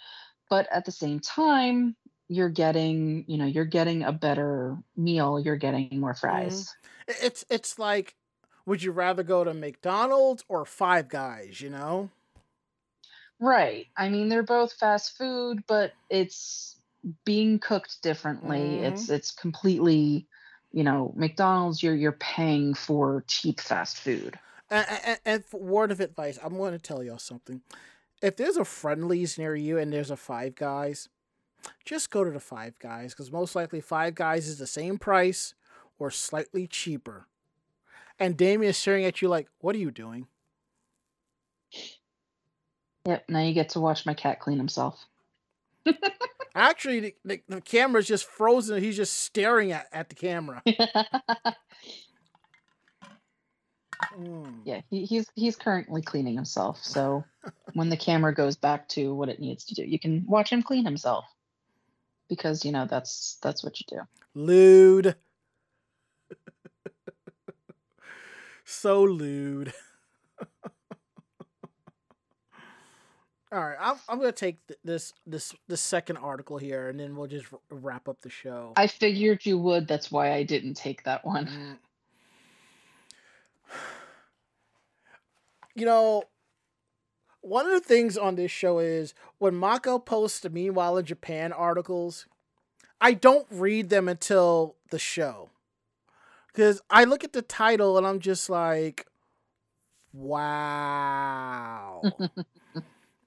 But 0.49 0.69
at 0.71 0.85
the 0.85 0.93
same 0.93 1.21
time, 1.21 1.97
you're 2.29 2.49
getting, 2.51 3.25
you 3.27 3.39
know, 3.39 3.47
you're 3.47 3.65
getting 3.65 4.03
a 4.03 4.13
better 4.13 4.77
meal, 4.97 5.39
you're 5.41 5.57
getting 5.57 6.01
more 6.01 6.15
fries. 6.15 6.75
I- 7.09 7.15
It's 7.23 7.45
it's 7.51 7.79
like, 7.79 8.17
would 8.65 8.83
you 8.83 8.93
rather 8.93 9.23
go 9.23 9.45
to 9.45 9.53
McDonald's 9.55 10.45
or 10.49 10.65
Five 10.65 11.09
Guys? 11.09 11.61
You 11.61 11.71
know. 11.71 12.11
Right. 13.41 13.87
I 13.97 14.09
mean, 14.09 14.29
they're 14.29 14.45
both 14.45 14.73
fast 14.73 15.17
food, 15.19 15.65
but 15.67 15.93
it's 16.09 16.77
being 17.25 17.59
cooked 17.59 18.01
differently. 18.03 18.79
Mhm. 18.79 18.85
It's 18.93 19.09
it's 19.09 19.31
completely, 19.33 20.29
you 20.73 20.85
know, 20.85 21.13
McDonald's 21.17 21.83
you're 21.83 21.95
you're 21.95 22.13
paying 22.13 22.75
for 22.75 23.25
cheap 23.27 23.61
fast 23.61 23.99
food. 23.99 24.39
And, 24.71 24.87
and, 25.05 25.21
and 25.25 25.45
word 25.53 25.93
of 25.93 26.01
advice, 26.01 26.39
I'm 26.43 26.57
going 26.57 26.73
to 26.73 26.79
tell 26.79 27.03
y'all 27.03 27.19
something. 27.19 27.61
If 28.23 28.37
there's 28.37 28.57
a 28.57 28.65
Friendly's 28.65 29.37
near 29.37 29.55
you 29.55 29.79
and 29.79 29.93
there's 29.93 30.11
a 30.11 30.17
Five 30.17 30.55
Guys, 30.55 31.09
just 31.85 32.11
go 32.11 32.25
to 32.25 32.31
the 32.31 32.41
Five 32.41 32.79
Guys 32.79 33.13
because 33.13 33.31
most 33.31 33.55
likely 33.55 33.81
Five 33.81 34.15
Guys 34.15 34.49
is 34.49 34.59
the 34.59 34.67
same 34.67 34.99
price 34.99 35.55
or 35.99 36.11
slightly 36.11 36.67
cheaper. 36.67 37.27
And 38.19 38.37
Damien 38.37 38.71
is 38.71 38.77
staring 38.77 39.05
at 39.05 39.21
you 39.21 39.29
like, 39.29 39.49
"What 39.59 39.75
are 39.75 39.81
you 39.81 39.91
doing?" 39.91 40.29
Yep, 43.07 43.25
now 43.29 43.41
you 43.41 43.53
get 43.53 43.71
to 43.71 43.81
watch 43.81 44.07
my 44.07 44.15
cat 44.15 44.41
clean 44.41 44.59
himself. 44.59 45.05
Actually, 46.55 47.01
the, 47.01 47.15
the, 47.25 47.43
the 47.49 47.61
camera's 47.61 48.07
just 48.07 48.25
frozen. 48.25 48.83
He's 48.83 48.97
just 48.97 49.21
staring 49.21 49.73
at, 49.73 49.87
at 49.93 50.09
the 50.09 50.15
camera. 50.15 50.63
Mm. 54.19 54.61
yeah, 54.65 54.81
he, 54.91 55.05
he's 55.05 55.27
he's 55.35 55.57
currently 55.57 56.03
cleaning 56.03 56.35
himself. 56.35 56.83
So 56.83 57.25
when 57.75 57.89
the 57.89 57.97
camera 57.97 58.35
goes 58.35 58.57
back 58.57 58.89
to 58.91 59.15
what 59.15 59.29
it 59.29 59.41
needs 59.41 59.65
to 59.67 59.75
do, 59.75 59.85
you 59.85 59.99
can 59.99 60.25
watch 60.27 60.51
him 60.51 60.63
clean 60.63 60.85
himself. 60.85 61.25
Because 62.29 62.65
you 62.65 62.73
know 62.73 62.87
that's 62.87 63.39
that's 63.43 63.63
what 63.63 63.79
you 63.81 63.87
do. 63.89 64.01
Lewd. 64.35 65.15
so 68.65 69.03
lewd. 69.03 69.73
All 73.53 73.63
right, 73.63 73.77
I'm, 73.79 73.97
I'm 74.09 74.19
gonna 74.19 74.33
take 74.33 74.67
th- 74.67 74.81
this 74.83 75.13
this 75.27 75.55
this 75.69 75.83
second 75.83 76.17
article 76.17 76.57
here, 76.57 76.89
and 76.89 76.99
then 76.99 77.15
we'll 77.15 77.27
just 77.27 77.53
r- 77.53 77.59
wrap 77.71 78.09
up 78.09 78.23
the 78.23 78.31
show. 78.31 78.73
I 78.77 78.87
figured 78.87 79.45
you 79.45 79.59
would. 79.59 79.87
That's 79.87 80.11
why 80.11 80.33
I 80.33 80.43
didn't 80.43 80.75
take 80.75 81.05
that 81.05 81.23
one. 81.27 81.47
Mm. 81.47 81.79
You 85.75 85.85
know, 85.85 86.25
one 87.43 87.67
of 87.67 87.73
the 87.73 87.81
things 87.81 88.17
on 88.17 88.37
this 88.37 88.51
show 88.51 88.79
is 88.79 89.15
when 89.39 89.55
Mako 89.55 89.99
posts 89.99 90.41
the 90.41 90.49
Meanwhile 90.49 90.97
in 90.99 91.05
Japan 91.05 91.53
articles, 91.53 92.27
I 93.01 93.13
don't 93.15 93.47
read 93.51 93.91
them 93.91 94.09
until 94.09 94.77
the 94.91 94.99
show. 94.99 95.51
Because 96.47 96.81
I 96.89 97.05
look 97.05 97.25
at 97.25 97.33
the 97.33 97.43
title 97.43 97.99
and 97.99 98.07
I'm 98.07 98.21
just 98.21 98.49
like, 98.49 99.07
wow. 100.13 102.03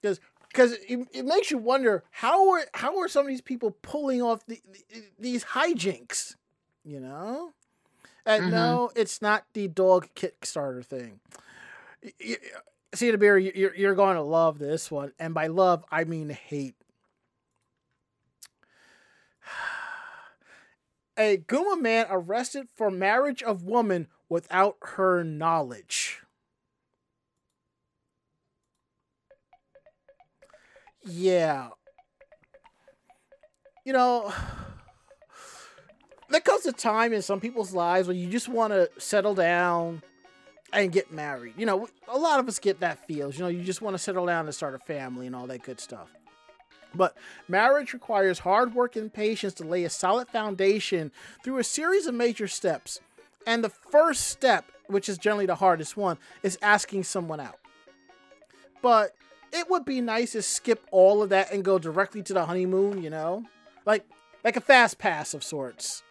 Because 0.06 0.19
because 0.49 0.73
it, 0.88 1.07
it 1.11 1.26
makes 1.26 1.49
you 1.52 1.57
wonder 1.57 2.03
how 2.11 2.52
are 2.52 2.61
how 2.76 2.99
are 2.99 3.07
some 3.07 3.26
of 3.26 3.27
these 3.27 3.41
people 3.41 3.72
pulling 3.82 4.22
off 4.22 4.45
the, 4.45 4.61
the, 4.72 5.03
these 5.19 5.44
hijinks, 5.44 6.36
you 6.84 6.99
know? 6.99 7.53
And 8.26 8.45
Mhm. 8.45 8.52
no, 8.52 8.91
it's 8.95 9.22
not 9.22 9.45
the 9.53 9.68
dog 9.68 10.07
Kickstarter 10.15 10.86
thing. 10.86 11.19
See 12.94 13.11
the 13.11 13.18
beer, 13.18 13.38
you're 13.38 13.76
you're 13.76 13.95
going 13.95 14.15
to 14.15 14.22
love 14.22 14.60
this 14.60 14.91
one, 14.91 15.11
and 15.19 15.34
by 15.34 15.48
love 15.48 15.84
I 15.91 16.03
mean 16.03 16.30
hate. 16.30 16.76
A 21.18 21.38
Gunma 21.38 21.82
man 21.82 22.06
arrested 22.10 22.68
for 22.76 22.91
marriage 22.91 23.41
of 23.41 23.64
woman 23.64 24.07
without 24.30 24.77
her 24.82 25.23
knowledge. 25.23 26.22
Yeah. 31.06 31.69
You 33.86 33.94
know, 33.94 34.34
there 36.30 36.41
comes 36.41 36.65
a 36.65 36.72
time 36.72 37.14
in 37.14 37.22
some 37.22 37.40
people's 37.40 37.73
lives 37.73 38.07
when 38.07 38.18
you 38.18 38.30
just 38.30 38.49
want 38.49 38.73
to 38.73 38.90
settle 38.98 39.36
down 39.36 40.02
and 40.73 40.91
get 40.91 41.11
married. 41.11 41.53
You 41.57 41.68
know, 41.68 41.88
a 42.07 42.18
lot 42.18 42.40
of 42.40 42.48
us 42.48 42.57
get 42.57 42.80
that 42.80 43.06
feels. 43.07 43.38
You 43.38 43.44
know, 43.44 43.49
you 43.49 43.64
just 43.64 43.82
want 43.82 43.94
to 43.94 43.99
settle 43.99 44.26
down 44.26 44.45
and 44.45 44.56
start 44.56 44.73
a 44.73 44.80
family 44.80 45.27
and 45.27 45.36
all 45.36 45.45
that 45.48 45.64
good 45.64 45.80
stuff. 45.80 46.10
But 46.95 47.15
marriage 47.48 47.94
requires 47.94 48.40
hard 48.40 48.73
work 48.73 48.95
and 48.95 49.14
patience 49.14 49.53
to 49.56 49.64
lay 49.64 49.84
a 49.84 49.90
solid 49.90 50.27
foundation 50.30 51.11
through 51.44 51.60
a 51.60 51.64
series 51.64 52.07
of 52.07 52.15
major 52.15 52.48
steps. 52.48 53.02
And 53.45 53.64
the 53.64 53.69
first 53.69 54.30
step, 54.30 54.65
which 54.88 55.07
is 55.07 55.18
generally 55.18 55.45
the 55.45 55.56
hardest 55.56 55.95
one, 55.95 56.18
is 56.41 56.57
asking 56.61 57.03
someone 57.03 57.40
out. 57.40 57.60
But 58.82 59.14
it 59.56 59.69
would 59.69 59.86
be 59.86 60.02
nice 60.02 60.34
to 60.34 60.41
skip 60.41 60.86
all 60.91 61.23
of 61.23 61.30
that 61.30 61.52
and 61.52 61.64
go 61.64 61.80
directly 61.80 62.22
to 62.23 62.34
the 62.34 62.45
honeymoon, 62.45 63.02
you 63.02 63.10
know? 63.10 63.45
Like 63.86 64.06
like 64.44 64.57
a 64.57 64.61
fast 64.61 64.98
pass 64.99 65.34
of 65.34 65.44
sorts. 65.44 66.03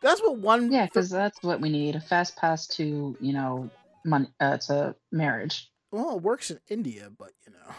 That's 0.00 0.20
what 0.20 0.38
one 0.38 0.72
Yeah, 0.72 0.86
because 0.86 1.10
that's 1.10 1.42
what 1.42 1.60
we 1.60 1.70
need—a 1.70 2.00
fast 2.00 2.36
pass 2.36 2.66
to 2.68 3.16
you 3.20 3.32
know 3.32 3.70
money 4.04 4.28
uh, 4.40 4.58
to 4.58 4.94
marriage. 5.12 5.70
well, 5.90 6.16
it 6.16 6.22
works 6.22 6.50
in 6.50 6.60
India, 6.68 7.10
but 7.16 7.32
you 7.46 7.52
know. 7.52 7.74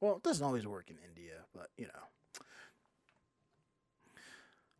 Well, 0.00 0.16
it 0.16 0.22
doesn't 0.22 0.44
always 0.44 0.66
work 0.66 0.90
in 0.90 0.96
India, 1.06 1.40
but 1.54 1.68
you 1.76 1.86
know. 1.86 2.42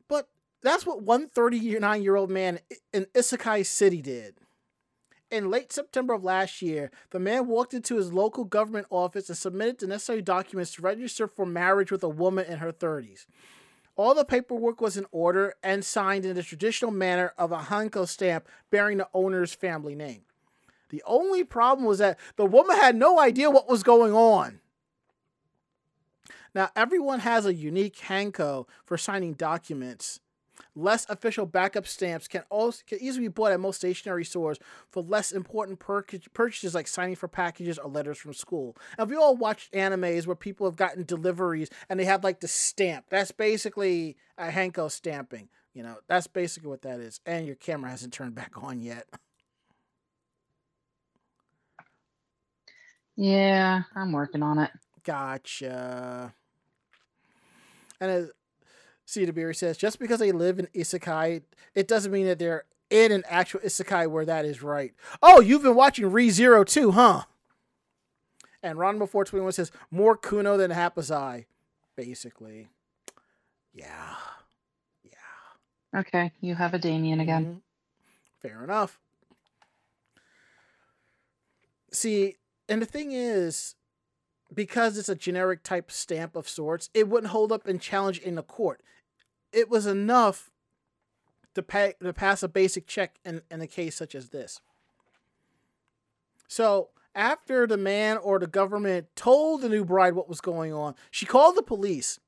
But 0.09 0.29
that's 0.63 0.87
what 0.87 1.03
one 1.03 1.29
39 1.29 2.03
year 2.03 2.17
old 2.17 2.31
man 2.31 2.61
in 2.93 3.07
Isekai 3.07 3.65
City 3.67 4.03
did. 4.03 4.37
In 5.35 5.51
late 5.51 5.73
September 5.73 6.15
of 6.15 6.23
last 6.23 6.62
year, 6.62 6.93
the 7.11 7.19
man 7.19 7.48
walked 7.48 7.74
into 7.74 7.97
his 7.97 8.12
local 8.12 8.44
government 8.44 8.86
office 8.89 9.28
and 9.28 9.36
submitted 9.36 9.81
the 9.81 9.89
necessary 9.89 10.23
documents 10.23 10.74
to 10.74 10.82
register 10.82 11.27
for 11.27 11.44
marriage 11.44 11.90
with 11.90 12.05
a 12.05 12.09
woman 12.09 12.47
in 12.47 12.59
her 12.59 12.73
30s. 12.73 13.27
All 13.97 14.15
the 14.15 14.24
paperwork 14.24 14.81
was 14.81 14.97
in 14.97 15.06
order 15.11 15.55
and 15.61 15.85
signed 15.85 16.24
in 16.24 16.36
the 16.36 16.44
traditional 16.44 16.93
manner 16.93 17.32
of 17.36 17.51
a 17.51 17.59
Hanko 17.59 18.06
stamp 18.06 18.47
bearing 18.70 18.98
the 18.98 19.09
owner's 19.12 19.52
family 19.52 19.97
name. 19.97 20.20
The 20.90 21.02
only 21.05 21.43
problem 21.43 21.85
was 21.85 21.98
that 21.98 22.16
the 22.36 22.47
woman 22.47 22.77
had 22.77 22.94
no 22.94 23.19
idea 23.19 23.51
what 23.51 23.69
was 23.69 23.82
going 23.82 24.12
on. 24.12 24.61
Now, 26.55 26.70
everyone 26.77 27.19
has 27.19 27.44
a 27.44 27.52
unique 27.52 27.97
Hanko 27.97 28.69
for 28.85 28.97
signing 28.97 29.32
documents. 29.32 30.20
Less 30.77 31.07
official 31.09 31.47
backup 31.47 31.87
stamps 31.87 32.27
can 32.27 32.43
also 32.51 32.83
can 32.87 32.99
easily 33.01 33.27
be 33.27 33.33
bought 33.33 33.53
at 33.53 33.61
most 33.61 33.77
stationery 33.77 34.25
stores 34.25 34.59
for 34.91 35.03
less 35.03 35.31
important 35.31 35.79
pur- 35.79 36.05
purchases 36.33 36.75
like 36.75 36.89
signing 36.89 37.15
for 37.15 37.29
packages 37.29 37.79
or 37.79 37.89
letters 37.89 38.19
from 38.19 38.35
school. 38.35 38.77
And 38.99 39.09
we 39.09 39.17
all 39.17 39.37
watched 39.37 39.73
animes 39.73 40.27
where 40.27 40.35
people 40.35 40.67
have 40.67 40.77
gotten 40.77 41.05
deliveries 41.05 41.71
and 41.89 42.01
they 42.01 42.05
have 42.05 42.25
like 42.25 42.41
the 42.41 42.49
stamp. 42.49 43.07
That's 43.09 43.31
basically 43.31 44.17
a 44.37 44.49
Hanko 44.49 44.91
stamping. 44.91 45.49
You 45.75 45.85
know, 45.85 45.97
that's 46.09 46.27
basically 46.27 46.71
what 46.71 46.83
that 46.83 47.01
is. 47.01 47.21
And 47.25 47.47
your 47.47 47.57
camera 47.57 47.91
hasn't 47.91 48.13
turned 48.13 48.35
back 48.35 48.53
on 48.57 48.81
yet. 48.81 49.07
Yeah, 53.17 53.83
I'm 53.95 54.13
working 54.13 54.43
on 54.43 54.59
it. 54.59 54.71
Gotcha. 55.05 56.35
And 58.01 58.11
uh, 58.11 58.27
Berry 59.35 59.55
says, 59.55 59.77
just 59.77 59.99
because 59.99 60.19
they 60.21 60.33
live 60.33 60.59
in 60.59 60.67
Isekai, 60.75 61.43
it 61.75 61.89
doesn't 61.89 62.11
mean 62.13 62.27
that 62.27 62.39
they're 62.39 62.65
in 62.91 63.13
an 63.13 63.23
actual 63.29 63.61
Isekai 63.61 64.09
where 64.09 64.25
that 64.25 64.45
is 64.45 64.63
right. 64.63 64.93
Oh, 65.23 65.41
you've 65.41 65.63
been 65.63 65.75
watching 65.75 66.11
Re 66.11 66.31
Zero 66.31 66.65
too, 66.65 66.93
huh? 66.93 67.23
And 68.63 68.79
Ron 68.79 68.99
before 68.99 69.25
21 69.25 69.53
says, 69.53 69.71
more 69.91 70.17
Kuno 70.17 70.57
than 70.57 70.71
Happosai, 70.71 71.45
basically. 71.97 72.69
Yeah. 73.75 74.15
Yeah. 75.03 76.01
Okay, 76.01 76.33
you 76.41 76.55
have 76.55 76.73
a 76.73 76.79
Damien 76.79 77.21
again. 77.21 77.45
Mhm. 77.45 77.61
Fair 78.41 78.65
enough. 78.65 78.99
See, 81.93 82.37
and 82.69 82.81
the 82.83 82.87
thing 82.87 83.13
is, 83.13 83.75
because 84.55 84.97
it's 84.99 85.09
a 85.09 85.15
generic 85.15 85.63
type 85.63 85.91
stamp 85.91 86.37
of 86.37 86.49
sorts, 86.49 86.91
it 86.95 87.09
wouldn't 87.09 87.33
hold 87.33 87.53
up 87.53 87.67
and 87.67 87.81
challenge 87.81 88.19
in 88.19 88.35
the 88.35 88.43
court. 88.43 88.83
It 89.53 89.69
was 89.69 89.87
enough 89.87 90.51
to 91.55 91.63
pay 91.63 91.95
to 92.03 92.13
pass 92.13 92.43
a 92.43 92.49
basic 92.49 92.87
check 92.87 93.17
in, 93.25 93.43
in 93.51 93.61
a 93.61 93.67
case 93.67 93.97
such 93.97 94.15
as 94.15 94.31
this. 94.31 94.61
So 96.49 96.91
after 97.15 97.67
the 97.67 97.77
man 97.77 98.17
or 98.19 98.39
the 98.39 98.47
government 98.47 99.07
told 99.15 99.63
the 99.63 99.69
new 99.69 99.85
bride 99.85 100.15
what 100.15 100.29
was 100.29 100.41
going 100.41 100.73
on, 100.73 100.95
she 101.11 101.27
called 101.27 101.57
the 101.57 101.63
police. 101.63 102.19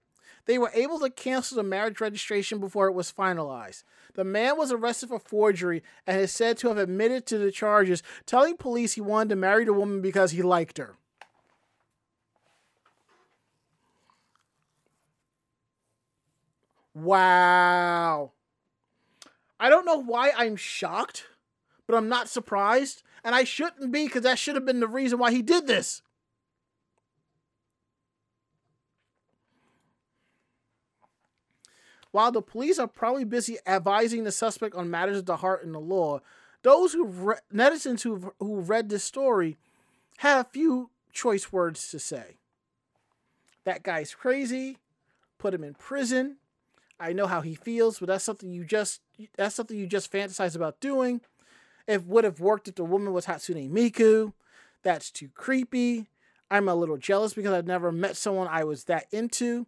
They 0.46 0.58
were 0.58 0.70
able 0.74 1.00
to 1.00 1.10
cancel 1.10 1.56
the 1.56 1.64
marriage 1.64 2.00
registration 2.00 2.60
before 2.60 2.86
it 2.86 2.94
was 2.94 3.12
finalized. 3.12 3.82
The 4.14 4.22
man 4.22 4.56
was 4.56 4.70
arrested 4.70 5.08
for 5.08 5.18
forgery 5.18 5.82
and 6.06 6.20
is 6.20 6.30
said 6.30 6.56
to 6.58 6.68
have 6.68 6.78
admitted 6.78 7.26
to 7.26 7.38
the 7.38 7.50
charges, 7.50 8.02
telling 8.26 8.56
police 8.56 8.94
he 8.94 9.00
wanted 9.00 9.30
to 9.30 9.36
marry 9.36 9.64
the 9.64 9.72
woman 9.72 10.00
because 10.00 10.30
he 10.30 10.42
liked 10.42 10.78
her. 10.78 10.96
Wow. 16.96 18.32
I 19.60 19.68
don't 19.68 19.84
know 19.84 19.98
why 20.02 20.32
I'm 20.34 20.56
shocked, 20.56 21.26
but 21.86 21.94
I'm 21.94 22.08
not 22.08 22.30
surprised. 22.30 23.02
And 23.22 23.34
I 23.34 23.44
shouldn't 23.44 23.92
be 23.92 24.06
because 24.06 24.22
that 24.22 24.38
should 24.38 24.54
have 24.54 24.64
been 24.64 24.80
the 24.80 24.88
reason 24.88 25.18
why 25.18 25.30
he 25.30 25.42
did 25.42 25.66
this. 25.66 26.00
While 32.12 32.32
the 32.32 32.40
police 32.40 32.78
are 32.78 32.88
probably 32.88 33.24
busy 33.24 33.58
advising 33.66 34.24
the 34.24 34.32
suspect 34.32 34.74
on 34.74 34.90
matters 34.90 35.18
of 35.18 35.26
the 35.26 35.36
heart 35.36 35.66
and 35.66 35.74
the 35.74 35.78
law, 35.78 36.20
those 36.62 36.94
who 36.94 37.04
re- 37.04 37.36
netizens 37.52 38.02
who 38.02 38.32
who 38.40 38.60
read 38.60 38.88
this 38.88 39.04
story 39.04 39.58
have 40.18 40.46
a 40.46 40.48
few 40.48 40.88
choice 41.12 41.52
words 41.52 41.90
to 41.90 41.98
say. 41.98 42.38
That 43.64 43.82
guy's 43.82 44.14
crazy. 44.14 44.78
Put 45.36 45.52
him 45.52 45.62
in 45.62 45.74
prison. 45.74 46.38
I 46.98 47.12
know 47.12 47.26
how 47.26 47.42
he 47.42 47.54
feels, 47.54 47.98
but 47.98 48.08
that's 48.08 48.24
something 48.24 48.50
you 48.50 48.64
just 48.64 49.00
that's 49.36 49.54
something 49.54 49.76
you 49.76 49.86
just 49.86 50.12
fantasize 50.12 50.56
about 50.56 50.80
doing. 50.80 51.20
It 51.86 52.04
would 52.06 52.24
have 52.24 52.40
worked 52.40 52.68
if 52.68 52.74
the 52.74 52.84
woman 52.84 53.12
was 53.12 53.26
Hatsune 53.26 53.70
Miku. 53.70 54.32
That's 54.82 55.10
too 55.10 55.28
creepy. 55.34 56.06
I'm 56.50 56.68
a 56.68 56.74
little 56.74 56.96
jealous 56.96 57.34
because 57.34 57.52
I've 57.52 57.66
never 57.66 57.92
met 57.92 58.16
someone 58.16 58.48
I 58.48 58.64
was 58.64 58.84
that 58.84 59.06
into. 59.12 59.66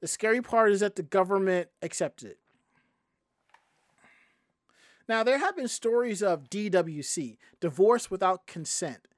The 0.00 0.06
scary 0.08 0.40
part 0.40 0.72
is 0.72 0.80
that 0.80 0.96
the 0.96 1.02
government 1.02 1.68
accepted 1.80 2.30
it. 2.30 2.38
Now, 5.08 5.22
there 5.22 5.38
have 5.38 5.56
been 5.56 5.68
stories 5.68 6.22
of 6.22 6.48
DWC, 6.48 7.36
divorce 7.60 8.10
without 8.10 8.46
consent. 8.46 9.08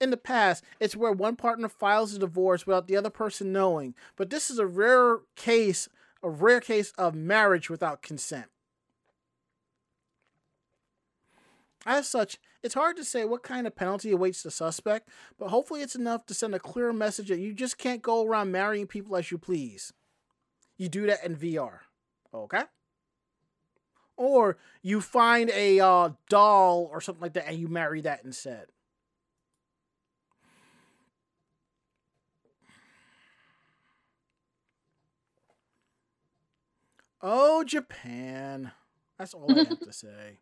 In 0.00 0.10
the 0.10 0.16
past, 0.16 0.64
it's 0.80 0.96
where 0.96 1.12
one 1.12 1.36
partner 1.36 1.68
files 1.68 2.14
a 2.14 2.18
divorce 2.18 2.66
without 2.66 2.86
the 2.86 2.96
other 2.96 3.10
person 3.10 3.52
knowing, 3.52 3.94
but 4.16 4.30
this 4.30 4.50
is 4.50 4.58
a 4.58 4.66
rare 4.66 5.18
case, 5.34 5.88
a 6.22 6.30
rare 6.30 6.60
case 6.60 6.92
of 6.98 7.14
marriage 7.14 7.70
without 7.70 8.02
consent. 8.02 8.46
As 11.86 12.08
such, 12.08 12.38
it's 12.62 12.74
hard 12.74 12.96
to 12.96 13.04
say 13.04 13.24
what 13.24 13.42
kind 13.42 13.66
of 13.66 13.76
penalty 13.76 14.10
awaits 14.10 14.42
the 14.42 14.50
suspect, 14.50 15.08
but 15.38 15.48
hopefully 15.48 15.80
it's 15.80 15.94
enough 15.94 16.26
to 16.26 16.34
send 16.34 16.54
a 16.54 16.58
clear 16.58 16.92
message 16.92 17.28
that 17.28 17.38
you 17.38 17.54
just 17.54 17.78
can't 17.78 18.02
go 18.02 18.26
around 18.26 18.50
marrying 18.50 18.86
people 18.86 19.16
as 19.16 19.30
you 19.30 19.38
please. 19.38 19.92
You 20.76 20.88
do 20.88 21.06
that 21.06 21.24
in 21.24 21.36
VR. 21.36 21.80
Okay? 22.34 22.62
Or 24.16 24.58
you 24.82 25.00
find 25.00 25.50
a 25.50 25.80
uh, 25.80 26.10
doll 26.28 26.88
or 26.92 27.00
something 27.00 27.22
like 27.22 27.34
that 27.34 27.48
and 27.48 27.58
you 27.58 27.68
marry 27.68 28.00
that 28.02 28.24
instead. 28.24 28.66
Oh, 37.20 37.64
Japan. 37.64 38.72
That's 39.18 39.34
all 39.34 39.52
I 39.52 39.62
have 39.62 39.82
to 39.82 39.92
say. 39.92 40.38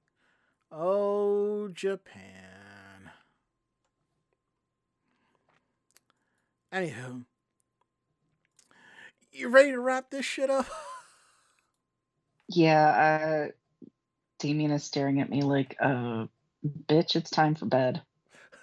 Oh, 0.71 1.69
Japan. 1.69 3.11
Anywho, 6.73 7.25
you 9.33 9.49
ready 9.49 9.71
to 9.71 9.81
wrap 9.81 10.11
this 10.11 10.27
shit 10.27 10.51
up? 10.51 10.67
Yeah, 12.49 12.89
uh, 12.89 13.49
Damien 14.39 14.71
is 14.73 14.85
staring 14.85 15.21
at 15.21 15.31
me 15.31 15.43
like, 15.43 15.77
uh, 15.81 16.27
bitch, 16.89 17.17
it's 17.17 17.31
time 17.31 17.55
for 17.55 17.67
bed. 17.67 18.03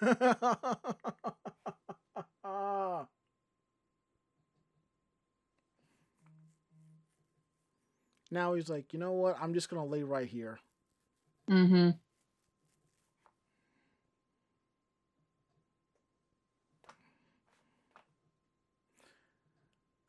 now 8.34 8.54
he's 8.54 8.68
like, 8.68 8.92
you 8.92 8.98
know 8.98 9.12
what? 9.12 9.36
I'm 9.40 9.54
just 9.54 9.68
gonna 9.70 9.84
lay 9.84 10.02
right 10.02 10.28
here. 10.28 10.58
Mm-hmm. 11.50 11.90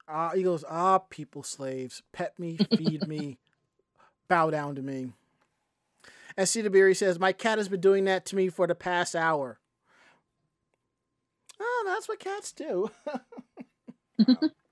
Ah, 0.08 0.32
he 0.36 0.44
goes, 0.44 0.64
ah, 0.70 1.00
people 1.00 1.42
slaves, 1.42 2.04
pet 2.12 2.38
me, 2.38 2.58
feed 2.78 3.08
me, 3.08 3.38
bow 4.28 4.50
down 4.52 4.76
to 4.76 4.82
me. 4.82 5.14
And 6.38 6.48
Cedarberry 6.48 6.96
says, 6.96 7.18
my 7.18 7.32
cat 7.32 7.58
has 7.58 7.70
been 7.70 7.80
doing 7.80 8.06
that 8.06 8.26
to 8.28 8.36
me 8.36 8.50
for 8.50 8.68
the 8.68 8.76
past 8.76 9.16
hour. 9.16 9.60
Oh, 11.60 11.84
that's 11.88 12.08
what 12.08 12.20
cats 12.20 12.52
do. 12.52 12.92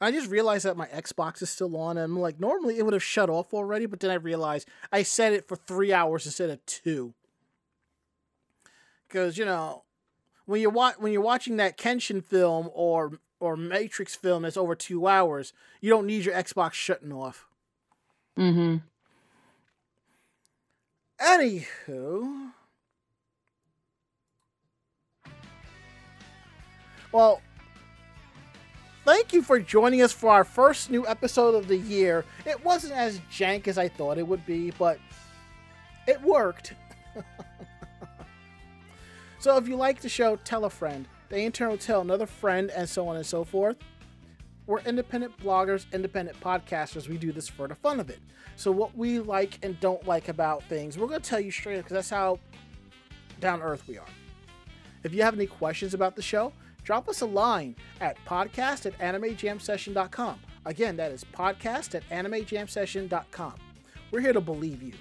I 0.00 0.10
just 0.10 0.30
realized 0.30 0.64
that 0.66 0.76
my 0.76 0.86
Xbox 0.88 1.40
is 1.40 1.48
still 1.48 1.76
on, 1.76 1.96
and 1.96 2.04
I'm 2.04 2.20
like, 2.20 2.38
normally 2.38 2.78
it 2.78 2.84
would 2.84 2.92
have 2.92 3.02
shut 3.02 3.30
off 3.30 3.54
already, 3.54 3.86
but 3.86 4.00
then 4.00 4.10
I 4.10 4.14
realized 4.14 4.68
I 4.92 5.02
set 5.02 5.32
it 5.32 5.48
for 5.48 5.56
three 5.56 5.92
hours 5.92 6.26
instead 6.26 6.50
of 6.50 6.64
two. 6.66 7.14
Because 9.08 9.38
you 9.38 9.44
know, 9.44 9.84
when 10.44 10.60
you're 10.60 10.70
wa- 10.70 10.94
when 10.98 11.12
you're 11.12 11.22
watching 11.22 11.56
that 11.56 11.78
Kenshin 11.78 12.22
film 12.22 12.68
or 12.74 13.20
or 13.40 13.56
Matrix 13.56 14.14
film 14.14 14.42
that's 14.42 14.56
over 14.56 14.74
two 14.74 15.06
hours, 15.06 15.52
you 15.80 15.88
don't 15.90 16.06
need 16.06 16.24
your 16.24 16.34
Xbox 16.34 16.72
shutting 16.74 17.12
off. 17.12 17.46
Mm-hmm. 18.38 18.76
Anywho, 21.18 22.50
well, 27.12 27.40
thank 29.06 29.32
you 29.32 29.40
for 29.40 29.60
joining 29.60 30.02
us 30.02 30.12
for 30.12 30.30
our 30.30 30.42
first 30.42 30.90
new 30.90 31.06
episode 31.06 31.54
of 31.54 31.68
the 31.68 31.76
year. 31.76 32.24
It 32.44 32.62
wasn't 32.64 32.94
as 32.94 33.20
jank 33.30 33.68
as 33.68 33.78
I 33.78 33.86
thought 33.86 34.18
it 34.18 34.26
would 34.26 34.44
be, 34.44 34.72
but 34.72 34.98
it 36.08 36.20
worked. 36.22 36.74
so 39.38 39.56
if 39.56 39.68
you 39.68 39.76
like 39.76 40.00
the 40.00 40.08
show, 40.08 40.34
tell 40.34 40.64
a 40.64 40.70
friend. 40.70 41.06
The 41.28 41.38
intern 41.38 41.68
will 41.68 41.78
tell 41.78 42.00
another 42.00 42.26
friend, 42.26 42.68
and 42.74 42.88
so 42.88 43.06
on 43.06 43.14
and 43.14 43.24
so 43.24 43.44
forth. 43.44 43.76
We're 44.66 44.80
independent 44.80 45.38
bloggers, 45.38 45.86
independent 45.92 46.40
podcasters. 46.40 47.08
We 47.08 47.16
do 47.16 47.30
this 47.30 47.48
for 47.48 47.68
the 47.68 47.76
fun 47.76 48.00
of 48.00 48.10
it. 48.10 48.18
So 48.56 48.72
what 48.72 48.96
we 48.96 49.20
like 49.20 49.60
and 49.62 49.78
don't 49.78 50.04
like 50.04 50.28
about 50.28 50.64
things, 50.64 50.98
we're 50.98 51.06
going 51.06 51.20
to 51.20 51.30
tell 51.30 51.38
you 51.38 51.52
straight 51.52 51.78
up 51.78 51.84
because 51.84 51.94
that's 51.94 52.10
how 52.10 52.40
down 53.38 53.62
earth 53.62 53.84
we 53.86 53.98
are. 53.98 54.08
If 55.04 55.14
you 55.14 55.22
have 55.22 55.34
any 55.34 55.46
questions 55.46 55.94
about 55.94 56.16
the 56.16 56.22
show, 56.22 56.52
drop 56.86 57.08
us 57.08 57.20
a 57.20 57.26
line 57.26 57.74
at 58.00 58.16
podcast 58.24 58.86
at 58.86 58.96
animejamsession.com. 59.00 60.38
Again, 60.64 60.96
that 60.96 61.12
is 61.12 61.24
podcast 61.24 61.94
at 61.94 62.08
animejamsession.com. 62.10 63.54
We're 64.10 64.20
here 64.20 64.32
to 64.32 64.40
believe 64.40 64.82
you. 64.82 64.92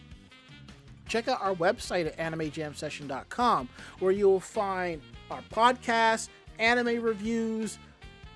Check 1.07 1.27
out 1.27 1.39
our 1.41 1.53
website 1.53 2.07
at 2.07 2.17
animejamsession.com 2.17 3.69
where 3.99 4.11
you'll 4.11 4.39
find 4.39 5.01
our 5.29 5.43
podcasts, 5.53 6.29
anime 6.57 7.01
reviews, 7.01 7.77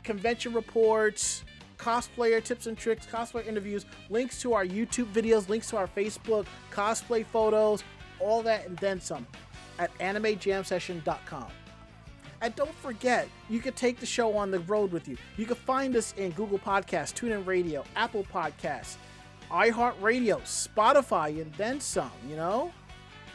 convention 0.03 0.53
reports, 0.53 1.43
cosplayer 1.79 2.43
tips 2.43 2.67
and 2.67 2.77
tricks, 2.77 3.07
cosplay 3.07 3.47
interviews, 3.47 3.87
links 4.11 4.39
to 4.41 4.53
our 4.53 4.65
YouTube 4.65 5.11
videos, 5.11 5.49
links 5.49 5.69
to 5.71 5.77
our 5.77 5.87
Facebook, 5.87 6.45
cosplay 6.71 7.25
photos, 7.25 7.83
all 8.19 8.43
that 8.43 8.67
and 8.67 8.77
then 8.77 9.01
some 9.01 9.25
at 9.79 9.91
animejamsession.com. 9.97 11.47
And 12.41 12.55
don't 12.55 12.73
forget, 12.75 13.27
you 13.49 13.59
can 13.59 13.73
take 13.73 13.99
the 13.99 14.05
show 14.05 14.35
on 14.37 14.49
the 14.49 14.59
road 14.59 14.91
with 14.91 15.07
you. 15.07 15.17
You 15.37 15.45
can 15.45 15.55
find 15.55 15.95
us 15.95 16.13
in 16.17 16.31
Google 16.31 16.59
Podcasts, 16.59 17.13
TuneIn 17.13 17.45
Radio, 17.45 17.83
Apple 17.95 18.25
Podcasts, 18.33 18.95
iHeartRadio, 19.51 20.41
Spotify, 20.41 21.41
and 21.41 21.51
then 21.55 21.81
some, 21.81 22.11
you 22.29 22.35
know? 22.35 22.71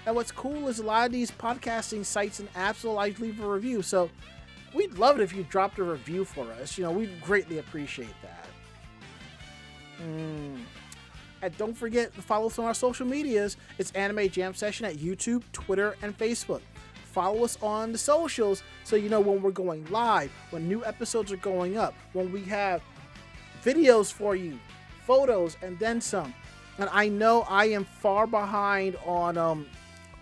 And 0.07 0.15
what's 0.15 0.33
cool 0.33 0.69
is 0.69 0.79
a 0.79 0.83
lot 0.83 1.07
of 1.07 1.13
these 1.13 1.31
podcasting 1.31 2.05
sites 2.05 2.41
and 2.41 2.53
apps 2.55 2.85
will 2.85 2.95
like 2.95 3.19
leave 3.19 3.41
a 3.41 3.49
review. 3.49 3.83
So 3.83 4.11
we'd 4.75 4.95
love 4.95 5.19
it 5.19 5.23
if 5.23 5.35
you 5.35 5.45
dropped 5.45 5.79
a 5.79 5.85
review 5.85 6.25
for 6.25 6.51
us. 6.53 6.79
You 6.79 6.85
know, 6.85 6.93
we'd 6.93 7.21
greatly 7.23 7.59
appreciate 7.59 8.15
that. 8.23 8.47
Mm. 10.03 10.61
And 11.43 11.57
don't 11.59 11.77
forget 11.77 12.15
to 12.15 12.23
follow 12.23 12.47
us 12.47 12.59
on 12.59 12.65
our 12.65 12.75
social 12.75 13.07
medias. 13.07 13.57
It's 13.79 13.93
Anime 13.93 14.29
Jam 14.29 14.55
Session 14.55 14.87
at 14.87 14.97
YouTube, 14.97 15.43
Twitter, 15.53 15.97
and 16.03 16.17
Facebook. 16.17 16.61
Follow 17.15 17.45
us 17.45 17.57
on 17.63 17.93
the 17.93 17.99
socials 17.99 18.65
so 18.83 18.97
you 18.97 19.09
know 19.09 19.21
when 19.21 19.41
we're 19.41 19.53
going 19.53 19.87
live, 19.87 20.33
when 20.51 20.67
new 20.67 20.85
episodes 20.85 21.31
are 21.31 21.37
going 21.37 21.77
up, 21.77 21.95
when 22.13 22.33
we 22.33 22.43
have 22.43 22.83
videos 23.63 24.13
for 24.13 24.35
you, 24.35 24.59
photos, 25.07 25.57
and 25.63 25.79
then 25.79 26.01
some. 26.01 26.35
And 26.79 26.91
I 26.93 27.09
know 27.09 27.43
I 27.43 27.67
am 27.67 27.85
far 27.85 28.27
behind 28.27 28.97
on 29.07 29.39
um 29.39 29.67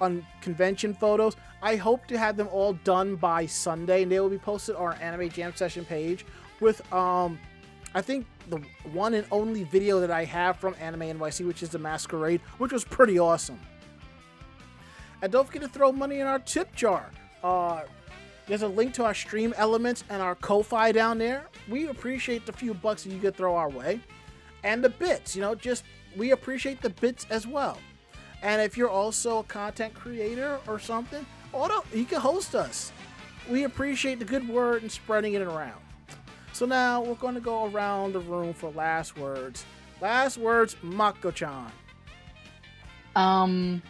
on 0.03 0.27
convention 0.43 0.93
photos. 0.93 1.35
I 1.63 1.77
hope 1.77 2.07
to 2.09 2.19
have 2.19 2.37
them 2.37 2.49
all 2.53 2.75
done 2.85 3.17
by 3.17 3.47
Sunday, 3.47 4.03
and 4.03 4.13
they 4.13 4.21
will 4.21 4.29
be 4.29 4.37
posted 4.37 4.77
on 4.77 4.83
our 4.83 4.95
Anime 5.01 5.31
Jam 5.31 5.55
Session 5.57 5.87
page 5.87 6.27
with 6.61 6.81
um 6.93 7.39
I 7.95 8.03
think 8.03 8.27
the 8.51 8.59
one 8.93 9.15
and 9.15 9.27
only 9.31 9.65
video 9.65 9.99
that 10.01 10.11
I 10.11 10.25
have 10.25 10.59
from 10.59 10.75
Anime 10.79 11.19
NYC, 11.19 11.47
which 11.47 11.63
is 11.63 11.71
the 11.71 11.79
Masquerade, 11.79 12.43
which 12.59 12.71
was 12.71 12.85
pretty 12.85 13.19
awesome. 13.19 13.59
And 15.23 15.33
don't 15.33 15.47
forget 15.47 15.63
to 15.63 15.69
throw 15.69 15.93
money 15.93 16.21
in 16.21 16.27
our 16.27 16.41
tip 16.41 16.75
jar. 16.75 17.11
Uh, 17.43 17.83
There's 18.47 18.63
a 18.63 18.69
link 18.69 18.93
to 18.95 19.05
our 19.05 19.15
stream 19.15 19.55
elements 19.57 20.03
and 20.11 20.21
our 20.21 20.35
Ko-Fi 20.35 20.93
down 20.93 21.19
there. 21.19 21.47
We 21.69 21.89
appreciate 21.89 22.45
the 22.45 22.53
few 22.53 22.75
bucks 22.75 23.05
that 23.05 23.11
you 23.11 23.21
could 23.21 23.37
throw 23.37 23.55
our 23.55 23.71
way. 23.71 24.01
And 24.65 24.83
the 24.83 24.91
bits, 24.91 25.35
you 25.35 25.43
know, 25.43 25.55
just 25.55 25.85
we 26.17 26.33
appreciate 26.33 26.83
the 26.83 26.91
bits 26.91 27.27
as 27.31 27.47
well. 27.47 27.79
And 28.43 28.61
if 28.61 28.77
you're 28.77 28.91
also 28.91 29.39
a 29.39 29.45
content 29.45 29.95
creator 29.95 30.59
or 30.67 30.81
something, 30.81 31.25
auto, 31.53 31.85
you 31.95 32.05
can 32.05 32.21
host 32.21 32.55
us. 32.57 32.93
We 33.49 33.65
appreciate 33.65 34.19
the 34.19 34.25
good 34.25 34.49
word 34.49 34.83
and 34.83 34.91
spreading 34.91 35.35
it 35.35 35.43
around. 35.43 35.81
So 36.53 36.67
now 36.67 37.03
we're 37.03 37.15
going 37.15 37.35
to 37.35 37.41
go 37.41 37.67
around 37.67 38.13
the 38.13 38.21
room 38.21 38.53
for 38.53 38.71
last 38.73 39.17
words. 39.17 39.65
Last 40.01 40.37
words, 40.37 40.77
Mako-chan. 40.83 41.71
Um, 43.15 43.83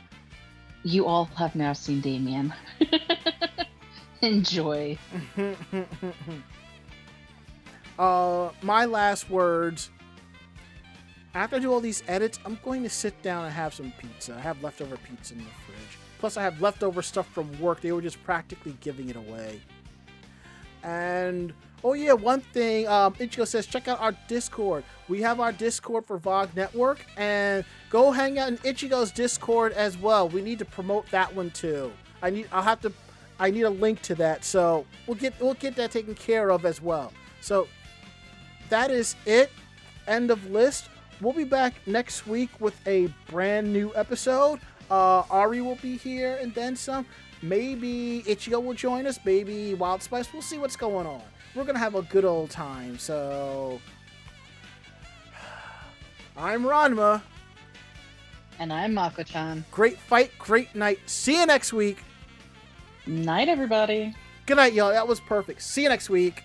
you 0.84 1.06
all 1.06 1.26
have 1.36 1.54
now 1.54 1.72
seen 1.72 2.00
Damien. 2.00 2.52
Enjoy. 4.22 4.98
uh, 7.98 8.50
my 8.62 8.84
last 8.84 9.30
words. 9.30 9.90
After 11.34 11.56
I 11.56 11.58
do 11.60 11.72
all 11.72 11.80
these 11.80 12.02
edits, 12.08 12.38
I'm 12.44 12.58
going 12.62 12.82
to 12.82 12.90
sit 12.90 13.20
down 13.22 13.44
and 13.44 13.54
have 13.54 13.72
some 13.72 13.92
pizza. 13.98 14.34
I 14.34 14.40
have 14.40 14.62
leftover 14.62 14.96
pizza 14.98 15.34
in 15.34 15.40
the 15.40 15.46
fridge. 15.66 15.98
Plus, 16.18 16.36
I 16.36 16.42
have 16.42 16.60
leftover 16.60 17.00
stuff 17.00 17.26
from 17.28 17.58
work. 17.58 17.80
They 17.80 17.90
were 17.90 18.02
just 18.02 18.22
practically 18.22 18.76
giving 18.80 19.08
it 19.08 19.16
away. 19.16 19.60
And 20.82 21.54
oh 21.84 21.94
yeah, 21.94 22.12
one 22.12 22.40
thing. 22.40 22.86
Um, 22.88 23.14
Ichigo 23.14 23.46
says 23.46 23.66
check 23.66 23.88
out 23.88 24.00
our 24.00 24.12
Discord. 24.28 24.84
We 25.08 25.20
have 25.22 25.40
our 25.40 25.52
Discord 25.52 26.06
for 26.06 26.18
VOG 26.18 26.54
Network, 26.54 27.04
and 27.16 27.64
go 27.90 28.10
hang 28.10 28.38
out 28.38 28.48
in 28.48 28.58
Ichigo's 28.58 29.10
Discord 29.10 29.72
as 29.72 29.96
well. 29.96 30.28
We 30.28 30.42
need 30.42 30.58
to 30.60 30.64
promote 30.64 31.10
that 31.10 31.34
one 31.34 31.50
too. 31.50 31.92
I 32.22 32.30
need. 32.30 32.48
I'll 32.52 32.62
have 32.62 32.80
to. 32.82 32.92
I 33.38 33.50
need 33.50 33.62
a 33.62 33.70
link 33.70 34.02
to 34.02 34.14
that, 34.16 34.44
so 34.44 34.86
we'll 35.06 35.16
get 35.16 35.34
we'll 35.40 35.54
get 35.54 35.76
that 35.76 35.90
taken 35.90 36.14
care 36.14 36.50
of 36.50 36.64
as 36.64 36.80
well. 36.80 37.12
So 37.40 37.68
that 38.68 38.90
is 38.90 39.16
it. 39.26 39.50
End 40.06 40.30
of 40.30 40.50
list. 40.50 40.88
We'll 41.20 41.32
be 41.32 41.44
back 41.44 41.74
next 41.86 42.26
week 42.26 42.50
with 42.60 42.74
a 42.86 43.06
brand 43.28 43.72
new 43.72 43.92
episode. 43.94 44.60
Uh, 44.90 45.22
Ari 45.30 45.60
will 45.60 45.76
be 45.76 45.96
here 45.96 46.38
and 46.40 46.52
then 46.54 46.74
some. 46.74 47.06
Maybe 47.42 48.22
Ichigo 48.26 48.62
will 48.62 48.74
join 48.74 49.06
us. 49.06 49.18
Maybe 49.24 49.74
Wild 49.74 50.02
Spice. 50.02 50.32
We'll 50.32 50.42
see 50.42 50.58
what's 50.58 50.76
going 50.76 51.06
on. 51.06 51.22
We're 51.54 51.64
gonna 51.64 51.78
have 51.78 51.94
a 51.94 52.02
good 52.02 52.24
old 52.24 52.50
time. 52.50 52.98
So 52.98 53.80
I'm 56.36 56.62
Ranma. 56.62 57.22
And 58.58 58.72
I'm 58.72 58.94
Mako-chan. 58.94 59.64
Great 59.70 59.98
fight, 59.98 60.30
great 60.38 60.74
night. 60.74 60.98
See 61.06 61.34
you 61.34 61.46
next 61.46 61.72
week. 61.72 61.98
Night, 63.06 63.48
everybody. 63.48 64.14
Good 64.46 64.56
night, 64.56 64.72
y'all. 64.72 64.90
That 64.90 65.08
was 65.08 65.18
perfect. 65.20 65.62
See 65.62 65.82
you 65.82 65.88
next 65.88 66.08
week. 66.08 66.44